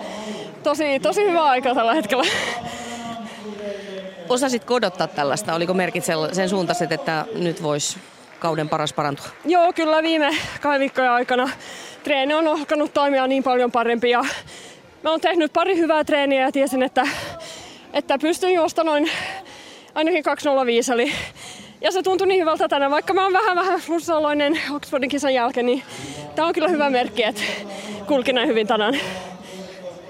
[0.63, 2.25] tosi, tosi hyvä aika tällä hetkellä.
[4.29, 5.55] Osasitko odottaa tällaista?
[5.55, 7.99] Oliko merkit sen suuntaiset, että nyt voisi
[8.39, 9.27] kauden paras parantua?
[9.45, 11.51] Joo, kyllä viime kahden viikkojen aikana
[12.05, 14.25] treeni on alkanut toimia niin paljon parempi ja
[15.03, 17.09] mä oon tehnyt pari hyvää treeniä ja tiesin, että,
[17.93, 19.11] että pystyn juosta noin
[19.95, 21.13] ainakin 205 eli
[21.81, 25.67] ja se tuntui niin hyvältä tänään, vaikka mä oon vähän vähän flussaloinen Oxfordin kisan jälkeen,
[25.67, 25.83] niin
[26.35, 27.43] tää on kyllä hyvä merkki, että
[28.07, 28.95] kulki näin hyvin tänään.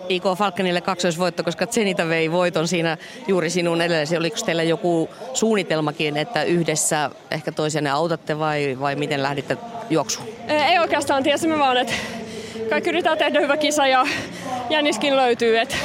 [0.08, 2.97] Iko Falkenille kaksoisvoitto, koska Zenita vei voiton siinä
[3.28, 4.16] juuri sinun edellesi.
[4.16, 9.57] Oliko teillä joku suunnitelmakin, että yhdessä ehkä toisenne autatte vai, vai miten lähditte
[9.91, 10.28] juoksuun?
[10.49, 11.92] Ei oikeastaan, tiesimme vaan, että
[12.70, 14.07] kaikki yritetään tehdä hyvä kisa ja
[14.70, 15.58] jänniskin löytyy.
[15.58, 15.76] Et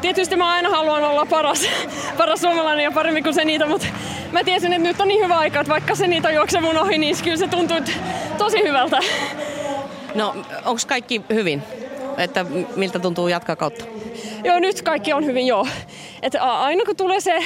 [0.00, 1.68] tietysti mä aina haluan olla paras,
[2.18, 3.86] paras suomalainen ja paremmin kuin se niitä, mutta
[4.32, 6.98] mä tiesin, että nyt on niin hyvä aika, että vaikka se niitä juoksee mun ohi,
[6.98, 7.76] niin kyllä se tuntuu
[8.38, 8.98] tosi hyvältä.
[10.14, 11.62] No, onko kaikki hyvin?
[12.18, 12.46] Että
[12.76, 13.84] miltä tuntuu jatkaa kautta?
[14.44, 15.66] Joo, nyt kaikki on hyvin joo.
[16.22, 17.38] Että aina kun tulee se,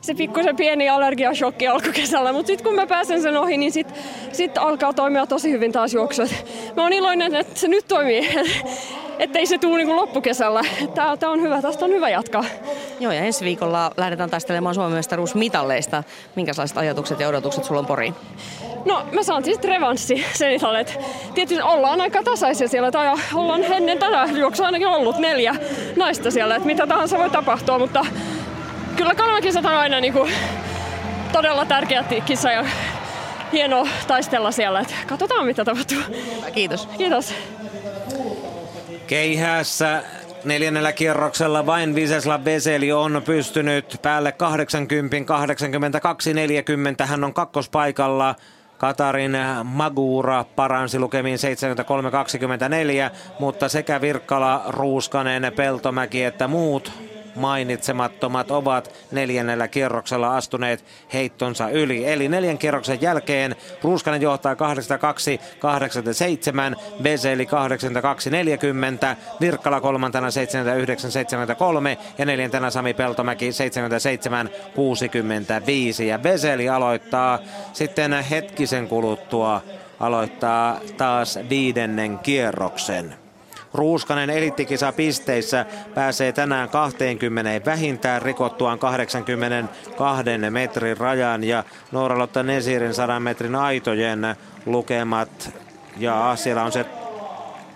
[0.00, 3.96] se pikkusen pieni allergiashokki alkukesällä, mutta sitten kun mä pääsen sen ohi, niin sitten
[4.32, 6.30] sit alkaa toimia tosi hyvin taas juoksut.
[6.76, 8.28] Mä oon iloinen, että se nyt toimii,
[9.18, 10.62] ettei se tule niin loppukesällä.
[10.94, 12.44] Tää, tää on hyvä, tästä on hyvä jatkaa.
[13.00, 16.04] Joo, ja ensi viikolla lähdetään taistelemaan Suomen mestaruusmitalleista.
[16.36, 18.14] Minkälaiset ajatukset ja odotukset sulla on Poriin?
[18.84, 20.92] No mä saan siis revanssi sen että
[21.34, 25.54] tietysti ollaan aika tasaisia siellä, tai ollaan ennen tätä juoksua ainakin ollut neljä
[25.96, 28.06] naista siellä, että mitä tahansa voi tapahtua, mutta
[28.96, 30.32] kyllä Kanavan on aina niin kuin
[31.32, 32.64] todella tärkeä kisa ja
[33.52, 35.98] hieno taistella siellä, että katsotaan mitä tapahtuu.
[36.54, 36.86] Kiitos.
[36.86, 37.34] Kiitos.
[39.06, 40.02] Keihässä
[40.44, 45.18] neljännellä kierroksella vain Viseslav Veseli on pystynyt päälle 80,
[47.02, 47.06] 82-40.
[47.06, 48.34] Hän on kakkospaikalla.
[48.82, 51.38] Katarin Magura paransi lukemiin
[53.12, 56.92] 73-24, mutta sekä Virkkala, Ruuskanen, Peltomäki että muut
[57.36, 62.12] mainitsemattomat ovat neljännellä kierroksella astuneet heittonsa yli.
[62.12, 64.56] Eli neljän kierroksen jälkeen Ruuskanen johtaa 82-87,
[67.02, 67.48] Veseli 82-40,
[69.40, 70.30] Virkkala kolmantena 79-73
[72.18, 76.02] ja neljäntenä Sami Peltomäki 77-65.
[76.02, 77.38] Ja Veseli aloittaa
[77.72, 79.62] sitten hetkisen kuluttua
[80.00, 83.21] aloittaa taas viidennen kierroksen.
[83.74, 91.44] Ruuskanen elittikisa pisteissä pääsee tänään 20 vähintään rikottuaan 82 metrin rajan.
[91.44, 94.36] Ja Noora-Lotta Nesirin 100 metrin aitojen
[94.66, 95.54] lukemat.
[95.96, 96.86] Ja siellä on se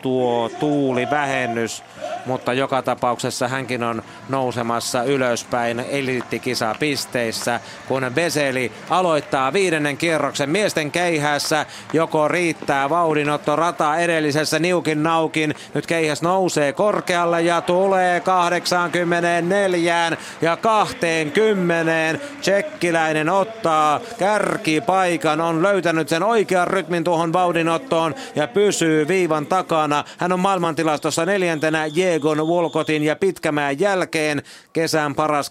[0.07, 1.83] tuo tuulivähennys,
[2.27, 10.91] mutta joka tapauksessa hänkin on nousemassa ylöspäin eliittikisa pisteissä, kun Veseli aloittaa viidennen kierroksen miesten
[10.91, 11.67] keihässä.
[11.93, 15.55] Joko riittää vauhdinotto rata edellisessä niukin naukin.
[15.75, 22.19] Nyt keihäs nousee korkealle ja tulee 84 ja 20.
[22.41, 29.96] Tsekkiläinen ottaa kärkipaikan, on löytänyt sen oikean rytmin tuohon vauhdinottoon ja pysyy viivan takana.
[30.19, 34.43] Hän on maailmantilastossa neljäntenä J Egon Wolcotin ja Pitkämään jälkeen
[34.73, 35.51] kesän paras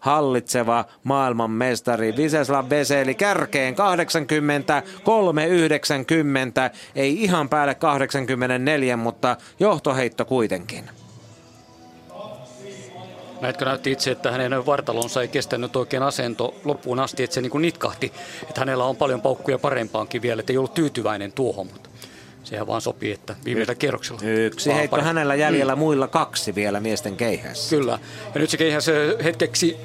[0.00, 3.78] hallitseva maailmanmestari Viseslav Veseli kärkeen 83-90,
[6.94, 10.90] ei ihan päälle 84, mutta johtoheitto kuitenkin.
[13.40, 17.50] Näetkö näytti itse, että hänen vartalonsa ei kestänyt oikein asento loppuun asti, että se niin
[17.50, 18.12] kuin nitkahti.
[18.42, 21.90] Että hänellä on paljon paukkuja parempaankin vielä, että ei ollut tyytyväinen tuohon, mutta
[22.44, 24.20] sehän vaan sopii, että viimeisellä kierroksella.
[24.22, 25.06] Yksi heitto parempi.
[25.06, 25.78] hänellä jäljellä, mm.
[25.78, 27.76] muilla kaksi vielä miesten keihässä.
[27.76, 27.98] Kyllä.
[28.34, 28.86] Ja nyt se keihäs
[29.24, 29.76] hetkeksi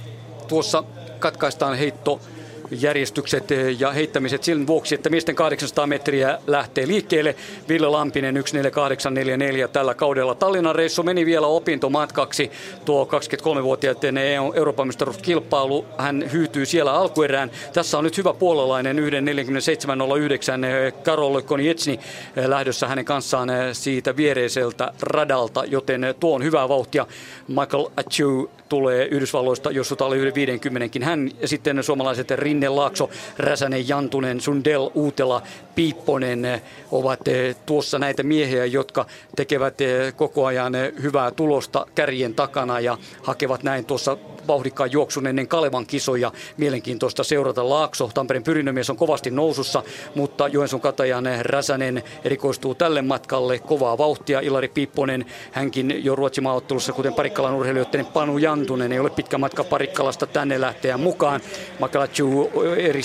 [0.47, 0.83] tuossa
[1.19, 2.21] katkaistaan heitto
[2.71, 7.35] järjestykset eh, ja heittämiset sen vuoksi, että miesten 800 metriä lähtee liikkeelle.
[7.69, 10.35] Ville Lampinen 14844 tällä kaudella.
[10.35, 12.51] Tallinnan reissu meni vielä opintomatkaksi.
[12.85, 14.17] Tuo 23-vuotiaiden
[14.53, 17.51] Euroopan mestaruuskilpailu, hän hyytyy siellä alkuerään.
[17.73, 21.99] Tässä on nyt hyvä puolalainen 1.47.09 eh, Karol Konietsni
[22.35, 27.07] eh, lähdössä hänen kanssaan siitä viereiseltä radalta, joten tuo on hyvää vauhtia.
[27.47, 33.87] Michael Achu tulee Yhdysvalloista, jos oli yli 50 Hän ja sitten suomalaiset Rinne Laakso, Räsänen,
[33.87, 35.41] Jantunen, Sundel, Uutela,
[35.75, 36.61] Piipponen eh,
[36.91, 39.05] ovat eh, tuossa näitä miehiä, jotka
[39.35, 45.47] tekevät eh, koko ajan hyvää tulosta kärjen takana ja hakevat näin tuossa vauhdikkaan juoksun ennen
[45.47, 46.31] Kalevan kisoja.
[46.57, 48.11] Mielenkiintoista seurata Laakso.
[48.13, 49.83] Tampereen pyrinnömies on kovasti nousussa,
[50.15, 54.39] mutta Joensuun Katajan Räsänen erikoistuu tälle matkalle kovaa vauhtia.
[54.39, 59.63] Ilari Piipponen, hänkin jo Ruotsin maaottelussa, kuten Parikkalan urheilijoiden Panu Jantunen, ei ole pitkä matka
[59.63, 61.41] Parikkalasta tänne lähteä mukaan.
[61.79, 62.46] Makalachu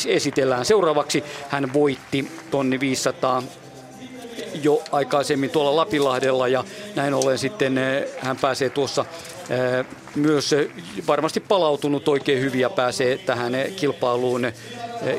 [0.09, 1.25] esitellään seuraavaksi.
[1.49, 3.43] Hän voitti tonni 500
[4.63, 6.65] jo aikaisemmin tuolla Lapilahdella ja
[6.95, 9.05] näin ollen sitten eh, hän pääsee tuossa
[9.51, 10.69] eh, myös eh,
[11.07, 14.53] varmasti palautunut oikein hyvin ja pääsee tähän kilpailuun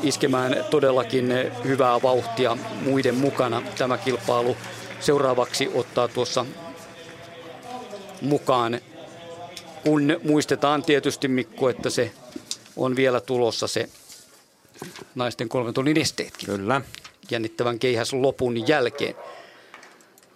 [0.02, 3.62] iskemään todellakin hyvää vauhtia muiden mukana.
[3.78, 4.56] Tämä kilpailu
[5.00, 6.46] seuraavaksi ottaa tuossa
[8.20, 8.80] mukaan,
[9.84, 12.10] kun muistetaan tietysti Mikko, että se
[12.76, 13.88] on vielä tulossa se
[15.14, 16.46] naisten kolmen tunnin esteetkin.
[16.46, 16.80] Kyllä.
[17.30, 19.14] Jännittävän keihäs lopun jälkeen.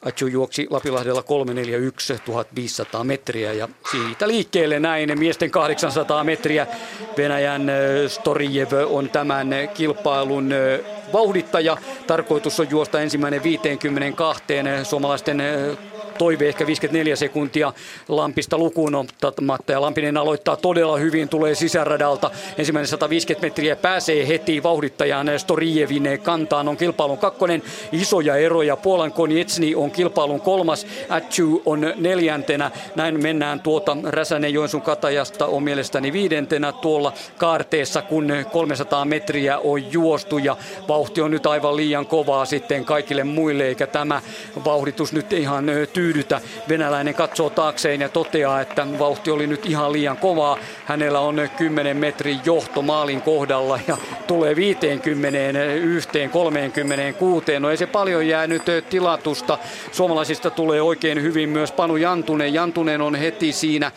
[0.05, 6.67] Achu juoksi Lapilahdella 341 1500 metriä ja siitä liikkeelle näin miesten 800 metriä.
[7.17, 7.71] Venäjän
[8.09, 10.51] Storijev on tämän kilpailun
[11.13, 11.77] vauhdittaja.
[12.07, 14.45] Tarkoitus on juosta ensimmäinen 52
[14.83, 15.43] suomalaisten
[16.19, 17.73] toive ehkä 54 sekuntia
[18.09, 19.73] Lampista lukuun ottamatta.
[19.73, 22.31] Ja Lampinen aloittaa todella hyvin, tulee sisäradalta.
[22.59, 26.69] Ensimmäinen 150 metriä pääsee heti vauhdittajan Storijevin kantaan.
[26.69, 27.63] On kilpailun kakkonen.
[27.93, 28.77] Isoja eroja.
[28.77, 30.87] Puolan Konietsni on kilpailun kolmas.
[31.09, 32.71] Atchu on neljäntenä.
[32.97, 39.93] Näin mennään tuota Räsänen Joensuun katajasta on mielestäni viidentenä tuolla kaarteessa, kun 300 metriä on
[39.93, 40.57] juostu ja
[40.89, 44.23] vauhti on nyt aivan liian kovaa sitten kaikille muille, eikä tämä
[44.65, 46.41] vauhditus nyt ihan tyy tyydytä.
[46.69, 50.59] Venäläinen katsoo taakseen ja toteaa, että vauhti oli nyt ihan liian kovaa.
[50.85, 53.97] Hänellä on 10 metrin johto maalin kohdalla ja
[54.27, 55.39] tulee 50
[55.83, 57.61] yhteen 36.
[57.61, 59.59] No ei se paljon jää nyt tilatusta.
[59.93, 62.55] Suomalaisista tulee oikein hyvin myös Panu Jantunen.
[62.55, 63.93] Jantunen on heti siinä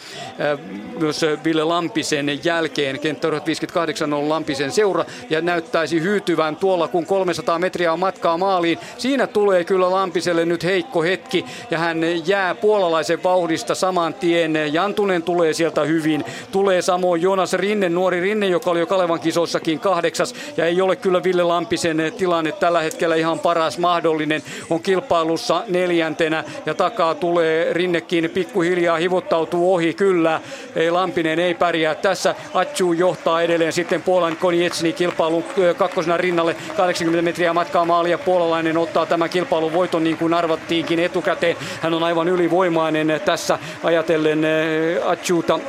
[1.00, 3.00] myös Ville Lampisen jälkeen.
[3.00, 8.80] Kenttä 58 on Lampisen seura ja näyttäisi hyytyvän tuolla, kun 300 metriä on matkaa maaliin.
[8.98, 14.74] Siinä tulee kyllä Lampiselle nyt heikko hetki ja hän jää puolalaisen vauhdista saman tien.
[14.74, 16.26] Jantunen tulee sieltä hyvin.
[16.52, 20.36] Tulee samoin Jonas Rinne, nuori Rinne, joka oli jo Kalevan kisoissakin kahdeksas.
[20.58, 24.44] Ja ei ole kyllä Ville Lampisen tilanne tällä hetkellä ihan paras mahdollinen.
[24.70, 29.94] On kilpailussa neljäntenä ja takaa tulee Rinnekin pikkuhiljaa hivuttautuu ohi.
[29.94, 30.42] Kyllä,
[30.76, 32.36] ei, Lampinen ei pärjää tässä.
[32.54, 35.44] Atsu johtaa edelleen sitten Puolan Konietsni kilpailun
[35.78, 36.56] kakkosena rinnalle.
[36.78, 38.18] 80 metriä matkaa maalia.
[38.18, 41.56] Puolalainen ottaa tämän kilpailun voiton niin kuin arvattiinkin etukäteen.
[41.82, 45.60] Hän on aivan ylivoimainen tässä ajatellen eh, Achuta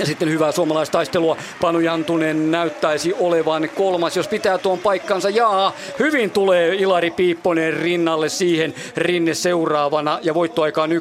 [0.00, 1.36] ja sitten hyvää suomalaistaistelua.
[1.60, 5.30] Panu Jantunen näyttäisi olevan kolmas, jos pitää tuon paikkansa.
[5.30, 10.18] Jaa, hyvin tulee Ilari Piipponen rinnalle siihen rinne seuraavana.
[10.22, 10.96] Ja voittoaika on 1.49.38.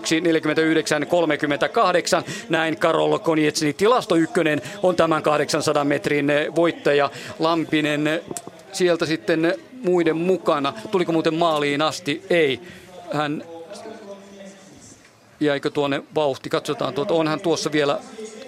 [2.50, 3.74] Näin Karol Konietsini.
[3.74, 7.10] Tilasto ykkönen on tämän 800 metrin voittaja.
[7.40, 8.22] Lampinen
[8.72, 10.74] sieltä sitten muiden mukana.
[10.92, 12.24] Tuliko muuten maaliin asti?
[12.30, 12.60] Ei.
[13.14, 13.44] Hän
[15.40, 16.50] jäikö tuonne vauhti.
[16.50, 17.14] Katsotaan tuota.
[17.14, 18.00] Onhan tuossa vielä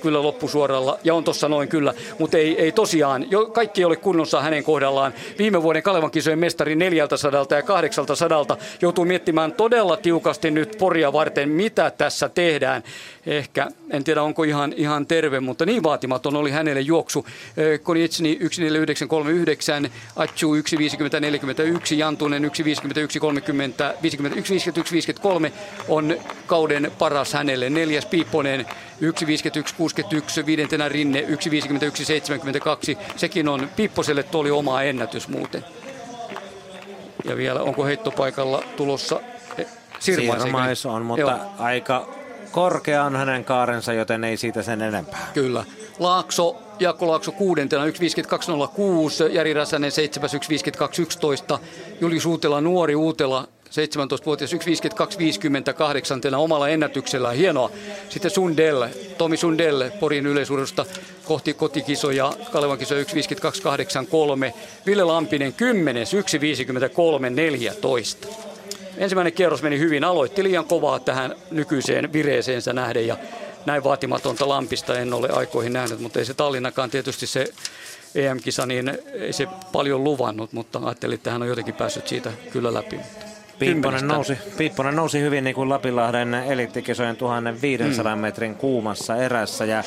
[0.01, 3.95] kyllä loppusuoralla ja on tuossa noin kyllä, mutta ei, ei tosiaan, jo, kaikki ei ole
[3.95, 5.13] kunnossa hänen kohdallaan.
[5.38, 11.49] Viime vuoden Kalevan kisojen mestari 400 ja 800 joutuu miettimään todella tiukasti nyt Poria varten,
[11.49, 12.83] mitä tässä tehdään.
[13.25, 17.25] Ehkä, en tiedä onko ihan, ihan terve, mutta niin vaatimaton oli hänelle juoksu.
[17.83, 24.61] Konitsni 14939, Achu 15041, Jantunen 15130, 51
[25.88, 27.69] on kauden paras hänelle.
[27.69, 28.65] Neljäs Piipponen
[29.01, 32.97] 1.51.61, viidentenä Rinne 1.51.72.
[33.15, 35.65] Sekin on Piipposelle tuli oma ennätys muuten.
[37.25, 39.19] Ja vielä onko heittopaikalla tulossa
[39.99, 41.39] Sirmais, Sirmais on, mutta Joo.
[41.59, 42.09] aika
[42.51, 45.27] korkea on hänen kaarensa, joten ei siitä sen enempää.
[45.33, 45.65] Kyllä.
[45.99, 47.91] Laakso, Jaakko Laakso kuudentena 1.52.06,
[49.31, 49.91] Jari Räsänen
[51.51, 51.59] 7.1.52.11,
[52.01, 54.59] Juli Suutela nuori Uutela 17-vuotias 1.52.58
[56.35, 57.32] omalla ennätyksellä.
[57.32, 57.72] Hienoa.
[58.09, 58.83] Sitten Sundell,
[59.17, 60.85] Tomi Sundell Porin yleisurheilusta
[61.25, 63.08] kohti kotikisoja, Kalevan kisoja 1.52.83.
[64.85, 66.06] Ville Lampinen 10.
[68.25, 68.27] 1.53.14.
[68.98, 73.17] Ensimmäinen kierros meni hyvin, aloitti liian kovaa tähän nykyiseen vireeseensä nähden ja
[73.66, 77.48] näin vaatimatonta Lampista en ole aikoihin nähnyt, mutta ei se Tallinnakaan tietysti se
[78.16, 82.74] EM-kisa, niin ei se paljon luvannut, mutta ajattelin, että hän on jotenkin päässyt siitä kyllä
[82.74, 83.00] läpi.
[83.65, 88.22] Piipponen nousi, Piipponen nousi hyvin niin kuin Lapinlahden elittikisojen 1500 mm.
[88.22, 89.83] metrin kuumassa erässä ja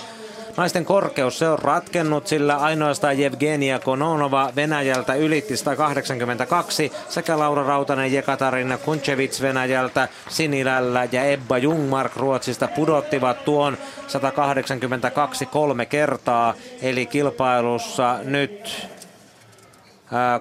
[0.57, 8.13] Naisten korkeus se on ratkennut, sillä ainoastaan Evgenia Kononova Venäjältä ylitti 182 sekä Laura Rautanen
[8.13, 16.55] Jekatarina Kunchevits Venäjältä Sinilällä ja Ebba Jungmark Ruotsista pudottivat tuon 182 kolme kertaa.
[16.83, 18.89] Eli kilpailussa nyt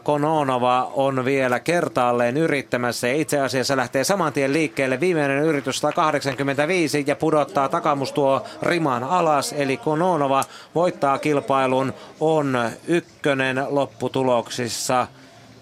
[0.04, 5.00] Kononova on vielä kertaalleen yrittämässä ja itse asiassa lähtee saman tien liikkeelle.
[5.00, 9.54] Viimeinen yritys 185 ja pudottaa takamus tuo riman alas.
[9.58, 10.44] Eli Kononova
[10.76, 15.08] voittaa kilpailun, on ykkönen lopputuloksissa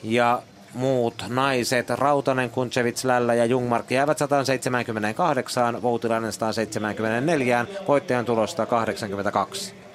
[0.03, 0.41] ja
[0.73, 9.90] muut naiset, Rautanen, Kuntsevits, Lällä ja Jungmark jäävät 178, Voutilainen 174, voittajan tulosta 82.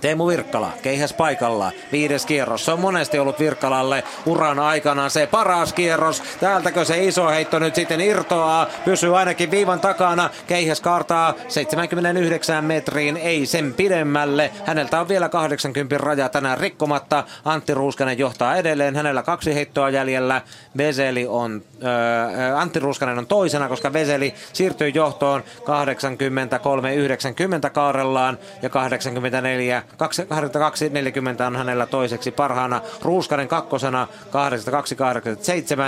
[0.00, 2.64] Teemu Virkkala, keihäs paikalla, viides kierros.
[2.64, 6.22] Se on monesti ollut Virkkalalle uran aikana se paras kierros.
[6.40, 10.30] Täältäkö se iso heitto nyt sitten irtoaa, pysyy ainakin viivan takana.
[10.46, 14.50] Keihäs kaartaa 79 metriin, ei sen pidemmälle.
[14.64, 17.24] Häneltä on vielä 80 raja tänään rikkomatta.
[17.44, 20.42] Antti Ruuskanen johtaa edelleen, hänellä kaksi heittoa jäljellä.
[20.76, 25.44] Veseli on, äh, Antti Ruuskanen on toisena, koska Veseli siirtyi johtoon
[27.66, 29.96] 83-90 kaarellaan ja 84 82-40
[31.46, 32.80] on hänellä toiseksi parhaana.
[33.02, 34.08] Ruuskanen kakkosena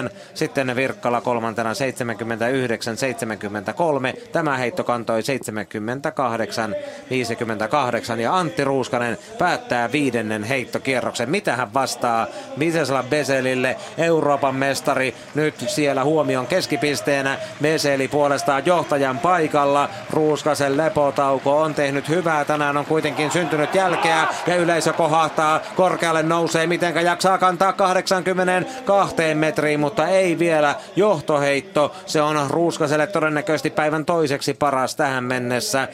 [0.09, 0.13] 82-87.
[0.35, 1.75] Sitten Virkkala kolmantena 79-73.
[4.33, 5.25] Tämä heitto kantoi 78-58.
[8.21, 11.31] Ja Antti Ruuskanen päättää viidennen heittokierroksen.
[11.31, 15.15] Mitä hän vastaa Miseslav Beselille, Euroopan mestari.
[15.35, 17.39] Nyt siellä huomion keskipisteenä.
[17.63, 19.89] Beseli puolestaan johtajan paikalla.
[20.11, 22.45] Ruuskasen lepotauko on tehnyt hyvää.
[22.45, 25.61] Tänään on kuitenkin syntynyt jälkeen jälkeä ja yleisö kohahtaa.
[25.77, 31.95] Korkealle nousee, mitenkä jaksaa kantaa 82 metriin, mutta ei vielä johtoheitto.
[32.07, 35.89] Se on Ruuskaselle todennäköisesti päivän toiseksi paras tähän mennessä.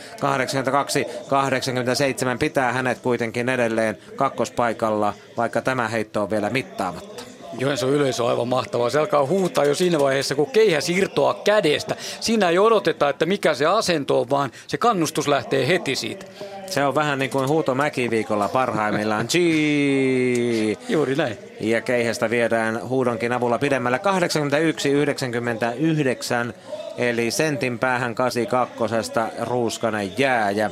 [2.35, 7.23] 82-87 pitää hänet kuitenkin edelleen kakkospaikalla, vaikka tämä heitto on vielä mittaamatta.
[7.59, 8.91] Joensuun yleisö on aivan mahtavaa.
[8.91, 11.97] Se alkaa huutaa jo siinä vaiheessa, kun keihä siirtoa kädestä.
[12.21, 16.27] Siinä ei odoteta, että mikä se asento on, vaan se kannustus lähtee heti siitä.
[16.71, 19.27] Se on vähän niin kuin huuto mäkiviikolla parhaimmillaan.
[19.31, 20.79] Gii!
[20.89, 21.39] Juuri näin.
[21.61, 24.01] Ja keihästä viedään huudonkin avulla pidemmälle
[26.51, 26.55] 81-99,
[26.99, 28.95] eli sentin päähän 82
[29.41, 30.51] Ruuskanen jää.
[30.51, 30.71] Ja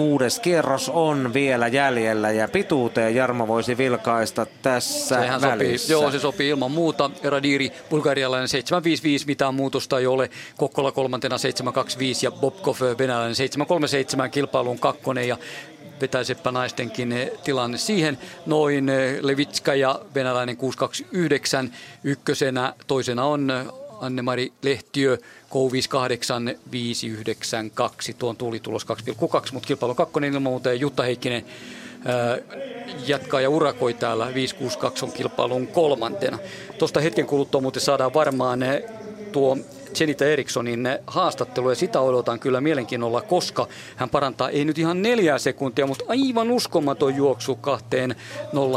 [0.00, 5.88] Kuudes kierros on vielä jäljellä ja pituuteen Jarmo voisi vilkaista tässä Sehän välissä.
[5.88, 7.10] Sopii, joo, se sopii ilman muuta.
[7.24, 10.30] Radiri, bulgarialainen 755, mitään muutosta ei ole.
[10.56, 15.36] Kokkola kolmantena 725 ja Bobkov venäläinen 737 kilpailun kakkonen ja
[16.00, 17.14] vetäisepä naistenkin
[17.44, 18.18] tilanne siihen.
[18.46, 21.72] Noin Levitska ja venäläinen 629
[22.04, 23.52] ykkösenä, toisena on
[24.00, 25.18] Anne-Mari Lehtiö,
[25.50, 30.68] K58 592, tuon tulos 2,2, mutta kilpailu kakkonen ilman muuta.
[30.68, 31.44] Ja Jutta Heikkinen
[33.06, 34.34] jatkaa ja urakoi täällä.
[34.34, 36.38] 562 on kilpailun kolmantena.
[36.78, 38.60] Tuosta hetken kuluttua muuten saadaan varmaan
[39.32, 39.58] tuo
[40.00, 45.38] Jenita Erikssonin haastattelu ja sitä odotan kyllä mielenkiinnolla, koska hän parantaa ei nyt ihan neljää
[45.38, 48.16] sekuntia, mutta aivan uskomaton juoksu kahteen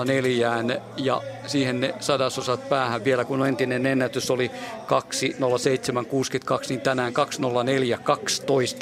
[0.06, 0.64] 04
[0.98, 4.52] ja siihen ne sadasosat päähän vielä, kun entinen ennätys oli
[4.88, 7.14] 2.07.62, niin tänään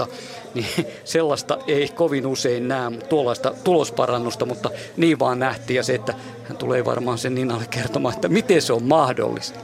[0.06, 0.12] 2.04.12,
[0.54, 0.68] niin
[1.04, 6.58] sellaista ei kovin usein näe, tuollaista tulosparannusta, mutta niin vaan nähtiin ja se, että hän
[6.58, 9.60] tulee varmaan sen Ninalle kertomaan, että miten se on mahdollista.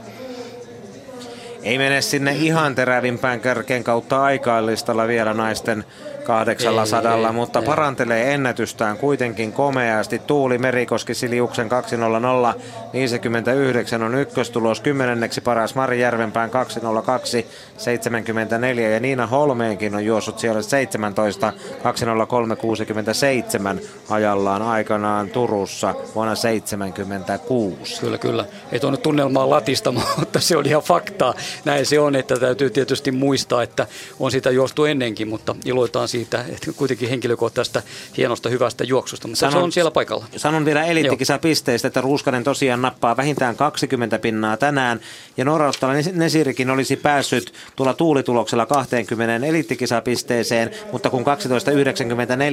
[1.68, 5.84] Ei mene sinne ihan terävimpään kärkeen kautta aikaillistalla vielä naisten
[6.28, 7.64] 800, ei, mutta ei.
[7.64, 10.18] parantelee ennätystään kuitenkin komeasti.
[10.18, 12.54] Tuuli Merikoski Siliuksen 200
[12.92, 20.62] 59 on ykköstulos, kymmenenneksi paras Mari Järvenpään 202 74 ja Niina Holmeenkin on juossut siellä
[20.62, 28.00] 17 203 67 ajallaan aikanaan Turussa vuonna 76.
[28.00, 28.44] Kyllä, kyllä.
[28.72, 31.34] Ei tuonne tunnelmaa latista, mutta se on ihan faktaa.
[31.64, 33.86] Näin se on, että täytyy tietysti muistaa, että
[34.20, 37.82] on sitä juostu ennenkin, mutta iloitaan siitä, että kuitenkin henkilökohtaisesta
[38.16, 40.24] hienosta hyvästä juoksusta, mutta sanon, se on siellä paikalla.
[40.36, 45.00] Sanon vielä eliittikisapisteistä, että Ruuskanen tosiaan nappaa vähintään 20 pinnaa tänään,
[45.36, 51.24] ja norjalainen Nesirikin olisi päässyt tuolla tuulituloksella 20 eliittikisapisteeseen, mutta kun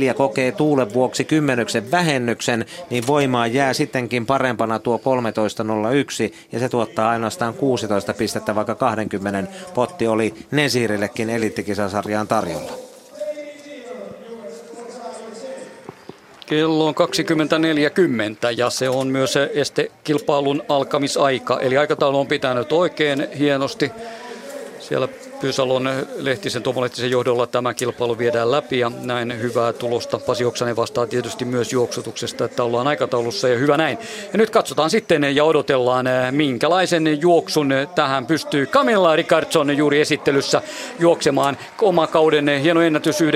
[0.09, 6.69] 12.94 kokee tuulen vuoksi kymmenyksen vähennyksen, niin voimaan jää sittenkin parempana tuo 13.01, ja se
[6.69, 12.84] tuottaa ainoastaan 16 pistettä, vaikka 20 potti oli Nesirillekin eliittikisasarjaan tarjolla.
[16.45, 17.01] Kello on 20.40
[18.57, 21.59] ja se on myös estekilpailun alkamisaika.
[21.59, 23.91] Eli aikataulu on pitänyt oikein hienosti.
[24.79, 25.07] Siellä
[25.41, 30.19] Pyysalon Lehtisen, Tomo Lehtisen johdolla tämä kilpailu viedään läpi ja näin hyvää tulosta.
[30.19, 33.97] Pasi Oksanen vastaa tietysti myös juoksutuksesta, että ollaan aikataulussa ja hyvä näin.
[34.31, 40.61] Ja nyt katsotaan sitten ja odotellaan, eh, minkälaisen juoksun tähän pystyy Camilla Ricardson juuri esittelyssä
[40.99, 41.57] juoksemaan.
[41.81, 43.27] Oma kauden hieno ennätys 9.46.34,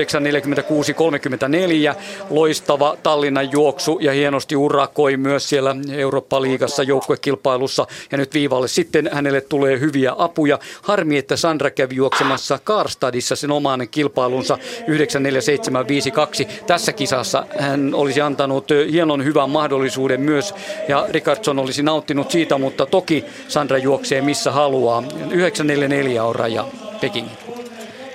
[2.30, 7.86] loistava Tallinnan juoksu ja hienosti urakoi myös siellä Eurooppa-liigassa joukkuekilpailussa.
[8.12, 10.58] Ja nyt viivalle sitten hänelle tulee hyviä apuja.
[10.82, 16.46] Harmi, että Sandra kävi juoksemassa Karstadissa sen oman kilpailunsa 94752.
[16.66, 20.54] Tässä kisassa hän olisi antanut hienon hyvän mahdollisuuden myös
[20.88, 25.02] ja Rickardson olisi nauttinut siitä, mutta toki Sandra juoksee missä haluaa.
[25.30, 26.64] 944 on raja
[27.00, 27.49] Pekingin.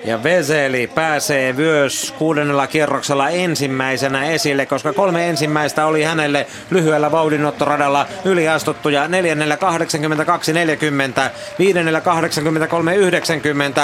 [0.06, 8.06] Ja Veseli pääsee myös kuudennella kierroksella ensimmäisenä esille, koska kolme ensimmäistä oli hänelle lyhyellä vauhdinottoradalla
[8.26, 9.08] yliastuttuja.
[9.08, 9.58] Neljännellä
[11.28, 12.02] 82-40, viidennellä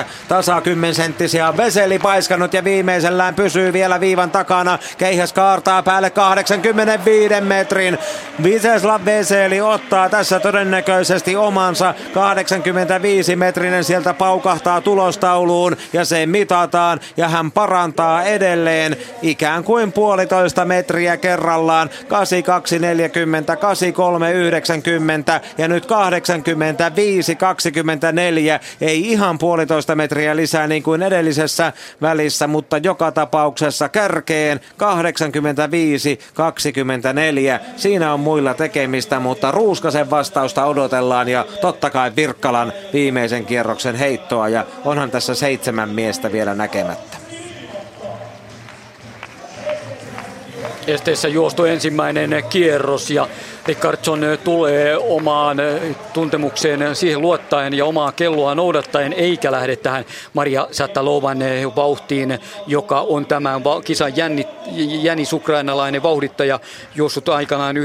[0.01, 1.57] 83-90, tasa 10 senttisiä.
[1.57, 4.79] Veseli paiskannut ja viimeisellään pysyy vielä viivan takana.
[4.97, 7.97] Keihäs kaartaa päälle 85 metrin.
[8.43, 17.27] Viseslav Veseli ottaa tässä todennäköisesti omansa 85 metrinen sieltä paukahtaa tulostauluun ja se mitataan ja
[17.27, 21.89] hän parantaa edelleen ikään kuin puolitoista metriä kerrallaan.
[22.07, 28.59] 8240, 8390 ja nyt 85 24.
[28.81, 37.59] Ei ihan puolitoista metriä lisää niin kuin edellisessä välissä, mutta joka tapauksessa kärkeen 85 24.
[37.75, 44.49] Siinä on muilla tekemistä, mutta Ruuskasen vastausta odotellaan ja totta kai Virkkalan viimeisen kierroksen heittoa
[44.49, 47.17] ja onhan tässä seitsemän miestä vielä näkemättä.
[50.87, 53.27] Esteessä juostu ensimmäinen kierros ja
[53.65, 55.57] Rickardson tulee omaan
[56.13, 61.37] tuntemukseen siihen luottaen ja omaa kelloa noudattaen, eikä lähde tähän Maria Satalovan
[61.75, 64.47] vauhtiin, joka on tämän kisan jänni,
[65.01, 66.59] jänis ukrainalainen vauhdittaja,
[66.95, 67.81] juossut aikanaan 9.44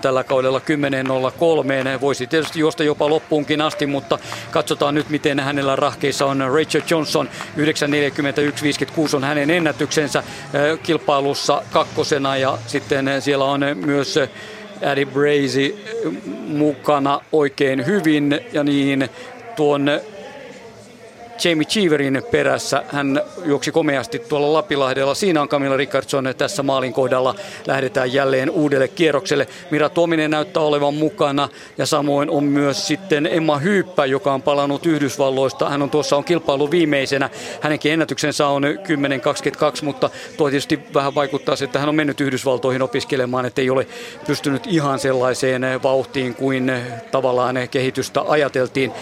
[0.00, 2.00] tällä kaudella 10.03.
[2.00, 4.18] Voisi tietysti juosta jopa loppuunkin asti, mutta
[4.50, 7.28] katsotaan nyt, miten hänellä rahkeissa on Rachel Johnson.
[7.56, 10.22] 9.41.56 on hänen ennätyksensä
[10.82, 14.18] kilpailussa kakkosena ja sitten siellä on myös
[14.92, 15.74] Eddie Brazy
[16.48, 18.40] mukana oikein hyvin.
[18.52, 19.08] Ja niin
[19.56, 19.90] tuon
[21.44, 22.82] Jamie Cheeverin perässä.
[22.88, 25.14] Hän juoksi komeasti tuolla Lapilahdella.
[25.14, 27.34] Siinä on Camilla Rickardson tässä maalin kohdalla.
[27.66, 29.46] Lähdetään jälleen uudelle kierrokselle.
[29.70, 31.48] Mira Tuominen näyttää olevan mukana
[31.78, 35.70] ja samoin on myös sitten Emma Hyyppä, joka on palannut Yhdysvalloista.
[35.70, 37.30] Hän on tuossa on kilpailu viimeisenä.
[37.60, 43.46] Hänenkin ennätyksensä on 10.22, mutta tuo tietysti vähän vaikuttaa että hän on mennyt Yhdysvaltoihin opiskelemaan,
[43.46, 43.86] että ei ole
[44.26, 46.72] pystynyt ihan sellaiseen vauhtiin kuin
[47.10, 48.92] tavallaan kehitystä ajateltiin.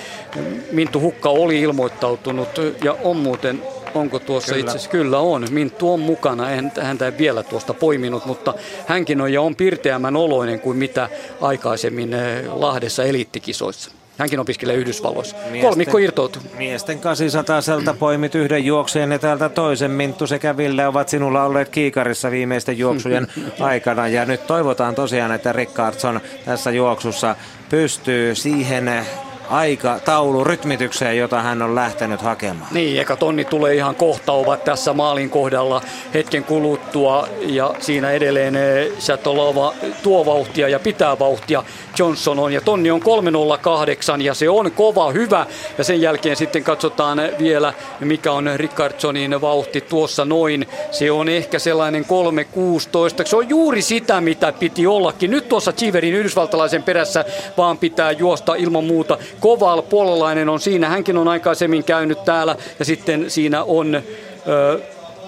[0.72, 3.62] Minttu Hukka oli ilmoittautunut sitoutunut ja on muuten
[3.94, 4.90] Onko tuossa itse asiassa?
[4.90, 5.46] Kyllä on.
[5.50, 6.46] Minttu on mukana.
[6.80, 8.54] Häntä ei vielä tuosta poiminut, mutta
[8.86, 11.08] hänkin on ja on pirteämän oloinen kuin mitä
[11.40, 13.90] aikaisemmin eh, Lahdessa eliittikisoissa.
[14.18, 15.36] Hänkin opiskelee Yhdysvalloissa.
[15.36, 16.42] Miesten, Kolmikko irtoutuu.
[16.58, 19.90] Miesten 800 poimit yhden juoksujen ja täältä toisen.
[19.90, 23.26] Minttu sekä Ville ovat sinulla olleet kiikarissa viimeisten juoksujen
[23.60, 24.08] aikana.
[24.08, 27.36] Ja nyt toivotaan tosiaan, että Rickardson tässä juoksussa
[27.68, 29.06] pystyy siihen
[29.52, 32.68] aikataulu rytmitykseen, jota hän on lähtenyt hakemaan.
[32.70, 35.82] Niin, eka tonni tulee ihan kohta, ovat tässä maalin kohdalla
[36.14, 38.54] hetken kuluttua ja siinä edelleen
[39.00, 41.64] Shatolova eh, tuo vauhtia ja pitää vauhtia.
[41.98, 45.46] Johnson on ja tonni on 308 ja se on kova, hyvä
[45.78, 50.68] ja sen jälkeen sitten katsotaan vielä mikä on Rickardsonin vauhti tuossa noin.
[50.90, 53.24] Se on ehkä sellainen 316.
[53.24, 55.30] Se on juuri sitä mitä piti ollakin.
[55.30, 57.24] Nyt tuossa Chiverin yhdysvaltalaisen perässä
[57.56, 62.84] vaan pitää juosta ilman muuta Koval puolalainen on siinä, hänkin on aikaisemmin käynyt täällä ja
[62.84, 64.02] sitten siinä on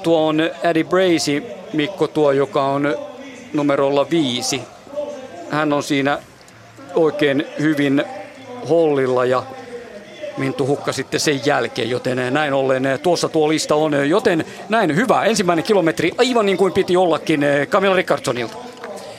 [0.02, 2.96] tuo on Eddie Bracy, Mikko tuo, joka on
[3.52, 4.62] numerolla viisi.
[5.50, 6.18] Hän on siinä
[6.94, 8.04] oikein hyvin
[8.68, 9.42] hollilla ja
[10.36, 15.24] Minttu Hukka sitten sen jälkeen, joten näin ollen tuossa tuo lista on, joten näin hyvä.
[15.24, 18.56] Ensimmäinen kilometri aivan niin kuin piti ollakin Camilla Rickardsonilta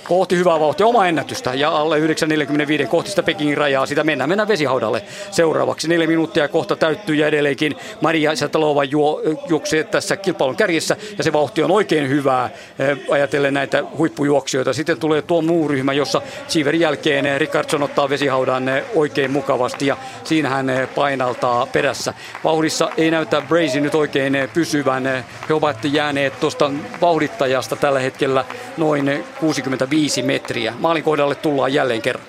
[0.08, 3.86] kohti hyvää vauhtia oma ennätystä ja alle 9.45 kohti sitä Pekingin rajaa.
[3.86, 5.02] Sitä mennään, mennään vesihaudalle
[5.32, 5.88] seuraavaksi.
[5.88, 11.34] Neljä minuuttia kohta täyttyy ja edelleenkin Maria Satalova juo, juoksee tässä kilpailun kärjessä ja se
[11.34, 14.74] vauhti on oikein hyvää eh, ajatellen näitä huippujuoksijoita.
[14.74, 19.98] Sitten tulee tuo muu ryhmä, jossa Siiverin jälkeen Rickardson ottaa vesihaudan eh, oikein mukavasti ja
[20.24, 22.14] siinä hän eh, painaltaa perässä.
[22.44, 25.26] Vauhdissa ei näytä Brazy nyt oikein pysyvän.
[25.50, 28.46] He ovat jääneet tuosta vauhdittajasta tällä hetkellä
[28.78, 30.74] noin 65 5 metriä.
[30.80, 32.26] Maalin kohdalle tullaan jälleen kerran.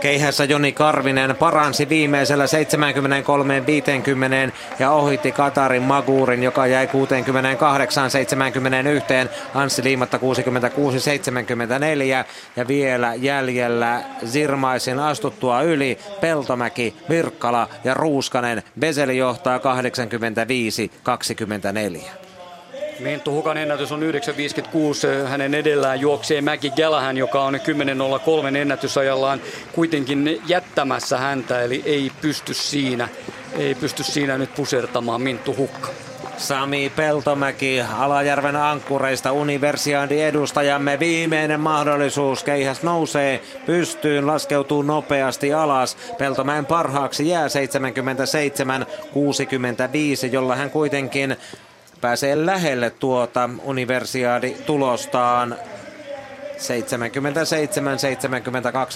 [0.00, 2.48] Keihässä Joni Karvinen paransi viimeisellä 73-50
[4.78, 6.90] ja ohitti Katarin Maguurin, joka jäi 68-71.
[9.54, 10.20] Anssi Liimatta 66-74
[12.56, 18.62] ja vielä jäljellä Zirmaisin astuttua yli Peltomäki, Virkkala ja Ruuskanen.
[18.80, 19.60] Beseli johtaa 85-24.
[22.98, 25.28] Minttu Hukan ennätys on 9.56.
[25.28, 29.40] Hänen edellään juoksee Mäki Gelahan, joka on 10.03 ennätysajallaan
[29.72, 33.08] kuitenkin jättämässä häntä, eli ei pysty siinä,
[33.58, 35.88] ei pysty siinä nyt pusertamaan Minttu Hukka.
[36.36, 42.44] Sami Peltomäki Alajärven ankkureista universiadi edustajamme viimeinen mahdollisuus.
[42.44, 45.96] Keihäs nousee pystyyn, laskeutuu nopeasti alas.
[46.18, 47.50] Peltomäen parhaaksi jää 77-65,
[50.32, 51.36] jolla hän kuitenkin
[52.00, 55.56] pääsee lähelle tuota universiaadi-tulostaan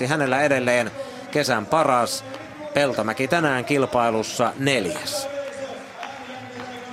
[0.05, 0.07] 77-72.
[0.07, 0.91] Hänellä edelleen
[1.31, 2.25] kesän paras.
[2.75, 5.32] Peltomäki tänään kilpailussa neljäs.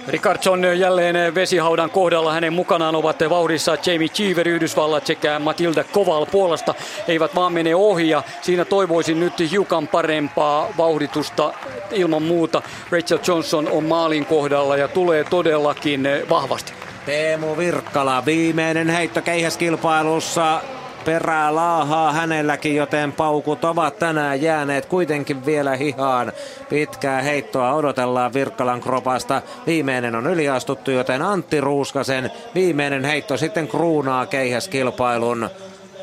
[0.09, 2.33] Rickardson jälleen vesihaudan kohdalla.
[2.33, 6.73] Hänen mukanaan ovat vauhdissa Jamie Cheever Yhdysvallat sekä Matilda Koval Puolasta.
[7.07, 11.53] Eivät vaan mene ohi ja siinä toivoisin nyt hiukan parempaa vauhditusta
[11.91, 12.61] ilman muuta.
[12.91, 16.73] Rachel Johnson on maalin kohdalla ja tulee todellakin vahvasti.
[17.05, 20.61] Teemu Virkkala, viimeinen heitto keihäskilpailussa
[21.05, 26.31] perää laahaa hänelläkin, joten paukut ovat tänään jääneet kuitenkin vielä hihaan.
[26.69, 29.41] Pitkää heittoa odotellaan Virkkalan kropasta.
[29.67, 35.49] Viimeinen on yliastuttu, joten Antti Ruuskasen viimeinen heitto sitten kruunaa keihäskilpailun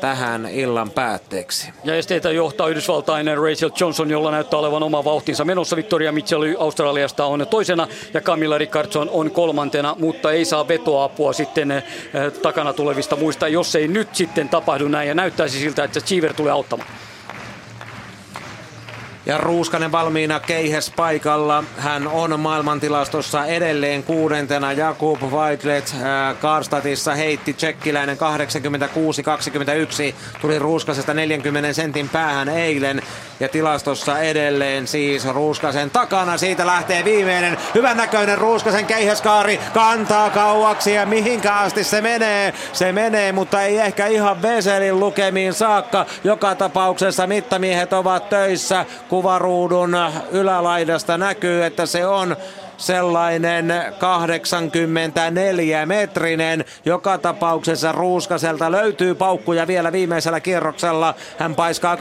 [0.01, 1.69] tähän illan päätteeksi.
[1.83, 5.75] Ja esteitä johtaa Yhdysvaltainen Rachel Johnson, jolla näyttää olevan oma vauhtinsa menossa.
[5.75, 11.71] Victoria Mitchell Australiasta on toisena ja Camilla Rickardson on kolmantena, mutta ei saa vetoapua sitten
[11.71, 11.83] eh,
[12.41, 15.07] takana tulevista muista, jos ei nyt sitten tapahdu näin.
[15.07, 16.89] Ja näyttäisi siltä, että Cheever tulee auttamaan.
[19.27, 21.63] Ja Ruuskanen valmiina keihäs paikalla.
[21.77, 24.71] Hän on maailmantilastossa edelleen kuudentena.
[24.71, 28.19] Jakub Weidlet äh, Karstatissa heitti tsekkiläinen 86-21.
[30.41, 33.01] Tuli Ruuskasesta 40 sentin päähän eilen.
[33.39, 36.37] Ja tilastossa edelleen siis Ruuskasen takana.
[36.37, 39.59] Siitä lähtee viimeinen hyvän näköinen Ruuskasen keihäskaari.
[39.73, 42.53] Kantaa kauaksi ja mihinkä asti se menee.
[42.73, 46.05] Se menee, mutta ei ehkä ihan Veselin lukemiin saakka.
[46.23, 48.85] Joka tapauksessa mittamiehet ovat töissä.
[49.17, 49.97] Kuvaruudun
[50.31, 52.35] ylälaidasta näkyy, että se on
[52.77, 56.65] sellainen 84 metrinen.
[56.85, 61.13] Joka tapauksessa Ruuskaselta löytyy paukkuja vielä viimeisellä kierroksella.
[61.37, 61.99] Hän paiskaa 84-15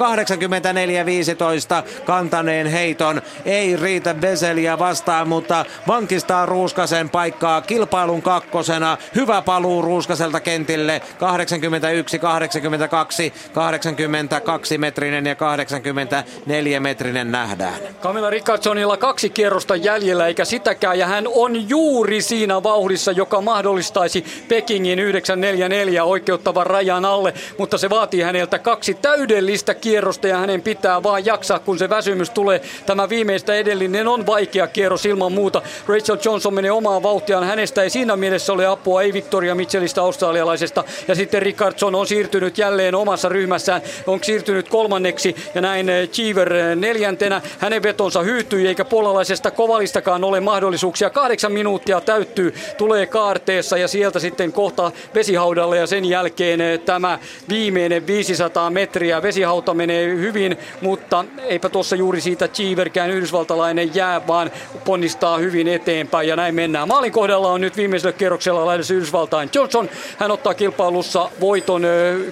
[2.05, 3.23] kantaneen heiton.
[3.45, 8.99] Ei riitä Veseliä vastaan, mutta vankistaa Ruuskasen paikkaa kilpailun kakkosena.
[9.15, 11.03] Hyvä paluu Ruuskaselta kentille.
[11.19, 17.75] 81, 82, 82 metrinen ja 84 metrinen nähdään.
[18.03, 23.41] Camilla Rickardsonilla kaksi kierrosta jäljellä eikä sitä hätäkään ja hän on juuri siinä vauhdissa, joka
[23.41, 30.63] mahdollistaisi Pekingin 944 oikeuttavan rajan alle, mutta se vaatii häneltä kaksi täydellistä kierrosta ja hänen
[30.63, 32.61] pitää vaan jaksaa, kun se väsymys tulee.
[32.87, 35.63] Tämä viimeistä edellinen on vaikea kierros ilman muuta.
[35.89, 37.45] Rachel Johnson menee omaan vauhtiaan.
[37.45, 40.85] Hänestä ei siinä mielessä ole apua, ei Victoria Mitchellistä australialaisesta.
[41.09, 46.53] Ja sitten Rickardson on siirtynyt jälleen omassa ryhmässään, on siirtynyt kolmanneksi ja näin eh, Cheever
[46.53, 47.43] eh, neljäntenä.
[47.59, 51.11] Hänen vetonsa hyytyi eikä puolalaisesta kovalistakaan ole mahdollisuuksia.
[51.11, 57.19] Kahdeksan minuuttia täyttyy, tulee kaarteessa ja sieltä sitten kohta vesihaudalle ja sen jälkeen eh, tämä
[57.49, 59.23] viimeinen 500 metriä.
[59.23, 64.51] Vesihauta menee hyvin, mutta eipä tuossa juuri siitä Cheeverkään yhdysvaltalainen jää, vaan
[64.85, 66.89] ponnistaa hyvin eteenpäin ja näin mennään.
[66.89, 69.89] Maalin kohdalla on nyt viimeisellä kierroksella lähdössä Yhdysvaltain Johnson.
[70.19, 71.83] Hän ottaa kilpailussa voiton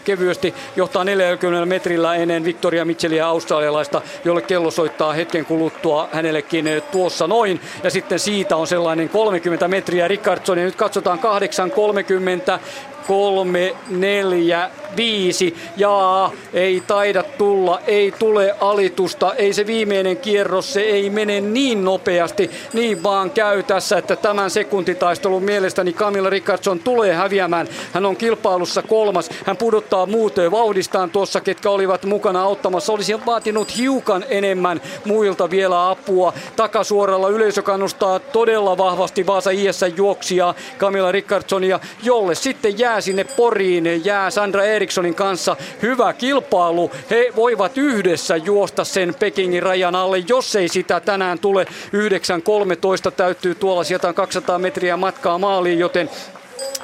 [0.05, 7.27] kevyesti, johtaa 40 metrillä ennen Victoria Mitchellia australialaista, jolle kello soittaa hetken kuluttua hänellekin tuossa
[7.27, 7.61] noin.
[7.83, 12.61] Ja sitten siitä on sellainen 30 metriä Rickardson nyt katsotaan 8.30
[13.07, 15.57] kolme, neljä, viisi.
[15.77, 21.85] Ja ei taida tulla, ei tule alitusta, ei se viimeinen kierros, se ei mene niin
[21.85, 22.51] nopeasti.
[22.73, 27.69] Niin vaan käy tässä, että tämän sekuntitaistelun mielestäni Camilla Rickardson tulee häviämään.
[27.93, 32.93] Hän on kilpailussa kolmas, hän pudottaa muut vauhdistaan tuossa, ketkä olivat mukana auttamassa.
[32.93, 36.33] Olisi vaatinut hiukan enemmän muilta vielä apua.
[36.57, 44.05] Takasuoralla yleisö kannustaa todella vahvasti Vaasa IS juoksia Camilla Rickardsonia, jolle sitten jää sinne Poriin,
[44.05, 46.91] jää Sandra Erikssonin kanssa hyvä kilpailu.
[47.11, 51.65] He voivat yhdessä juosta sen Pekingin rajan alle, jos ei sitä tänään tule.
[51.65, 56.11] 9.13 täyttyy tuolla, sieltä on 200 metriä matkaa maaliin, joten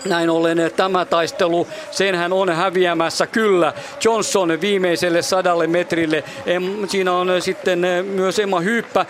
[0.04, 3.72] näin ollen tämä taistelu, senhän on häviämässä kyllä.
[4.04, 6.24] Johnson viimeiselle sadalle metrille.
[6.88, 9.06] Siinä on sitten myös Emma Hyyppä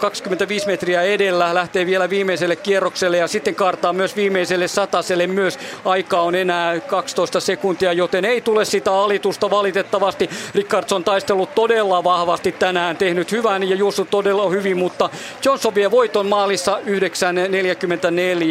[0.00, 5.58] 25 metriä edellä, lähtee vielä viimeiselle kierrokselle ja sitten kartaa myös viimeiselle sataselle myös.
[5.84, 10.30] Aika on enää 12 sekuntia, joten ei tule sitä alitusta valitettavasti.
[10.54, 15.10] Rickardson taistellut todella vahvasti tänään, tehnyt hyvän ja juossut todella hyvin, mutta
[15.44, 16.78] Johnson vie voiton maalissa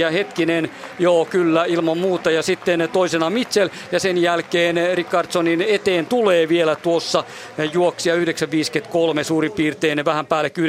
[0.08, 0.12] 9.44.
[0.12, 2.32] Hetkinen, joo kyllä ilman muuta.
[2.32, 7.24] Ja sitten toisena Mitchell ja sen jälkeen Rickardsonin eteen tulee vielä tuossa
[7.74, 8.22] juoksia 9.53
[9.24, 10.06] suurin piirtein.
[10.06, 10.64] Vähän päälle 9.55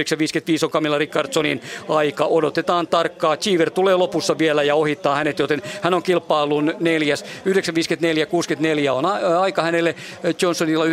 [0.62, 2.24] on Camilla Rickardsonin aika.
[2.24, 3.36] Odotetaan tarkkaa.
[3.36, 7.24] Cheever tulee lopussa vielä ja ohittaa hänet, joten hän on kilpailun neljäs.
[7.24, 9.06] 9.54.64 on
[9.40, 9.94] aika hänelle.
[10.42, 10.90] Johnsonilla 9.44.09.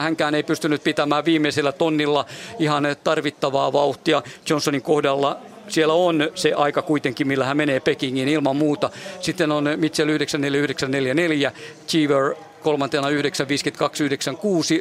[0.00, 2.24] Hänkään ei pystynyt pitämään viimeisellä tonnilla
[2.58, 4.22] ihan tarvittavaa vauhtia.
[4.50, 5.36] Johnsonin kohdalla
[5.68, 8.90] siellä on se aika kuitenkin, millä hän menee Pekingiin ilman muuta.
[9.20, 11.52] Sitten on Mitchell 94944,
[11.88, 13.12] Cheever kolmantena 952-96,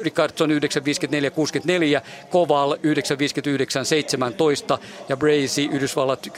[0.03, 0.53] Rickardson 954-64,
[2.29, 2.77] Koval 959-17
[5.09, 6.31] ja Brazy Yhdysvallat 10-10-99,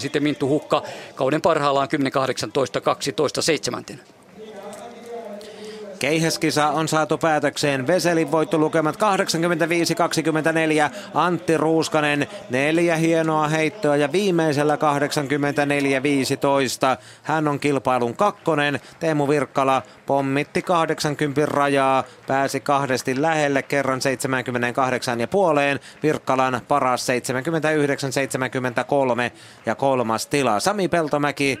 [0.00, 0.82] sitten Minttu Hukka
[1.14, 1.88] kauden parhaillaan
[3.94, 4.17] 10-18-12-7.
[5.98, 7.86] Keihäskisa on saatu päätökseen.
[7.86, 8.98] Veselin voittolukemat 85-24.
[11.14, 14.78] Antti Ruuskanen neljä hienoa heittoa ja viimeisellä 84-15.
[17.22, 18.80] Hän on kilpailun kakkonen.
[19.00, 25.80] Teemu Virkkala pommitti 80 rajaa, pääsi kahdesti lähelle kerran 78 ja puoleen.
[26.02, 27.12] Virkkalan paras 79-73
[29.66, 30.60] ja kolmas tila.
[30.60, 31.58] Sami Peltomäki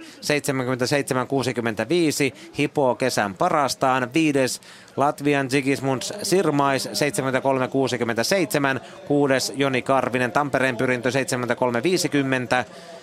[2.58, 4.10] hipoo kesän parastaan.
[4.28, 4.60] Viides
[4.96, 11.14] Latvian Zigismunds Sirmais 73-67, kuudes Joni Karvinen Tampereen pyrintö 73-50,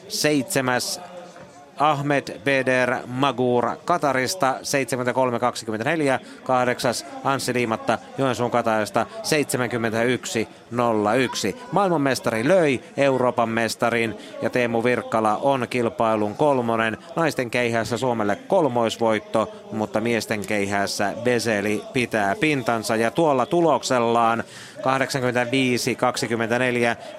[0.07, 1.01] seitsemäs
[1.79, 4.55] Ahmed Beder Magur Katarista
[6.21, 9.05] 73-24, kahdeksas Anssi Liimatta Joensuun Katarista
[11.51, 11.57] 71-01.
[11.71, 16.97] Maailmanmestari löi Euroopan mestarin ja Teemu Virkkala on kilpailun kolmonen.
[17.15, 24.43] Naisten keihässä Suomelle kolmoisvoitto, mutta miesten keihässä Veseli pitää pintansa ja tuolla tuloksellaan
[24.85, 24.87] 85-24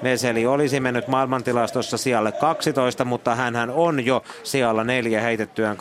[0.03, 5.81] Veseli olisi mennyt maailmantilastossa sijalle 12, mutta hän on jo sijalla neljä heitettyään 88-18.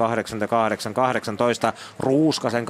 [1.99, 2.67] Ruuskasen 84-15.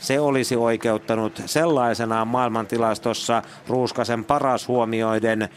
[0.00, 5.48] Se olisi oikeuttanut sellaisenaan maailmantilastossa Ruuskasen paras huomioiden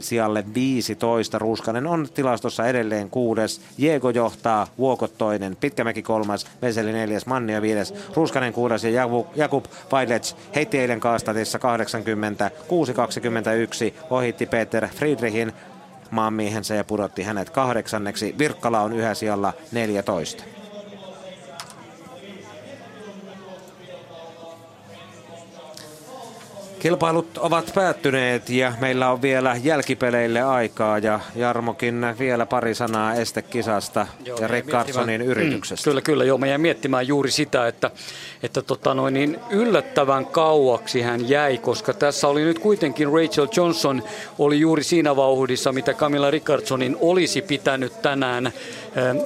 [0.00, 1.38] sijalle 15.
[1.38, 3.60] Ruuskanen on tilastossa edelleen kuudes.
[3.78, 10.36] Diego johtaa, Vuokot toinen, Pitkämäki kolmas, Veseli neljäs, Mannio viides, Ruuskanen kuudes ja Jakub Vailets
[10.54, 12.50] heitti eilen kaastatissa 80,
[13.90, 15.52] 6-21, ohitti Peter Friedrichin
[16.10, 18.34] maanmiehensä ja pudotti hänet kahdeksanneksi.
[18.38, 20.55] Virkkala on yhä sijalla 14.
[26.86, 34.06] Kilpailut ovat päättyneet ja meillä on vielä jälkipeleille aikaa ja Jarmokin vielä pari sanaa estekisasta
[34.24, 35.90] joo, ja Rickardsonin yrityksestä.
[35.90, 36.24] Mm, kyllä, kyllä.
[36.24, 37.90] Joo, mä jäin miettimään juuri sitä, että,
[38.42, 44.02] että tota noin, niin yllättävän kauaksi hän jäi, koska tässä oli nyt kuitenkin Rachel Johnson
[44.38, 49.18] oli juuri siinä vauhdissa, mitä Camilla Rickardsonin olisi pitänyt tänään ähm,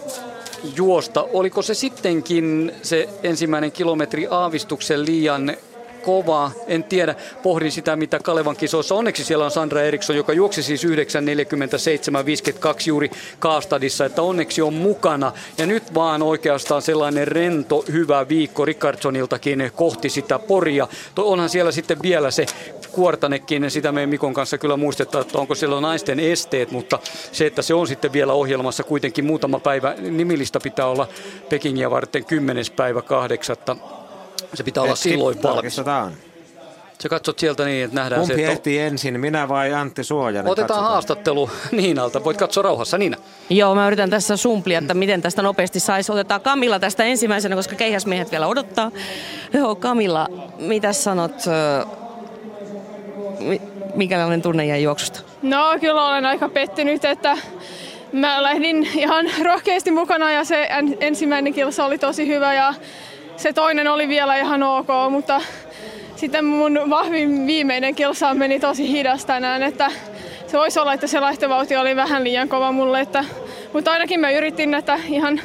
[0.76, 1.22] juosta.
[1.32, 5.56] Oliko se sittenkin se ensimmäinen kilometri aavistuksen liian
[6.02, 6.50] kova.
[6.66, 8.94] En tiedä, pohdin sitä mitä Kalevan kisoissa.
[8.94, 10.90] Onneksi siellä on Sandra Eriksson, joka juoksi siis 9.47.52
[12.86, 15.32] juuri Kaastadissa, että onneksi on mukana.
[15.58, 20.88] Ja nyt vaan oikeastaan sellainen rento, hyvä viikko Rickardsoniltakin kohti sitä poria.
[21.16, 22.46] Onhan siellä sitten vielä se
[22.92, 26.98] kuortanekin, sitä me Mikon kanssa kyllä muistetaan, että onko siellä naisten esteet, mutta
[27.32, 31.08] se, että se on sitten vielä ohjelmassa kuitenkin muutama päivä, nimilista pitää olla
[31.48, 32.64] Pekingiä varten 10.
[32.76, 33.76] päivä kahdeksatta
[34.54, 35.80] se pitää olla silloin valmis.
[37.02, 38.52] Sä katsot sieltä niin, että nähdään Kumpi se, että...
[38.52, 40.52] ehti ensin, minä vai Antti Suojanen?
[40.52, 40.92] Otetaan Katsotaan.
[40.92, 42.24] haastattelu Niinalta.
[42.24, 43.16] Voit katsoa rauhassa, Niina.
[43.50, 46.12] Joo, mä yritän tässä sumplia, että miten tästä nopeasti saisi.
[46.12, 48.90] Otetaan Kamilla tästä ensimmäisenä, koska keihäsmiehet vielä odottaa.
[49.52, 51.32] Joo, Kamilla, mitä sanot,
[53.94, 55.20] mikälainen tunne jäi juoksusta?
[55.42, 57.38] No kyllä olen aika pettynyt, että
[58.12, 60.68] mä lähdin ihan rohkeasti mukana ja se
[61.00, 62.74] ensimmäinen kilsa oli tosi hyvä ja
[63.40, 65.40] se toinen oli vielä ihan ok, mutta
[66.16, 69.90] sitten mun vahvin viimeinen kilsa meni tosi hidas tänään, että
[70.46, 73.24] se voisi olla, että se lähtövauhti oli vähän liian kova mulle, että,
[73.72, 75.40] mutta ainakin mä yritin, että ihan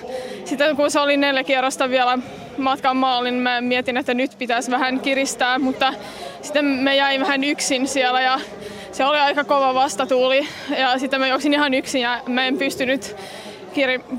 [0.46, 2.20] sitten kun se oli neljä kierrosta vielä
[2.58, 5.94] matkan maalin, mä mietin, että nyt pitäisi vähän kiristää, mutta
[6.42, 8.40] sitten me jäin vähän yksin siellä ja
[8.92, 13.16] se oli aika kova vastatuuli ja sitten mä juoksin ihan yksin ja mä en pystynyt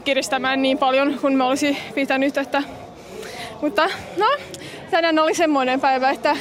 [0.04, 2.62] kiristämään niin paljon kuin mä olisi pitänyt, että
[3.62, 4.26] mutta no,
[4.90, 6.36] tänään oli semmoinen päivä, että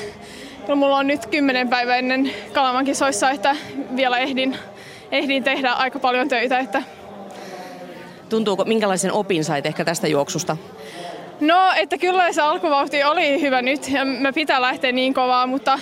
[0.61, 3.55] kyllä mulla on nyt kymmenen päivää ennen Kalaman kisoissa, että
[3.95, 4.57] vielä ehdin,
[5.11, 6.59] ehdin tehdä aika paljon töitä.
[6.59, 6.83] Että...
[8.29, 10.57] Tuntuuko, minkälaisen opin sait ehkä tästä juoksusta?
[11.39, 15.79] No, että kyllä se alkuvauhti oli hyvä nyt ja me pitää lähteä niin kovaa, mutta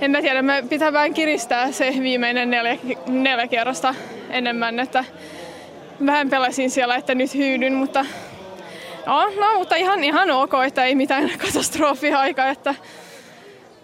[0.00, 3.94] en mä tiedä, me pitää vähän kiristää se viimeinen neljä, neljä kierrosta
[4.30, 5.04] enemmän, että
[6.06, 8.06] vähän pelasin siellä, että nyt hyydyn, mutta
[9.08, 12.48] No, no mutta ihan, ihan ok, että ei mitään katastrofia aika.
[12.48, 12.74] Että...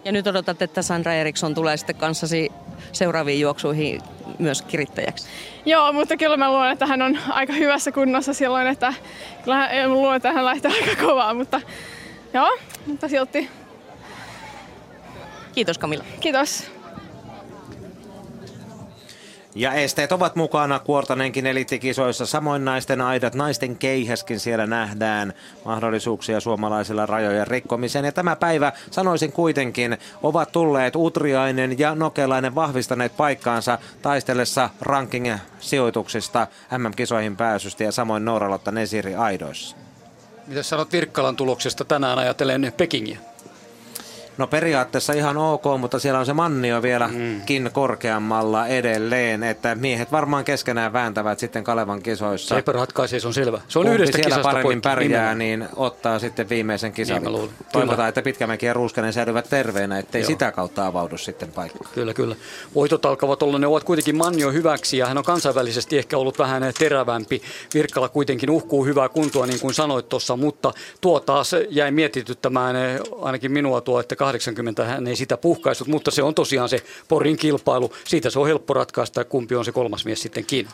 [0.05, 2.51] Ja nyt odotat, että Sandra Eriksson tulee sitten kanssasi
[2.91, 4.01] seuraaviin juoksuihin
[4.39, 5.27] myös kirittäjäksi.
[5.65, 8.93] Joo, mutta kyllä mä luulen, että hän on aika hyvässä kunnossa silloin, että
[9.43, 11.61] kyllä mä luulen, että hän lähtee aika kovaa, mutta
[12.33, 13.49] joo, mutta silti.
[15.53, 16.03] Kiitos Kamilla.
[16.19, 16.71] Kiitos.
[19.55, 25.33] Ja esteet ovat mukana Kuortanenkin elittikisoissa, samoin naisten aidat, naisten keihäskin siellä nähdään
[25.65, 28.05] mahdollisuuksia suomalaisilla rajojen rikkomiseen.
[28.05, 37.37] Ja tämä päivä, sanoisin kuitenkin, ovat tulleet Utriainen ja Nokelainen vahvistaneet paikkaansa taistellessa ranking-sijoituksista MM-kisoihin
[37.37, 39.75] pääsystä ja samoin Nooralotta Nesiri aidoissa.
[40.47, 43.34] Mitä sanot Virkkalan tuloksesta tänään ajatellen Pekingiä?
[44.37, 47.71] No periaatteessa ihan ok, mutta siellä on se mannio vieläkin mm.
[47.71, 52.55] korkeammalla edelleen, että miehet varmaan keskenään vääntävät sitten Kalevan kisoissa.
[52.55, 53.61] Se ratkaisee, se on selvä.
[53.67, 54.81] Se on Kumpi yhdestä siellä paremmin poikki.
[54.81, 57.23] pärjää, niin ottaa sitten viimeisen kisan.
[57.23, 60.27] Niin Toivotaan, että Pitkämäki ja Ruuskanen säilyvät terveenä, ettei Joo.
[60.27, 61.89] sitä kautta avaudu sitten paikka.
[61.93, 62.35] Kyllä, kyllä.
[62.75, 66.63] Voitot alkavat olla, ne ovat kuitenkin Mannio hyväksi ja hän on kansainvälisesti ehkä ollut vähän
[66.79, 67.41] terävämpi.
[67.73, 72.99] Virkkala kuitenkin uhkuu hyvää kuntoa niin kuin sanoit tuossa, mutta tuo taas jäi mietityttämään eh,
[73.21, 77.37] ainakin minua tuo, että 80 hän ei sitä puhkaissut, mutta se on tosiaan se Porin
[77.37, 77.93] kilpailu.
[78.03, 80.71] Siitä se on helppo ratkaista, kumpi on se kolmas mies sitten kiinni.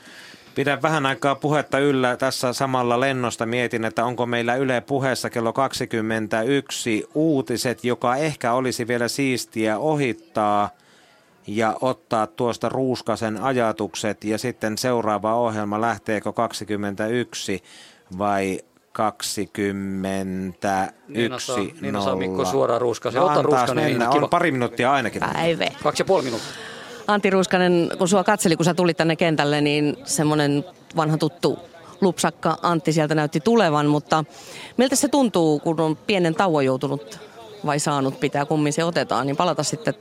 [0.55, 3.45] Pidän vähän aikaa puhetta yllä tässä samalla lennosta.
[3.45, 10.69] Mietin, että onko meillä Yle puheessa kello 21 uutiset, joka ehkä olisi vielä siistiä ohittaa
[11.47, 17.63] ja ottaa tuosta Ruuskasen ajatukset ja sitten seuraava ohjelma, lähteekö 21
[18.17, 18.59] vai
[18.91, 19.73] 21
[21.07, 23.19] Niina saa, Niina saa Mikko suoraan Ruuskasen.
[23.19, 23.99] No, Ota antaas Ruuskanen, mennä.
[23.99, 24.23] Niina, kiva.
[24.23, 25.21] On pari minuuttia ainakin.
[25.33, 25.65] Päivä.
[25.83, 26.51] Kaksi ja puoli minuuttia.
[27.07, 31.59] Antti Ruuskanen, kun sua katseli, kun sä tulit tänne kentälle, niin semmoinen vanha tuttu
[32.01, 34.23] lupsakka Antti sieltä näytti tulevan, mutta
[34.77, 37.19] miltä se tuntuu, kun on pienen tauon joutunut
[37.65, 39.93] vai saanut pitää, kummin se otetaan, niin palata sitten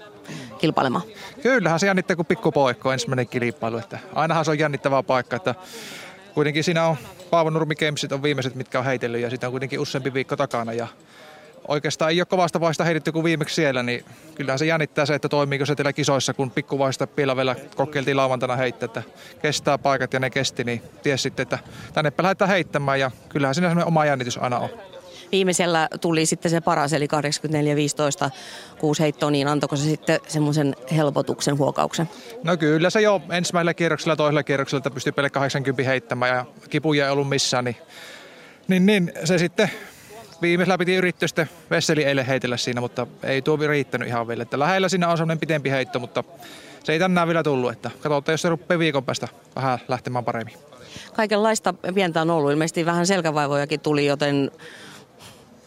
[0.59, 1.05] kilpailemaan?
[1.43, 3.79] Kyllähän se jännittää kuin pikkupoikko ensimmäinen kilpailu.
[3.79, 5.55] Että ainahan se on jännittävä paikka, että
[6.35, 6.97] kuitenkin siinä on
[7.31, 10.73] Paavo Nurmi Gamesit on viimeiset, mitkä on heitellyt ja sitä on kuitenkin useampi viikko takana
[10.73, 10.87] ja
[11.69, 15.29] oikeastaan ei ole kovasta vaista heitetty kuin viimeksi siellä, niin kyllähän se jännittää se, että
[15.29, 19.03] toimiiko se teillä kisoissa, kun pikkuvaista vielä kokeiltiin lauantaina heittää, että
[19.43, 21.59] kestää paikat ja ne kesti, niin ties sitten, että
[21.93, 24.69] tänne lähdetään heittämään ja kyllähän siinä oma jännitys aina on.
[25.33, 27.07] Viimeisellä tuli sitten se paras, eli
[28.27, 28.31] 84-15
[28.79, 32.09] kuusi heittoa, niin antoiko se sitten semmoisen helpotuksen huokauksen?
[32.45, 37.05] No kyllä se jo ensimmäisellä kierroksella, toisella kierroksella, että pystyi pelkkä 80 heittämään ja kipuja
[37.05, 37.77] ei ollut missään, niin,
[38.69, 39.71] niin, niin se sitten
[40.43, 44.43] viimeisellä piti yrittää sitten Vesseli eilen heitellä siinä, mutta ei tuo riittänyt ihan vielä.
[44.43, 46.25] Että lähellä siinä on semmoinen pitempi heitto, mutta
[46.85, 47.73] se ei tänään vielä tullut.
[47.73, 50.55] Että katsotaan, jos se rupeaa viikon päästä vähän lähtemään paremmin.
[51.15, 52.51] Kaikenlaista pientä on ollut.
[52.51, 54.51] Ilmeisesti vähän selkävaivojakin tuli, joten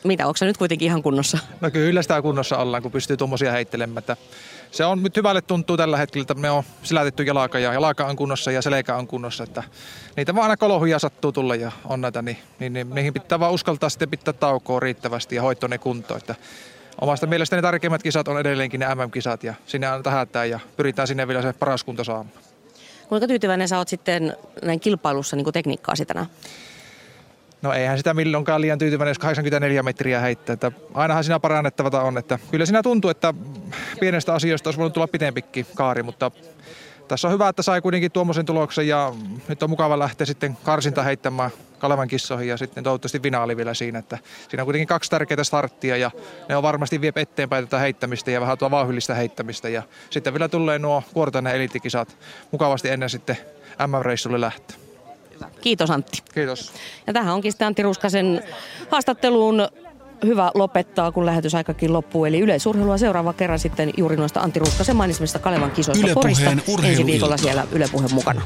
[0.03, 1.37] mitä, onko se nyt kuitenkin ihan kunnossa?
[1.61, 3.97] No kyllä sitä kunnossa ollaan, kun pystyy tuommoisia heittelemään.
[3.97, 4.17] Että
[4.71, 8.15] se on nyt hyvälle tuntuu tällä hetkellä, että me on silätetty jalaka ja jalaka on
[8.15, 9.43] kunnossa ja selkä on kunnossa.
[9.43, 9.63] Että
[10.17, 13.51] niitä vaan aina kolohuja sattuu tulla ja on näitä, niin, niin, niin niihin pitää vaan
[13.51, 16.17] uskaltaa sitten pitää taukoa riittävästi ja hoitaa ne kuntoon.
[16.17, 16.35] Että
[17.01, 21.27] omasta mielestäni tärkeimmät kisat on edelleenkin ne MM-kisat ja sinne aina tähätään ja pyritään sinne
[21.27, 22.43] vielä se paras kunto saamaan.
[23.09, 26.25] Kuinka tyytyväinen sä oot sitten näin kilpailussa niin tekniikkaa sitä
[27.63, 30.53] No eihän sitä milloinkaan liian tyytyväinen, jos 84 metriä heittää.
[30.53, 32.17] Että ainahan siinä parannettavata on.
[32.17, 33.33] Että kyllä siinä tuntuu, että
[33.99, 36.31] pienestä asioista olisi voinut tulla pitempikin kaari, mutta
[37.07, 39.13] tässä on hyvä, että sai kuitenkin tuommoisen tuloksen ja
[39.47, 43.99] nyt on mukava lähteä sitten karsinta heittämään Kalevan kissoihin ja sitten toivottavasti finaali vielä siinä.
[43.99, 44.17] Että
[44.49, 46.11] siinä on kuitenkin kaksi tärkeää starttia ja
[46.49, 49.69] ne on varmasti vie eteenpäin tätä heittämistä ja vähän tuo vauhillista heittämistä.
[49.69, 52.17] Ja sitten vielä tulee nuo kuortainen eliittikisat
[52.51, 53.37] mukavasti ennen sitten
[53.87, 54.39] MM-reissulle
[55.41, 55.61] lähtee.
[55.61, 56.23] Kiitos Antti.
[56.33, 56.71] Kiitos.
[57.07, 58.43] Ja tähän onkin sitten Antti Ruskasen
[58.89, 59.67] haastatteluun
[60.25, 62.25] hyvä lopettaa, kun lähetysaikakin loppuu.
[62.25, 66.51] Eli yleisurheilua seuraava kerran sitten juuri noista Antti Ruskasen mainitsemista Kalevan kisoista Porista.
[66.83, 68.41] Ensi viikolla siellä Yle mukana.